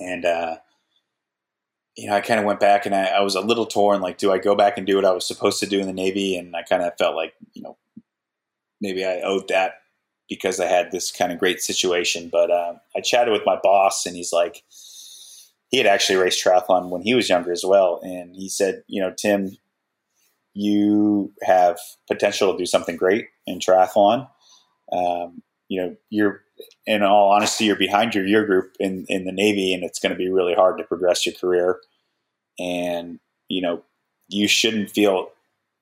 and 0.00 0.24
uh, 0.24 0.56
you 1.96 2.08
know, 2.08 2.16
I 2.16 2.20
kind 2.20 2.40
of 2.40 2.46
went 2.46 2.60
back 2.60 2.86
and 2.86 2.94
I, 2.94 3.06
I, 3.06 3.20
was 3.20 3.34
a 3.34 3.40
little 3.40 3.66
torn. 3.66 4.00
Like, 4.00 4.18
do 4.18 4.32
I 4.32 4.38
go 4.38 4.54
back 4.54 4.78
and 4.78 4.86
do 4.86 4.96
what 4.96 5.04
I 5.04 5.12
was 5.12 5.26
supposed 5.26 5.60
to 5.60 5.66
do 5.66 5.78
in 5.78 5.86
the 5.86 5.92
Navy? 5.92 6.36
And 6.36 6.56
I 6.56 6.62
kind 6.62 6.82
of 6.82 6.92
felt 6.98 7.14
like, 7.14 7.34
you 7.52 7.62
know, 7.62 7.76
maybe 8.80 9.04
I 9.04 9.20
owed 9.20 9.48
that 9.48 9.74
because 10.28 10.58
I 10.58 10.66
had 10.66 10.90
this 10.90 11.10
kind 11.10 11.32
of 11.32 11.38
great 11.38 11.60
situation. 11.60 12.30
But 12.32 12.50
uh, 12.50 12.74
I 12.96 13.00
chatted 13.00 13.32
with 13.32 13.42
my 13.44 13.58
boss, 13.62 14.06
and 14.06 14.16
he's 14.16 14.32
like, 14.32 14.62
he 15.68 15.78
had 15.78 15.86
actually 15.86 16.16
raced 16.16 16.44
triathlon 16.44 16.88
when 16.88 17.02
he 17.02 17.14
was 17.14 17.28
younger 17.28 17.52
as 17.52 17.64
well. 17.64 18.00
And 18.02 18.34
he 18.34 18.48
said, 18.48 18.82
you 18.86 19.02
know, 19.02 19.12
Tim, 19.16 19.56
you 20.54 21.32
have 21.42 21.78
potential 22.08 22.52
to 22.52 22.58
do 22.58 22.66
something 22.66 22.96
great 22.96 23.26
in 23.46 23.58
triathlon. 23.58 24.28
Um, 24.92 25.42
you 25.68 25.80
know, 25.80 25.96
you're 26.10 26.42
in 26.86 27.02
all 27.02 27.32
honesty, 27.32 27.64
you're 27.64 27.76
behind 27.76 28.14
your 28.14 28.26
year 28.26 28.44
group 28.44 28.74
in, 28.80 29.06
in 29.08 29.24
the 29.24 29.32
Navy, 29.32 29.72
and 29.72 29.84
it's 29.84 29.98
going 29.98 30.10
to 30.10 30.18
be 30.18 30.30
really 30.30 30.54
hard 30.54 30.78
to 30.78 30.84
progress 30.84 31.24
your 31.24 31.34
career. 31.34 31.80
And, 32.58 33.20
you 33.48 33.62
know, 33.62 33.82
you 34.28 34.48
shouldn't 34.48 34.90
feel 34.90 35.30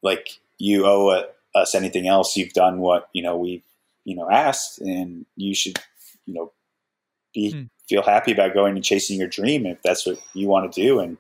like 0.03 0.29
you 0.59 0.87
owe 0.87 1.25
us 1.55 1.75
anything 1.75 2.07
else. 2.07 2.37
You've 2.37 2.53
done 2.53 2.81
what, 2.81 3.09
you 3.13 3.23
know, 3.23 3.37
we've, 3.37 3.63
you 4.05 4.17
know, 4.17 4.31
asked, 4.31 4.81
and 4.81 5.27
you 5.37 5.55
should, 5.55 5.79
you 6.27 6.35
know, 6.35 6.53
be, 7.33 7.51
hmm. 7.51 7.63
feel 7.89 8.03
happy 8.03 8.33
about 8.33 8.55
going 8.55 8.75
and 8.77 8.85
chasing 8.85 9.19
your 9.19 9.29
dream 9.29 9.67
if 9.67 9.83
that's 9.83 10.07
what 10.07 10.19
you 10.35 10.49
want 10.49 10.73
to 10.73 10.83
do. 10.83 11.01
And 11.01 11.17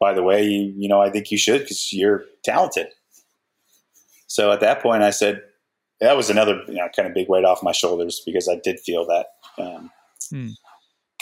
by 0.00 0.12
the 0.12 0.22
way, 0.22 0.44
you, 0.44 0.72
you 0.76 0.88
know, 0.88 1.00
I 1.00 1.10
think 1.10 1.30
you 1.30 1.38
should 1.38 1.62
because 1.62 1.92
you're 1.92 2.24
talented. 2.44 2.88
So 4.26 4.52
at 4.52 4.60
that 4.60 4.82
point, 4.82 5.02
I 5.02 5.10
said, 5.10 5.42
that 6.00 6.16
was 6.16 6.30
another 6.30 6.62
you 6.68 6.74
know, 6.74 6.88
kind 6.94 7.08
of 7.08 7.14
big 7.14 7.28
weight 7.28 7.44
off 7.44 7.62
my 7.62 7.72
shoulders 7.72 8.22
because 8.24 8.48
I 8.48 8.56
did 8.56 8.80
feel 8.80 9.06
that 9.06 9.26
um, 9.58 9.90
hmm. 10.30 10.48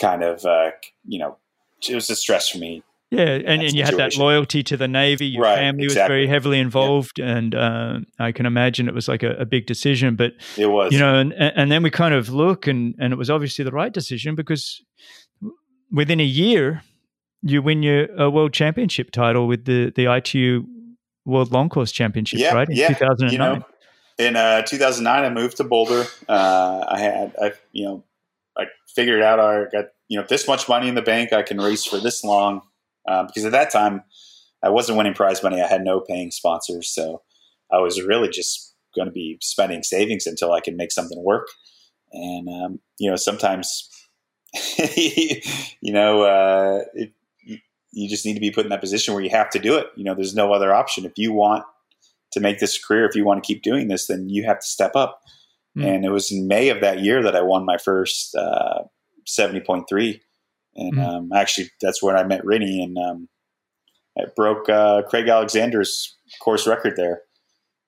kind 0.00 0.22
of 0.22 0.44
uh, 0.44 0.70
you 1.04 1.18
know 1.18 1.38
it 1.88 1.94
was 1.94 2.10
a 2.10 2.16
stress 2.16 2.48
for 2.48 2.58
me. 2.58 2.82
Yeah, 3.10 3.22
and, 3.22 3.62
and 3.62 3.72
you 3.72 3.84
had 3.84 3.96
that 3.98 4.16
loyalty 4.16 4.64
to 4.64 4.76
the 4.76 4.88
Navy. 4.88 5.26
Your 5.26 5.44
right, 5.44 5.58
family 5.58 5.84
exactly. 5.84 6.02
was 6.02 6.08
very 6.08 6.26
heavily 6.26 6.58
involved, 6.58 7.18
yeah. 7.18 7.36
and 7.36 7.54
uh, 7.54 7.98
I 8.18 8.32
can 8.32 8.46
imagine 8.46 8.88
it 8.88 8.94
was 8.94 9.06
like 9.06 9.22
a, 9.22 9.34
a, 9.36 9.46
big 9.46 9.66
decision. 9.66 10.16
But 10.16 10.32
it 10.58 10.66
was, 10.66 10.92
you 10.92 10.98
know, 10.98 11.14
and 11.14 11.32
and 11.32 11.70
then 11.70 11.84
we 11.84 11.90
kind 11.90 12.14
of 12.14 12.30
look, 12.30 12.66
and 12.66 12.96
and 12.98 13.12
it 13.12 13.16
was 13.16 13.30
obviously 13.30 13.64
the 13.64 13.70
right 13.70 13.92
decision 13.92 14.34
because 14.34 14.82
within 15.92 16.18
a 16.18 16.24
year 16.24 16.82
you 17.42 17.62
win 17.62 17.84
your 17.84 18.20
uh, 18.20 18.28
world 18.28 18.52
championship 18.52 19.12
title 19.12 19.46
with 19.46 19.66
the 19.66 19.92
the 19.94 20.12
ITU 20.12 20.64
World 21.24 21.52
Long 21.52 21.68
Course 21.68 21.92
Championship, 21.92 22.40
yeah, 22.40 22.54
right? 22.54 22.68
In 22.68 22.76
yeah, 22.76 22.88
2009. 22.88 23.32
You 23.32 23.38
know, 23.38 23.66
in 24.18 24.36
uh, 24.36 24.62
2009, 24.62 25.24
I 25.24 25.30
moved 25.30 25.58
to 25.58 25.64
Boulder. 25.64 26.06
Uh, 26.28 26.84
I 26.88 26.98
had, 26.98 27.34
I, 27.40 27.52
you 27.72 27.84
know, 27.84 28.04
I 28.56 28.64
figured 28.94 29.22
out 29.22 29.38
I 29.38 29.64
got, 29.70 29.86
you 30.08 30.18
know, 30.18 30.26
this 30.26 30.48
much 30.48 30.68
money 30.68 30.88
in 30.88 30.94
the 30.94 31.02
bank. 31.02 31.32
I 31.32 31.42
can 31.42 31.58
race 31.58 31.84
for 31.84 31.98
this 31.98 32.24
long 32.24 32.62
uh, 33.06 33.24
because 33.24 33.44
at 33.44 33.52
that 33.52 33.70
time 33.70 34.02
I 34.62 34.70
wasn't 34.70 34.98
winning 34.98 35.14
prize 35.14 35.42
money. 35.42 35.60
I 35.60 35.66
had 35.66 35.82
no 35.82 36.00
paying 36.00 36.30
sponsors, 36.30 36.88
so 36.88 37.22
I 37.70 37.78
was 37.78 38.02
really 38.02 38.28
just 38.28 38.74
going 38.94 39.06
to 39.06 39.12
be 39.12 39.38
spending 39.42 39.82
savings 39.82 40.26
until 40.26 40.52
I 40.52 40.60
can 40.60 40.76
make 40.76 40.92
something 40.92 41.22
work. 41.22 41.48
And 42.12 42.48
um, 42.48 42.80
you 42.98 43.10
know, 43.10 43.16
sometimes, 43.16 43.90
you 44.78 45.92
know, 45.92 46.22
uh, 46.22 46.80
it, 46.94 47.12
you 47.92 48.08
just 48.08 48.24
need 48.24 48.34
to 48.34 48.40
be 48.40 48.50
put 48.50 48.64
in 48.64 48.70
that 48.70 48.80
position 48.80 49.12
where 49.12 49.22
you 49.22 49.30
have 49.30 49.50
to 49.50 49.58
do 49.58 49.76
it. 49.76 49.88
You 49.96 50.04
know, 50.04 50.14
there's 50.14 50.34
no 50.34 50.52
other 50.52 50.72
option. 50.72 51.04
If 51.04 51.12
you 51.16 51.32
want 51.32 51.64
to 52.32 52.40
make 52.40 52.58
this 52.58 52.82
career, 52.82 53.06
if 53.06 53.14
you 53.14 53.24
want 53.24 53.42
to 53.42 53.46
keep 53.46 53.62
doing 53.62 53.88
this, 53.88 54.06
then 54.06 54.28
you 54.28 54.44
have 54.44 54.60
to 54.60 54.66
step 54.66 54.92
up. 54.94 55.20
Mm. 55.76 55.86
And 55.86 56.04
it 56.04 56.10
was 56.10 56.32
in 56.32 56.48
May 56.48 56.68
of 56.68 56.80
that 56.80 57.00
year 57.00 57.22
that 57.22 57.36
I 57.36 57.42
won 57.42 57.64
my 57.64 57.78
first 57.78 58.34
uh, 58.34 58.84
70.3. 59.26 60.20
And 60.74 60.94
mm. 60.94 61.06
um, 61.06 61.30
actually, 61.34 61.70
that's 61.80 62.02
when 62.02 62.16
I 62.16 62.24
met 62.24 62.42
Rinny 62.44 62.82
and 62.82 62.98
um, 62.98 63.28
I 64.18 64.24
broke 64.34 64.68
uh, 64.68 65.02
Craig 65.08 65.28
Alexander's 65.28 66.16
course 66.40 66.66
record 66.66 66.94
there. 66.96 67.22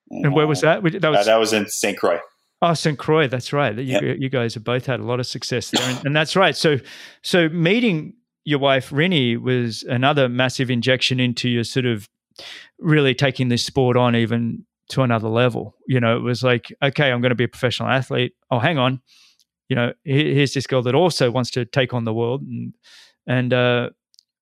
And, 0.09 0.25
and 0.25 0.33
where 0.33 0.47
was 0.47 0.63
uh, 0.63 0.81
that? 0.81 1.01
That 1.01 1.11
was, 1.11 1.25
that 1.25 1.39
was 1.39 1.53
in 1.53 1.67
St. 1.67 1.97
Croix. 1.97 2.19
Oh, 2.61 2.73
St. 2.73 2.97
Croix, 2.97 3.27
that's 3.27 3.53
right. 3.53 3.75
You, 3.75 3.83
yep. 3.83 4.17
you, 4.19 4.29
guys 4.29 4.53
have 4.55 4.65
both 4.65 4.85
had 4.85 4.99
a 4.99 5.03
lot 5.03 5.21
of 5.21 5.27
success 5.27 5.71
there, 5.71 5.87
and, 5.87 6.07
and, 6.07 6.15
that's 6.15 6.35
right. 6.35 6.57
So, 6.57 6.77
so 7.21 7.47
meeting 7.49 8.15
your 8.43 8.59
wife 8.59 8.89
Rinny 8.89 9.39
was 9.39 9.83
another 9.83 10.27
massive 10.27 10.69
injection 10.69 11.21
into 11.21 11.47
your 11.47 11.63
sort 11.63 11.85
of 11.85 12.09
really 12.79 13.13
taking 13.13 13.49
this 13.49 13.65
sport 13.65 13.97
on 13.97 14.15
even 14.15 14.65
to 14.89 15.03
another 15.03 15.29
level. 15.29 15.75
You 15.87 15.99
know, 15.99 16.17
it 16.17 16.21
was 16.21 16.43
like, 16.43 16.73
okay, 16.81 17.11
I'm 17.11 17.21
going 17.21 17.29
to 17.29 17.35
be 17.35 17.43
a 17.43 17.49
professional 17.49 17.89
athlete. 17.89 18.33
Oh, 18.51 18.59
hang 18.59 18.77
on. 18.77 19.01
You 19.69 19.75
know, 19.75 19.93
here's 20.03 20.53
this 20.53 20.65
girl 20.65 20.81
that 20.83 20.95
also 20.95 21.29
wants 21.29 21.51
to 21.51 21.65
take 21.65 21.93
on 21.93 22.03
the 22.03 22.13
world 22.13 22.41
and 22.41 22.73
and 23.27 23.53
uh, 23.53 23.89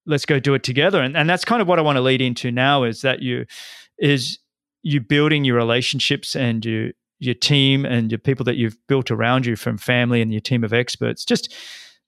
let's 0.06 0.24
go 0.24 0.40
do 0.40 0.54
it 0.54 0.62
together. 0.62 1.02
And 1.02 1.16
and 1.16 1.28
that's 1.28 1.44
kind 1.44 1.60
of 1.60 1.68
what 1.68 1.78
I 1.78 1.82
want 1.82 1.96
to 1.96 2.02
lead 2.02 2.22
into 2.22 2.50
now 2.50 2.84
is 2.84 3.02
that 3.02 3.20
you 3.20 3.44
is 3.98 4.38
you 4.82 5.00
building 5.00 5.44
your 5.44 5.56
relationships 5.56 6.34
and 6.34 6.64
you 6.64 6.92
your 7.18 7.34
team 7.34 7.84
and 7.84 8.10
your 8.10 8.18
people 8.18 8.44
that 8.44 8.56
you've 8.56 8.78
built 8.86 9.10
around 9.10 9.44
you 9.44 9.56
from 9.56 9.76
family 9.76 10.22
and 10.22 10.32
your 10.32 10.40
team 10.40 10.64
of 10.64 10.72
experts. 10.72 11.24
Just 11.24 11.54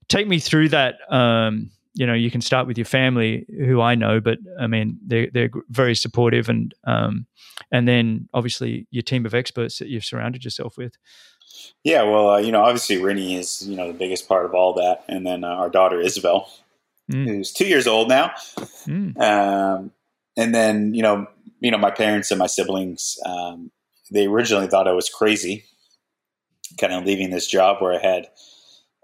take 0.09 0.27
me 0.27 0.39
through 0.39 0.71
that. 0.71 0.95
Um, 1.11 1.71
you 1.95 2.07
know, 2.07 2.15
you 2.15 2.31
can 2.31 2.41
start 2.41 2.67
with 2.67 2.79
your 2.79 2.85
family, 2.85 3.47
who 3.49 3.81
I 3.81 3.95
know, 3.95 4.21
but 4.21 4.39
I 4.59 4.67
mean, 4.67 4.99
they're 5.05 5.29
they're 5.33 5.51
very 5.69 5.95
supportive, 5.95 6.49
and 6.49 6.75
um, 6.85 7.27
and 7.73 7.89
then 7.89 8.29
obviously 8.33 8.87
your 8.91 9.03
team 9.03 9.27
of 9.27 9.35
experts 9.35 9.79
that 9.79 9.89
you've 9.89 10.05
surrounded 10.05 10.45
yourself 10.45 10.77
with. 10.77 10.95
Yeah, 11.83 12.03
well, 12.03 12.31
uh, 12.31 12.39
you 12.39 12.53
know, 12.53 12.63
obviously 12.63 12.97
Rinny 12.97 13.39
is 13.39 13.67
you 13.67 13.77
know 13.77 13.89
the 13.89 13.99
biggest 13.99 14.29
part 14.29 14.47
of 14.47 14.55
all 14.55 14.75
that, 14.75 15.05
and 15.09 15.27
then 15.27 15.45
uh, 15.45 15.49
our 15.49 15.69
daughter 15.71 16.01
Isabel, 16.01 16.49
mm. 17.11 17.27
who's 17.27 17.53
two 17.53 17.67
years 17.67 17.87
old 17.87 18.09
now, 18.09 18.33
mm. 18.87 19.19
um, 19.21 19.91
and 20.37 20.55
then 20.55 20.95
you 20.95 21.03
know, 21.03 21.27
you 21.61 21.71
know, 21.71 21.79
my 21.79 21.91
parents 21.91 22.31
and 22.31 22.39
my 22.39 22.47
siblings. 22.47 23.19
Um, 23.27 23.71
they 24.13 24.27
originally 24.27 24.67
thought 24.67 24.89
I 24.89 24.93
was 24.93 25.09
crazy, 25.09 25.65
kind 26.79 26.93
of 26.93 27.05
leaving 27.05 27.31
this 27.31 27.47
job 27.47 27.81
where 27.81 27.95
I 27.95 27.99
had 27.99 28.29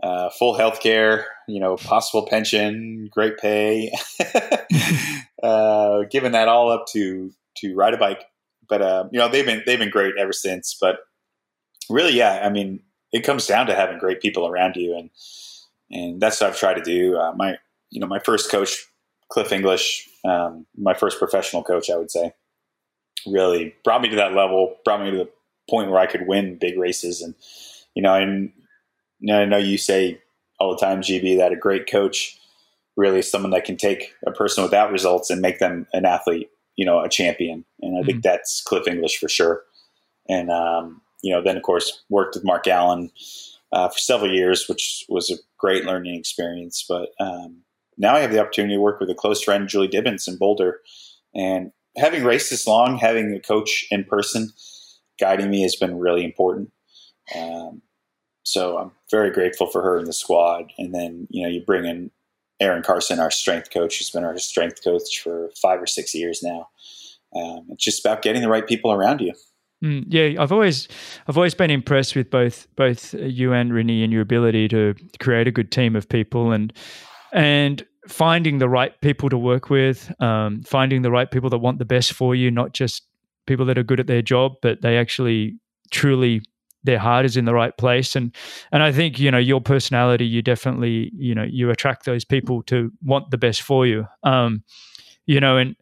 uh, 0.02 0.30
full 0.30 0.56
health 0.56 0.80
care, 0.80 1.26
you 1.48 1.60
know, 1.60 1.76
possible 1.76 2.26
pension, 2.26 3.08
great 3.12 3.38
pay, 3.38 3.92
uh, 5.42 6.02
giving 6.10 6.32
that 6.32 6.48
all 6.48 6.70
up 6.70 6.86
to 6.92 7.32
to 7.58 7.74
ride 7.74 7.94
a 7.94 7.98
bike. 7.98 8.24
But 8.68 8.82
uh, 8.82 9.08
you 9.12 9.18
know, 9.18 9.28
they've 9.28 9.46
been 9.46 9.62
they've 9.66 9.78
been 9.78 9.90
great 9.90 10.14
ever 10.18 10.32
since. 10.32 10.76
But 10.80 10.96
really, 11.88 12.14
yeah, 12.14 12.40
I 12.44 12.48
mean, 12.48 12.80
it 13.12 13.24
comes 13.24 13.46
down 13.46 13.66
to 13.66 13.74
having 13.74 13.98
great 13.98 14.20
people 14.20 14.46
around 14.46 14.76
you, 14.76 14.96
and 14.96 15.10
and 15.90 16.20
that's 16.20 16.40
what 16.40 16.50
I've 16.50 16.58
tried 16.58 16.74
to 16.74 16.82
do. 16.82 17.16
Uh, 17.16 17.32
my 17.36 17.56
you 17.90 18.00
know, 18.00 18.06
my 18.06 18.18
first 18.18 18.50
coach, 18.50 18.84
Cliff 19.28 19.52
English, 19.52 20.08
um, 20.24 20.66
my 20.76 20.94
first 20.94 21.18
professional 21.18 21.62
coach, 21.62 21.88
I 21.90 21.96
would 21.96 22.10
say, 22.10 22.32
really 23.26 23.74
brought 23.84 24.02
me 24.02 24.08
to 24.08 24.16
that 24.16 24.32
level, 24.32 24.76
brought 24.84 25.02
me 25.02 25.10
to 25.10 25.16
the 25.16 25.30
point 25.70 25.90
where 25.90 26.00
I 26.00 26.06
could 26.06 26.26
win 26.26 26.58
big 26.58 26.78
races. 26.78 27.22
And 27.22 27.34
you 27.94 28.02
know, 28.02 28.14
and 28.14 28.52
I 29.30 29.44
know 29.44 29.58
you 29.58 29.78
say 29.78 30.20
all 30.58 30.70
the 30.70 30.84
time, 30.84 31.00
GB, 31.00 31.36
that 31.38 31.52
a 31.52 31.56
great 31.56 31.90
coach 31.90 32.38
really 32.96 33.18
is 33.18 33.30
someone 33.30 33.50
that 33.50 33.64
can 33.64 33.76
take 33.76 34.12
a 34.26 34.32
person 34.32 34.62
without 34.64 34.90
results 34.90 35.30
and 35.30 35.40
make 35.40 35.58
them 35.58 35.86
an 35.92 36.06
athlete, 36.06 36.48
you 36.76 36.84
know, 36.84 37.00
a 37.00 37.08
champion. 37.08 37.64
And 37.80 37.96
I 37.96 38.00
mm-hmm. 38.00 38.06
think 38.06 38.22
that's 38.22 38.62
Cliff 38.62 38.88
English 38.88 39.18
for 39.18 39.28
sure. 39.28 39.62
And, 40.28 40.50
um, 40.50 41.02
you 41.22 41.32
know, 41.32 41.42
then 41.42 41.56
of 41.56 41.62
course 41.62 42.02
worked 42.08 42.34
with 42.34 42.44
Mark 42.44 42.66
Allen 42.66 43.10
uh, 43.72 43.88
for 43.88 43.98
several 43.98 44.32
years, 44.32 44.66
which 44.68 45.04
was 45.08 45.30
a 45.30 45.36
great 45.58 45.84
learning 45.84 46.14
experience. 46.14 46.84
But 46.88 47.10
um, 47.20 47.62
now 47.98 48.14
I 48.14 48.20
have 48.20 48.32
the 48.32 48.40
opportunity 48.40 48.74
to 48.74 48.80
work 48.80 49.00
with 49.00 49.10
a 49.10 49.14
close 49.14 49.42
friend, 49.42 49.68
Julie 49.68 49.88
Dibens 49.88 50.26
in 50.26 50.36
Boulder. 50.36 50.80
And 51.34 51.72
having 51.96 52.24
raced 52.24 52.50
this 52.50 52.66
long, 52.66 52.96
having 52.96 53.32
a 53.34 53.40
coach 53.40 53.86
in 53.90 54.04
person 54.04 54.50
guiding 55.18 55.50
me 55.50 55.62
has 55.62 55.76
been 55.76 55.98
really 55.98 56.24
important. 56.24 56.72
Um, 57.34 57.82
so 58.46 58.78
I'm 58.78 58.92
very 59.10 59.32
grateful 59.32 59.66
for 59.66 59.82
her 59.82 59.98
in 59.98 60.04
the 60.04 60.12
squad. 60.12 60.72
And 60.78 60.94
then, 60.94 61.26
you 61.30 61.42
know, 61.42 61.48
you 61.48 61.62
bring 61.62 61.84
in 61.84 62.12
Erin 62.60 62.84
Carson, 62.84 63.18
our 63.18 63.30
strength 63.30 63.72
coach, 63.72 63.98
who's 63.98 64.10
been 64.10 64.22
our 64.22 64.38
strength 64.38 64.84
coach 64.84 65.20
for 65.20 65.50
five 65.60 65.82
or 65.82 65.86
six 65.86 66.14
years 66.14 66.44
now. 66.44 66.68
Um, 67.34 67.66
it's 67.70 67.82
just 67.82 68.06
about 68.06 68.22
getting 68.22 68.42
the 68.42 68.48
right 68.48 68.64
people 68.64 68.92
around 68.92 69.20
you. 69.20 69.32
Mm, 69.82 70.04
yeah, 70.06 70.40
I've 70.40 70.52
always, 70.52 70.86
I've 71.26 71.36
always 71.36 71.54
been 71.54 71.72
impressed 71.72 72.14
with 72.14 72.30
both 72.30 72.68
both 72.76 73.14
you 73.14 73.52
and 73.52 73.72
Rinny 73.72 74.04
and 74.04 74.12
your 74.12 74.22
ability 74.22 74.68
to 74.68 74.94
create 75.18 75.48
a 75.48 75.50
good 75.50 75.72
team 75.72 75.96
of 75.96 76.08
people 76.08 76.52
and 76.52 76.72
and 77.32 77.84
finding 78.06 78.58
the 78.58 78.68
right 78.68 78.98
people 79.00 79.28
to 79.28 79.36
work 79.36 79.70
with, 79.70 80.14
um, 80.22 80.62
finding 80.62 81.02
the 81.02 81.10
right 81.10 81.28
people 81.28 81.50
that 81.50 81.58
want 81.58 81.80
the 81.80 81.84
best 81.84 82.12
for 82.12 82.36
you, 82.36 82.52
not 82.52 82.74
just 82.74 83.02
people 83.46 83.66
that 83.66 83.76
are 83.76 83.82
good 83.82 83.98
at 83.98 84.06
their 84.06 84.22
job, 84.22 84.52
but 84.62 84.82
they 84.82 84.96
actually 84.96 85.58
truly 85.90 86.42
their 86.84 86.98
heart 86.98 87.24
is 87.24 87.36
in 87.36 87.44
the 87.44 87.54
right 87.54 87.76
place. 87.76 88.16
And 88.16 88.34
and 88.72 88.82
I 88.82 88.92
think 88.92 89.18
you 89.18 89.30
know 89.30 89.38
your 89.38 89.60
personality 89.60 90.26
you 90.26 90.42
definitely 90.42 91.10
you 91.16 91.34
know 91.34 91.44
you 91.48 91.70
attract 91.70 92.04
those 92.04 92.24
people 92.24 92.62
to 92.64 92.92
want 93.02 93.30
the 93.30 93.38
best 93.38 93.62
for 93.62 93.86
you. 93.86 94.06
Um 94.22 94.62
you 95.26 95.40
know 95.40 95.56
and 95.56 95.76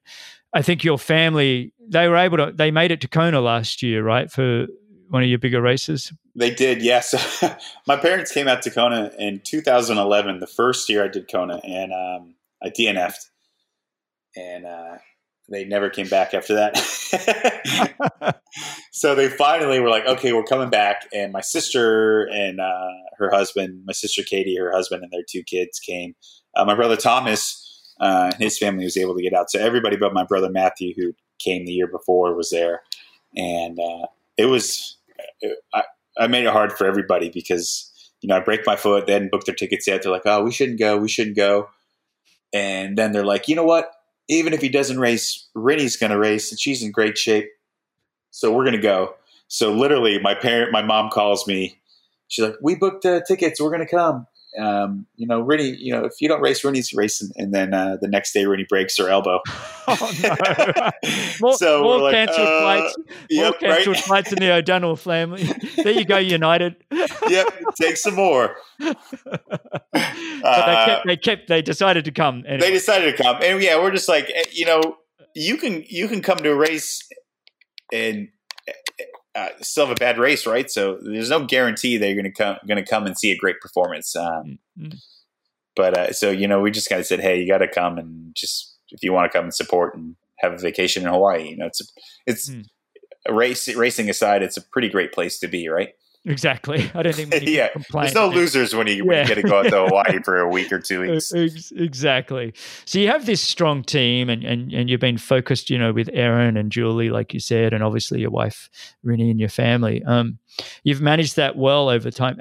I 0.54 0.62
think 0.62 0.84
your 0.84 0.98
family 0.98 1.72
they 1.86 2.08
were 2.08 2.16
able 2.16 2.38
to 2.38 2.52
they 2.52 2.70
made 2.70 2.90
it 2.90 3.00
to 3.02 3.08
Kona 3.08 3.40
last 3.40 3.82
year 3.82 4.02
right 4.02 4.30
for 4.30 4.66
one 5.08 5.22
of 5.22 5.28
your 5.28 5.38
bigger 5.38 5.60
races? 5.60 6.12
They 6.34 6.52
did 6.52 6.82
yes. 6.82 7.14
My 7.86 7.96
parents 7.96 8.32
came 8.32 8.48
out 8.48 8.62
to 8.62 8.70
Kona 8.70 9.12
in 9.18 9.40
2011 9.44 10.40
the 10.40 10.46
first 10.46 10.88
year 10.88 11.04
I 11.04 11.08
did 11.08 11.30
Kona 11.30 11.60
and 11.64 11.92
um 11.92 12.34
I 12.62 12.70
DNF'd 12.70 13.30
and 14.36 14.66
uh 14.66 14.96
they 15.50 15.64
never 15.64 15.90
came 15.90 16.08
back 16.08 16.32
after 16.32 16.54
that. 16.54 16.76
so 18.92 19.14
they 19.14 19.28
finally 19.28 19.80
were 19.80 19.90
like, 19.90 20.06
okay, 20.06 20.32
we're 20.32 20.44
coming 20.44 20.70
back. 20.70 21.02
And 21.12 21.32
my 21.32 21.42
sister 21.42 22.22
and 22.32 22.60
uh, 22.60 22.88
her 23.18 23.30
husband, 23.30 23.82
my 23.84 23.92
sister 23.92 24.22
Katie, 24.22 24.56
her 24.56 24.72
husband, 24.72 25.02
and 25.02 25.12
their 25.12 25.24
two 25.28 25.42
kids 25.42 25.78
came. 25.78 26.14
Uh, 26.56 26.64
my 26.64 26.74
brother 26.74 26.96
Thomas 26.96 27.60
uh, 28.00 28.30
and 28.32 28.42
his 28.42 28.58
family 28.58 28.84
was 28.84 28.96
able 28.96 29.14
to 29.14 29.22
get 29.22 29.34
out. 29.34 29.50
So 29.50 29.60
everybody 29.60 29.96
but 29.96 30.14
my 30.14 30.24
brother 30.24 30.50
Matthew, 30.50 30.94
who 30.96 31.14
came 31.38 31.66
the 31.66 31.72
year 31.72 31.86
before, 31.86 32.34
was 32.34 32.50
there. 32.50 32.82
And 33.36 33.78
uh, 33.78 34.06
it 34.36 34.46
was, 34.46 34.96
I, 35.74 35.82
I 36.18 36.26
made 36.26 36.46
it 36.46 36.52
hard 36.52 36.72
for 36.72 36.86
everybody 36.86 37.28
because, 37.28 37.90
you 38.20 38.28
know, 38.28 38.36
I 38.36 38.40
break 38.40 38.66
my 38.66 38.76
foot, 38.76 39.06
they 39.06 39.12
hadn't 39.12 39.30
booked 39.30 39.46
their 39.46 39.54
tickets 39.54 39.86
yet. 39.86 40.02
They're 40.02 40.12
like, 40.12 40.22
oh, 40.24 40.42
we 40.42 40.52
shouldn't 40.52 40.78
go, 40.78 40.96
we 40.96 41.08
shouldn't 41.08 41.36
go. 41.36 41.68
And 42.52 42.96
then 42.96 43.12
they're 43.12 43.24
like, 43.24 43.48
you 43.48 43.56
know 43.56 43.64
what? 43.64 43.90
Even 44.28 44.52
if 44.52 44.60
he 44.60 44.68
doesn't 44.68 44.98
race, 44.98 45.48
Rinny's 45.54 45.96
going 45.96 46.12
to 46.12 46.18
race, 46.18 46.50
and 46.50 46.58
she's 46.58 46.82
in 46.82 46.90
great 46.90 47.18
shape. 47.18 47.48
So 48.30 48.52
we're 48.52 48.64
going 48.64 48.76
to 48.76 48.82
go. 48.82 49.14
So 49.48 49.72
literally, 49.72 50.18
my 50.20 50.34
parent, 50.34 50.72
my 50.72 50.82
mom 50.82 51.10
calls 51.10 51.46
me. 51.46 51.78
She's 52.28 52.44
like, 52.44 52.56
"We 52.62 52.74
booked 52.74 53.06
uh, 53.06 53.20
tickets. 53.26 53.60
We're 53.60 53.70
going 53.70 53.86
to 53.86 53.90
come." 53.94 54.26
Um, 54.58 55.06
you 55.16 55.26
know, 55.26 55.42
Rinny, 55.42 55.76
you 55.78 55.92
know, 55.92 56.04
if 56.04 56.12
you 56.20 56.28
don't 56.28 56.40
race, 56.40 56.62
Rinny's 56.62 56.92
racing. 56.92 57.30
And 57.36 57.52
then 57.52 57.74
uh, 57.74 57.96
the 58.00 58.08
next 58.08 58.32
day, 58.32 58.44
Rinny 58.44 58.66
breaks 58.68 58.96
her 58.98 59.08
elbow. 59.08 59.40
oh, 59.88 60.12
more, 61.40 61.54
so 61.54 61.82
more 61.82 61.98
like, 61.98 62.14
canceled 62.14 62.46
uh, 62.46 62.60
flights. 62.60 62.96
More 62.98 63.06
yep, 63.30 63.60
canceled 63.60 63.96
right? 63.96 64.04
flights 64.04 64.32
in 64.32 64.38
the 64.38 64.52
O'Donnell 64.52 64.96
family. 64.96 65.44
there 65.76 65.92
you 65.92 66.04
go, 66.04 66.18
United. 66.18 66.76
yep, 67.28 67.46
take 67.80 67.96
some 67.96 68.14
more. 68.14 68.56
but 68.78 68.96
they, 70.42 70.84
kept, 70.86 71.06
they 71.06 71.16
kept, 71.16 71.48
they 71.48 71.62
decided 71.62 72.04
to 72.04 72.12
come. 72.12 72.44
Anyway. 72.46 72.60
They 72.60 72.70
decided 72.70 73.16
to 73.16 73.22
come. 73.22 73.36
And 73.42 73.62
yeah, 73.62 73.80
we're 73.80 73.90
just 73.90 74.08
like, 74.08 74.30
eh, 74.34 74.44
you 74.52 74.66
know, 74.66 74.96
you 75.34 75.56
can, 75.56 75.84
you 75.88 76.06
can 76.08 76.22
come 76.22 76.38
to 76.38 76.50
a 76.50 76.56
race 76.56 77.00
and 77.92 78.28
uh, 79.34 79.48
still 79.60 79.86
have 79.86 79.96
a 79.96 79.98
bad 79.98 80.18
race, 80.18 80.46
right? 80.46 80.70
So 80.70 80.98
there's 81.02 81.30
no 81.30 81.44
guarantee 81.44 81.96
that 81.96 82.06
you're 82.06 82.20
going 82.20 82.32
to 82.32 82.42
come 82.42 82.56
going 82.66 82.82
to 82.82 82.88
come 82.88 83.06
and 83.06 83.18
see 83.18 83.32
a 83.32 83.36
great 83.36 83.60
performance. 83.60 84.14
Um, 84.14 84.58
mm-hmm. 84.78 84.96
But 85.76 85.98
uh, 85.98 86.12
so 86.12 86.30
you 86.30 86.46
know, 86.46 86.60
we 86.60 86.70
just 86.70 86.88
kind 86.88 87.00
of 87.00 87.06
said, 87.06 87.20
hey, 87.20 87.40
you 87.40 87.48
got 87.48 87.58
to 87.58 87.68
come 87.68 87.98
and 87.98 88.34
just 88.34 88.76
if 88.90 89.02
you 89.02 89.12
want 89.12 89.30
to 89.30 89.36
come 89.36 89.46
and 89.46 89.54
support 89.54 89.96
and 89.96 90.16
have 90.38 90.52
a 90.52 90.58
vacation 90.58 91.02
in 91.02 91.12
Hawaii, 91.12 91.48
you 91.50 91.56
know, 91.56 91.66
it's 91.66 91.80
a, 91.80 91.84
it's 92.26 92.50
mm. 92.50 92.64
a 93.26 93.34
race 93.34 93.72
racing 93.74 94.08
aside, 94.08 94.42
it's 94.42 94.56
a 94.56 94.62
pretty 94.62 94.88
great 94.88 95.12
place 95.12 95.38
to 95.40 95.48
be, 95.48 95.68
right? 95.68 95.94
Exactly. 96.26 96.90
I 96.94 97.02
don't 97.02 97.14
think. 97.14 97.30
many 97.30 97.50
yeah, 97.50 97.68
there's 97.92 98.14
no 98.14 98.28
losers 98.28 98.74
when 98.74 98.86
you, 98.86 99.04
when 99.04 99.18
you 99.18 99.26
get 99.26 99.34
to 99.34 99.42
go 99.42 99.58
out 99.58 99.64
to 99.64 99.84
Hawaii 99.84 100.22
for 100.24 100.38
a 100.38 100.48
week 100.48 100.72
or 100.72 100.78
two 100.78 101.02
weeks. 101.02 101.30
Exactly. 101.72 102.54
So 102.86 102.98
you 102.98 103.08
have 103.08 103.26
this 103.26 103.42
strong 103.42 103.82
team, 103.82 104.30
and, 104.30 104.42
and 104.42 104.72
and 104.72 104.88
you've 104.88 105.00
been 105.00 105.18
focused, 105.18 105.68
you 105.68 105.78
know, 105.78 105.92
with 105.92 106.08
Erin 106.14 106.56
and 106.56 106.72
Julie, 106.72 107.10
like 107.10 107.34
you 107.34 107.40
said, 107.40 107.74
and 107.74 107.84
obviously 107.84 108.20
your 108.20 108.30
wife 108.30 108.70
Rinny 109.04 109.30
and 109.30 109.38
your 109.38 109.50
family. 109.50 110.02
Um, 110.04 110.38
you've 110.82 111.02
managed 111.02 111.36
that 111.36 111.56
well 111.56 111.90
over 111.90 112.10
time. 112.10 112.38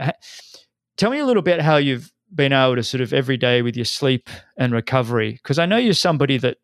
Tell 0.96 1.12
me 1.12 1.20
a 1.20 1.26
little 1.26 1.44
bit 1.44 1.62
how 1.62 1.76
you've 1.76 2.12
been 2.34 2.54
able 2.54 2.76
to 2.76 2.84
sort 2.84 3.02
of 3.02 3.12
every 3.12 3.38
day 3.38 3.62
with 3.62 3.76
your 3.76 3.86
sleep 3.86 4.30
and 4.58 4.72
recovery, 4.72 5.34
because 5.34 5.60
I 5.60 5.66
know 5.66 5.78
you're 5.78 5.94
somebody 5.94 6.38
that 6.38 6.58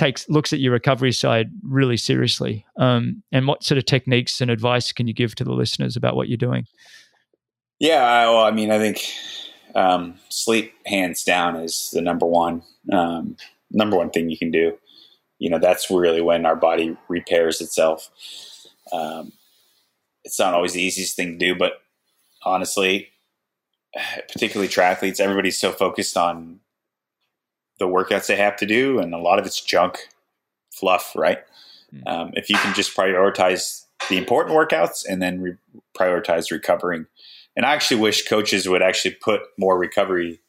takes 0.00 0.28
looks 0.30 0.52
at 0.52 0.60
your 0.60 0.72
recovery 0.72 1.12
side 1.12 1.50
really 1.62 1.96
seriously. 1.96 2.64
Um, 2.78 3.22
and 3.32 3.46
what 3.46 3.62
sort 3.62 3.76
of 3.76 3.84
techniques 3.84 4.40
and 4.40 4.50
advice 4.50 4.92
can 4.92 5.06
you 5.06 5.12
give 5.12 5.34
to 5.36 5.44
the 5.44 5.52
listeners 5.52 5.94
about 5.94 6.16
what 6.16 6.28
you're 6.28 6.38
doing? 6.38 6.66
Yeah, 7.78 8.00
well, 8.30 8.44
I 8.44 8.50
mean, 8.50 8.70
I 8.70 8.78
think 8.78 9.06
um, 9.74 10.14
sleep, 10.30 10.72
hands 10.86 11.22
down, 11.22 11.56
is 11.56 11.90
the 11.92 12.00
number 12.00 12.26
one 12.26 12.62
um, 12.92 13.36
number 13.70 13.96
one 13.96 14.10
thing 14.10 14.30
you 14.30 14.38
can 14.38 14.50
do. 14.50 14.76
You 15.38 15.50
know, 15.50 15.58
that's 15.58 15.90
really 15.90 16.22
when 16.22 16.46
our 16.46 16.56
body 16.56 16.96
repairs 17.08 17.60
itself. 17.60 18.10
Um, 18.92 19.32
it's 20.24 20.38
not 20.38 20.54
always 20.54 20.72
the 20.72 20.82
easiest 20.82 21.14
thing 21.14 21.38
to 21.38 21.46
do, 21.46 21.54
but 21.54 21.82
honestly, 22.42 23.08
particularly 24.32 24.68
triathletes, 24.68 25.20
everybody's 25.20 25.60
so 25.60 25.72
focused 25.72 26.16
on 26.16 26.60
the 27.80 27.86
workouts 27.86 28.28
they 28.28 28.36
have 28.36 28.56
to 28.58 28.66
do, 28.66 29.00
and 29.00 29.12
a 29.12 29.18
lot 29.18 29.40
of 29.40 29.46
it's 29.46 29.60
junk, 29.60 29.98
fluff, 30.70 31.12
right? 31.16 31.38
Mm. 31.92 32.06
Um, 32.06 32.30
if 32.34 32.48
you 32.48 32.56
can 32.58 32.72
just 32.74 32.96
prioritize 32.96 33.84
the 34.08 34.16
important 34.16 34.56
workouts 34.56 35.04
and 35.08 35.20
then 35.20 35.40
re- 35.40 35.56
prioritize 35.98 36.52
recovering, 36.52 37.06
and 37.56 37.66
I 37.66 37.74
actually 37.74 38.00
wish 38.00 38.28
coaches 38.28 38.68
would 38.68 38.82
actually 38.82 39.16
put 39.20 39.40
more 39.58 39.76
recovery 39.76 40.40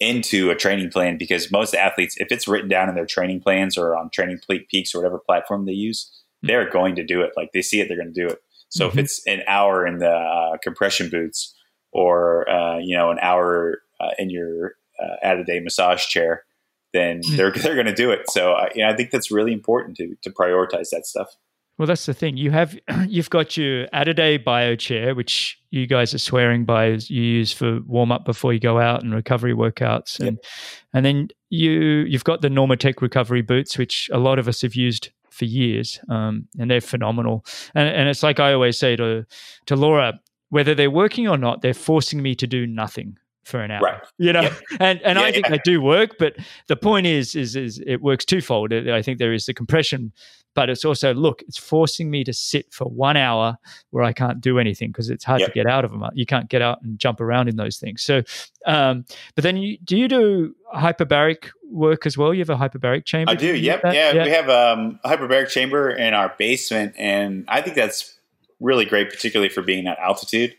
into 0.00 0.50
a 0.50 0.56
training 0.56 0.90
plan 0.90 1.16
because 1.16 1.52
most 1.52 1.74
athletes, 1.74 2.16
if 2.18 2.32
it's 2.32 2.48
written 2.48 2.68
down 2.68 2.88
in 2.88 2.96
their 2.96 3.06
training 3.06 3.40
plans 3.40 3.78
or 3.78 3.96
on 3.96 4.10
Training 4.10 4.40
Peaks 4.68 4.92
or 4.92 4.98
whatever 4.98 5.20
platform 5.20 5.64
they 5.64 5.72
use, 5.72 6.10
mm-hmm. 6.10 6.48
they're 6.48 6.68
going 6.68 6.96
to 6.96 7.04
do 7.04 7.22
it. 7.22 7.30
Like 7.36 7.50
they 7.52 7.62
see 7.62 7.80
it, 7.80 7.86
they're 7.86 7.96
going 7.96 8.12
to 8.12 8.20
do 8.20 8.26
it. 8.26 8.42
So 8.68 8.88
mm-hmm. 8.88 8.98
if 8.98 9.04
it's 9.04 9.26
an 9.28 9.42
hour 9.46 9.86
in 9.86 9.98
the 9.98 10.10
uh, 10.10 10.56
compression 10.60 11.08
boots 11.08 11.54
or 11.92 12.48
uh, 12.50 12.78
you 12.78 12.96
know 12.96 13.10
an 13.10 13.18
hour 13.20 13.82
uh, 14.00 14.10
in 14.18 14.30
your 14.30 14.74
uh, 15.02 15.16
at 15.22 15.48
a 15.48 15.60
massage 15.60 16.06
chair, 16.06 16.44
then 16.92 17.20
mm-hmm. 17.20 17.36
they're 17.36 17.52
they're 17.52 17.74
going 17.74 17.86
to 17.86 17.94
do 17.94 18.10
it. 18.10 18.30
So 18.30 18.52
uh, 18.52 18.68
you 18.74 18.84
know, 18.84 18.90
I 18.90 18.96
think 18.96 19.10
that's 19.10 19.30
really 19.30 19.52
important 19.52 19.96
to 19.98 20.14
to 20.22 20.30
prioritize 20.30 20.90
that 20.90 21.06
stuff. 21.06 21.36
Well, 21.78 21.86
that's 21.86 22.06
the 22.06 22.14
thing. 22.14 22.36
You 22.36 22.50
have 22.50 22.78
you've 23.08 23.30
got 23.30 23.56
your 23.56 23.88
Add-A-Day 23.92 24.38
bio 24.38 24.76
chair, 24.76 25.14
which 25.14 25.58
you 25.70 25.86
guys 25.86 26.14
are 26.14 26.18
swearing 26.18 26.64
by 26.64 26.86
you 26.86 27.22
use 27.22 27.52
for 27.52 27.80
warm 27.86 28.12
up 28.12 28.24
before 28.24 28.52
you 28.52 28.60
go 28.60 28.78
out 28.78 29.02
and 29.02 29.14
recovery 29.14 29.54
workouts, 29.54 30.20
and 30.20 30.36
yep. 30.36 30.44
and 30.92 31.04
then 31.04 31.28
you 31.50 31.72
you've 31.72 32.24
got 32.24 32.40
the 32.40 32.48
Normatec 32.48 33.00
recovery 33.00 33.42
boots, 33.42 33.78
which 33.78 34.10
a 34.12 34.18
lot 34.18 34.38
of 34.38 34.48
us 34.48 34.62
have 34.62 34.74
used 34.74 35.10
for 35.30 35.46
years, 35.46 35.98
um, 36.10 36.46
and 36.58 36.70
they're 36.70 36.82
phenomenal. 36.82 37.44
And, 37.74 37.88
and 37.88 38.08
it's 38.08 38.22
like 38.22 38.38
I 38.38 38.52
always 38.52 38.78
say 38.78 38.96
to 38.96 39.26
to 39.66 39.76
Laura, 39.76 40.20
whether 40.50 40.74
they're 40.74 40.90
working 40.90 41.26
or 41.26 41.38
not, 41.38 41.62
they're 41.62 41.74
forcing 41.74 42.22
me 42.22 42.34
to 42.34 42.46
do 42.46 42.66
nothing 42.66 43.16
for 43.44 43.60
an 43.60 43.70
hour. 43.70 43.80
Right. 43.82 44.00
You 44.18 44.32
know, 44.32 44.42
yep. 44.42 44.60
and 44.80 45.00
and 45.02 45.18
yeah, 45.18 45.24
I 45.24 45.32
think 45.32 45.46
yeah. 45.46 45.52
they 45.52 45.60
do 45.64 45.80
work, 45.80 46.16
but 46.18 46.36
the 46.68 46.76
point 46.76 47.06
is, 47.06 47.34
is 47.34 47.56
is 47.56 47.82
it 47.86 48.02
works 48.02 48.24
twofold. 48.24 48.72
I 48.72 49.02
think 49.02 49.18
there 49.18 49.32
is 49.32 49.46
the 49.46 49.54
compression 49.54 50.12
but 50.54 50.68
it's 50.68 50.84
also 50.84 51.14
look 51.14 51.42
it's 51.42 51.58
forcing 51.58 52.10
me 52.10 52.24
to 52.24 52.32
sit 52.32 52.72
for 52.72 52.84
one 52.84 53.16
hour 53.16 53.56
where 53.90 54.04
i 54.04 54.12
can't 54.12 54.40
do 54.40 54.58
anything 54.58 54.90
because 54.90 55.10
it's 55.10 55.24
hard 55.24 55.40
yep. 55.40 55.48
to 55.48 55.54
get 55.54 55.66
out 55.66 55.84
of 55.84 55.90
them 55.90 56.04
you 56.14 56.26
can't 56.26 56.48
get 56.48 56.62
out 56.62 56.80
and 56.82 56.98
jump 56.98 57.20
around 57.20 57.48
in 57.48 57.56
those 57.56 57.78
things 57.78 58.02
so 58.02 58.22
um, 58.66 59.04
but 59.34 59.42
then 59.42 59.56
you, 59.56 59.78
do 59.84 59.96
you 59.96 60.08
do 60.08 60.54
hyperbaric 60.74 61.50
work 61.70 62.06
as 62.06 62.16
well 62.16 62.32
you 62.32 62.40
have 62.40 62.50
a 62.50 62.56
hyperbaric 62.56 63.04
chamber 63.04 63.32
i 63.32 63.34
do 63.34 63.54
yep 63.56 63.80
yeah, 63.84 64.12
yeah, 64.12 64.24
we 64.24 64.30
have 64.30 64.48
um, 64.48 64.98
a 65.04 65.10
hyperbaric 65.10 65.48
chamber 65.48 65.90
in 65.90 66.14
our 66.14 66.34
basement 66.38 66.94
and 66.98 67.44
i 67.48 67.60
think 67.60 67.76
that's 67.76 68.18
really 68.60 68.84
great 68.84 69.10
particularly 69.10 69.48
for 69.48 69.62
being 69.62 69.86
at 69.86 69.98
altitude 69.98 70.54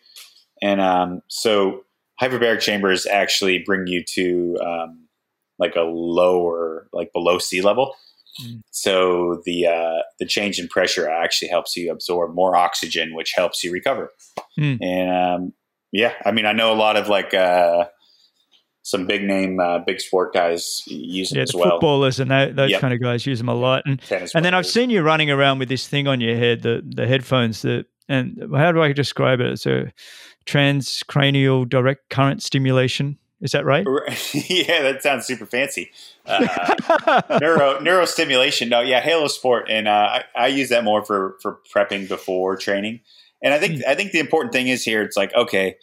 and 0.62 0.80
um, 0.82 1.22
so 1.28 1.84
hyperbaric 2.30 2.62
chambers 2.62 3.06
actually 3.06 3.64
bring 3.66 3.88
you 3.88 4.04
to 4.16 4.58
um, 4.64 5.08
like 5.60 5.76
a 5.76 5.82
lower 5.82 6.88
like 6.94 7.12
below 7.14 7.40
sea 7.40 7.62
level 7.62 7.96
Mm. 8.42 8.62
So 8.72 9.42
the 9.46 9.68
uh, 9.68 10.02
the 10.20 10.26
change 10.26 10.60
in 10.60 10.68
pressure 10.68 11.10
actually 11.10 11.50
helps 11.50 11.76
you 11.76 11.92
absorb 11.92 12.34
more 12.34 12.56
oxygen, 12.56 13.14
which 13.14 13.34
helps 13.36 13.64
you 13.64 13.72
recover. 13.72 14.12
Mm. 14.60 14.78
And 14.82 15.12
um, 15.12 15.54
yeah, 15.92 16.14
I 16.26 16.32
mean, 16.32 16.46
I 16.46 16.54
know 16.54 16.74
a 16.74 16.76
lot 16.76 16.96
of 16.96 17.08
like 17.08 17.34
uh, 17.34 17.86
some 18.82 19.06
big 19.06 19.24
name, 19.24 19.60
uh, 19.60 19.80
big 19.80 20.00
sport 20.00 20.34
guys 20.34 20.82
use 20.88 21.30
them 21.30 21.38
yeah, 21.38 21.44
as 21.44 21.54
well. 21.54 21.72
Footballers 21.72 22.20
and 22.20 22.32
that, 22.32 22.56
those 22.56 22.72
yep. 22.72 22.82
kind 22.82 22.94
of 22.94 23.02
guys 23.02 23.26
use 23.26 23.38
them 23.38 23.50
a 23.50 23.56
lot. 23.56 23.84
And, 23.86 24.02
and 24.34 24.44
then 24.44 24.54
I've 24.54 24.68
seen 24.68 24.90
you 24.90 25.04
running 25.04 25.30
around 25.30 25.60
with 25.60 25.70
this 25.70 25.88
thing 25.88 26.08
on 26.08 26.20
your 26.20 26.36
head, 26.36 26.64
the 26.64 26.82
the 26.84 27.08
headphones. 27.08 27.62
That 27.62 27.86
and 28.10 28.52
how 28.56 28.72
do 28.72 28.82
I 28.82 28.94
describe 28.94 29.42
it? 29.42 29.52
It's 29.52 29.66
a 29.68 29.94
transcranial 30.46 31.68
direct 31.68 32.10
current 32.10 32.42
stimulation. 32.42 33.18
Is 33.42 33.52
that 33.52 33.66
right? 33.66 33.86
yeah, 34.34 34.82
that 34.84 35.04
sounds 35.04 35.26
super 35.26 35.46
fancy. 35.46 35.92
Uh, 36.26 36.42
neuro 37.42 37.78
neurostimulation. 37.80 38.70
No, 38.70 38.80
yeah, 38.80 39.02
Halo 39.02 39.28
Sport, 39.28 39.66
and 39.70 39.88
uh, 39.88 40.22
I, 40.36 40.44
I, 40.44 40.48
use 40.48 40.70
that 40.70 40.86
more 40.86 41.04
for 41.04 41.36
for 41.42 41.60
prepping 41.74 42.08
before 42.08 42.56
training. 42.56 43.02
And 43.42 43.54
I 43.54 43.60
think 43.60 43.80
mm. 43.80 43.86
I 43.86 43.96
think 43.96 44.14
the 44.14 44.20
important 44.20 44.54
thing 44.54 44.70
is 44.70 44.86
here. 44.86 45.02
It's 45.02 45.18
like 45.18 45.34
okay, 45.36 45.76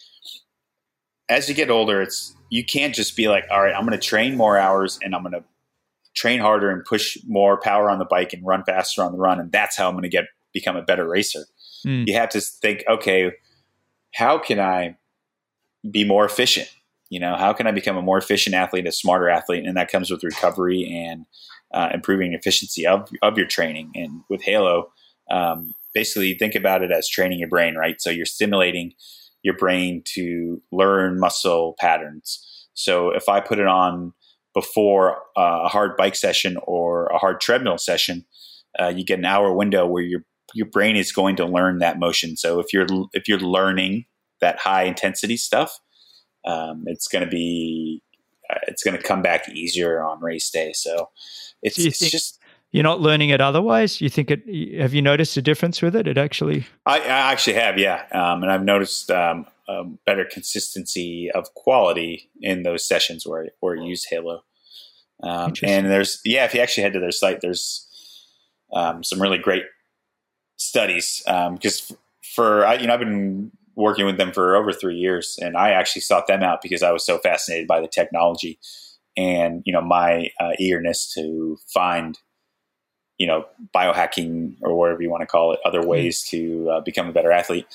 as 1.29 1.51
you 1.51 1.55
get 1.55 1.71
older, 1.71 2.01
it's 2.01 2.35
you 2.49 2.65
can't 2.65 2.95
just 2.95 3.15
be 3.15 3.29
like, 3.29 3.45
all 3.51 3.63
right, 3.63 3.75
I'm 3.75 3.87
going 3.87 3.99
to 3.99 4.05
train 4.05 4.37
more 4.37 4.57
hours 4.59 4.99
and 5.03 5.15
I'm 5.15 5.23
going 5.23 5.33
to 5.33 5.45
train 6.15 6.41
harder 6.41 6.71
and 6.71 6.85
push 6.85 7.17
more 7.27 7.59
power 7.61 7.91
on 7.91 7.99
the 7.99 8.05
bike 8.05 8.33
and 8.33 8.45
run 8.45 8.65
faster 8.65 9.03
on 9.03 9.13
the 9.13 9.19
run, 9.19 9.39
and 9.39 9.53
that's 9.53 9.77
how 9.77 9.89
I'm 9.89 9.95
going 9.95 10.03
to 10.03 10.09
get 10.09 10.25
become 10.53 10.77
a 10.77 10.83
better 10.83 11.07
racer. 11.07 11.45
Mm. 11.87 12.07
You 12.07 12.15
have 12.15 12.31
to 12.31 12.41
think, 12.41 12.85
okay, 12.89 13.33
how 14.15 14.39
can 14.39 14.61
I 14.61 14.97
be 15.91 16.05
more 16.05 16.25
efficient? 16.25 16.69
You 17.09 17.21
know, 17.21 17.37
how 17.37 17.53
can 17.53 17.67
I 17.67 17.73
become 17.73 17.97
a 17.97 18.03
more 18.03 18.19
efficient 18.19 18.55
athlete, 18.55 18.87
a 18.87 18.93
smarter 18.93 19.29
athlete? 19.29 19.65
And 19.67 19.77
that 19.77 19.91
comes 19.91 20.11
with 20.11 20.23
recovery 20.23 20.89
and 20.89 21.27
uh, 21.75 21.89
improving 21.93 22.35
efficiency 22.35 22.87
of, 22.87 23.09
of 23.23 23.37
your 23.37 23.47
training. 23.47 23.93
And 23.95 24.23
with 24.29 24.43
Halo, 24.43 24.93
um, 25.31 25.75
basically 25.95 26.35
think 26.35 26.55
about 26.55 26.83
it 26.83 26.93
as 26.93 27.09
training 27.09 27.41
your 27.41 27.49
brain, 27.49 27.75
right? 27.75 28.01
So 28.01 28.11
you're 28.11 28.27
stimulating 28.27 28.93
your 29.43 29.57
brain 29.57 30.03
to 30.15 30.63
learn 30.71 31.19
muscle 31.19 31.75
patterns. 31.81 32.69
So 32.75 33.11
if 33.11 33.29
I 33.29 33.41
put 33.41 33.59
it 33.59 33.67
on 33.67 34.13
before 34.55 35.17
uh, 35.37 35.63
a 35.65 35.69
hard 35.69 35.97
bike 35.97 36.17
session 36.17 36.59
or 36.65 37.07
a 37.07 37.19
hard 37.19 37.41
treadmill 37.41 37.79
session, 37.79 38.25
uh, 38.81 38.89
you 38.89 39.05
get 39.05 39.19
an 39.19 39.25
hour 39.25 39.53
window 39.53 39.87
where 39.87 40.03
your 40.03 40.25
your 40.55 40.67
brain 40.67 40.97
is 40.97 41.13
going 41.13 41.37
to 41.37 41.47
learn 41.47 41.79
that 41.79 41.99
motion. 41.99 42.37
So 42.37 42.61
if 42.61 42.73
you're 42.73 42.87
if 43.13 43.29
you're 43.29 43.39
learning 43.39 44.07
that 44.41 44.59
high 44.59 44.85
intensity 44.85 45.37
stuff, 45.37 45.79
um, 46.45 46.85
it's 46.87 47.09
going 47.09 47.25
to 47.25 47.31
be 47.31 48.03
uh, 48.51 48.59
it's 48.69 48.83
going 48.83 48.97
to 48.97 49.03
come 49.03 49.23
back 49.23 49.49
easier 49.49 50.03
on 50.03 50.21
race 50.21 50.51
day. 50.51 50.73
So 50.75 51.11
it's, 51.63 51.79
it's 51.79 51.99
just 51.99 52.39
you're 52.73 52.85
not 52.85 53.01
learning 53.01 53.31
it 53.31 53.41
otherwise. 53.41 54.01
You 54.01 54.09
think 54.09 54.31
it? 54.31 54.81
Have 54.81 54.95
you 54.95 55.03
noticed 55.03 55.37
a 55.37 55.43
difference 55.43 55.83
with 55.83 55.97
it? 55.97 56.07
It 56.07 56.17
actually, 56.17 56.67
I, 56.87 57.01
I 57.01 57.33
actually 57.33 57.55
have, 57.55 57.79
yeah, 57.79 58.05
um, 58.13 58.43
and 58.43 58.51
I've 58.51 58.65
noticed 58.65 59.11
um, 59.11 59.47
better 60.07 60.25
consistency 60.25 61.31
of 61.33 61.53
quality 61.55 62.31
in 62.41 62.63
those 62.63 62.87
sessions 62.87 63.27
where 63.27 63.49
where 63.61 63.75
you 63.75 63.89
use 63.89 64.07
Halo. 64.09 64.43
Um, 65.23 65.53
and 65.63 65.87
there's 65.87 66.21
yeah, 66.25 66.45
if 66.45 66.55
you 66.55 66.61
actually 66.61 66.85
head 66.85 66.95
to 66.95 67.01
their 67.01 67.11
site, 67.11 67.41
there's 67.41 67.87
um, 68.73 69.05
some 69.05 69.21
really 69.21 69.39
great 69.39 69.65
studies 70.61 71.23
because 71.25 71.91
um, 71.91 71.97
for 72.23 72.67
I, 72.67 72.75
you 72.75 72.87
know 72.87 72.95
I've 72.95 73.01
been 73.01 73.51
working 73.77 74.05
with 74.05 74.19
them 74.19 74.33
for 74.33 74.55
over 74.55 74.73
three 74.73 74.97
years, 74.97 75.39
and 75.41 75.57
I 75.57 75.71
actually 75.71 76.03
sought 76.03 76.27
them 76.27 76.43
out 76.43 76.61
because 76.63 76.83
I 76.83 76.93
was 76.93 77.05
so 77.05 77.19
fascinated 77.19 77.67
by 77.67 77.81
the 77.81 77.89
technology 77.89 78.59
and 79.17 79.63
you 79.65 79.73
know 79.73 79.81
my 79.81 80.29
uh, 80.39 80.53
eagerness 80.59 81.13
to 81.15 81.59
find 81.73 82.19
you 83.19 83.27
know 83.27 83.45
biohacking 83.75 84.57
or 84.63 84.77
whatever 84.77 85.03
you 85.03 85.11
want 85.11 85.23
to 85.23 85.27
call 85.27 85.53
it, 85.53 85.61
other 85.65 85.83
hmm. 85.83 85.89
ways 85.89 86.23
to 86.25 86.71
uh, 86.71 86.81
become 86.81 87.09
a 87.09 87.13
better 87.13 87.33
athlete. 87.33 87.67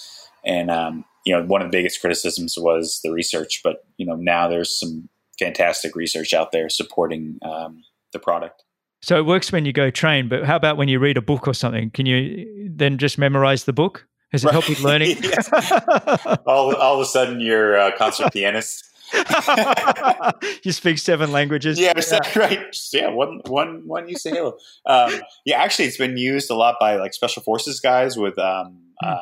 And 0.45 0.69
um, 0.69 1.05
you 1.25 1.33
know, 1.33 1.43
one 1.43 1.61
of 1.61 1.71
the 1.71 1.77
biggest 1.77 2.01
criticisms 2.01 2.55
was 2.57 3.01
the 3.03 3.11
research, 3.11 3.61
but 3.63 3.85
you 3.97 4.05
know 4.05 4.15
now 4.15 4.47
there's 4.47 4.79
some 4.79 5.09
fantastic 5.39 5.95
research 5.95 6.33
out 6.33 6.51
there 6.51 6.69
supporting 6.69 7.39
um, 7.41 7.83
the 8.13 8.19
product. 8.19 8.63
So 9.05 9.17
it 9.17 9.27
works 9.27 9.51
when 9.51 9.65
you 9.65 9.71
go 9.71 9.91
train, 9.91 10.27
but 10.27 10.45
how 10.45 10.55
about 10.55 10.77
when 10.77 10.87
you 10.87 10.97
read 10.97 11.15
a 11.15 11.21
book 11.21 11.47
or 11.47 11.53
something? 11.53 11.91
Can 11.91 12.07
you 12.07 12.67
then 12.67 12.97
just 12.97 13.19
memorize 13.19 13.65
the 13.65 13.71
book? 13.71 14.07
Has 14.31 14.43
it 14.43 14.47
right. 14.47 14.53
helped 14.53 14.67
with 14.67 14.79
learning? 14.79 15.17
all, 16.47 16.75
all 16.75 16.95
of 16.95 17.01
a 17.01 17.05
sudden, 17.05 17.39
you're 17.39 17.75
a 17.75 17.95
concert 17.95 18.33
pianist. 18.33 18.83
you 20.63 20.71
speak 20.71 20.97
seven 20.97 21.31
languages. 21.31 21.79
Yeah, 21.79 21.93
yeah. 21.95 22.19
right. 22.35 22.75
Yeah, 22.91 23.09
one, 23.09 23.41
one, 23.45 23.83
one 23.85 24.05
of 24.05 24.21
Halo. 24.23 24.57
Um, 24.87 25.21
yeah, 25.45 25.61
actually, 25.61 25.85
it's 25.85 25.97
been 25.97 26.17
used 26.17 26.49
a 26.49 26.55
lot 26.55 26.77
by 26.79 26.95
like 26.95 27.13
special 27.13 27.43
forces 27.43 27.79
guys 27.79 28.17
with 28.17 28.39
um, 28.39 28.79
mm. 29.03 29.07
uh, 29.07 29.19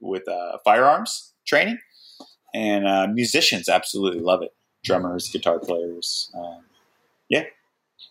with 0.00 0.26
uh, 0.26 0.58
firearms 0.64 1.34
training, 1.46 1.78
and 2.52 2.88
uh, 2.88 3.06
musicians 3.06 3.68
absolutely 3.68 4.18
love 4.18 4.42
it. 4.42 4.52
Drummers, 4.82 5.28
guitar 5.28 5.60
players. 5.60 6.32
Um, 6.36 6.64
yeah, 7.28 7.44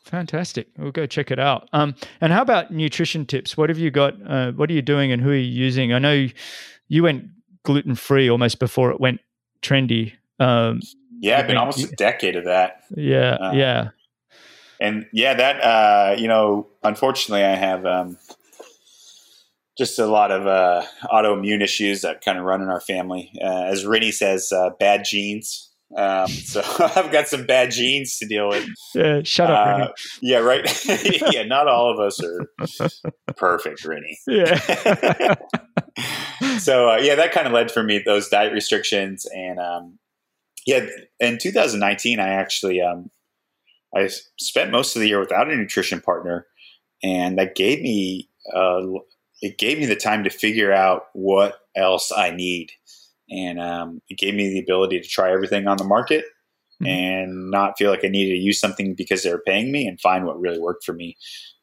Fantastic. 0.03 0.67
We'll 0.77 0.91
go 0.91 1.05
check 1.05 1.31
it 1.31 1.39
out. 1.39 1.69
Um, 1.73 1.95
and 2.19 2.33
how 2.33 2.41
about 2.41 2.71
nutrition 2.71 3.25
tips? 3.25 3.55
What 3.55 3.69
have 3.69 3.79
you 3.79 3.89
got? 3.89 4.15
Uh, 4.25 4.51
what 4.51 4.69
are 4.69 4.73
you 4.73 4.81
doing 4.81 5.11
and 5.11 5.21
who 5.21 5.29
are 5.29 5.35
you 5.35 5.41
using? 5.41 5.93
I 5.93 5.99
know 5.99 6.27
you 6.87 7.03
went 7.03 7.29
gluten 7.63 7.95
free 7.95 8.29
almost 8.29 8.59
before 8.59 8.91
it 8.91 8.99
went 8.99 9.21
trendy. 9.61 10.13
Um, 10.39 10.81
yeah, 11.19 11.39
I've 11.39 11.47
been 11.47 11.57
almost 11.57 11.91
a 11.91 11.95
decade 11.95 12.35
of 12.35 12.45
that. 12.45 12.83
Yeah, 12.95 13.35
uh, 13.35 13.51
yeah. 13.53 13.89
And 14.81 15.05
yeah, 15.13 15.33
that, 15.35 15.61
uh, 15.61 16.15
you 16.19 16.27
know, 16.27 16.67
unfortunately, 16.83 17.45
I 17.45 17.55
have 17.55 17.85
um, 17.85 18.17
just 19.77 19.97
a 19.99 20.05
lot 20.05 20.31
of 20.31 20.45
uh, 20.45 20.83
autoimmune 21.05 21.63
issues 21.63 22.01
that 22.01 22.23
kind 22.23 22.37
of 22.37 22.43
run 22.43 22.61
in 22.61 22.67
our 22.67 22.81
family. 22.81 23.31
Uh, 23.41 23.63
as 23.63 23.85
Rinny 23.85 24.11
says, 24.11 24.51
uh, 24.51 24.71
bad 24.79 25.05
genes. 25.05 25.69
Um, 25.95 26.27
so 26.27 26.61
I've 26.79 27.11
got 27.11 27.27
some 27.27 27.45
bad 27.45 27.71
genes 27.71 28.17
to 28.19 28.25
deal 28.25 28.49
with. 28.49 28.67
Yeah, 28.95 29.21
shut 29.23 29.51
up, 29.51 29.89
uh, 29.89 29.91
Yeah, 30.21 30.39
right. 30.39 30.65
yeah, 31.33 31.43
not 31.43 31.67
all 31.67 31.91
of 31.91 31.99
us 31.99 32.21
are 32.23 32.47
perfect, 33.35 33.83
Rinny. 33.83 34.15
Yeah. 34.27 35.35
so 36.59 36.89
uh, 36.89 36.97
yeah, 36.97 37.15
that 37.15 37.31
kind 37.31 37.47
of 37.47 37.53
led 37.53 37.71
for 37.71 37.83
me 37.83 38.01
those 38.03 38.29
diet 38.29 38.53
restrictions, 38.53 39.25
and 39.33 39.59
um, 39.59 39.99
yeah, 40.65 40.85
in 41.19 41.37
2019, 41.37 42.19
I 42.19 42.29
actually 42.29 42.81
um, 42.81 43.09
I 43.95 44.09
spent 44.39 44.71
most 44.71 44.95
of 44.95 45.01
the 45.01 45.07
year 45.07 45.19
without 45.19 45.51
a 45.51 45.55
nutrition 45.55 46.01
partner, 46.01 46.47
and 47.03 47.37
that 47.37 47.55
gave 47.55 47.81
me 47.81 48.29
uh, 48.55 48.81
it 49.41 49.57
gave 49.57 49.77
me 49.77 49.85
the 49.85 49.95
time 49.95 50.23
to 50.23 50.29
figure 50.29 50.71
out 50.71 51.03
what 51.13 51.59
else 51.75 52.11
I 52.15 52.31
need 52.31 52.71
and 53.29 53.59
um, 53.59 54.01
it 54.09 54.17
gave 54.17 54.33
me 54.33 54.49
the 54.49 54.59
ability 54.59 54.99
to 54.99 55.07
try 55.07 55.31
everything 55.31 55.67
on 55.67 55.77
the 55.77 55.83
market 55.83 56.25
mm-hmm. 56.81 56.87
and 56.87 57.51
not 57.51 57.77
feel 57.77 57.89
like 57.89 58.03
I 58.03 58.09
needed 58.09 58.35
to 58.35 58.41
use 58.41 58.59
something 58.59 58.95
because 58.95 59.23
they 59.23 59.31
were 59.31 59.43
paying 59.45 59.71
me 59.71 59.87
and 59.87 59.99
find 59.99 60.25
what 60.25 60.39
really 60.39 60.59
worked 60.59 60.83
for 60.83 60.93
me. 60.93 61.17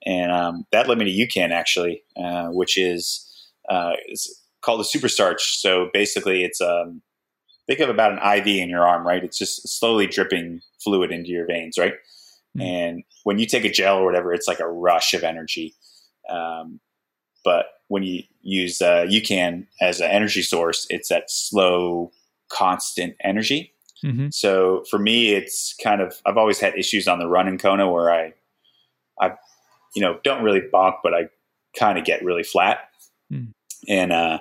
And 0.07 0.33
um, 0.33 0.65
that 0.73 0.89
led 0.89 0.99
me 0.99 1.05
to 1.05 1.27
UCAN 1.27 1.51
actually, 1.51 2.03
uh, 2.17 2.49
which 2.49 2.79
is, 2.79 3.27
uh, 3.69 3.93
is 4.09 4.41
called 4.63 4.81
a 4.81 4.85
super 4.85 5.09
starch. 5.09 5.61
So 5.61 5.89
basically, 5.93 6.45
it's 6.45 6.61
um, 6.61 7.03
think 7.67 7.81
of 7.81 7.89
about 7.89 8.13
an 8.13 8.39
IV 8.39 8.47
in 8.47 8.71
your 8.71 8.87
arm, 8.87 9.07
right? 9.07 9.23
It's 9.23 9.39
just 9.39 9.69
slowly 9.79 10.07
dripping 10.07 10.61
fluid 10.83 11.13
into 11.13 11.31
your 11.31 11.47
veins, 11.47 11.77
right? 11.79 11.95
Mm-hmm. 12.57 12.61
And 12.63 13.05
when 13.25 13.39
you 13.39 13.47
take 13.47 13.65
a 13.65 13.71
gel 13.71 13.99
or 13.99 14.05
whatever, 14.05 14.33
it's 14.33 14.49
like 14.49 14.61
a 14.61 14.69
rush 14.69 15.15
of 15.15 15.23
energy. 15.23 15.75
Um, 16.29 16.81
but 17.45 17.67
when 17.89 18.03
you 18.03 18.23
use 18.43 18.81
uh, 18.81 19.05
UCAN 19.09 19.67
as 19.81 20.01
an 20.01 20.11
energy 20.11 20.43
source, 20.43 20.87
it's 20.91 21.09
that 21.09 21.31
slow, 21.31 22.13
constant 22.49 23.17
energy. 23.23 23.73
Mm-hmm. 24.05 24.29
So 24.31 24.85
for 24.89 24.99
me, 24.99 25.35
it's 25.35 25.75
kind 25.83 26.01
of 26.01 26.21
I've 26.25 26.37
always 26.37 26.59
had 26.59 26.79
issues 26.79 27.07
on 27.09 27.19
the 27.19 27.27
run 27.27 27.49
in 27.49 27.59
Kona 27.59 27.91
where 27.91 28.11
I, 28.11 28.33
I, 29.21 29.33
you 29.95 30.01
know, 30.03 30.19
don't 30.25 30.43
really 30.43 30.63
bonk, 30.63 30.95
but 31.03 31.13
I 31.13 31.29
kind 31.77 31.99
of 31.99 32.05
get 32.05 32.25
really 32.25 32.43
flat, 32.43 32.89
mm. 33.31 33.49
and 33.89 34.13
uh, 34.13 34.39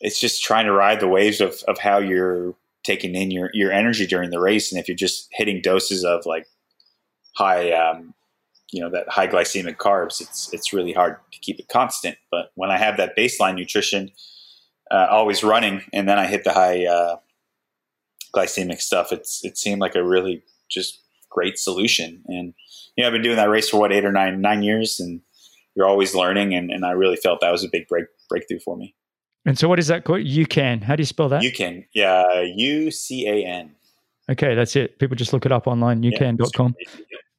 it's 0.00 0.20
just 0.20 0.42
trying 0.42 0.66
to 0.66 0.72
ride 0.72 1.00
the 1.00 1.08
waves 1.08 1.40
of 1.40 1.62
of 1.66 1.78
how 1.78 1.98
you're 1.98 2.54
taking 2.84 3.14
in 3.14 3.30
your 3.30 3.50
your 3.54 3.72
energy 3.72 4.06
during 4.06 4.30
the 4.30 4.40
race, 4.40 4.70
and 4.70 4.80
if 4.80 4.86
you're 4.86 4.96
just 4.96 5.28
hitting 5.32 5.62
doses 5.62 6.04
of 6.04 6.26
like 6.26 6.46
high 7.36 7.72
um, 7.72 8.14
you 8.74 8.80
know 8.80 8.90
that 8.90 9.08
high 9.08 9.28
glycemic 9.28 9.76
carbs, 9.76 10.20
it's 10.20 10.52
it's 10.52 10.72
really 10.72 10.92
hard 10.92 11.16
to 11.30 11.38
keep 11.38 11.60
it 11.60 11.68
constant. 11.68 12.18
But 12.32 12.50
when 12.56 12.72
I 12.72 12.76
have 12.76 12.96
that 12.96 13.16
baseline 13.16 13.54
nutrition 13.54 14.10
uh, 14.90 15.06
always 15.08 15.44
running, 15.44 15.82
and 15.92 16.08
then 16.08 16.18
I 16.18 16.26
hit 16.26 16.42
the 16.42 16.52
high 16.52 16.84
uh, 16.84 17.16
glycemic 18.34 18.80
stuff, 18.80 19.12
it's 19.12 19.44
it 19.44 19.56
seemed 19.56 19.80
like 19.80 19.94
a 19.94 20.02
really 20.02 20.42
just 20.68 21.00
great 21.30 21.56
solution. 21.56 22.24
And 22.26 22.52
you 22.96 23.02
know, 23.02 23.06
I've 23.06 23.12
been 23.12 23.22
doing 23.22 23.36
that 23.36 23.48
race 23.48 23.68
for 23.68 23.78
what 23.78 23.92
eight 23.92 24.04
or 24.04 24.10
nine 24.10 24.40
nine 24.40 24.64
years, 24.64 24.98
and 24.98 25.20
you're 25.76 25.86
always 25.86 26.12
learning. 26.12 26.52
And, 26.52 26.72
and 26.72 26.84
I 26.84 26.90
really 26.90 27.16
felt 27.16 27.40
that 27.42 27.52
was 27.52 27.62
a 27.62 27.68
big 27.70 27.86
break 27.86 28.06
breakthrough 28.28 28.58
for 28.58 28.76
me. 28.76 28.96
And 29.46 29.56
so, 29.56 29.68
what 29.68 29.78
is 29.78 29.86
that 29.86 30.02
called? 30.02 30.22
You 30.22 30.46
can. 30.46 30.80
How 30.80 30.96
do 30.96 31.00
you 31.02 31.06
spell 31.06 31.28
that? 31.28 31.44
You 31.44 31.52
can. 31.52 31.84
Yeah, 31.94 32.40
U 32.40 32.90
C 32.90 33.28
A 33.28 33.46
N. 33.46 33.76
Okay, 34.28 34.56
that's 34.56 34.74
it. 34.74 34.98
People 34.98 35.14
just 35.14 35.32
look 35.32 35.46
it 35.46 35.52
up 35.52 35.68
online. 35.68 36.02
UCAN.com. 36.02 36.74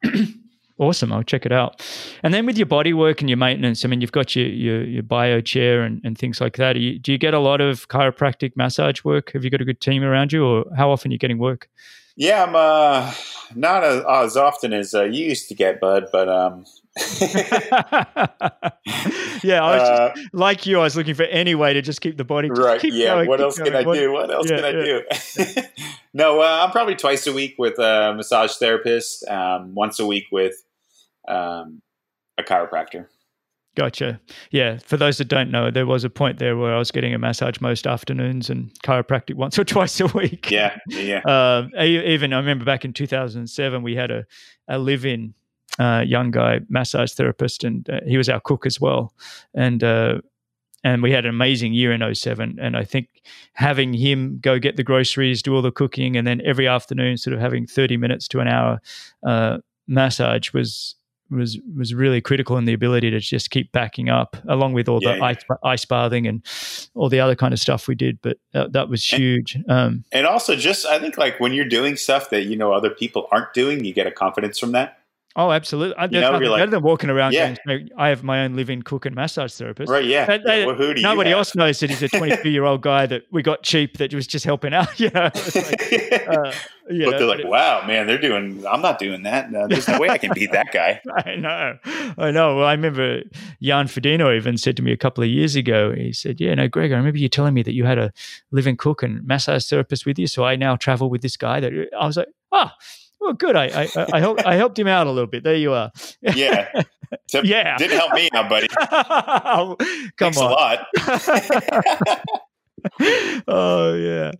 Yeah, 0.03 0.21
Awesome. 0.77 1.13
I'll 1.13 1.23
check 1.23 1.45
it 1.45 1.53
out. 1.53 1.81
And 2.21 2.33
then 2.33 2.45
with 2.45 2.57
your 2.57 2.65
body 2.65 2.91
work 2.91 3.21
and 3.21 3.29
your 3.29 3.37
maintenance, 3.37 3.85
I 3.85 3.87
mean, 3.87 4.01
you've 4.01 4.11
got 4.11 4.35
your 4.35 4.45
your, 4.45 4.83
your 4.83 5.03
bio 5.03 5.39
chair 5.39 5.83
and, 5.83 6.01
and 6.03 6.17
things 6.17 6.41
like 6.41 6.57
that. 6.57 6.75
You, 6.75 6.99
do 6.99 7.13
you 7.13 7.17
get 7.17 7.33
a 7.33 7.39
lot 7.39 7.61
of 7.61 7.87
chiropractic 7.87 8.57
massage 8.57 9.03
work? 9.03 9.31
Have 9.31 9.45
you 9.45 9.49
got 9.49 9.61
a 9.61 9.65
good 9.65 9.79
team 9.79 10.03
around 10.03 10.33
you, 10.33 10.45
or 10.45 10.65
how 10.75 10.91
often 10.91 11.11
are 11.11 11.13
you 11.13 11.17
getting 11.17 11.37
work? 11.37 11.69
Yeah, 12.17 12.43
I'm 12.43 12.55
uh, 12.55 13.13
not 13.55 13.83
as, 13.83 14.03
as 14.07 14.37
often 14.37 14.73
as 14.73 14.93
you 14.93 15.09
used 15.11 15.47
to 15.47 15.55
get, 15.55 15.79
bud. 15.79 16.07
But 16.11 16.27
um, 16.27 16.65
yeah, 17.19 18.05
I 18.23 18.71
was 19.43 19.81
uh, 19.81 20.13
just, 20.15 20.33
like 20.33 20.65
you. 20.65 20.79
I 20.79 20.83
was 20.83 20.95
looking 20.95 21.13
for 21.13 21.23
any 21.23 21.53
way 21.53 21.73
to 21.73 21.81
just 21.81 21.99
keep 21.99 22.15
the 22.15 22.23
body 22.23 22.49
right. 22.49 22.81
yeah. 22.85 23.15
Going, 23.15 23.27
what 23.27 23.41
else 23.41 23.57
can 23.57 23.75
I 23.75 23.83
do? 23.83 24.13
What 24.13 24.31
else 24.31 24.47
can 24.47 24.63
I 24.63 24.71
do? 24.71 25.01
no, 26.13 26.39
uh, 26.39 26.61
I'm 26.63 26.71
probably 26.71 26.95
twice 26.95 27.27
a 27.27 27.33
week 27.33 27.55
with 27.57 27.77
a 27.79 28.13
massage 28.15 28.53
therapist. 28.53 29.27
Um, 29.27 29.75
once 29.75 29.99
a 29.99 30.05
week 30.05 30.27
with 30.31 30.55
um, 31.27 31.81
a 32.37 32.43
chiropractor. 32.43 33.07
Gotcha. 33.75 34.21
Yeah. 34.51 34.77
For 34.77 34.95
those 34.95 35.17
that 35.17 35.27
don't 35.27 35.51
know, 35.51 35.69
there 35.69 35.85
was 35.85 36.05
a 36.05 36.09
point 36.09 36.39
there 36.39 36.55
where 36.55 36.73
I 36.73 36.79
was 36.79 36.91
getting 36.91 37.13
a 37.13 37.19
massage 37.19 37.59
most 37.59 37.85
afternoons 37.85 38.49
and 38.49 38.71
chiropractic 38.83 39.35
once 39.35 39.59
or 39.59 39.65
twice 39.65 39.99
a 39.99 40.07
week. 40.07 40.49
Yeah. 40.49 40.77
Yeah. 40.87 41.19
Uh, 41.19 41.67
even 41.77 42.31
I 42.31 42.37
remember 42.37 42.63
back 42.63 42.85
in 42.85 42.93
2007, 42.93 43.83
we 43.83 43.95
had 43.95 44.11
a, 44.11 44.25
a 44.69 44.79
live 44.79 45.05
in 45.05 45.33
uh, 45.79 46.03
young 46.05 46.31
guy 46.31 46.59
massage 46.69 47.13
therapist, 47.13 47.63
and 47.63 47.89
uh, 47.89 47.99
he 48.05 48.17
was 48.17 48.29
our 48.29 48.39
cook 48.39 48.65
as 48.65 48.79
well. 48.79 49.13
And 49.53 49.83
uh, 49.83 50.21
and 50.83 51.01
we 51.01 51.11
had 51.11 51.25
an 51.25 51.31
amazing 51.31 51.73
year 51.73 51.91
in 51.91 52.13
07 52.13 52.59
and 52.61 52.77
i 52.77 52.83
think 52.83 53.07
having 53.53 53.91
him 53.91 54.37
go 54.39 54.59
get 54.59 54.75
the 54.75 54.83
groceries 54.83 55.41
do 55.41 55.55
all 55.55 55.63
the 55.63 55.71
cooking 55.71 56.15
and 56.15 56.27
then 56.27 56.41
every 56.45 56.67
afternoon 56.67 57.17
sort 57.17 57.33
of 57.33 57.39
having 57.39 57.65
30 57.65 57.97
minutes 57.97 58.27
to 58.27 58.39
an 58.39 58.47
hour 58.47 58.79
uh, 59.25 59.57
massage 59.87 60.53
was 60.53 60.95
was 61.29 61.57
was 61.75 61.93
really 61.93 62.21
critical 62.21 62.57
in 62.57 62.65
the 62.65 62.73
ability 62.73 63.09
to 63.09 63.19
just 63.19 63.49
keep 63.49 63.71
backing 63.71 64.09
up, 64.09 64.37
along 64.47 64.73
with 64.73 64.87
all 64.87 64.99
yeah, 65.01 65.13
the 65.13 65.17
yeah. 65.17 65.23
Ice, 65.23 65.43
ice, 65.63 65.85
bathing 65.85 66.27
and 66.27 66.45
all 66.93 67.09
the 67.09 67.19
other 67.19 67.35
kind 67.35 67.53
of 67.53 67.59
stuff 67.59 67.87
we 67.87 67.95
did. 67.95 68.19
But 68.21 68.37
that, 68.53 68.73
that 68.73 68.89
was 68.89 69.03
huge. 69.03 69.55
And, 69.55 69.71
um, 69.71 70.03
and 70.11 70.27
also, 70.27 70.55
just 70.55 70.85
I 70.85 70.99
think 70.99 71.17
like 71.17 71.39
when 71.39 71.53
you're 71.53 71.65
doing 71.67 71.95
stuff 71.95 72.29
that 72.29 72.43
you 72.43 72.55
know 72.55 72.73
other 72.73 72.89
people 72.89 73.27
aren't 73.31 73.53
doing, 73.53 73.83
you 73.83 73.93
get 73.93 74.07
a 74.07 74.11
confidence 74.11 74.59
from 74.59 74.71
that. 74.73 74.99
Oh, 75.37 75.51
absolutely. 75.51 75.95
There's 75.97 76.21
know, 76.21 76.31
nothing 76.31 76.47
like, 76.47 76.61
better 76.61 76.71
than 76.71 76.81
walking 76.81 77.09
around 77.09 77.33
yeah. 77.33 77.55
going, 77.67 77.89
I 77.97 78.07
have 78.07 78.23
my 78.23 78.45
own 78.45 78.55
living 78.55 78.81
cook 78.81 79.05
and 79.05 79.13
massage 79.13 79.53
therapist. 79.53 79.91
Right, 79.91 80.05
yeah. 80.05 80.25
They, 80.25 80.37
they, 80.37 80.65
well, 80.65 80.93
nobody 80.95 81.31
else 81.31 81.55
knows 81.55 81.77
that 81.81 81.89
he's 81.89 82.01
a 82.01 82.07
22 82.07 82.49
year 82.49 82.63
old 82.63 82.81
guy 82.81 83.05
that 83.07 83.23
we 83.31 83.43
got 83.43 83.61
cheap 83.61 83.97
that 83.97 84.13
was 84.13 84.27
just 84.27 84.45
helping 84.45 84.73
out. 84.73 84.85
You 85.05 85.09
know, 85.13 85.29
like, 85.33 85.33
uh, 86.27 86.51
you 86.89 87.05
but 87.05 87.11
know, 87.11 87.17
they're 87.19 87.27
like, 87.27 87.45
wow, 87.45 87.85
man, 87.85 88.07
they're 88.07 88.17
doing, 88.17 88.65
I'm 88.65 88.81
not 88.81 88.97
doing 88.97 89.23
that. 89.23 89.51
No, 89.51 89.67
there's 89.67 89.87
no 89.87 89.99
way 89.99 90.09
I 90.09 90.17
can 90.17 90.31
beat 90.33 90.51
that 90.53 90.71
guy. 90.71 91.01
I 91.25 91.35
know. 91.35 91.77
I 92.17 92.31
know. 92.31 92.55
Well, 92.55 92.65
I 92.65 92.71
remember 92.71 93.21
Jan 93.61 93.87
Frodeno 93.87 94.35
even 94.35 94.57
said 94.57 94.77
to 94.77 94.83
me 94.83 94.93
a 94.93 94.97
couple 94.97 95.23
of 95.23 95.29
years 95.29 95.55
ago, 95.55 95.93
he 95.93 96.13
said, 96.13 96.39
yeah, 96.39 96.53
no, 96.53 96.67
Greg, 96.67 96.91
I 96.91 96.95
remember 96.95 97.19
you 97.19 97.27
telling 97.27 97.53
me 97.53 97.61
that 97.63 97.73
you 97.73 97.83
had 97.83 97.99
a 97.99 98.13
living 98.51 98.77
cook 98.77 99.03
and 99.03 99.25
massage 99.27 99.67
therapist 99.67 100.05
with 100.05 100.17
you. 100.17 100.27
So 100.27 100.45
I 100.45 100.55
now 100.55 100.75
travel 100.75 101.09
with 101.09 101.21
this 101.21 101.35
guy 101.35 101.59
that 101.59 101.73
I 101.99 102.05
was 102.05 102.17
like, 102.17 102.29
oh, 102.51 102.69
well, 103.19 103.33
good. 103.33 103.55
I 103.55 103.65
I, 103.65 103.89
I, 104.13 104.19
helped, 104.19 104.45
I 104.45 104.55
helped 104.55 104.77
him 104.77 104.87
out 104.87 105.07
a 105.07 105.11
little 105.11 105.29
bit. 105.29 105.43
There 105.43 105.55
you 105.55 105.73
are. 105.73 105.91
yeah. 106.21 106.69
yeah. 107.43 107.77
Didn't 107.77 107.97
help 107.97 108.13
me 108.13 108.29
out, 108.33 108.49
buddy. 108.49 108.67
come 110.17 110.33
Thanks 110.33 110.37
on. 110.37 110.51
a 110.51 110.53
lot. 110.53 110.87
oh 113.47 113.93
yeah. 113.95 114.31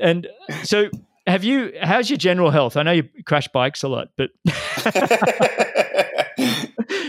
And 0.00 0.28
so 0.64 0.90
have 1.26 1.44
you 1.44 1.72
how's 1.80 2.10
your 2.10 2.18
general 2.18 2.50
health? 2.50 2.76
I 2.76 2.82
know 2.82 2.92
you 2.92 3.08
crash 3.24 3.48
bikes 3.48 3.82
a 3.82 3.88
lot, 3.88 4.08
but 4.16 4.30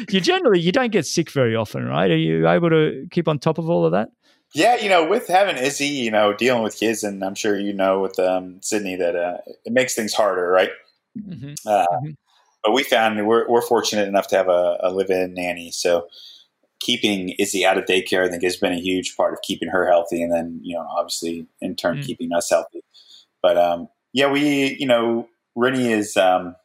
you 0.09 0.21
generally 0.21 0.59
you 0.59 0.71
don't 0.71 0.91
get 0.91 1.05
sick 1.05 1.31
very 1.31 1.55
often, 1.55 1.85
right? 1.85 2.09
Are 2.09 2.17
you 2.17 2.47
able 2.47 2.69
to 2.69 3.07
keep 3.11 3.27
on 3.27 3.39
top 3.39 3.57
of 3.57 3.69
all 3.69 3.85
of 3.85 3.91
that? 3.91 4.09
Yeah, 4.53 4.77
you 4.77 4.87
know, 4.87 5.05
with 5.05 5.27
having 5.27 5.57
Izzy, 5.57 5.87
you 5.87 6.09
know, 6.09 6.33
dealing 6.33 6.63
with 6.63 6.79
kids, 6.79 7.03
and 7.03 7.23
I'm 7.23 7.35
sure 7.35 7.59
you 7.59 7.73
know 7.73 7.99
with 7.99 8.17
um, 8.17 8.61
Sydney 8.61 8.95
that 8.95 9.15
uh, 9.15 9.37
it 9.65 9.73
makes 9.73 9.93
things 9.93 10.13
harder, 10.13 10.49
right? 10.49 10.69
Mm-hmm. 11.25 11.53
Uh, 11.65 11.85
mm-hmm. 11.85 12.11
But 12.63 12.71
we 12.71 12.83
found 12.83 13.25
we're, 13.25 13.47
we're 13.47 13.61
fortunate 13.61 14.07
enough 14.07 14.27
to 14.29 14.35
have 14.35 14.49
a, 14.49 14.77
a 14.81 14.91
live-in 14.91 15.33
nanny, 15.33 15.71
so 15.71 16.07
keeping 16.79 17.29
Izzy 17.39 17.65
out 17.65 17.77
of 17.77 17.85
daycare, 17.85 18.25
I 18.25 18.29
think, 18.29 18.43
has 18.43 18.57
been 18.57 18.73
a 18.73 18.79
huge 18.79 19.15
part 19.15 19.33
of 19.33 19.41
keeping 19.41 19.69
her 19.69 19.87
healthy, 19.87 20.21
and 20.21 20.31
then 20.31 20.59
you 20.61 20.75
know, 20.75 20.85
obviously, 20.89 21.47
in 21.61 21.75
turn, 21.75 21.97
mm-hmm. 21.97 22.05
keeping 22.05 22.33
us 22.33 22.49
healthy. 22.49 22.81
But 23.41 23.57
um, 23.57 23.87
yeah, 24.13 24.31
we, 24.31 24.75
you 24.79 24.87
know, 24.87 25.27
Rinny 25.57 25.89
is 25.89 26.17
um, 26.17 26.55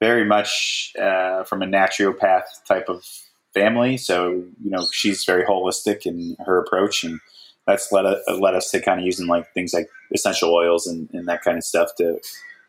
very 0.00 0.24
much 0.24 0.92
uh, 1.00 1.44
from 1.44 1.62
a 1.62 1.66
naturopath 1.66 2.44
type 2.66 2.88
of 2.88 3.04
family, 3.52 3.96
so 3.96 4.30
you 4.30 4.70
know, 4.70 4.86
she's 4.92 5.24
very 5.24 5.44
holistic 5.44 6.06
in 6.06 6.36
her 6.44 6.58
approach, 6.58 7.04
and 7.04 7.20
that's 7.66 7.90
led 7.92 8.04
us, 8.04 8.22
led 8.40 8.54
us 8.54 8.70
to 8.70 8.80
kind 8.80 9.00
of 9.00 9.06
using 9.06 9.26
like 9.26 9.52
things 9.54 9.72
like 9.72 9.88
essential 10.12 10.52
oils 10.52 10.86
and, 10.86 11.08
and 11.12 11.26
that 11.28 11.42
kind 11.42 11.56
of 11.56 11.64
stuff 11.64 11.90
to 11.96 12.18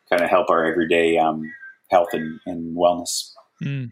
kind 0.09 0.21
of 0.21 0.29
help 0.29 0.49
our 0.49 0.65
everyday 0.65 1.17
um, 1.17 1.43
health 1.89 2.09
and, 2.13 2.39
and 2.45 2.75
wellness. 2.75 3.31
Mm. 3.63 3.89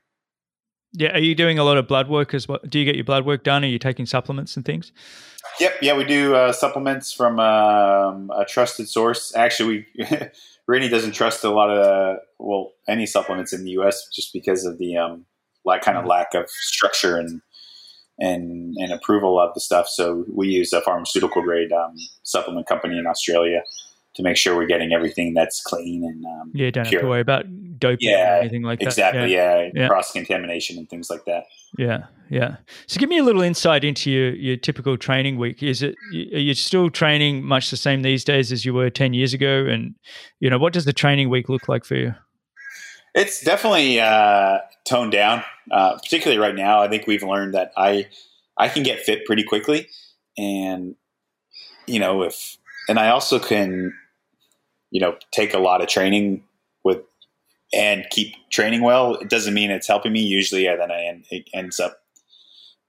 Yeah, 0.94 1.16
are 1.16 1.20
you 1.20 1.34
doing 1.34 1.58
a 1.58 1.64
lot 1.64 1.78
of 1.78 1.88
blood 1.88 2.08
work 2.08 2.34
as 2.34 2.48
well? 2.48 2.60
Do 2.68 2.78
you 2.78 2.86
get 2.86 2.96
your 2.96 3.04
blood 3.04 3.26
work 3.26 3.44
done? 3.44 3.64
Are 3.64 3.68
you 3.68 3.80
taking 3.80 4.06
supplements 4.06 4.56
and 4.56 4.64
things? 4.64 4.92
Yep, 5.60 5.78
yeah, 5.82 5.98
we 5.98 6.04
do 6.04 6.36
uh, 6.36 6.52
supplements 6.52 7.12
from 7.12 7.40
um, 7.40 8.32
a 8.32 8.46
trusted 8.46 8.88
source. 8.88 9.36
Actually, 9.36 9.88
we 9.98 10.06
Rinny 10.70 10.90
doesn't 10.90 11.14
trust 11.14 11.44
a 11.44 11.50
lot 11.50 11.70
of 11.70 12.18
well 12.38 12.74
any 12.88 13.06
supplements 13.06 13.54
in 13.54 13.64
the 13.64 13.72
U.S. 13.72 14.08
just 14.14 14.34
because 14.34 14.66
of 14.66 14.78
the 14.78 14.98
um, 14.98 15.26
like 15.66 15.82
kind 15.82 15.98
of 15.98 16.06
mm. 16.06 16.10
lack 16.10 16.34
of 16.36 16.50
structure 16.50 17.18
and 17.18 17.42
and 18.20 18.76
and 18.78 18.92
approval 18.92 19.40
of 19.40 19.54
the 19.54 19.60
stuff. 19.60 19.88
So 19.88 20.26
we 20.32 20.48
use 20.48 20.74
a 20.74 20.82
pharmaceutical 20.82 21.42
grade 21.42 21.72
um, 21.72 21.96
supplement 22.22 22.68
company 22.68 22.98
in 22.98 23.08
Australia 23.08 23.64
to 24.16 24.24
make 24.24 24.38
sure 24.38 24.56
we're 24.56 24.68
getting 24.68 24.94
everything 24.94 25.34
that's 25.34 25.62
clean 25.62 26.04
and 26.04 26.26
um, 26.26 26.52
yeah, 26.54 26.70
don't 26.70 26.88
pure. 26.88 27.02
have 27.02 27.06
to 27.06 27.10
worry 27.10 27.22
about 27.22 27.46
doping 27.80 28.10
yeah, 28.10 28.38
or 28.38 28.42
anything 28.42 28.62
like 28.64 28.82
exactly, 28.82 29.20
that. 29.20 29.26
Exactly, 29.26 29.36
yeah, 29.36 29.62
yeah. 29.62 29.82
yeah. 29.84 29.88
cross 29.88 30.12
contamination 30.12 30.78
and 30.78 30.90
things 30.90 31.10
like 31.10 31.26
that. 31.26 31.46
Yeah, 31.78 32.06
yeah. 32.30 32.58
So 32.88 33.00
give 33.00 33.10
me 33.10 33.18
a 33.18 33.24
little 33.24 33.42
insight 33.42 33.84
into 33.84 34.12
your, 34.12 34.34
your 34.36 34.58
typical 34.58 34.98
training 34.98 35.38
week. 35.38 35.64
Is 35.64 35.82
it 35.82 35.96
are 36.14 36.40
you 36.40 36.54
still 36.54 36.90
training 36.90 37.44
much 37.44 37.72
the 37.72 37.78
same 37.78 38.04
these 38.04 38.24
days 38.24 38.52
as 38.52 38.66
you 38.66 38.74
were 38.74 38.90
ten 38.90 39.14
years 39.14 39.34
ago? 39.34 39.66
And 39.66 39.96
you 40.40 40.50
know, 40.50 40.58
what 40.58 40.74
does 40.74 40.86
the 40.86 40.94
training 40.94 41.30
week 41.30 41.50
look 41.50 41.68
like 41.68 41.84
for 41.84 41.96
you? 41.96 42.14
It's 43.16 43.44
definitely 43.44 44.00
uh, 44.00 44.60
toned 44.86 45.12
down, 45.12 45.44
uh, 45.72 45.98
particularly 45.98 46.40
right 46.40 46.56
now. 46.56 46.82
I 46.82 46.88
think 46.88 47.08
we've 47.08 47.24
learned 47.24 47.54
that 47.54 47.72
I 47.76 48.08
I 48.58 48.70
can 48.70 48.84
get 48.84 49.00
fit 49.00 49.26
pretty 49.26 49.44
quickly, 49.44 49.90
and 50.38 50.96
you 51.88 52.00
know 52.00 52.22
if 52.24 52.58
and 52.88 53.00
I 53.00 53.10
also 53.10 53.40
can 53.40 53.94
you 54.94 55.02
know, 55.02 55.18
take 55.32 55.56
a 55.56 55.60
lot 55.60 55.82
of 55.82 55.88
training 55.88 56.44
with 56.84 57.00
and 57.74 58.06
keep 58.12 58.36
training 58.52 58.84
well, 58.84 59.16
it 59.16 59.28
doesn't 59.28 59.56
mean 59.56 59.72
it's 59.72 59.88
helping 59.88 60.14
me. 60.14 60.22
Usually, 60.22 60.66
yeah, 60.66 60.76
then 60.76 60.92
I 60.92 61.06
end, 61.06 61.26
it 61.32 61.50
ends 61.52 61.80
up 61.80 61.98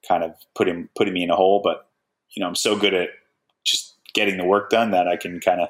kind 0.06 0.22
of 0.22 0.34
putting 0.54 0.90
putting 0.94 1.14
me 1.14 1.24
in 1.24 1.30
a 1.30 1.34
hole. 1.34 1.62
But 1.64 1.88
you 2.36 2.42
know, 2.42 2.46
I'm 2.46 2.54
so 2.54 2.78
good 2.78 2.92
at 2.92 3.08
just 3.64 3.94
getting 4.12 4.36
the 4.36 4.44
work 4.44 4.68
done 4.68 4.90
that 4.90 5.08
I 5.08 5.16
can 5.16 5.40
kind 5.40 5.62
of 5.62 5.68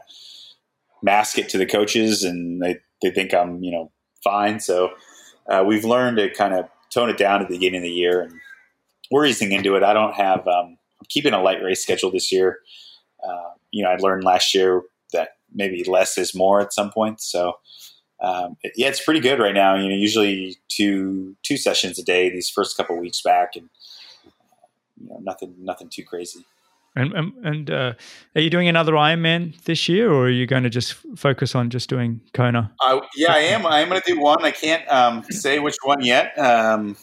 mask 1.04 1.38
it 1.38 1.48
to 1.50 1.58
the 1.58 1.66
coaches, 1.66 2.24
and 2.24 2.60
they 2.60 2.80
they 3.00 3.12
think 3.12 3.32
I'm 3.32 3.62
you 3.62 3.70
know 3.70 3.92
fine. 4.24 4.58
So 4.58 4.90
uh, 5.48 5.62
we've 5.64 5.84
learned 5.84 6.16
to 6.16 6.30
kind 6.30 6.52
of 6.52 6.68
tone 6.92 7.10
it 7.10 7.16
down 7.16 7.42
at 7.42 7.48
the 7.48 7.54
beginning 7.54 7.78
of 7.78 7.84
the 7.84 7.90
year, 7.90 8.22
and 8.22 8.32
we're 9.12 9.26
easing 9.26 9.52
into 9.52 9.76
it. 9.76 9.84
I 9.84 9.92
don't 9.92 10.14
have 10.14 10.40
um, 10.48 10.78
I'm 10.98 11.06
keeping 11.08 11.32
a 11.32 11.40
light 11.40 11.62
race 11.62 11.80
schedule 11.80 12.10
this 12.10 12.32
year. 12.32 12.58
Uh, 13.22 13.50
you 13.70 13.84
know, 13.84 13.90
I 13.90 13.96
learned 13.98 14.24
last 14.24 14.52
year 14.52 14.82
that 15.12 15.36
maybe 15.54 15.84
less 15.84 16.18
is 16.18 16.34
more 16.34 16.60
at 16.60 16.72
some 16.72 16.90
point. 16.90 17.20
So 17.20 17.54
um, 18.20 18.56
yeah, 18.76 18.88
it's 18.88 19.04
pretty 19.04 19.20
good 19.20 19.38
right 19.38 19.54
now. 19.54 19.74
You 19.74 19.88
know, 19.88 19.94
usually 19.94 20.56
two 20.68 21.36
two 21.42 21.56
sessions 21.56 21.98
a 21.98 22.04
day 22.04 22.30
these 22.30 22.48
first 22.48 22.76
couple 22.76 22.96
weeks 22.98 23.20
back, 23.22 23.56
and 23.56 23.68
you 25.00 25.08
know, 25.08 25.18
nothing 25.22 25.54
nothing 25.58 25.88
too 25.90 26.04
crazy. 26.04 26.44
And 26.96 27.12
and, 27.12 27.32
and 27.44 27.70
uh, 27.70 27.94
are 28.34 28.40
you 28.40 28.50
doing 28.50 28.68
another 28.68 28.92
Ironman 28.92 29.60
this 29.64 29.88
year, 29.88 30.10
or 30.10 30.26
are 30.26 30.30
you 30.30 30.46
going 30.46 30.62
to 30.62 30.70
just 30.70 30.94
focus 31.16 31.54
on 31.54 31.70
just 31.70 31.90
doing 31.90 32.20
Kona? 32.32 32.72
Uh, 32.82 33.00
yeah, 33.16 33.32
I 33.32 33.38
am. 33.38 33.66
I 33.66 33.80
am 33.80 33.88
going 33.88 34.00
to 34.00 34.14
do 34.14 34.20
one. 34.20 34.44
I 34.44 34.52
can't 34.52 34.90
um, 34.90 35.24
say 35.24 35.58
which 35.58 35.76
one 35.82 36.04
yet. 36.04 36.38
Um, 36.38 36.96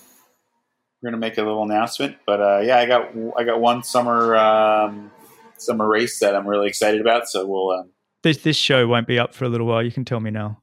we're 1.02 1.12
going 1.12 1.20
to 1.20 1.28
make 1.28 1.38
a 1.38 1.42
little 1.42 1.64
announcement, 1.64 2.18
but 2.26 2.42
uh, 2.42 2.62
yeah, 2.64 2.78
I 2.78 2.86
got 2.86 3.12
I 3.38 3.44
got 3.44 3.60
one 3.60 3.84
summer 3.84 4.36
um, 4.38 5.12
summer 5.58 5.88
race 5.88 6.20
that 6.20 6.36
I'm 6.36 6.48
really 6.48 6.68
excited 6.68 7.02
about. 7.02 7.28
So 7.28 7.46
we'll. 7.46 7.86
This 8.24 8.38
this 8.38 8.58
show 8.58 8.88
won't 8.88 9.08
be 9.08 9.20
up 9.20 9.34
for 9.34 9.46
a 9.46 9.50
little 9.50 9.68
while. 9.68 9.84
You 9.84 9.92
can 9.92 10.06
tell 10.06 10.20
me 10.20 10.32
now. 10.32 10.62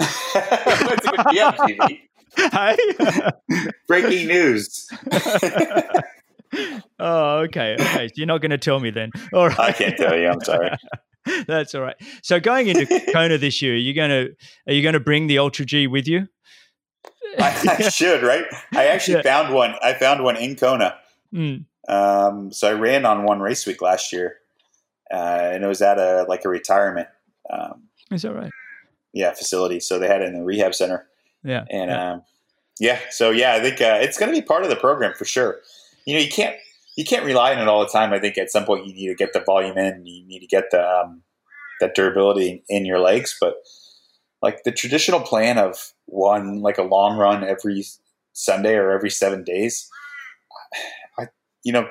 it's 0.00 1.32
be 1.32 1.40
up, 1.40 1.56
Hey. 2.36 2.76
Breaking 3.88 4.28
news. 4.28 4.88
oh, 6.98 7.38
okay. 7.40 7.74
Okay. 7.74 8.08
So 8.08 8.14
you're 8.16 8.26
not 8.26 8.40
going 8.40 8.50
to 8.50 8.58
tell 8.58 8.80
me 8.80 8.90
then. 8.90 9.10
All 9.32 9.48
right. 9.48 9.60
I 9.60 9.72
can't 9.72 9.96
tell 9.96 10.16
you. 10.16 10.28
I'm 10.28 10.40
sorry. 10.40 10.70
That's 11.46 11.72
all 11.76 11.82
right. 11.82 11.94
So 12.24 12.40
going 12.40 12.66
into 12.66 12.84
Kona 13.12 13.38
this 13.38 13.62
year, 13.62 13.76
you're 13.76 13.86
you 13.86 13.94
going 13.94 14.10
to 14.10 14.34
are 14.66 14.74
you 14.74 14.82
going 14.82 14.94
to 14.94 15.00
bring 15.00 15.28
the 15.28 15.38
Alter 15.38 15.64
G 15.64 15.86
with 15.86 16.08
you? 16.08 16.26
I, 17.38 17.76
I 17.78 17.88
should, 17.90 18.24
right? 18.24 18.44
I 18.74 18.86
actually 18.86 19.18
yeah. 19.18 19.22
found 19.22 19.54
one. 19.54 19.76
I 19.80 19.94
found 19.94 20.24
one 20.24 20.36
in 20.36 20.56
Kona. 20.56 20.96
Mm. 21.32 21.66
Um, 21.86 22.52
so 22.52 22.68
I 22.68 22.72
ran 22.72 23.04
on 23.04 23.22
one 23.22 23.38
race 23.38 23.64
week 23.66 23.80
last 23.80 24.12
year, 24.12 24.38
uh, 25.12 25.50
and 25.52 25.64
it 25.64 25.66
was 25.66 25.82
at 25.82 25.98
a 25.98 26.24
like 26.28 26.44
a 26.44 26.48
retirement. 26.48 27.08
Um, 27.50 27.84
Is 28.10 28.22
that 28.22 28.34
right? 28.34 28.52
Yeah, 29.12 29.32
facility. 29.32 29.80
So 29.80 29.98
they 29.98 30.08
had 30.08 30.22
it 30.22 30.28
in 30.28 30.34
the 30.34 30.42
rehab 30.42 30.74
center. 30.74 31.06
Yeah, 31.44 31.64
and 31.70 31.90
yeah. 31.90 32.12
Um, 32.12 32.22
yeah. 32.80 32.98
So 33.10 33.30
yeah, 33.30 33.54
I 33.54 33.60
think 33.60 33.80
uh, 33.80 33.98
it's 34.00 34.18
going 34.18 34.32
to 34.32 34.40
be 34.40 34.44
part 34.44 34.62
of 34.62 34.70
the 34.70 34.76
program 34.76 35.12
for 35.14 35.24
sure. 35.24 35.58
You 36.06 36.14
know, 36.14 36.20
you 36.20 36.30
can't 36.30 36.56
you 36.96 37.04
can't 37.04 37.24
rely 37.24 37.54
on 37.54 37.60
it 37.60 37.68
all 37.68 37.80
the 37.80 37.88
time. 37.88 38.12
I 38.12 38.18
think 38.18 38.38
at 38.38 38.50
some 38.50 38.64
point 38.64 38.86
you 38.86 38.94
need 38.94 39.08
to 39.08 39.14
get 39.14 39.32
the 39.32 39.40
volume 39.40 39.78
in. 39.78 40.06
You 40.06 40.26
need 40.26 40.40
to 40.40 40.46
get 40.46 40.70
the 40.70 40.82
um, 40.82 41.22
that 41.80 41.94
durability 41.94 42.64
in 42.68 42.86
your 42.86 43.00
legs, 43.00 43.36
but 43.40 43.56
like 44.40 44.64
the 44.64 44.72
traditional 44.72 45.20
plan 45.20 45.58
of 45.58 45.92
one 46.06 46.60
like 46.60 46.78
a 46.78 46.82
long 46.82 47.18
run 47.18 47.44
every 47.44 47.84
Sunday 48.32 48.74
or 48.74 48.90
every 48.90 49.10
seven 49.10 49.44
days, 49.44 49.88
I 51.18 51.28
you 51.62 51.72
know, 51.72 51.88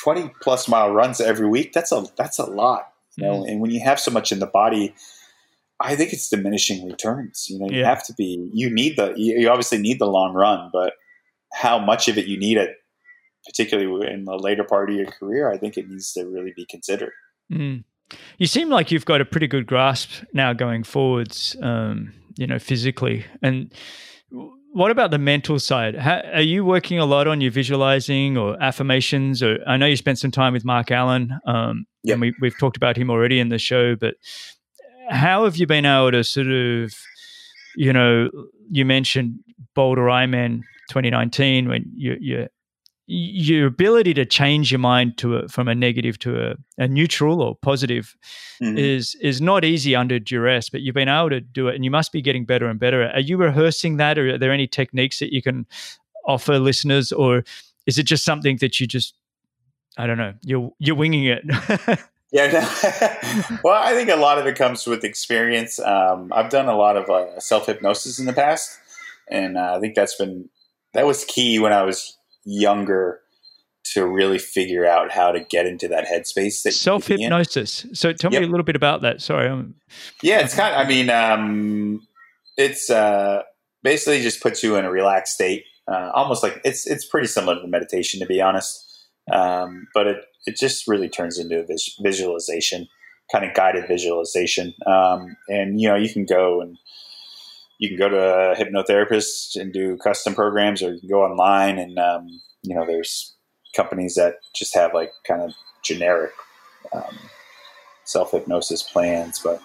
twenty 0.00 0.30
plus 0.40 0.68
mile 0.68 0.92
runs 0.92 1.20
every 1.20 1.48
week. 1.48 1.72
That's 1.72 1.92
a 1.92 2.04
that's 2.16 2.38
a 2.38 2.46
lot. 2.46 2.92
You 3.16 3.24
know, 3.24 3.42
mm. 3.42 3.50
and 3.50 3.60
when 3.60 3.70
you 3.70 3.80
have 3.84 3.98
so 3.98 4.10
much 4.10 4.30
in 4.32 4.38
the 4.38 4.46
body, 4.46 4.94
I 5.80 5.96
think 5.96 6.12
it's 6.12 6.28
diminishing 6.28 6.86
returns. 6.86 7.46
You 7.48 7.58
know, 7.58 7.68
you 7.70 7.80
yeah. 7.80 7.88
have 7.88 8.04
to 8.04 8.14
be. 8.14 8.50
You 8.52 8.70
need 8.70 8.96
the. 8.96 9.14
You 9.16 9.48
obviously 9.48 9.78
need 9.78 9.98
the 9.98 10.06
long 10.06 10.34
run, 10.34 10.70
but 10.72 10.94
how 11.52 11.78
much 11.78 12.08
of 12.08 12.18
it 12.18 12.26
you 12.26 12.38
need 12.38 12.58
it, 12.58 12.76
particularly 13.46 14.12
in 14.12 14.24
the 14.24 14.36
later 14.36 14.64
part 14.64 14.90
of 14.90 14.96
your 14.96 15.06
career, 15.06 15.50
I 15.50 15.56
think 15.56 15.76
it 15.76 15.88
needs 15.88 16.12
to 16.12 16.24
really 16.24 16.52
be 16.54 16.66
considered. 16.66 17.12
Mm. 17.52 17.84
You 18.38 18.46
seem 18.46 18.68
like 18.68 18.90
you've 18.90 19.06
got 19.06 19.20
a 19.20 19.24
pretty 19.24 19.46
good 19.46 19.66
grasp 19.66 20.10
now 20.32 20.52
going 20.52 20.84
forwards. 20.84 21.56
Um, 21.62 22.12
you 22.36 22.46
know, 22.46 22.58
physically 22.58 23.24
and. 23.42 23.72
What 24.76 24.90
about 24.90 25.10
the 25.10 25.16
mental 25.16 25.58
side? 25.58 25.96
How, 25.96 26.20
are 26.34 26.42
you 26.42 26.62
working 26.62 26.98
a 26.98 27.06
lot 27.06 27.26
on 27.26 27.40
your 27.40 27.50
visualizing 27.50 28.36
or 28.36 28.62
affirmations? 28.62 29.42
Or 29.42 29.56
I 29.66 29.78
know 29.78 29.86
you 29.86 29.96
spent 29.96 30.18
some 30.18 30.30
time 30.30 30.52
with 30.52 30.66
Mark 30.66 30.90
Allen, 30.90 31.32
um, 31.46 31.86
yep. 32.02 32.16
and 32.16 32.20
we, 32.20 32.34
we've 32.42 32.58
talked 32.58 32.76
about 32.76 32.94
him 32.94 33.08
already 33.08 33.40
in 33.40 33.48
the 33.48 33.58
show. 33.58 33.96
But 33.96 34.16
how 35.08 35.44
have 35.44 35.56
you 35.56 35.66
been 35.66 35.86
able 35.86 36.10
to 36.10 36.22
sort 36.22 36.48
of, 36.48 36.92
you 37.74 37.90
know, 37.90 38.28
you 38.70 38.84
mentioned 38.84 39.38
Boulder 39.74 40.02
Ironman 40.02 40.60
2019 40.90 41.68
when 41.70 41.90
you, 41.94 42.18
you 42.20 42.48
your 43.06 43.68
ability 43.68 44.12
to 44.14 44.24
change 44.24 44.72
your 44.72 44.80
mind 44.80 45.16
to 45.16 45.36
a, 45.36 45.48
from 45.48 45.68
a 45.68 45.74
negative 45.74 46.18
to 46.18 46.50
a, 46.50 46.54
a 46.78 46.88
neutral 46.88 47.40
or 47.40 47.54
positive 47.54 48.16
mm-hmm. 48.60 48.76
is 48.76 49.14
is 49.20 49.40
not 49.40 49.64
easy 49.64 49.94
under 49.94 50.18
duress 50.18 50.68
but 50.68 50.80
you've 50.80 50.94
been 50.94 51.08
able 51.08 51.30
to 51.30 51.40
do 51.40 51.68
it 51.68 51.76
and 51.76 51.84
you 51.84 51.90
must 51.90 52.10
be 52.10 52.20
getting 52.20 52.44
better 52.44 52.66
and 52.66 52.80
better 52.80 53.08
are 53.10 53.20
you 53.20 53.36
rehearsing 53.36 53.96
that 53.96 54.18
or 54.18 54.34
are 54.34 54.38
there 54.38 54.52
any 54.52 54.66
techniques 54.66 55.20
that 55.20 55.32
you 55.32 55.40
can 55.40 55.66
offer 56.26 56.58
listeners 56.58 57.12
or 57.12 57.44
is 57.86 57.96
it 57.96 58.02
just 58.02 58.24
something 58.24 58.56
that 58.56 58.80
you 58.80 58.88
just 58.88 59.14
i 59.96 60.06
don't 60.06 60.18
know 60.18 60.34
you're 60.42 60.72
you're 60.78 60.96
winging 60.96 61.24
it 61.24 61.44
Yeah, 62.32 62.50
no. 62.50 63.58
well, 63.64 63.80
I 63.80 63.94
think 63.94 64.10
a 64.10 64.16
lot 64.16 64.38
of 64.38 64.46
it 64.46 64.56
comes 64.56 64.84
with 64.84 65.04
experience. 65.04 65.78
Um, 65.78 66.32
I've 66.34 66.50
done 66.50 66.66
a 66.66 66.76
lot 66.76 66.96
of 66.96 67.08
uh, 67.08 67.38
self 67.38 67.66
hypnosis 67.66 68.18
in 68.18 68.26
the 68.26 68.32
past, 68.32 68.78
and 69.28 69.56
uh, 69.56 69.74
I 69.76 69.80
think 69.80 69.94
that's 69.94 70.16
been 70.16 70.48
that 70.92 71.06
was 71.06 71.24
key 71.24 71.58
when 71.60 71.72
I 71.72 71.84
was 71.84 72.18
younger 72.46 73.20
to 73.92 74.06
really 74.06 74.38
figure 74.38 74.86
out 74.86 75.12
how 75.12 75.30
to 75.30 75.40
get 75.40 75.66
into 75.66 75.88
that 75.88 76.06
headspace. 76.06 76.62
That 76.62 76.72
self 76.72 77.06
hypnosis. 77.06 77.86
So, 77.92 78.12
tell 78.12 78.32
yep. 78.32 78.40
me 78.40 78.46
a 78.46 78.50
little 78.50 78.64
bit 78.64 78.76
about 78.76 79.02
that. 79.02 79.20
Sorry. 79.20 79.48
I'm... 79.48 79.74
Yeah, 80.22 80.40
it's 80.40 80.54
kind 80.54 80.74
of. 80.74 80.80
I 80.80 80.88
mean, 80.88 81.10
um, 81.10 82.06
it's 82.56 82.90
uh, 82.90 83.42
basically 83.82 84.22
just 84.22 84.42
puts 84.42 84.62
you 84.62 84.76
in 84.76 84.84
a 84.84 84.90
relaxed 84.90 85.34
state, 85.34 85.64
uh, 85.90 86.10
almost 86.14 86.42
like 86.42 86.60
it's 86.64 86.86
it's 86.86 87.06
pretty 87.06 87.26
similar 87.26 87.60
to 87.60 87.66
meditation, 87.66 88.20
to 88.20 88.26
be 88.26 88.40
honest. 88.40 88.82
Um, 89.32 89.86
but 89.94 90.06
it 90.06 90.16
it 90.46 90.56
just 90.56 90.88
really 90.88 91.08
turns 91.08 91.38
into 91.38 91.60
a 91.60 91.66
vis- 91.66 91.96
visualization, 92.00 92.88
kind 93.30 93.44
of 93.44 93.54
guided 93.54 93.86
visualization. 93.86 94.74
Um, 94.86 95.36
and 95.48 95.80
you 95.80 95.88
know, 95.88 95.96
you 95.96 96.12
can 96.12 96.24
go 96.24 96.60
and 96.60 96.76
you 97.78 97.88
can 97.88 97.98
go 97.98 98.08
to 98.08 98.18
a 98.18 98.56
hypnotherapist 98.56 99.56
and 99.56 99.72
do 99.72 99.96
custom 99.98 100.34
programs, 100.34 100.82
or 100.82 100.94
you 100.94 101.00
can 101.00 101.08
go 101.08 101.22
online 101.22 101.78
and 101.78 101.98
um, 101.98 102.28
you 102.66 102.74
know, 102.74 102.84
there's 102.86 103.34
companies 103.74 104.14
that 104.14 104.36
just 104.54 104.74
have 104.74 104.92
like 104.92 105.12
kind 105.26 105.42
of 105.42 105.52
generic 105.82 106.32
um, 106.92 107.18
self 108.04 108.32
hypnosis 108.32 108.82
plans. 108.82 109.40
But 109.42 109.60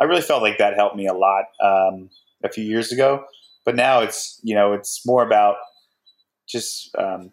I 0.00 0.04
really 0.04 0.22
felt 0.22 0.42
like 0.42 0.58
that 0.58 0.74
helped 0.74 0.96
me 0.96 1.06
a 1.06 1.14
lot 1.14 1.44
um, 1.62 2.10
a 2.42 2.48
few 2.48 2.64
years 2.64 2.92
ago. 2.92 3.24
But 3.64 3.76
now 3.76 4.00
it's 4.00 4.40
you 4.42 4.54
know 4.54 4.72
it's 4.72 5.04
more 5.04 5.22
about 5.22 5.56
just 6.48 6.94
um, 6.96 7.32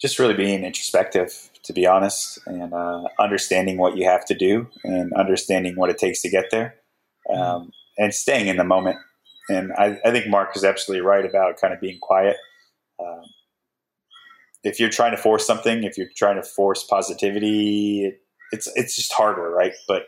just 0.00 0.18
really 0.18 0.34
being 0.34 0.64
introspective, 0.64 1.50
to 1.64 1.72
be 1.72 1.86
honest, 1.86 2.38
and 2.46 2.72
uh, 2.72 3.02
understanding 3.18 3.76
what 3.76 3.96
you 3.96 4.06
have 4.06 4.24
to 4.26 4.34
do 4.34 4.68
and 4.84 5.12
understanding 5.12 5.74
what 5.76 5.90
it 5.90 5.98
takes 5.98 6.22
to 6.22 6.30
get 6.30 6.46
there, 6.50 6.76
um, 7.28 7.72
and 7.98 8.14
staying 8.14 8.46
in 8.46 8.56
the 8.56 8.64
moment. 8.64 8.96
And 9.48 9.72
I, 9.72 9.98
I, 10.04 10.10
think 10.10 10.28
Mark 10.28 10.56
is 10.56 10.64
absolutely 10.64 11.04
right 11.04 11.24
about 11.24 11.60
kind 11.60 11.74
of 11.74 11.80
being 11.80 11.98
quiet. 12.00 12.36
Um, 13.00 13.22
if 14.62 14.78
you're 14.78 14.90
trying 14.90 15.12
to 15.12 15.16
force 15.16 15.46
something, 15.46 15.84
if 15.84 15.96
you're 15.96 16.08
trying 16.16 16.36
to 16.36 16.42
force 16.42 16.84
positivity, 16.84 18.04
it, 18.04 18.20
it's 18.52 18.70
it's 18.74 18.96
just 18.96 19.12
harder, 19.12 19.50
right? 19.50 19.72
But 19.86 20.02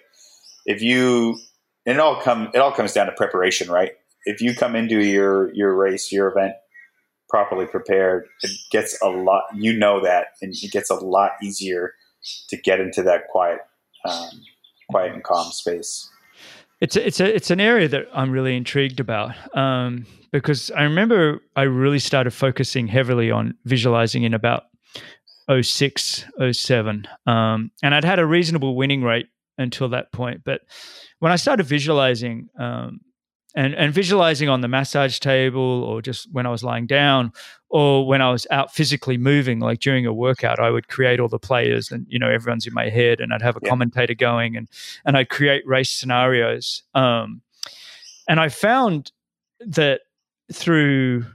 if 0.67 0.83
you 0.83 1.39
and 1.87 1.97
it 1.97 2.01
all 2.01 2.21
come 2.21 2.51
it 2.55 2.59
all 2.59 2.73
comes 2.73 2.93
down 2.93 3.07
to 3.07 3.12
preparation, 3.12 3.71
right? 3.71 3.93
If 4.25 4.41
you 4.41 4.55
come 4.55 4.77
into 4.77 5.03
your 5.03 5.55
your 5.55 5.75
race, 5.75 6.12
your 6.12 6.29
event 6.29 6.55
properly 7.29 7.67
prepared, 7.67 8.27
it 8.43 8.51
gets 8.71 9.01
a 9.03 9.09
lot. 9.09 9.45
You 9.55 9.79
know 9.79 10.03
that, 10.03 10.29
and 10.43 10.53
it 10.55 10.73
gets 10.73 10.91
a 10.91 10.97
lot 10.97 11.33
easier 11.43 11.95
to 12.49 12.57
get 12.57 12.81
into 12.81 13.03
that 13.05 13.29
quiet, 13.31 13.61
um, 14.05 14.29
quiet 14.91 15.15
and 15.15 15.25
calm 15.25 15.51
space. 15.53 16.11
It's 16.81 16.97
a, 16.97 17.07
it's 17.07 17.20
a 17.20 17.35
it's 17.35 17.51
an 17.51 17.61
area 17.61 17.89
that 17.89 18.07
I'm 18.15 18.31
really 18.31 18.57
intrigued 18.57 19.01
about 19.01 19.35
um, 19.57 20.07
because 20.32 20.70
I 20.70 20.85
remember 20.85 21.40
I 21.55 21.62
really 21.62 21.98
started 21.98 22.31
focusing 22.31 22.86
heavily 22.86 23.31
on 23.31 23.55
visualizing 23.65 24.23
in 24.23 24.32
about 24.32 24.65
06, 25.61 26.24
07. 26.52 27.09
Um, 27.27 27.70
and 27.82 27.94
I'd 27.94 28.05
had 28.05 28.19
a 28.19 28.27
reasonable 28.27 28.77
winning 28.77 29.02
rate 29.02 29.27
until 29.59 29.89
that 29.90 30.12
point. 30.12 30.43
But 30.44 30.62
when 31.19 31.32
I 31.32 31.36
started 31.36 31.65
visualizing, 31.65 32.48
um, 32.59 33.01
and 33.55 33.74
and 33.74 33.93
visualizing 33.93 34.48
on 34.48 34.60
the 34.60 34.68
massage 34.68 35.18
table 35.18 35.85
or 35.85 36.02
just 36.02 36.28
when 36.32 36.47
I 36.47 36.51
was 36.51 36.62
lying 36.62 36.86
down 36.86 37.32
or 37.70 38.06
when 38.06 38.20
I 38.20 38.31
was 38.31 38.47
out 38.51 38.74
physically 38.74 39.16
moving, 39.16 39.60
like 39.60 39.78
during 39.78 40.05
a 40.05 40.12
workout, 40.12 40.59
I 40.59 40.70
would 40.70 40.89
create 40.89 41.20
all 41.20 41.28
the 41.28 41.39
players 41.39 41.93
and, 41.93 42.05
you 42.09 42.18
know, 42.18 42.28
everyone's 42.28 42.66
in 42.66 42.74
my 42.74 42.89
head 42.89 43.20
and 43.20 43.32
I'd 43.32 43.43
have 43.43 43.56
a 43.56 43.60
yeah. 43.62 43.68
commentator 43.68 44.14
going 44.14 44.56
and, 44.56 44.68
and 45.05 45.16
I'd 45.16 45.28
create 45.28 45.66
race 45.66 45.90
scenarios. 45.90 46.82
Um, 46.94 47.43
and 48.28 48.40
I 48.40 48.48
found 48.48 49.12
that 49.60 50.01
through 50.52 51.27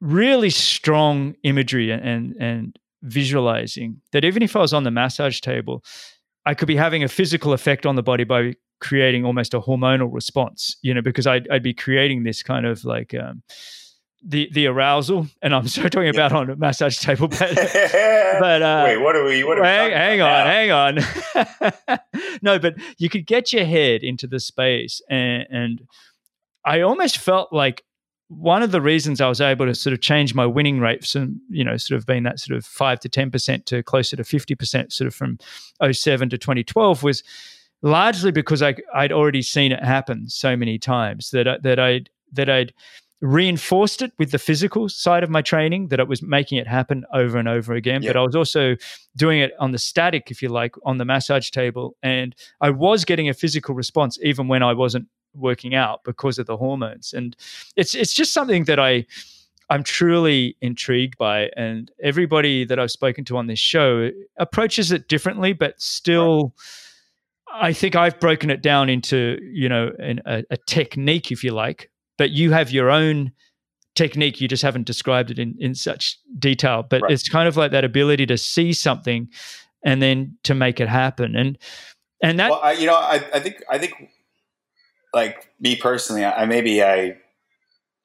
really 0.00 0.50
strong 0.50 1.34
imagery 1.44 1.90
and, 1.90 2.02
and, 2.02 2.36
and 2.38 2.78
visualizing 3.02 4.02
that 4.12 4.24
even 4.24 4.42
if 4.42 4.54
I 4.56 4.60
was 4.60 4.74
on 4.74 4.84
the 4.84 4.90
massage 4.90 5.40
table, 5.40 5.82
I 6.44 6.52
could 6.52 6.68
be 6.68 6.76
having 6.76 7.02
a 7.02 7.08
physical 7.08 7.54
effect 7.54 7.86
on 7.86 7.96
the 7.96 8.02
body 8.02 8.24
by 8.24 8.54
creating 8.80 9.24
almost 9.24 9.54
a 9.54 9.60
hormonal 9.60 10.12
response, 10.12 10.76
you 10.82 10.92
know, 10.92 11.02
because 11.02 11.26
I'd, 11.26 11.48
I'd 11.50 11.62
be 11.62 11.74
creating 11.74 12.24
this 12.24 12.42
kind 12.42 12.66
of 12.66 12.84
like, 12.84 13.14
um, 13.14 13.42
the 14.26 14.48
the 14.52 14.66
arousal, 14.66 15.26
and 15.42 15.54
I'm 15.54 15.68
sorry 15.68 15.90
talking 15.90 16.08
about 16.08 16.32
on 16.32 16.50
a 16.50 16.56
massage 16.56 16.98
table, 16.98 17.28
but, 17.28 17.38
but 17.54 18.62
uh, 18.62 18.82
wait, 18.86 18.96
what 18.96 19.16
are 19.16 19.24
we? 19.24 19.44
What 19.44 19.58
are 19.58 19.64
hang, 19.64 19.92
hang 19.92 20.20
on, 20.22 20.46
hang 20.46 20.70
on. 21.98 21.98
no, 22.42 22.58
but 22.58 22.76
you 22.98 23.08
could 23.08 23.26
get 23.26 23.52
your 23.52 23.64
head 23.64 24.02
into 24.02 24.26
the 24.26 24.40
space, 24.40 25.02
and, 25.10 25.46
and 25.50 25.88
I 26.64 26.80
almost 26.80 27.18
felt 27.18 27.52
like 27.52 27.84
one 28.28 28.62
of 28.62 28.72
the 28.72 28.80
reasons 28.80 29.20
I 29.20 29.28
was 29.28 29.40
able 29.40 29.66
to 29.66 29.74
sort 29.74 29.92
of 29.92 30.00
change 30.00 30.34
my 30.34 30.46
winning 30.46 30.80
rate 30.80 31.06
from 31.06 31.40
you 31.50 31.62
know 31.62 31.76
sort 31.76 31.98
of 31.98 32.06
being 32.06 32.22
that 32.22 32.40
sort 32.40 32.56
of 32.56 32.64
five 32.64 33.00
to 33.00 33.08
ten 33.08 33.30
percent 33.30 33.66
to 33.66 33.82
closer 33.82 34.16
to 34.16 34.24
fifty 34.24 34.54
percent, 34.54 34.92
sort 34.92 35.08
of 35.08 35.14
from 35.14 35.38
07 35.82 36.30
to 36.30 36.38
2012 36.38 37.02
was 37.02 37.22
largely 37.84 38.32
because 38.32 38.62
I, 38.62 38.74
I'd 38.94 39.12
already 39.12 39.42
seen 39.42 39.70
it 39.70 39.84
happen 39.84 40.28
so 40.28 40.56
many 40.56 40.78
times 40.78 41.30
that 41.30 41.46
uh, 41.46 41.58
that 41.62 41.78
I'd 41.78 42.10
that 42.32 42.48
I'd 42.48 42.72
reinforced 43.20 44.02
it 44.02 44.12
with 44.18 44.32
the 44.32 44.38
physical 44.38 44.88
side 44.88 45.22
of 45.22 45.30
my 45.30 45.40
training 45.40 45.88
that 45.88 46.00
it 46.00 46.08
was 46.08 46.20
making 46.20 46.58
it 46.58 46.66
happen 46.66 47.04
over 47.12 47.38
and 47.38 47.48
over 47.48 47.74
again. 47.74 48.02
Yep. 48.02 48.12
but 48.12 48.18
i 48.18 48.22
was 48.22 48.34
also 48.34 48.76
doing 49.16 49.38
it 49.40 49.52
on 49.60 49.70
the 49.70 49.78
static 49.78 50.30
if 50.30 50.42
you 50.42 50.48
like 50.48 50.74
on 50.84 50.98
the 50.98 51.04
massage 51.04 51.50
table. 51.50 51.96
And 52.02 52.34
i 52.60 52.70
was 52.70 53.04
getting 53.04 53.28
a 53.28 53.34
physical 53.34 53.74
response 53.74 54.18
even 54.22 54.48
when 54.48 54.62
i 54.62 54.72
wasn't 54.72 55.06
working 55.34 55.74
out 55.74 56.04
because 56.04 56.38
of 56.38 56.46
the 56.46 56.56
hormones. 56.56 57.12
And 57.12 57.36
it's 57.76 57.94
it's 57.94 58.14
just 58.14 58.32
something 58.32 58.64
that 58.64 58.80
i 58.80 59.06
i'm 59.70 59.82
truly 59.82 60.56
intrigued 60.62 61.18
by. 61.18 61.50
And 61.56 61.90
everybody 62.02 62.64
that 62.64 62.78
i've 62.78 62.90
spoken 62.90 63.24
to 63.26 63.36
on 63.36 63.46
this 63.46 63.58
show 63.58 64.10
approaches 64.38 64.90
it 64.90 65.08
differently 65.08 65.52
but 65.52 65.80
still 65.80 66.54
I 67.54 67.72
think 67.72 67.94
I've 67.94 68.18
broken 68.18 68.50
it 68.50 68.62
down 68.62 68.88
into 68.88 69.38
you 69.42 69.68
know 69.68 69.92
an, 69.98 70.20
a, 70.26 70.44
a, 70.50 70.56
technique, 70.66 71.30
if 71.30 71.44
you 71.44 71.52
like, 71.52 71.90
but 72.18 72.30
you 72.30 72.52
have 72.52 72.70
your 72.70 72.90
own 72.90 73.32
technique 73.94 74.40
you 74.40 74.48
just 74.48 74.62
haven't 74.62 74.86
described 74.86 75.30
it 75.30 75.38
in, 75.38 75.54
in 75.58 75.74
such 75.74 76.18
detail 76.38 76.82
but 76.82 77.02
right. 77.02 77.12
it's 77.12 77.28
kind 77.28 77.46
of 77.46 77.56
like 77.56 77.70
that 77.70 77.84
ability 77.84 78.26
to 78.26 78.36
see 78.36 78.72
something 78.72 79.28
and 79.84 80.02
then 80.02 80.36
to 80.42 80.54
make 80.54 80.80
it 80.80 80.88
happen 80.88 81.36
and 81.36 81.58
and 82.22 82.38
that 82.38 82.50
well, 82.50 82.60
I, 82.62 82.72
you 82.72 82.86
know 82.86 82.94
I, 82.94 83.24
I 83.32 83.40
think 83.40 83.62
i 83.70 83.78
think 83.78 84.10
like 85.12 85.48
me 85.60 85.76
personally 85.76 86.24
i 86.24 86.44
maybe 86.44 86.82
i 86.82 87.16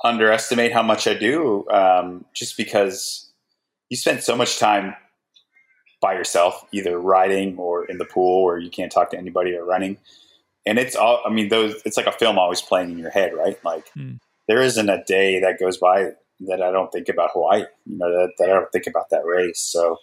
underestimate 0.03 0.71
how 0.71 0.83
much 0.83 1.07
i 1.07 1.13
do 1.13 1.67
um, 1.69 2.25
just 2.33 2.55
because 2.55 3.31
you 3.89 3.97
spend 3.97 4.21
so 4.21 4.35
much 4.35 4.59
time 4.59 4.95
by 6.01 6.13
yourself 6.13 6.65
either 6.71 6.99
riding 6.99 7.57
or 7.57 7.85
in 7.85 7.97
the 7.97 8.05
pool 8.05 8.43
or 8.43 8.57
you 8.57 8.69
can't 8.69 8.91
talk 8.91 9.09
to 9.11 9.17
anybody 9.17 9.53
or 9.53 9.65
running. 9.65 9.97
And 10.65 10.77
it's 10.77 10.95
all 10.95 11.21
i 11.25 11.29
mean 11.29 11.49
those 11.49 11.81
it's 11.85 11.97
like 11.97 12.05
a 12.05 12.11
film 12.11 12.37
always 12.37 12.61
playing 12.61 12.91
in 12.91 12.97
your 12.97 13.09
head 13.09 13.33
right? 13.33 13.63
Like 13.63 13.89
mm. 13.97 14.19
there 14.47 14.61
isn't 14.61 14.89
a 14.89 15.03
day 15.05 15.39
that 15.39 15.59
goes 15.59 15.77
by 15.77 16.11
that 16.41 16.61
i 16.61 16.71
don't 16.71 16.91
think 16.91 17.09
about 17.09 17.31
hawaii 17.33 17.65
you 17.85 17.97
know 17.97 18.09
that, 18.09 18.31
that 18.37 18.49
i 18.49 18.53
don't 18.53 18.71
think 18.71 18.87
about 18.87 19.09
that 19.09 19.25
race. 19.25 19.59
So 19.59 19.97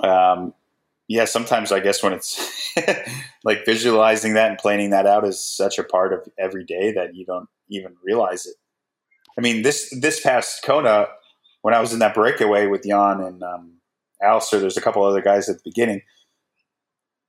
um, 0.00 0.54
yeah 1.08 1.24
sometimes 1.24 1.72
i 1.72 1.80
guess 1.80 2.02
when 2.02 2.12
it's 2.12 2.74
like 3.44 3.64
visualizing 3.66 4.34
that 4.34 4.50
and 4.50 4.58
planning 4.58 4.90
that 4.90 5.06
out 5.06 5.26
is 5.26 5.44
such 5.44 5.78
a 5.78 5.84
part 5.84 6.12
of 6.12 6.28
every 6.38 6.64
day 6.64 6.92
that 6.92 7.14
you 7.14 7.24
don't 7.24 7.48
even 7.68 7.94
realize 8.04 8.46
it. 8.46 8.54
I 9.36 9.40
mean 9.40 9.62
this 9.62 9.90
this 10.00 10.20
past 10.20 10.62
kona 10.62 11.08
when 11.62 11.74
i 11.74 11.80
was 11.80 11.92
in 11.92 11.98
that 11.98 12.14
breakaway 12.14 12.66
with 12.66 12.84
jan 12.84 13.20
and 13.20 13.42
um, 13.42 13.71
Alistair, 14.22 14.60
there's 14.60 14.76
a 14.76 14.80
couple 14.80 15.02
other 15.04 15.22
guys 15.22 15.48
at 15.48 15.56
the 15.56 15.62
beginning 15.64 16.02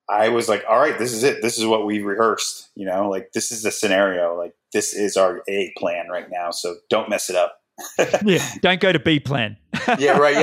I 0.09 0.29
was 0.29 0.49
like, 0.49 0.63
all 0.67 0.79
right, 0.79 0.97
this 0.97 1.13
is 1.13 1.23
it. 1.23 1.41
This 1.41 1.57
is 1.57 1.65
what 1.65 1.85
we 1.85 2.01
rehearsed. 2.01 2.69
You 2.75 2.85
know, 2.85 3.09
like 3.09 3.31
this 3.33 3.51
is 3.51 3.63
the 3.63 3.71
scenario. 3.71 4.35
Like 4.37 4.53
this 4.73 4.93
is 4.93 5.17
our 5.17 5.41
A 5.47 5.73
plan 5.77 6.07
right 6.09 6.27
now. 6.29 6.51
So 6.51 6.75
don't 6.89 7.09
mess 7.09 7.29
it 7.29 7.35
up. 7.35 7.59
yeah, 8.23 8.47
don't 8.61 8.79
go 8.79 8.91
to 8.91 8.99
B 8.99 9.19
plan. 9.19 9.57
yeah, 9.97 10.17
right. 10.17 10.35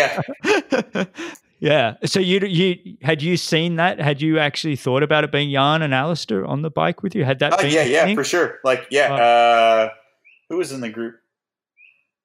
Yeah. 0.45 1.05
yeah. 1.61 1.97
So 2.05 2.21
you 2.21 2.41
you 2.41 2.97
had 3.03 3.23
you 3.23 3.37
seen 3.37 3.77
that? 3.77 4.01
Had 4.01 4.23
you 4.23 4.39
actually 4.39 4.77
thought 4.77 5.03
about 5.03 5.25
it 5.25 5.33
being 5.33 5.51
Jan 5.51 5.83
and 5.83 5.95
Alistair 5.95 6.45
on 6.45 6.63
the 6.63 6.71
bike 6.71 7.03
with 7.03 7.15
you? 7.15 7.25
Had 7.25 7.39
that? 7.41 7.55
Oh 7.59 7.67
yeah, 7.67 7.85
yeah, 7.85 8.05
thing? 8.05 8.17
for 8.17 8.25
sure. 8.25 8.59
Like 8.65 8.87
yeah. 8.91 9.15
Uh, 9.15 9.91
who 10.49 10.57
was 10.57 10.73
in 10.73 10.81
the 10.81 10.89
group? 10.89 11.20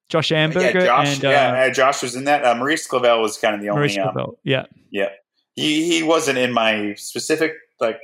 Josh 0.09 0.29
Amberger. 0.29 0.73
Yeah, 0.73 0.85
Josh. 0.85 1.13
And, 1.15 1.23
yeah, 1.23 1.65
uh, 1.67 1.73
Josh 1.73 2.01
was 2.03 2.15
in 2.15 2.25
that. 2.25 2.45
Uh, 2.45 2.55
Maurice 2.55 2.85
Clavel 2.85 3.21
was 3.21 3.37
kind 3.37 3.55
of 3.55 3.61
the 3.61 3.69
only. 3.69 3.79
Maurice 3.79 3.97
um, 3.97 4.03
Clavel. 4.03 4.39
Yeah. 4.43 4.65
Yeah 4.91 5.09
he 5.55 5.85
he 5.89 6.03
wasn't 6.03 6.37
in 6.37 6.53
my 6.53 6.93
specific 6.95 7.53
like 7.79 7.99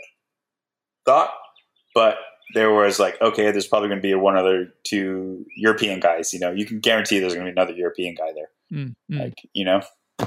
thought, 1.05 1.31
but 1.93 2.17
there 2.53 2.71
was 2.71 2.99
like, 2.99 3.21
okay, 3.21 3.51
there's 3.51 3.67
probably 3.67 3.89
going 3.89 4.01
to 4.01 4.07
be 4.07 4.13
one 4.13 4.35
other 4.35 4.73
two 4.83 5.45
European 5.55 5.99
guys. 5.99 6.33
You 6.33 6.39
know, 6.39 6.51
you 6.51 6.65
can 6.65 6.79
guarantee 6.79 7.19
there's 7.19 7.33
going 7.33 7.45
to 7.45 7.51
be 7.51 7.53
another 7.53 7.73
European 7.73 8.15
guy 8.15 8.33
there. 8.33 8.49
Mm, 8.73 8.95
mm. 9.09 9.19
Like, 9.19 9.35
you 9.53 9.63
know, 9.63 9.81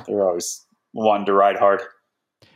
they're 0.06 0.26
always 0.26 0.64
wanting 0.92 1.26
to 1.26 1.32
ride 1.32 1.56
hard. 1.56 1.82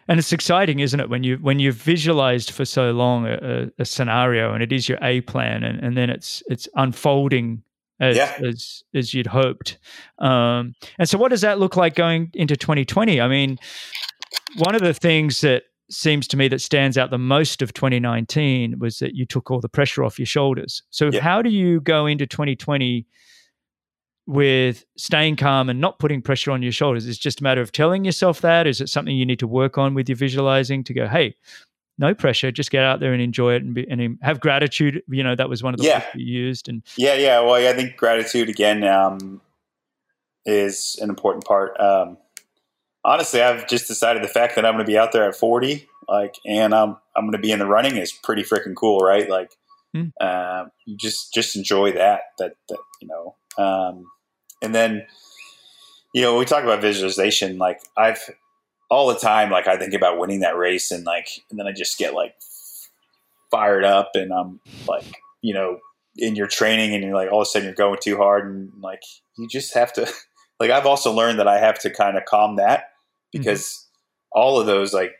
And 0.06 0.18
it's 0.18 0.32
exciting, 0.32 0.80
isn't 0.80 1.00
it, 1.00 1.10
when 1.10 1.22
you 1.22 1.36
when 1.36 1.58
you've 1.58 1.76
visualized 1.76 2.50
for 2.50 2.64
so 2.64 2.92
long 2.92 3.26
a, 3.26 3.70
a 3.78 3.84
scenario 3.84 4.54
and 4.54 4.62
it 4.62 4.72
is 4.72 4.88
your 4.88 4.98
A 5.02 5.20
plan, 5.22 5.62
and, 5.62 5.78
and 5.80 5.96
then 5.96 6.08
it's 6.08 6.42
it's 6.48 6.68
unfolding 6.76 7.62
as, 8.00 8.16
yeah. 8.16 8.38
as 8.44 8.82
as 8.94 9.14
you'd 9.14 9.26
hoped. 9.26 9.78
Um, 10.18 10.74
and 10.98 11.08
so, 11.08 11.18
what 11.18 11.30
does 11.30 11.40
that 11.40 11.58
look 11.58 11.76
like 11.76 11.94
going 11.94 12.30
into 12.34 12.56
2020? 12.56 13.20
I 13.20 13.28
mean, 13.28 13.58
one 14.56 14.74
of 14.74 14.82
the 14.82 14.94
things 14.94 15.40
that 15.40 15.64
seems 15.90 16.28
to 16.28 16.36
me 16.36 16.48
that 16.48 16.60
stands 16.60 16.98
out 16.98 17.10
the 17.10 17.18
most 17.18 17.62
of 17.62 17.72
2019 17.72 18.78
was 18.78 18.98
that 18.98 19.14
you 19.14 19.24
took 19.24 19.50
all 19.50 19.60
the 19.60 19.68
pressure 19.68 20.04
off 20.04 20.18
your 20.18 20.26
shoulders. 20.26 20.82
So 20.90 21.10
yeah. 21.10 21.20
how 21.20 21.42
do 21.42 21.50
you 21.50 21.80
go 21.80 22.06
into 22.06 22.26
2020 22.26 23.06
with 24.26 24.84
staying 24.98 25.36
calm 25.36 25.70
and 25.70 25.80
not 25.80 25.98
putting 25.98 26.20
pressure 26.20 26.50
on 26.50 26.62
your 26.62 26.72
shoulders? 26.72 27.06
Is 27.06 27.18
just 27.18 27.40
a 27.40 27.42
matter 27.42 27.62
of 27.62 27.72
telling 27.72 28.04
yourself 28.04 28.42
that? 28.42 28.66
Is 28.66 28.80
it 28.80 28.90
something 28.90 29.16
you 29.16 29.24
need 29.24 29.38
to 29.38 29.46
work 29.46 29.78
on 29.78 29.94
with 29.94 30.08
your 30.08 30.16
visualizing 30.16 30.84
to 30.84 30.94
go, 30.94 31.08
hey, 31.08 31.34
no 31.98 32.14
pressure, 32.14 32.50
just 32.50 32.70
get 32.70 32.84
out 32.84 33.00
there 33.00 33.12
and 33.12 33.20
enjoy 33.20 33.54
it 33.54 33.62
and, 33.62 33.74
be, 33.74 33.86
and 33.88 34.18
have 34.22 34.40
gratitude. 34.40 35.02
You 35.08 35.22
know, 35.22 35.34
that 35.34 35.48
was 35.48 35.62
one 35.62 35.74
of 35.74 35.80
the 35.80 35.86
yeah. 35.86 36.04
you 36.14 36.24
used. 36.24 36.68
And 36.68 36.82
yeah, 36.96 37.14
yeah. 37.14 37.40
Well, 37.40 37.60
yeah, 37.60 37.70
I 37.70 37.72
think 37.74 37.96
gratitude 37.96 38.48
again 38.48 38.84
um, 38.84 39.40
is 40.46 40.98
an 41.02 41.10
important 41.10 41.44
part. 41.44 41.78
Um, 41.80 42.18
honestly, 43.04 43.42
I've 43.42 43.68
just 43.68 43.88
decided 43.88 44.22
the 44.22 44.28
fact 44.28 44.54
that 44.54 44.64
I'm 44.64 44.74
going 44.74 44.84
to 44.84 44.90
be 44.90 44.98
out 44.98 45.12
there 45.12 45.28
at 45.28 45.34
40, 45.34 45.88
like, 46.08 46.36
and 46.46 46.74
I'm 46.74 46.96
I'm 47.16 47.24
going 47.24 47.32
to 47.32 47.38
be 47.38 47.52
in 47.52 47.58
the 47.58 47.66
running 47.66 47.96
is 47.96 48.12
pretty 48.12 48.42
freaking 48.42 48.74
cool, 48.74 49.00
right? 49.00 49.28
Like, 49.28 49.56
mm. 49.94 50.12
uh, 50.20 50.66
just 50.96 51.34
just 51.34 51.56
enjoy 51.56 51.92
that. 51.92 52.20
That 52.38 52.54
that 52.68 52.78
you 53.02 53.08
know, 53.08 53.34
um, 53.62 54.06
and 54.62 54.74
then 54.74 55.06
you 56.14 56.22
know, 56.22 56.36
we 56.36 56.44
talk 56.44 56.64
about 56.64 56.80
visualization. 56.80 57.58
Like, 57.58 57.80
I've 57.96 58.30
all 58.90 59.08
the 59.08 59.18
time, 59.18 59.50
like, 59.50 59.66
I 59.66 59.76
think 59.76 59.94
about 59.94 60.18
winning 60.18 60.40
that 60.40 60.56
race, 60.56 60.90
and 60.90 61.04
like, 61.04 61.28
and 61.50 61.58
then 61.58 61.66
I 61.66 61.72
just 61.72 61.98
get 61.98 62.14
like 62.14 62.34
fired 63.50 63.84
up, 63.84 64.12
and 64.14 64.32
I'm 64.32 64.60
like, 64.86 65.04
you 65.42 65.54
know, 65.54 65.78
in 66.16 66.36
your 66.36 66.46
training, 66.46 66.94
and 66.94 67.04
you're 67.04 67.14
like, 67.14 67.30
all 67.30 67.42
of 67.42 67.46
a 67.46 67.46
sudden, 67.46 67.66
you're 67.66 67.74
going 67.74 67.98
too 68.02 68.16
hard, 68.16 68.46
and 68.46 68.72
like, 68.82 69.02
you 69.36 69.48
just 69.48 69.74
have 69.74 69.92
to. 69.94 70.10
Like, 70.60 70.72
I've 70.72 70.86
also 70.86 71.12
learned 71.12 71.38
that 71.38 71.46
I 71.46 71.60
have 71.60 71.78
to 71.82 71.90
kind 71.90 72.16
of 72.16 72.24
calm 72.24 72.56
that 72.56 72.90
because 73.30 73.62
mm-hmm. 74.32 74.40
all 74.40 74.58
of 74.58 74.66
those 74.66 74.92
like 74.92 75.12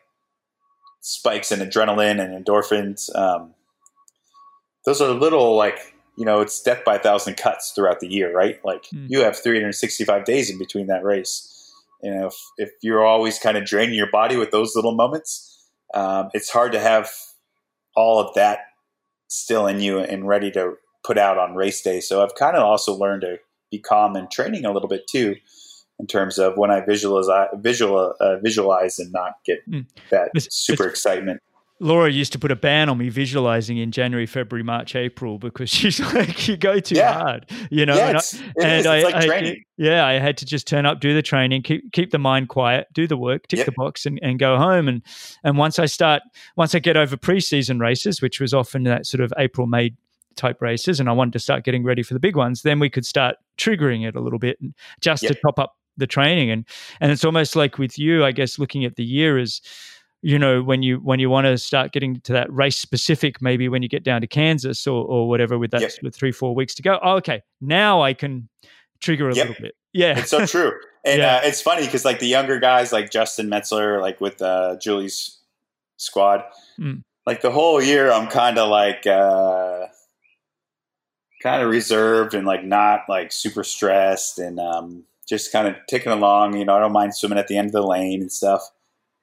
spikes 1.01 1.53
in 1.53 1.61
adrenaline 1.61 2.21
and 2.21 2.45
endorphins, 2.45 3.15
um, 3.17 3.55
those 4.85 5.01
are 5.01 5.13
little 5.13 5.57
like 5.57 5.95
you 6.17 6.25
know 6.25 6.41
it's 6.41 6.63
death 6.63 6.85
by 6.85 6.97
a 6.97 6.99
thousand 6.99 7.37
cuts 7.37 7.73
throughout 7.73 8.01
the 8.01 8.09
year, 8.09 8.33
right? 8.35 8.59
Like 8.65 8.85
mm-hmm. 8.85 9.07
you 9.09 9.21
have 9.21 9.39
365 9.39 10.25
days 10.25 10.51
in 10.51 10.59
between 10.59 10.87
that 10.89 11.05
race. 11.05 11.55
You 12.03 12.15
know, 12.15 12.27
if, 12.29 12.35
if 12.57 12.71
you're 12.83 13.05
always 13.05 13.39
kind 13.39 13.57
of 13.57 13.65
draining 13.65 13.95
your 13.95 14.11
body 14.11 14.37
with 14.37 14.51
those 14.51 14.75
little 14.77 14.95
moments, 14.95 15.69
um, 15.95 16.29
it's 16.33 16.51
hard 16.51 16.73
to 16.73 16.81
have 16.81 17.11
all 17.97 18.21
of 18.21 18.35
that 18.35 18.61
still 19.29 19.67
in 19.67 19.81
you 19.81 19.99
and 19.99 20.27
ready 20.27 20.51
to 20.53 20.75
put 21.05 21.19
out 21.19 21.39
on 21.39 21.55
race 21.55 21.83
day. 21.83 22.01
So 22.01 22.23
I've 22.23 22.35
kind 22.35 22.57
of 22.57 22.63
also 22.63 22.95
learned 22.95 23.23
to 23.23 23.39
be 23.71 23.79
calm 23.79 24.17
in 24.17 24.29
training 24.29 24.65
a 24.65 24.73
little 24.73 24.89
bit 24.89 25.07
too 25.09 25.37
in 25.99 26.07
terms 26.07 26.39
of 26.39 26.57
when 26.57 26.71
I 26.71 26.81
visualize, 26.81 27.49
visual, 27.57 28.15
uh, 28.21 28.37
visualize, 28.39 28.99
and 28.99 29.13
not 29.13 29.33
get 29.45 29.69
mm. 29.69 29.85
that 30.11 30.31
super 30.51 30.87
excitement. 30.87 31.43
Laura 31.81 32.11
used 32.11 32.33
to 32.33 32.39
put 32.39 32.51
a 32.51 32.57
ban 32.57 32.89
on 32.89 32.99
me 32.99 33.09
visualizing 33.09 33.79
in 33.79 33.93
January, 33.93 34.27
February, 34.27 34.65
March, 34.65 34.97
April 34.97 35.39
because 35.39 35.71
she's 35.79 36.01
like, 36.13 36.49
you 36.49 36.57
go 36.57 36.81
too 36.81 36.97
Yeah. 36.97 37.13
hard, 37.13 37.51
you 37.71 37.87
know. 37.87 37.95
yeah, 37.97 38.09
and 38.09 38.17
I- 38.17 38.19
it's, 38.21 38.35
it 38.35 38.53
and. 38.63 38.87
I, 38.87 39.03
like 39.03 39.15
I- 39.15 39.27
training. 39.27 39.65
yeah, 39.77 40.05
I 40.07 40.15
had 40.15 40.37
to 40.39 40.47
just 40.47 40.67
turn 40.67 40.87
up, 40.87 41.01
do 41.01 41.15
the 41.15 41.23
training, 41.23 41.63
keep 41.63 41.93
keep 41.93 42.11
the 42.11 42.19
mind 42.19 42.49
quiet, 42.49 42.89
do 42.95 43.07
the 43.07 43.17
work, 43.17 43.47
tick 43.47 43.59
Yep. 43.59 43.67
the 43.67 43.73
box, 43.77 44.07
and, 44.07 44.19
and 44.23 44.39
go 44.39 44.57
home. 44.57 44.89
And 44.89 45.03
and 45.45 45.57
once 45.57 45.79
I 45.79 45.87
start, 45.87 46.23
once 46.57 46.75
I 46.75 46.79
get 46.81 46.97
over 46.97 47.17
preseason 47.17 47.81
races, 47.81 48.21
which 48.21 48.41
was 48.41 48.53
often 48.53 48.83
that 48.85 49.07
sort 49.07 49.21
of 49.21 49.33
April 49.39 49.67
May 49.67 49.93
type 50.37 50.61
races, 50.61 50.99
and 51.01 51.09
I 51.09 51.13
wanted 51.13 51.33
to 51.35 51.39
start 51.41 51.65
getting 51.65 51.85
ready 51.85 52.03
for 52.03 52.15
the 52.15 52.21
big 52.21 52.37
ones, 52.37 52.63
then 52.63 52.79
we 52.81 52.91
could 52.91 53.07
start 53.07 53.37
triggering 53.57 54.07
it 54.07 54.17
a 54.17 54.21
little 54.21 54.39
bit, 54.39 54.61
and 54.61 54.75
just 55.01 55.23
to 55.25 55.35
top 55.35 55.59
up 55.59 55.77
the 55.97 56.07
training. 56.07 56.51
And 56.51 56.65
and 57.01 57.13
it's 57.13 57.25
almost 57.25 57.55
like 57.57 57.79
with 57.79 57.99
you, 57.99 58.25
I 58.25 58.33
guess, 58.33 58.59
looking 58.59 58.85
at 58.85 58.97
the 58.97 59.05
year 59.05 59.39
is 59.39 59.61
you 60.23 60.39
know 60.39 60.63
when 60.63 60.83
you 60.83 60.97
when 60.99 61.21
you 61.21 61.31
want 61.31 61.47
to 61.47 61.57
start 61.57 61.93
getting 61.93 62.21
to 62.21 62.33
that 62.33 62.53
race 62.53 62.77
specific 62.77 63.41
maybe 63.41 63.69
when 63.69 63.83
you 63.83 63.89
get 63.89 64.03
down 64.03 64.21
to 64.21 64.27
kansas 64.27 64.87
or, 64.87 65.05
or 65.05 65.29
whatever 65.29 65.59
with 65.59 65.71
that 65.71 65.81
Yep. 66.03 66.13
three 66.15 66.33
four 66.33 66.55
weeks 66.55 66.75
to 66.75 66.83
go 66.83 66.99
oh, 67.03 67.17
okay 67.17 67.41
now 67.61 68.03
i 68.03 68.13
can 68.15 68.49
trigger 69.01 69.29
a 69.31 69.35
Yep. 69.35 69.49
little 69.49 69.63
bit 69.63 69.75
yeah 69.93 70.19
It's 70.19 70.31
so 70.31 70.45
true. 70.47 70.73
And 71.05 71.21
Yeah. 71.21 71.37
uh, 71.37 71.41
it's 71.45 71.63
funny 71.63 71.87
because 71.87 72.05
like 72.05 72.19
the 72.19 72.27
younger 72.27 72.59
guys 72.59 72.93
like 72.93 73.11
Justin 73.11 73.49
Metzler, 73.49 74.01
like 74.03 74.21
with 74.21 74.43
uh, 74.43 74.77
Julie's 74.83 75.39
squad, 75.97 76.43
Mm. 76.79 77.03
like 77.25 77.41
the 77.41 77.53
whole 77.53 77.81
year 77.81 78.11
I'm 78.11 78.27
kind 78.27 78.59
of 78.59 78.69
like 78.69 79.07
uh, 79.07 79.87
kind 81.43 81.63
of 81.63 81.71
reserved 81.71 82.35
and 82.35 82.47
like 82.47 82.65
not 82.65 83.03
like 83.09 83.31
super 83.33 83.63
stressed 83.65 84.39
and 84.41 84.59
um, 84.59 85.05
just 85.29 85.53
kind 85.53 85.69
of 85.69 85.77
ticking 85.89 86.13
along. 86.13 86.57
You 86.57 86.65
know, 86.65 86.77
I 86.77 86.81
don't 86.81 86.93
mind 86.93 87.15
swimming 87.15 87.39
at 87.39 87.47
the 87.49 87.57
end 87.57 87.69
of 87.69 87.73
the 87.73 87.87
lane 87.87 88.21
and 88.21 88.31
stuff. 88.33 88.69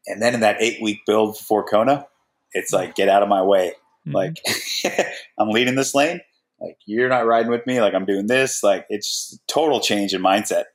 And 0.07 0.21
then 0.21 0.33
in 0.33 0.39
that 0.41 0.61
eight 0.61 0.81
week 0.81 0.99
build 1.05 1.37
before 1.37 1.63
Kona, 1.63 2.07
it's 2.51 2.71
like 2.71 2.95
get 2.95 3.09
out 3.09 3.23
of 3.23 3.29
my 3.29 3.41
way. 3.41 3.73
Mhm. 4.07 4.13
Like 4.13 4.41
I'm 5.39 5.49
leading 5.49 5.75
this 5.75 5.95
lane. 5.95 6.21
Like 6.59 6.77
you're 6.85 7.09
not 7.09 7.25
riding 7.25 7.51
with 7.51 7.65
me. 7.67 7.81
Like 7.81 7.93
I'm 7.93 8.05
doing 8.05 8.27
this. 8.27 8.63
Like 8.63 8.85
it's 8.89 9.37
total 9.47 9.79
change 9.79 10.13
in 10.13 10.21
mindset. 10.21 10.65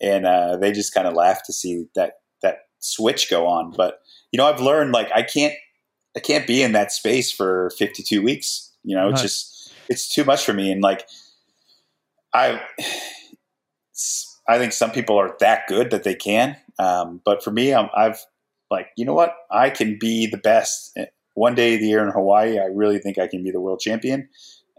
And 0.00 0.26
uh, 0.26 0.56
they 0.56 0.72
just 0.72 0.94
kind 0.94 1.06
of 1.06 1.14
laugh 1.14 1.44
to 1.46 1.52
see 1.52 1.86
that 1.94 2.14
that 2.42 2.66
switch 2.80 3.30
go 3.30 3.46
on. 3.46 3.72
But 3.76 4.00
you 4.32 4.38
know, 4.38 4.46
I've 4.46 4.60
learned 4.60 4.92
like 4.92 5.10
I 5.14 5.22
can't 5.22 5.54
I 6.16 6.20
can't 6.20 6.46
be 6.46 6.62
in 6.62 6.72
that 6.72 6.92
space 6.92 7.30
for 7.30 7.70
52 7.78 8.22
weeks. 8.22 8.72
You 8.82 8.96
know, 8.96 9.08
it's 9.10 9.22
just 9.22 9.72
it's 9.88 10.12
too 10.12 10.24
much 10.24 10.44
for 10.44 10.52
me. 10.52 10.72
And 10.72 10.82
like 10.82 11.06
I 12.34 12.60
I 14.48 14.58
think 14.58 14.72
some 14.72 14.90
people 14.90 15.18
are 15.18 15.36
that 15.40 15.66
good 15.68 15.90
that 15.90 16.04
they 16.04 16.14
can. 16.14 16.56
Um, 16.78 17.20
but 17.24 17.44
for 17.44 17.50
me, 17.50 17.74
I'm, 17.74 17.90
I've 17.94 18.18
like, 18.70 18.88
you 18.96 19.04
know 19.04 19.14
what? 19.14 19.34
I 19.50 19.70
can 19.70 19.98
be 19.98 20.26
the 20.26 20.38
best. 20.38 20.92
Eh, 20.96 21.06
one 21.34 21.54
day 21.54 21.74
of 21.74 21.80
the 21.80 21.86
year 21.86 22.02
in 22.04 22.10
Hawaii, 22.10 22.58
I 22.58 22.64
really 22.64 22.98
think 22.98 23.18
I 23.18 23.28
can 23.28 23.44
be 23.44 23.50
the 23.50 23.60
world 23.60 23.80
champion, 23.80 24.28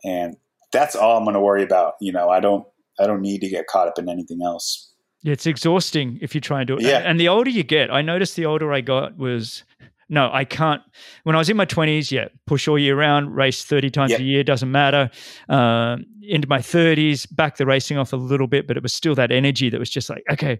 and 0.03 0.35
that's 0.71 0.95
all 0.95 1.17
I'm 1.17 1.23
going 1.23 1.35
to 1.35 1.41
worry 1.41 1.63
about. 1.63 1.93
You 2.01 2.11
know, 2.11 2.29
I 2.29 2.39
don't, 2.39 2.65
I 2.99 3.07
don't 3.07 3.21
need 3.21 3.41
to 3.41 3.49
get 3.49 3.67
caught 3.67 3.87
up 3.87 3.97
in 3.97 4.09
anything 4.09 4.41
else. 4.43 4.93
Yeah, 5.21 5.33
it's 5.33 5.45
exhausting 5.45 6.17
if 6.21 6.33
you 6.33 6.41
try 6.41 6.59
and 6.59 6.67
do 6.67 6.77
it. 6.77 6.83
Yeah. 6.83 6.99
And 6.99 7.19
the 7.19 7.27
older 7.27 7.49
you 7.49 7.63
get, 7.63 7.91
I 7.91 8.01
noticed 8.01 8.35
the 8.35 8.45
older 8.45 8.71
I 8.71 8.81
got 8.81 9.17
was 9.17 9.63
no, 10.09 10.29
I 10.33 10.43
can't. 10.43 10.81
When 11.23 11.35
I 11.35 11.39
was 11.39 11.49
in 11.49 11.57
my 11.57 11.65
20s, 11.65 12.11
yeah, 12.11 12.27
push 12.47 12.67
all 12.67 12.77
year 12.79 12.95
round, 12.97 13.35
race 13.35 13.63
30 13.63 13.89
times 13.91 14.11
Yep. 14.11 14.19
a 14.19 14.23
year, 14.23 14.43
doesn't 14.43 14.71
matter. 14.71 15.09
Um, 15.47 16.05
into 16.21 16.47
my 16.47 16.59
30s, 16.59 17.25
back 17.35 17.57
the 17.57 17.65
racing 17.65 17.97
off 17.97 18.11
a 18.13 18.15
little 18.15 18.47
bit, 18.47 18.67
but 18.67 18.75
it 18.77 18.83
was 18.83 18.93
still 18.93 19.15
that 19.15 19.31
energy 19.31 19.69
that 19.69 19.79
was 19.79 19.89
just 19.89 20.09
like, 20.09 20.23
okay. 20.31 20.59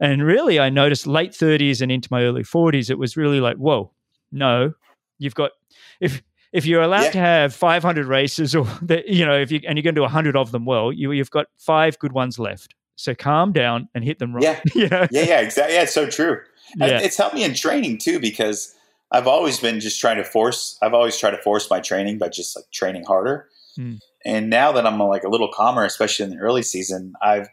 And 0.00 0.22
really, 0.24 0.60
I 0.60 0.70
noticed 0.70 1.06
late 1.06 1.32
30s 1.32 1.80
and 1.80 1.90
into 1.90 2.08
my 2.10 2.22
early 2.22 2.42
40s, 2.44 2.90
it 2.90 2.98
was 2.98 3.16
really 3.16 3.40
like, 3.40 3.56
whoa, 3.56 3.90
no, 4.30 4.74
you've 5.18 5.34
got, 5.34 5.52
if, 6.00 6.22
if 6.52 6.66
you're 6.66 6.82
allowed 6.82 7.04
Yeah. 7.04 7.10
to 7.12 7.18
have 7.18 7.54
500 7.54 8.06
races 8.06 8.54
or 8.54 8.64
that 8.82 9.08
you 9.08 9.26
know 9.26 9.38
if 9.38 9.50
you 9.52 9.60
and 9.68 9.76
you're 9.76 9.82
going 9.82 9.94
to 9.94 9.98
do 9.98 10.02
100 10.02 10.34
of 10.36 10.50
them 10.50 10.64
well 10.64 10.90
you, 10.92 11.12
you've 11.12 11.30
got 11.30 11.46
five 11.58 11.98
good 11.98 12.12
ones 12.12 12.38
left 12.38 12.74
so 12.96 13.14
calm 13.14 13.52
down 13.52 13.86
and 13.94 14.02
hit 14.02 14.18
them 14.18 14.34
right 14.34 14.44
Yeah. 14.44 14.60
you 14.74 14.88
know 14.88 15.06
Yeah, 15.10 15.22
yeah, 15.24 15.40
exactly. 15.40 15.74
Yeah, 15.74 15.82
it's 15.82 15.92
so 15.92 16.08
true. 16.08 16.40
Yeah 16.76 17.00
It's 17.00 17.16
helped 17.18 17.34
me 17.34 17.44
in 17.44 17.52
training 17.54 17.98
too 17.98 18.18
because 18.18 18.74
I've 19.10 19.26
always 19.26 19.58
been 19.58 19.80
just 19.80 20.00
trying 20.00 20.18
to 20.18 20.24
force. 20.24 20.78
I've 20.82 20.94
always 20.94 21.16
tried 21.16 21.30
to 21.32 21.42
force 21.42 21.70
my 21.70 21.80
training 21.80 22.18
by 22.18 22.28
just 22.28 22.54
like 22.56 22.66
training 22.72 23.04
harder. 23.04 23.48
Hmm. 23.76 23.94
And 24.24 24.50
now 24.50 24.72
that 24.72 24.86
I'm 24.86 24.98
like 24.98 25.22
a 25.22 25.28
little 25.28 25.50
calmer, 25.52 25.84
especially 25.84 26.24
in 26.24 26.30
the 26.30 26.38
early 26.38 26.62
season, 26.62 27.14
I've 27.22 27.48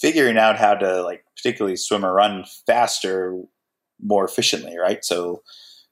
figuring 0.00 0.36
out 0.36 0.58
how 0.58 0.74
to 0.74 1.02
like 1.02 1.24
particularly 1.36 1.76
swim 1.76 2.04
or 2.04 2.12
run 2.12 2.44
faster, 2.66 3.40
more 4.02 4.24
efficiently. 4.24 4.76
Right. 4.76 5.04
So, 5.04 5.42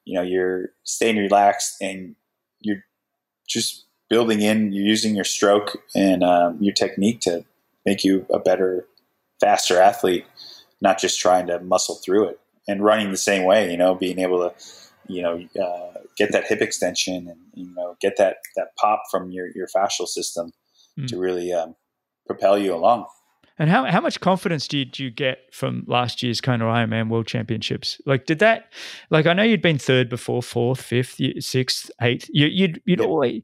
you 0.05 0.15
know, 0.15 0.21
you're 0.23 0.69
staying 0.83 1.17
relaxed 1.17 1.75
and 1.81 2.15
you're 2.59 2.83
just 3.47 3.85
building 4.09 4.41
in. 4.41 4.73
You're 4.73 4.85
using 4.85 5.15
your 5.15 5.23
stroke 5.23 5.77
and 5.95 6.23
um, 6.23 6.57
your 6.59 6.73
technique 6.73 7.21
to 7.21 7.45
make 7.85 8.03
you 8.03 8.25
a 8.31 8.39
better, 8.39 8.85
faster 9.39 9.79
athlete 9.79 10.25
not 10.83 10.99
just 10.99 11.19
trying 11.19 11.47
to 11.47 11.59
muscle 11.61 11.95
through 11.95 12.27
it 12.27 12.39
and 12.67 12.83
running 12.83 13.11
the 13.11 13.17
same 13.17 13.43
way, 13.45 13.71
you 13.71 13.77
know, 13.77 13.95
being 13.95 14.19
able 14.19 14.39
to, 14.39 14.55
you 15.07 15.21
know, 15.21 15.41
uh, 15.61 15.99
get 16.17 16.31
that 16.31 16.45
hip 16.47 16.61
extension 16.61 17.27
and, 17.27 17.39
you 17.53 17.73
know, 17.75 17.95
get 17.99 18.17
that, 18.17 18.37
that 18.55 18.67
pop 18.77 19.03
from 19.11 19.31
your, 19.31 19.47
your 19.55 19.67
fascial 19.67 20.07
system 20.07 20.51
Mm. 20.99 21.07
to 21.07 21.17
really 21.17 21.51
um, 21.51 21.75
propel 22.27 22.55
you 22.55 22.71
along. 22.75 23.07
and 23.57 23.67
how, 23.67 23.83
how 23.85 23.99
much 23.99 24.19
confidence 24.19 24.67
did 24.67 24.99
you 24.99 25.09
get 25.09 25.39
from 25.51 25.83
last 25.87 26.21
year's 26.21 26.39
Kona 26.39 26.65
Ironman 26.65 27.09
World 27.09 27.25
Championships? 27.25 27.99
Like, 28.05 28.27
did 28.27 28.37
that, 28.37 28.71
like, 29.09 29.25
I 29.25 29.33
know 29.33 29.41
you'd 29.41 29.63
been 29.63 29.79
third 29.79 30.07
before, 30.09 30.43
fourth, 30.43 30.79
fifth, 30.83 31.19
sixth, 31.39 31.89
eighth. 31.99 32.29
You, 32.31 32.45
you'd, 32.45 32.79
you'd 32.85 32.99
Yep. 32.99 33.09
always, 33.09 33.41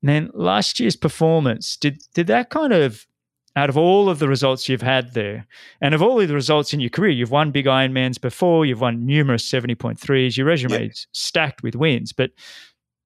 then 0.00 0.30
last 0.32 0.78
year's 0.78 0.94
performance, 0.94 1.76
did, 1.76 2.00
did 2.14 2.28
that 2.28 2.50
kind 2.50 2.72
of, 2.72 3.04
out 3.54 3.68
of 3.68 3.76
all 3.76 4.08
of 4.08 4.18
the 4.18 4.28
results 4.28 4.68
you've 4.68 4.82
had 4.82 5.14
there, 5.14 5.46
and 5.80 5.94
of 5.94 6.02
all 6.02 6.20
of 6.20 6.28
the 6.28 6.34
results 6.34 6.72
in 6.72 6.80
your 6.80 6.90
career, 6.90 7.10
you've 7.10 7.30
won 7.30 7.50
big 7.50 7.66
Ironmans 7.66 8.20
before, 8.20 8.64
you've 8.64 8.80
won 8.80 9.04
numerous 9.04 9.48
70.3s, 9.48 10.36
your 10.36 10.46
resume 10.46 10.88
is 10.88 11.06
stacked 11.12 11.62
with 11.62 11.76
wins, 11.76 12.12
but 12.12 12.30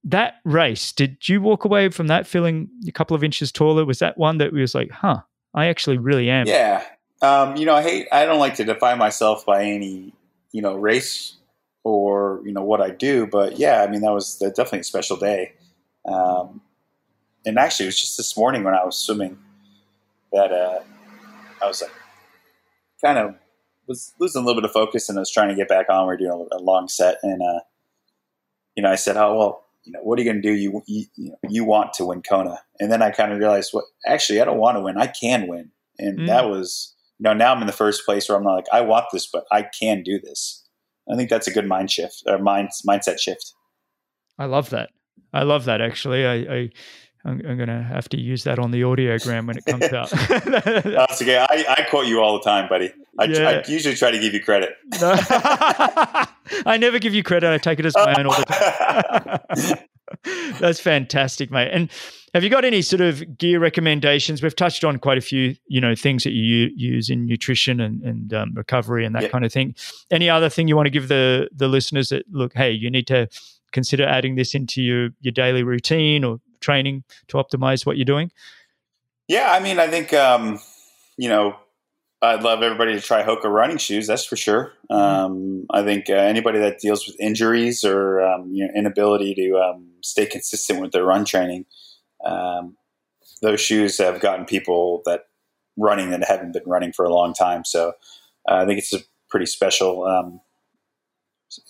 that 0.04 0.34
race, 0.44 0.92
did 0.92 1.28
you 1.28 1.40
walk 1.40 1.64
away 1.64 1.88
from 1.88 2.06
that 2.06 2.28
feeling 2.28 2.68
a 2.86 2.92
couple 2.92 3.16
of 3.16 3.24
inches 3.24 3.50
taller? 3.50 3.84
Was 3.84 3.98
that 3.98 4.16
one 4.16 4.38
that 4.38 4.52
was 4.52 4.72
like, 4.72 4.90
huh, 4.90 5.22
I 5.52 5.66
actually 5.66 5.98
really 5.98 6.30
am? 6.30 6.46
Yeah. 6.46 6.84
Um, 7.22 7.56
you 7.56 7.66
know, 7.66 7.74
I 7.74 7.82
hate, 7.82 8.06
I 8.12 8.24
don't 8.24 8.38
like 8.38 8.54
to 8.56 8.64
define 8.64 8.98
myself 8.98 9.44
by 9.44 9.64
any, 9.64 10.14
you 10.52 10.62
know, 10.62 10.76
race 10.76 11.34
or, 11.82 12.40
you 12.44 12.52
know, 12.52 12.62
what 12.62 12.80
I 12.80 12.90
do, 12.90 13.26
but 13.26 13.58
yeah, 13.58 13.82
I 13.82 13.88
mean, 13.88 14.02
that 14.02 14.12
was 14.12 14.36
definitely 14.38 14.80
a 14.80 14.84
special 14.84 15.16
day. 15.16 15.54
Um, 16.04 16.60
and 17.44 17.58
actually 17.58 17.86
it 17.86 17.88
was 17.88 18.00
just 18.00 18.16
this 18.16 18.36
morning 18.36 18.62
when 18.62 18.74
I 18.74 18.84
was 18.84 18.96
swimming 18.96 19.38
that, 20.32 20.52
uh, 20.52 20.80
I 21.62 21.66
was 21.66 21.82
like, 21.82 21.92
kind 23.04 23.18
of 23.18 23.34
was 23.86 24.14
losing 24.18 24.42
a 24.42 24.44
little 24.44 24.60
bit 24.60 24.68
of 24.68 24.72
focus 24.72 25.08
and 25.08 25.18
I 25.18 25.20
was 25.20 25.30
trying 25.30 25.48
to 25.48 25.54
get 25.54 25.68
back 25.68 25.86
on. 25.88 26.06
We 26.06 26.14
are 26.14 26.16
doing 26.16 26.48
a, 26.52 26.56
a 26.56 26.60
long 26.60 26.88
set 26.88 27.18
and, 27.22 27.40
uh, 27.42 27.60
you 28.74 28.82
know, 28.82 28.90
I 28.90 28.96
said, 28.96 29.16
oh, 29.16 29.36
well, 29.36 29.64
you 29.84 29.92
know, 29.92 30.00
what 30.02 30.18
are 30.18 30.22
you 30.22 30.30
going 30.30 30.42
to 30.42 30.48
do? 30.48 30.54
You, 30.54 30.82
you, 30.86 31.04
you, 31.16 31.30
know, 31.30 31.36
you 31.48 31.64
want 31.64 31.92
to 31.94 32.04
win 32.04 32.22
Kona. 32.22 32.60
And 32.80 32.90
then 32.90 33.02
I 33.02 33.10
kind 33.10 33.32
of 33.32 33.38
realized, 33.38 33.70
what, 33.72 33.84
actually, 34.06 34.40
I 34.40 34.44
don't 34.44 34.58
want 34.58 34.76
to 34.76 34.80
win. 34.80 34.98
I 34.98 35.06
can 35.06 35.46
win. 35.46 35.70
And 35.98 36.18
Mm. 36.20 36.26
that 36.26 36.48
was, 36.48 36.94
you 37.18 37.24
know, 37.24 37.32
now 37.32 37.54
I'm 37.54 37.60
in 37.60 37.66
the 37.66 37.72
first 37.72 38.04
place 38.04 38.28
where 38.28 38.36
I'm 38.36 38.44
not 38.44 38.54
like, 38.54 38.66
I 38.72 38.80
want 38.80 39.06
this, 39.12 39.26
but 39.26 39.44
I 39.50 39.62
can 39.62 40.02
do 40.02 40.20
this. 40.20 40.64
I 41.10 41.16
think 41.16 41.30
that's 41.30 41.46
a 41.46 41.52
good 41.52 41.66
mind 41.66 41.90
shift 41.90 42.24
or 42.26 42.38
mind, 42.38 42.70
mindset 42.86 43.20
shift. 43.20 43.54
I 44.38 44.46
love 44.46 44.70
that. 44.70 44.90
I 45.32 45.44
love 45.44 45.64
that. 45.66 45.80
Actually, 45.80 46.26
I, 46.26 46.34
I 46.34 46.70
I'm, 47.26 47.40
I'm 47.46 47.56
going 47.56 47.68
to 47.68 47.82
have 47.82 48.08
to 48.10 48.20
use 48.20 48.44
that 48.44 48.58
on 48.58 48.70
the 48.70 48.82
audiogram 48.82 49.46
when 49.48 49.58
it 49.58 49.64
comes 49.64 49.82
out. 49.92 50.10
That's 50.10 51.20
okay. 51.20 51.38
I, 51.38 51.64
I 51.68 51.86
quote 51.90 52.06
you 52.06 52.20
all 52.20 52.34
the 52.38 52.44
time, 52.44 52.68
buddy. 52.68 52.92
I, 53.18 53.24
Yeah. 53.24 53.62
I 53.66 53.70
usually 53.70 53.96
try 53.96 54.10
to 54.12 54.18
give 54.18 54.32
you 54.32 54.40
credit. 54.42 54.70
No. 55.00 55.14
I 56.64 56.76
never 56.78 56.98
give 56.98 57.14
you 57.14 57.22
credit. 57.22 57.50
I 57.52 57.58
take 57.58 57.80
it 57.80 57.86
as 57.86 57.94
my 57.96 58.14
own 58.18 58.26
all 58.26 58.36
the 58.36 58.44
time. 59.64 59.78
That's 60.60 60.80
fantastic, 60.80 61.50
mate. 61.50 61.68
And 61.72 61.90
have 62.32 62.44
you 62.44 62.50
got 62.50 62.64
any 62.64 62.82
sort 62.82 63.00
of 63.00 63.38
gear 63.38 63.58
recommendations? 63.58 64.42
We've 64.42 64.54
touched 64.54 64.84
on 64.84 64.98
quite 64.98 65.18
a 65.18 65.20
few, 65.20 65.56
you 65.66 65.80
know, 65.80 65.94
things 65.94 66.22
that 66.24 66.32
you 66.32 66.70
use 66.76 67.10
in 67.10 67.26
nutrition 67.26 67.80
and, 67.80 68.02
and 68.02 68.32
um, 68.34 68.52
recovery 68.54 69.04
and 69.04 69.14
that 69.14 69.24
Yeah. 69.24 69.28
kind 69.30 69.44
of 69.44 69.52
thing. 69.52 69.74
Any 70.10 70.30
other 70.30 70.48
thing 70.48 70.68
you 70.68 70.76
want 70.76 70.86
to 70.86 70.90
give 70.90 71.08
the 71.08 71.48
the 71.54 71.68
listeners 71.68 72.10
that 72.10 72.24
look, 72.30 72.52
hey, 72.54 72.70
you 72.70 72.90
need 72.90 73.06
to 73.08 73.28
consider 73.72 74.04
adding 74.06 74.36
this 74.36 74.54
into 74.54 74.80
your 74.82 75.08
your 75.20 75.32
daily 75.32 75.62
routine 75.62 76.24
or 76.24 76.38
training 76.66 77.04
to 77.28 77.36
optimize 77.36 77.86
what 77.86 77.96
you're 77.96 78.12
doing? 78.14 78.30
Yeah, 79.28 79.48
I 79.52 79.60
mean, 79.60 79.78
I 79.78 79.88
think 79.88 80.12
um, 80.12 80.60
you 81.16 81.28
know, 81.28 81.56
I'd 82.22 82.42
love 82.42 82.62
everybody 82.62 82.92
to 82.94 83.00
try 83.00 83.22
Hoka 83.22 83.44
running 83.44 83.78
shoes. 83.78 84.06
That's 84.06 84.24
for 84.24 84.36
sure. 84.36 84.72
Um, 84.90 85.66
I 85.70 85.82
think 85.82 86.10
uh, 86.10 86.14
anybody 86.14 86.58
that 86.58 86.80
deals 86.80 87.06
with 87.06 87.16
injuries 87.20 87.84
or 87.84 88.20
um, 88.20 88.50
you 88.52 88.64
know, 88.64 88.72
inability 88.74 89.34
to 89.34 89.58
um, 89.58 89.88
stay 90.02 90.26
consistent 90.26 90.80
with 90.80 90.92
their 90.92 91.04
run 91.04 91.24
training, 91.24 91.66
um, 92.24 92.76
those 93.42 93.60
shoes 93.60 93.98
have 93.98 94.20
gotten 94.20 94.44
people 94.44 95.02
that 95.04 95.26
running 95.76 96.10
that 96.10 96.24
haven't 96.24 96.52
been 96.52 96.62
running 96.66 96.92
for 96.92 97.04
a 97.04 97.14
long 97.14 97.34
time. 97.34 97.64
So 97.64 97.92
uh, 98.48 98.54
I 98.62 98.66
think 98.66 98.78
it's 98.78 98.94
a 98.94 99.00
pretty 99.28 99.46
special, 99.46 100.04
um, 100.04 100.40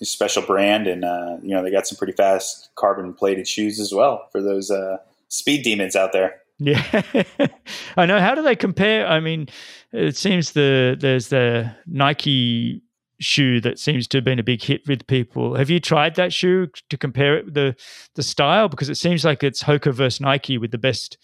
special 0.03 0.41
brand, 0.41 0.87
and 0.87 1.03
uh, 1.03 1.37
you 1.41 1.49
know 1.49 1.63
they 1.63 1.71
got 1.71 1.87
some 1.87 1.97
pretty 1.97 2.13
fast 2.13 2.69
carbon 2.75 3.13
plated 3.13 3.47
shoes 3.47 3.79
as 3.79 3.93
well 3.93 4.27
for 4.31 4.41
those 4.41 4.71
uh, 4.71 4.97
speed 5.27 5.63
demons 5.63 5.95
out 5.95 6.13
there. 6.13 6.41
Yeah, 6.59 6.83
I 7.97 8.05
know. 8.05 8.19
How 8.19 8.33
do 8.33 8.41
they 8.41 8.55
compare? 8.55 9.07
I 9.07 9.19
mean, 9.19 9.47
it 9.91 10.17
seems 10.17 10.51
the 10.51 10.97
there's 10.99 11.29
the 11.29 11.71
Nike 11.85 12.81
shoe 13.19 13.59
that 13.61 13.79
seems 13.79 14.07
to 14.07 14.17
have 14.17 14.25
been 14.25 14.39
a 14.39 14.43
big 14.43 14.61
hit 14.61 14.87
with 14.87 15.05
people. 15.07 15.55
Have 15.55 15.69
you 15.69 15.79
tried 15.79 16.15
that 16.15 16.33
shoe 16.33 16.67
to 16.89 16.97
compare 16.97 17.37
it 17.37 17.53
the 17.53 17.75
the 18.15 18.23
style? 18.23 18.69
Because 18.69 18.89
it 18.89 18.95
seems 18.95 19.23
like 19.23 19.43
it's 19.43 19.63
Hoka 19.63 19.93
versus 19.93 20.21
Nike 20.21 20.57
with 20.57 20.71
the 20.71 20.77
best, 20.77 21.17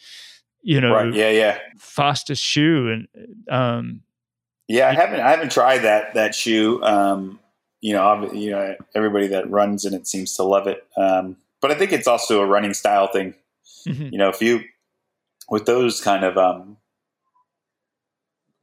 you 0.62 0.80
know, 0.80 0.94
right. 0.94 1.14
yeah, 1.14 1.30
yeah, 1.30 1.60
fastest 1.78 2.44
shoe. 2.44 2.90
And 2.90 3.08
um, 3.50 4.02
yeah, 4.68 4.90
I 4.90 4.94
haven't 4.94 5.20
I 5.20 5.32
haven't 5.32 5.52
tried 5.52 5.80
that 5.80 6.14
that 6.14 6.36
shoe. 6.36 6.82
Um, 6.84 7.40
you 7.84 7.92
know, 7.92 8.32
you 8.32 8.50
know, 8.50 8.78
everybody 8.96 9.28
that 9.28 9.52
runs 9.52 9.84
in 9.84 9.94
it 9.94 10.08
seems 10.08 10.34
to 10.38 10.44
love 10.44 10.68
it. 10.68 10.88
Um, 10.96 11.36
but 11.60 11.70
I 11.70 11.76
think 11.76 11.92
it's 11.92 12.08
also 12.08 12.42
a 12.42 12.46
running 12.46 12.74
style 12.74 13.08
thing. 13.08 13.36
Mm-hmm. 13.86 14.08
You 14.10 14.18
know, 14.18 14.30
if 14.30 14.42
you 14.42 14.62
with 15.50 15.66
those 15.66 16.00
kind 16.00 16.24
of 16.24 16.38
um, 16.38 16.78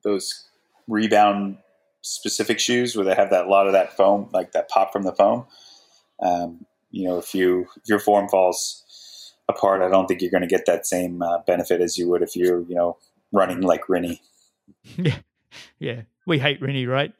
those 0.05 0.47
rebound 0.89 1.59
specific 2.01 2.59
shoes 2.59 2.97
where 2.97 3.05
they 3.05 3.15
have 3.15 3.29
that 3.29 3.45
a 3.45 3.49
lot 3.51 3.67
of 3.67 3.75
that 3.75 3.95
foam, 3.95 4.31
like 4.33 4.53
that 4.53 4.71
pop 4.71 4.91
from 4.91 5.03
the 5.03 5.13
foam. 5.13 5.45
Um, 6.23 6.65
you 6.91 7.07
know, 7.07 7.19
if 7.19 7.35
you 7.35 7.67
if 7.77 7.91
your 7.91 7.99
form 7.99 8.27
falls 8.27 9.35
apart, 9.51 9.83
I 9.83 9.91
don't 9.91 10.07
think 10.07 10.23
you're 10.23 10.31
going 10.31 10.41
to 10.41 10.47
get 10.47 10.65
that 10.65 10.87
same 10.87 11.21
uh, 11.21 11.41
benefit 11.47 11.83
as 11.83 11.99
you 11.99 12.09
would 12.09 12.23
if 12.23 12.35
you're 12.37 12.63
you 12.63 12.75
know 12.75 12.97
running 13.33 13.61
like 13.61 13.85
Rinny. 13.85 14.21
Yeah, 14.97 15.19
yeah. 15.79 16.03
We 16.27 16.39
hate 16.39 16.61
Rinny, 16.61 16.87
right? 16.87 17.13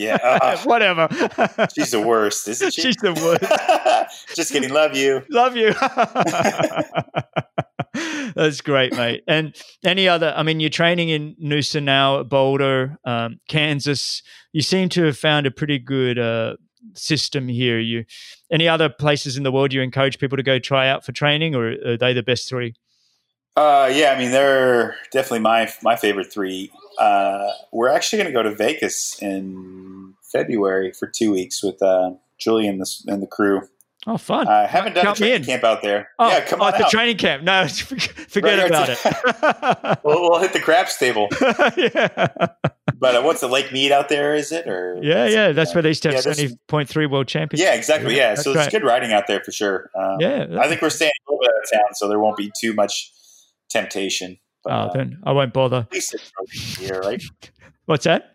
Yeah. 0.00 0.18
Uh, 0.38 0.56
Whatever. 0.64 1.08
she's 1.74 1.90
the 1.90 2.02
worst, 2.04 2.48
isn't 2.48 2.72
she? 2.74 2.82
She's 2.82 2.96
the 2.96 3.12
worst. 3.14 4.24
Just 4.36 4.52
kidding. 4.52 4.70
Love 4.70 4.96
you. 4.96 5.22
Love 5.30 5.56
you. 5.56 5.72
That's 8.34 8.60
great, 8.60 8.92
mate. 8.94 9.24
And 9.26 9.56
any 9.84 10.08
other? 10.08 10.32
I 10.36 10.42
mean, 10.42 10.60
you're 10.60 10.70
training 10.70 11.08
in 11.08 11.34
Noosa 11.42 11.82
now, 11.82 12.22
Boulder, 12.22 12.98
um, 13.04 13.40
Kansas. 13.48 14.22
You 14.52 14.62
seem 14.62 14.88
to 14.90 15.04
have 15.04 15.18
found 15.18 15.46
a 15.46 15.50
pretty 15.50 15.78
good 15.78 16.18
uh, 16.18 16.56
system 16.94 17.48
here. 17.48 17.78
You 17.78 18.04
any 18.52 18.68
other 18.68 18.88
places 18.88 19.36
in 19.36 19.42
the 19.42 19.52
world 19.52 19.72
you 19.72 19.82
encourage 19.82 20.18
people 20.18 20.36
to 20.36 20.42
go 20.42 20.58
try 20.58 20.88
out 20.88 21.04
for 21.04 21.12
training, 21.12 21.54
or 21.54 21.74
are 21.86 21.96
they 21.96 22.12
the 22.12 22.22
best 22.22 22.48
three? 22.48 22.74
Uh, 23.56 23.90
yeah, 23.92 24.12
I 24.12 24.18
mean 24.18 24.30
they're 24.30 24.96
definitely 25.10 25.40
my 25.40 25.72
my 25.82 25.96
favorite 25.96 26.32
three. 26.32 26.70
Uh, 26.98 27.50
we're 27.72 27.88
actually 27.88 28.18
going 28.18 28.32
to 28.32 28.32
go 28.32 28.42
to 28.42 28.54
Vegas 28.54 29.20
in 29.20 30.14
February 30.32 30.92
for 30.92 31.06
two 31.06 31.32
weeks 31.32 31.62
with 31.62 31.80
uh, 31.82 32.10
Julie 32.38 32.68
and 32.68 32.80
the, 32.80 32.90
and 33.06 33.22
the 33.22 33.26
crew. 33.26 33.62
Oh, 34.06 34.16
fun! 34.16 34.48
I 34.48 34.66
haven't 34.66 34.94
done 34.94 35.04
Count 35.04 35.18
a 35.18 35.22
training 35.22 35.44
camp 35.44 35.64
out 35.64 35.82
there. 35.82 36.08
Oh, 36.18 36.28
yeah, 36.28 36.40
come 36.44 36.62
oh, 36.62 36.66
on 36.66 36.72
the 36.72 36.86
training 36.88 37.18
camp. 37.18 37.42
No, 37.42 37.66
forget 38.28 38.58
right, 38.58 38.66
about 38.66 38.88
it. 38.88 39.98
we'll, 40.04 40.22
we'll, 40.22 40.38
hit 40.38 40.52
the 40.52 40.60
craps 40.60 40.96
table. 40.96 41.28
yeah. 41.76 42.46
But 43.00 43.16
uh, 43.16 43.22
what's 43.22 43.40
the 43.40 43.48
Lake 43.48 43.72
Mead 43.72 43.92
out 43.92 44.08
there? 44.08 44.34
Is 44.34 44.50
it 44.52 44.66
or? 44.68 44.98
Yeah, 45.02 45.26
yeah, 45.26 45.52
that's 45.52 45.72
uh, 45.72 45.74
where 45.74 45.82
they 45.82 45.90
used 45.90 46.04
to 46.04 46.12
have 46.12 46.22
seventy 46.22 46.56
point 46.68 46.88
three 46.88 47.06
world 47.06 47.26
champions. 47.26 47.60
Yeah, 47.60 47.74
exactly. 47.74 48.16
Yeah, 48.16 48.30
yeah. 48.30 48.34
so 48.36 48.52
it's 48.52 48.68
good 48.68 48.84
riding 48.84 49.12
out 49.12 49.26
there 49.26 49.40
for 49.40 49.50
sure. 49.50 49.90
Um, 49.94 50.16
yeah, 50.20 50.46
I 50.58 50.68
think 50.68 50.80
we're 50.80 50.90
staying 50.90 51.10
a 51.28 51.30
little 51.30 51.40
bit 51.40 51.50
out 51.50 51.62
of 51.64 51.70
town, 51.70 51.94
so 51.94 52.08
there 52.08 52.20
won't 52.20 52.36
be 52.36 52.52
too 52.58 52.72
much 52.74 53.12
temptation. 53.68 54.38
But, 54.64 54.72
oh, 54.72 54.90
then 54.94 55.20
I 55.24 55.32
won't 55.32 55.52
bother. 55.52 55.86
At 55.88 55.92
least 55.92 56.14
it's 56.14 56.80
year, 56.80 57.00
right? 57.00 57.22
What's 57.86 58.04
that? 58.04 58.34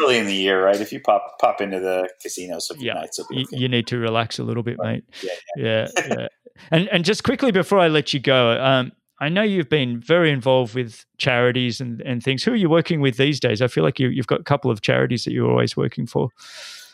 early 0.00 0.18
in 0.18 0.26
the 0.26 0.34
year, 0.34 0.64
right? 0.64 0.80
If 0.80 0.92
you 0.92 1.00
pop 1.00 1.38
pop 1.40 1.60
into 1.60 1.80
the 1.80 2.08
casinos 2.22 2.70
a 2.70 2.74
few 2.74 2.86
yeah, 2.86 2.94
nights, 2.94 3.20
you, 3.30 3.46
you, 3.50 3.68
need 3.68 3.86
to 3.88 3.98
relax 3.98 4.38
a 4.38 4.44
little 4.44 4.62
bit, 4.62 4.76
mate. 4.78 5.04
Yeah, 5.22 5.30
yeah. 5.56 5.88
yeah, 5.96 6.04
yeah. 6.18 6.26
and 6.70 6.88
and 6.88 7.04
just 7.04 7.24
quickly 7.24 7.50
before 7.50 7.78
I 7.78 7.88
let 7.88 8.14
you 8.14 8.20
go, 8.20 8.52
um, 8.62 8.92
I 9.20 9.28
know 9.28 9.42
you've 9.42 9.68
been 9.68 10.00
very 10.00 10.30
involved 10.30 10.74
with 10.74 11.04
charities 11.18 11.80
and, 11.80 12.00
and 12.02 12.22
things. 12.22 12.44
Who 12.44 12.52
are 12.52 12.56
you 12.56 12.70
working 12.70 13.00
with 13.00 13.16
these 13.16 13.40
days? 13.40 13.60
I 13.60 13.66
feel 13.66 13.84
like 13.84 13.98
you, 13.98 14.08
you've 14.08 14.28
got 14.28 14.40
a 14.40 14.44
couple 14.44 14.70
of 14.70 14.80
charities 14.80 15.24
that 15.24 15.32
you're 15.32 15.50
always 15.50 15.76
working 15.76 16.06
for. 16.06 16.30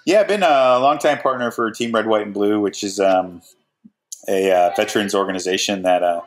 Yeah, 0.07 0.21
I've 0.21 0.29
been 0.29 0.43
a 0.43 0.79
longtime 0.79 1.19
partner 1.19 1.51
for 1.51 1.71
Team 1.71 1.93
Red, 1.93 2.07
White, 2.07 2.23
and 2.23 2.35
Blue, 2.35 2.61
which 2.61 2.83
is 2.83 3.01
um, 3.01 3.43
a 4.29 4.51
uh, 4.51 4.71
veterans 4.77 5.15
organization 5.15 5.83
that 5.83 6.03
uh, 6.03 6.23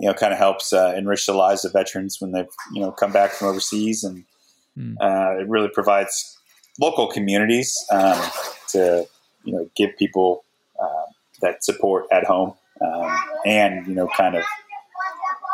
you 0.00 0.08
know 0.08 0.14
kind 0.14 0.32
of 0.32 0.38
helps 0.38 0.72
uh, 0.72 0.94
enrich 0.96 1.26
the 1.26 1.34
lives 1.34 1.64
of 1.64 1.72
veterans 1.72 2.20
when 2.20 2.32
they've 2.32 2.48
you 2.72 2.80
know 2.80 2.90
come 2.90 3.12
back 3.12 3.32
from 3.32 3.48
overseas, 3.48 4.04
and 4.04 4.24
mm. 4.76 4.94
it 5.40 5.48
really 5.48 5.68
provides 5.68 6.38
local 6.80 7.06
communities 7.06 7.74
um, 7.90 8.20
to 8.70 9.06
you 9.44 9.52
know 9.52 9.68
give 9.76 9.96
people 9.98 10.44
uh, 10.80 11.06
that 11.40 11.64
support 11.64 12.06
at 12.12 12.24
home 12.24 12.54
um, 12.80 13.16
and 13.46 13.86
you 13.86 13.94
know 13.94 14.08
kind 14.16 14.36
of 14.36 14.44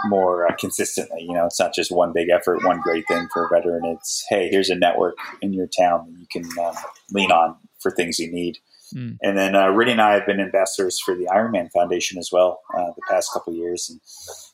more 0.07 0.47
uh, 0.47 0.55
consistently. 0.57 1.23
You 1.23 1.35
know, 1.35 1.47
it's 1.47 1.61
not 1.61 1.75
just 1.75 1.93
one 1.93 2.13
big 2.13 2.29
effort, 2.31 2.65
one 2.65 2.81
great 2.81 3.07
thing 3.07 3.29
for 3.33 3.47
a 3.47 3.49
veteran. 3.49 3.85
It's 3.85 4.25
hey, 4.29 4.49
here's 4.49 4.71
a 4.71 4.75
network 4.75 5.17
in 5.43 5.53
your 5.53 5.67
town 5.67 6.07
that 6.07 6.19
you 6.19 6.27
can 6.31 6.65
um, 6.65 6.75
lean 7.13 7.31
on 7.31 7.57
for 7.81 7.91
things 7.91 8.19
you 8.19 8.31
need. 8.33 8.59
Mm. 8.95 9.17
And 9.23 9.39
then 9.39 9.55
uh, 9.55 9.67
Rinny 9.67 9.93
and 9.93 10.01
I 10.01 10.15
have 10.15 10.27
been 10.27 10.41
ambassadors 10.41 11.01
for 11.01 11.15
the 11.15 11.27
Ironman 11.27 11.71
Foundation 11.71 12.19
as 12.19 12.31
well 12.33 12.61
uh, 12.77 12.87
the 12.97 13.03
past 13.09 13.31
couple 13.33 13.55
years, 13.55 13.89
and 13.89 14.01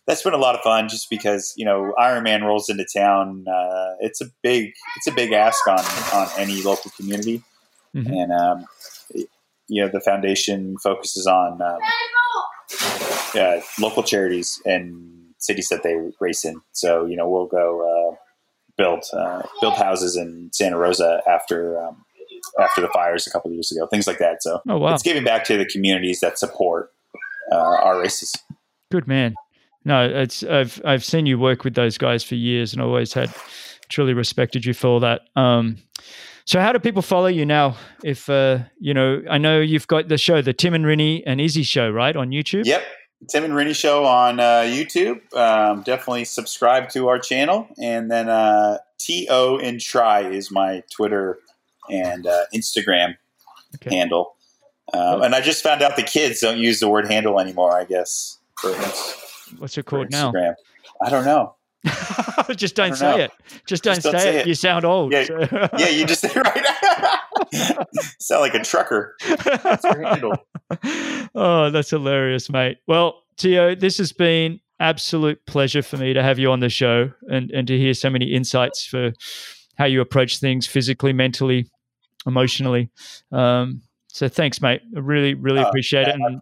that's 0.07 0.23
been 0.23 0.35
a 0.35 0.39
lot 0.39 0.55
of 0.55 0.61
fun. 0.63 0.89
Just 0.89 1.09
because 1.11 1.55
you 1.57 1.65
know 1.65 1.95
Ironman 1.99 2.43
rolls 2.43 2.69
into 2.69 2.87
town, 2.95 3.47
uh, 3.49 3.95
it's 4.01 4.21
a 4.21 4.27
big 4.43 4.73
it's 4.97 5.07
a 5.07 5.13
big 5.13 5.33
ask 5.33 5.67
on 5.67 5.81
on 6.15 6.29
any 6.39 6.63
local 6.63 6.91
community, 6.97 7.43
mm-hmm. 7.95 8.13
and 8.13 8.33
um, 8.33 8.67
you 9.69 9.83
know 9.83 9.89
the 9.89 10.01
foundation 10.01 10.77
focuses 10.83 11.27
on 11.27 11.61
um, 11.63 11.79
local 13.79 14.03
charities 14.03 14.61
and 14.65 15.13
cities 15.39 15.69
that 15.69 15.83
they 15.83 15.97
race 16.21 16.45
in. 16.45 16.61
So 16.73 17.07
you 17.07 17.17
know 17.17 17.29
we'll 17.29 17.47
go 17.47 18.13
uh, 18.13 18.17
build 18.77 19.05
uh, 19.13 19.43
build 19.61 19.75
houses 19.75 20.17
in 20.17 20.51
Santa 20.53 20.77
Rosa 20.77 21.23
after 21.27 21.83
um, 21.83 22.05
after 22.59 22.81
the 22.81 22.89
fires 22.89 23.27
a 23.27 23.31
couple 23.31 23.51
years 23.53 23.71
ago, 23.73 23.87
things 23.87 24.07
like 24.07 24.19
that. 24.19 24.43
So 24.43 24.61
oh, 24.69 24.79
wow. 24.79 24.95
it's 24.95 25.03
giving 25.03 25.25
back 25.25 25.45
to 25.45 25.57
the 25.57 25.67
communities 25.67 26.21
that 26.21 26.39
support 26.39 26.93
uh, 27.53 27.57
our 27.57 28.01
races. 28.01 28.35
Good 28.91 29.07
man. 29.07 29.35
No, 29.85 30.05
it's 30.05 30.43
I've 30.43 30.81
I've 30.85 31.05
seen 31.05 31.27
you 31.27 31.39
work 31.39 31.63
with 31.63 31.75
those 31.75 31.97
guys 31.97 32.25
for 32.25 32.35
years, 32.35 32.73
and 32.73 32.83
always 32.83 33.13
had 33.13 33.33
truly 33.89 34.15
respected 34.15 34.65
you 34.65 34.75
for 34.75 34.89
all 34.89 35.01
that. 35.01 35.23
Um, 35.37 35.77
so 36.45 36.61
how 36.61 36.73
do 36.73 36.79
people 36.79 37.03
follow 37.03 37.29
you 37.29 37.47
now? 37.47 37.77
If 38.03 38.29
uh, 38.29 38.61
you 38.81 38.95
know, 38.95 39.23
I 39.31 39.39
know 39.39 39.61
you've 39.61 39.87
got 39.87 40.09
the 40.09 40.19
show, 40.19 40.43
the 40.43 40.53
Tim 40.53 40.75
and 40.75 40.85
Rinny 40.85 41.23
and 41.25 41.41
Izzy 41.41 41.63
show, 41.63 41.89
right, 41.89 42.17
on 42.17 42.31
YouTube. 42.31 42.65
Yep, 42.65 42.85
Tim 43.31 43.45
and 43.45 43.53
Rinny 43.55 43.75
show 43.75 44.05
on 44.05 44.41
uh, 44.41 44.63
YouTube. 44.63 45.21
Um, 45.35 45.83
definitely 45.83 46.25
subscribe 46.25 46.89
to 46.91 47.09
our 47.09 47.19
channel, 47.19 47.69
and 47.81 48.11
then 48.11 48.29
uh, 48.29 48.79
To 48.99 49.61
and 49.63 49.81
Try 49.81 50.29
is 50.29 50.51
my 50.51 50.83
Twitter 50.91 51.39
and 51.91 52.27
uh, 52.27 52.45
Instagram 52.55 53.17
okay. 53.77 53.95
handle. 53.95 54.37
Um, 54.93 55.23
and 55.23 55.35
I 55.35 55.41
just 55.41 55.63
found 55.63 55.83
out 55.83 55.97
the 55.97 56.03
kids 56.03 56.41
don't 56.41 56.59
use 56.59 56.81
the 56.81 56.89
word 56.89 57.11
handle 57.11 57.41
anymore. 57.41 57.77
I 57.77 57.85
guess. 57.85 58.39
For, 58.61 58.73
What's 59.59 59.77
it 59.77 59.85
called 59.87 60.11
now? 60.11 60.33
I 61.03 61.11
don't 61.11 61.25
know. 61.25 61.55
just 62.57 62.75
don't, 62.75 62.89
don't 62.89 62.97
say 62.97 63.11
know. 63.11 63.17
it. 63.25 63.31
Just 63.67 63.85
don't, 63.85 63.95
just 63.95 64.03
say, 64.03 64.13
don't 64.13 64.21
say 64.21 64.37
it. 64.37 64.41
it. 64.41 64.47
You 64.47 64.55
sound 64.55 64.85
old. 64.85 65.13
Yeah, 65.13 65.25
so. 65.25 65.69
yeah 65.79 65.89
you 65.89 66.07
just 66.07 66.21
say 66.33 66.33
right. 66.35 66.67
sound 68.21 68.41
like 68.41 68.55
a 68.55 68.65
trucker. 68.65 69.17
That's 69.63 69.85
handle. 69.85 70.33
Oh, 71.35 71.71
that's 71.71 71.91
hilarious, 71.91 72.51
mate. 72.51 72.79
Well, 72.87 73.23
Tio, 73.37 73.75
this 73.75 73.99
has 73.99 74.13
been 74.13 74.61
absolute 74.81 75.45
pleasure 75.47 75.83
for 75.83 75.97
me 75.97 76.13
to 76.13 76.23
have 76.23 76.39
you 76.39 76.51
on 76.51 76.61
the 76.61 76.69
show 76.69 77.11
and, 77.29 77.51
and 77.51 77.67
to 77.69 77.79
hear 77.79 77.95
so 77.95 78.11
many 78.11 78.27
insights 78.35 78.85
for 78.85 79.13
how 79.77 79.85
you 79.85 80.01
approach 80.01 80.39
things 80.39 80.67
physically, 80.67 81.13
mentally, 81.13 81.69
emotionally. 82.27 82.91
Um, 83.33 83.83
so 84.09 84.29
thanks, 84.29 84.61
mate. 84.61 84.83
I 84.97 85.01
really, 85.01 85.35
really 85.35 85.61
oh, 85.61 85.69
appreciate 85.69 86.07
yeah, 86.07 86.15
it. 86.15 86.21
And, 86.21 86.41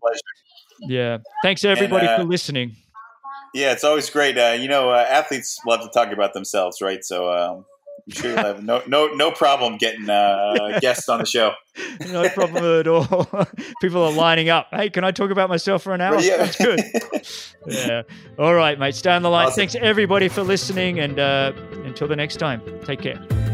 yeah, 0.81 1.19
thanks 1.43 1.65
everybody 1.65 2.07
and, 2.07 2.15
uh, 2.15 2.19
for 2.19 2.25
listening. 2.25 2.77
Yeah, 3.53 3.73
it's 3.73 3.85
always 3.85 4.11
great. 4.11 4.37
Uh, 4.37 4.57
you 4.59 4.69
know, 4.69 4.91
uh, 4.91 5.07
athletes 5.09 5.59
love 5.67 5.81
to 5.81 5.89
talk 5.89 6.13
about 6.13 6.35
themselves, 6.35 6.81
right? 6.81 7.05
So 7.05 7.31
um, 7.31 7.65
I'm 8.07 8.13
sure 8.13 8.31
you'll 8.31 8.45
have 8.45 8.63
no 8.63 8.83
no 8.87 9.07
no 9.15 9.31
problem 9.31 9.79
getting 9.79 10.11
uh, 10.11 10.79
guests 10.81 11.09
on 11.09 11.21
the 11.21 11.27
show. 11.27 11.53
no 12.11 12.29
problem 12.31 12.81
at 12.81 12.87
all. 12.87 13.29
People 13.81 14.03
are 14.05 14.13
lining 14.13 14.51
up. 14.51 14.69
Hey, 14.71 14.91
can 14.91 15.05
I 15.05 15.11
talk 15.11 15.31
about 15.31 15.49
myself 15.49 15.83
for 15.83 15.95
an 15.95 16.01
hour? 16.01 16.21
Yeah. 16.21 16.37
That's 16.39 16.57
good. 16.57 16.81
yeah. 17.67 18.03
All 18.39 18.55
right, 18.55 18.79
mate. 18.79 18.95
Stay 18.95 19.13
on 19.13 19.23
the 19.23 19.31
line. 19.31 19.47
Awesome. 19.47 19.57
Thanks 19.57 19.75
everybody 19.77 20.29
for 20.29 20.43
listening, 20.43 21.01
and 21.01 21.19
uh, 21.19 21.53
until 21.85 22.09
the 22.09 22.17
next 22.17 22.37
time, 22.37 22.61
take 22.85 23.01
care. 23.01 23.54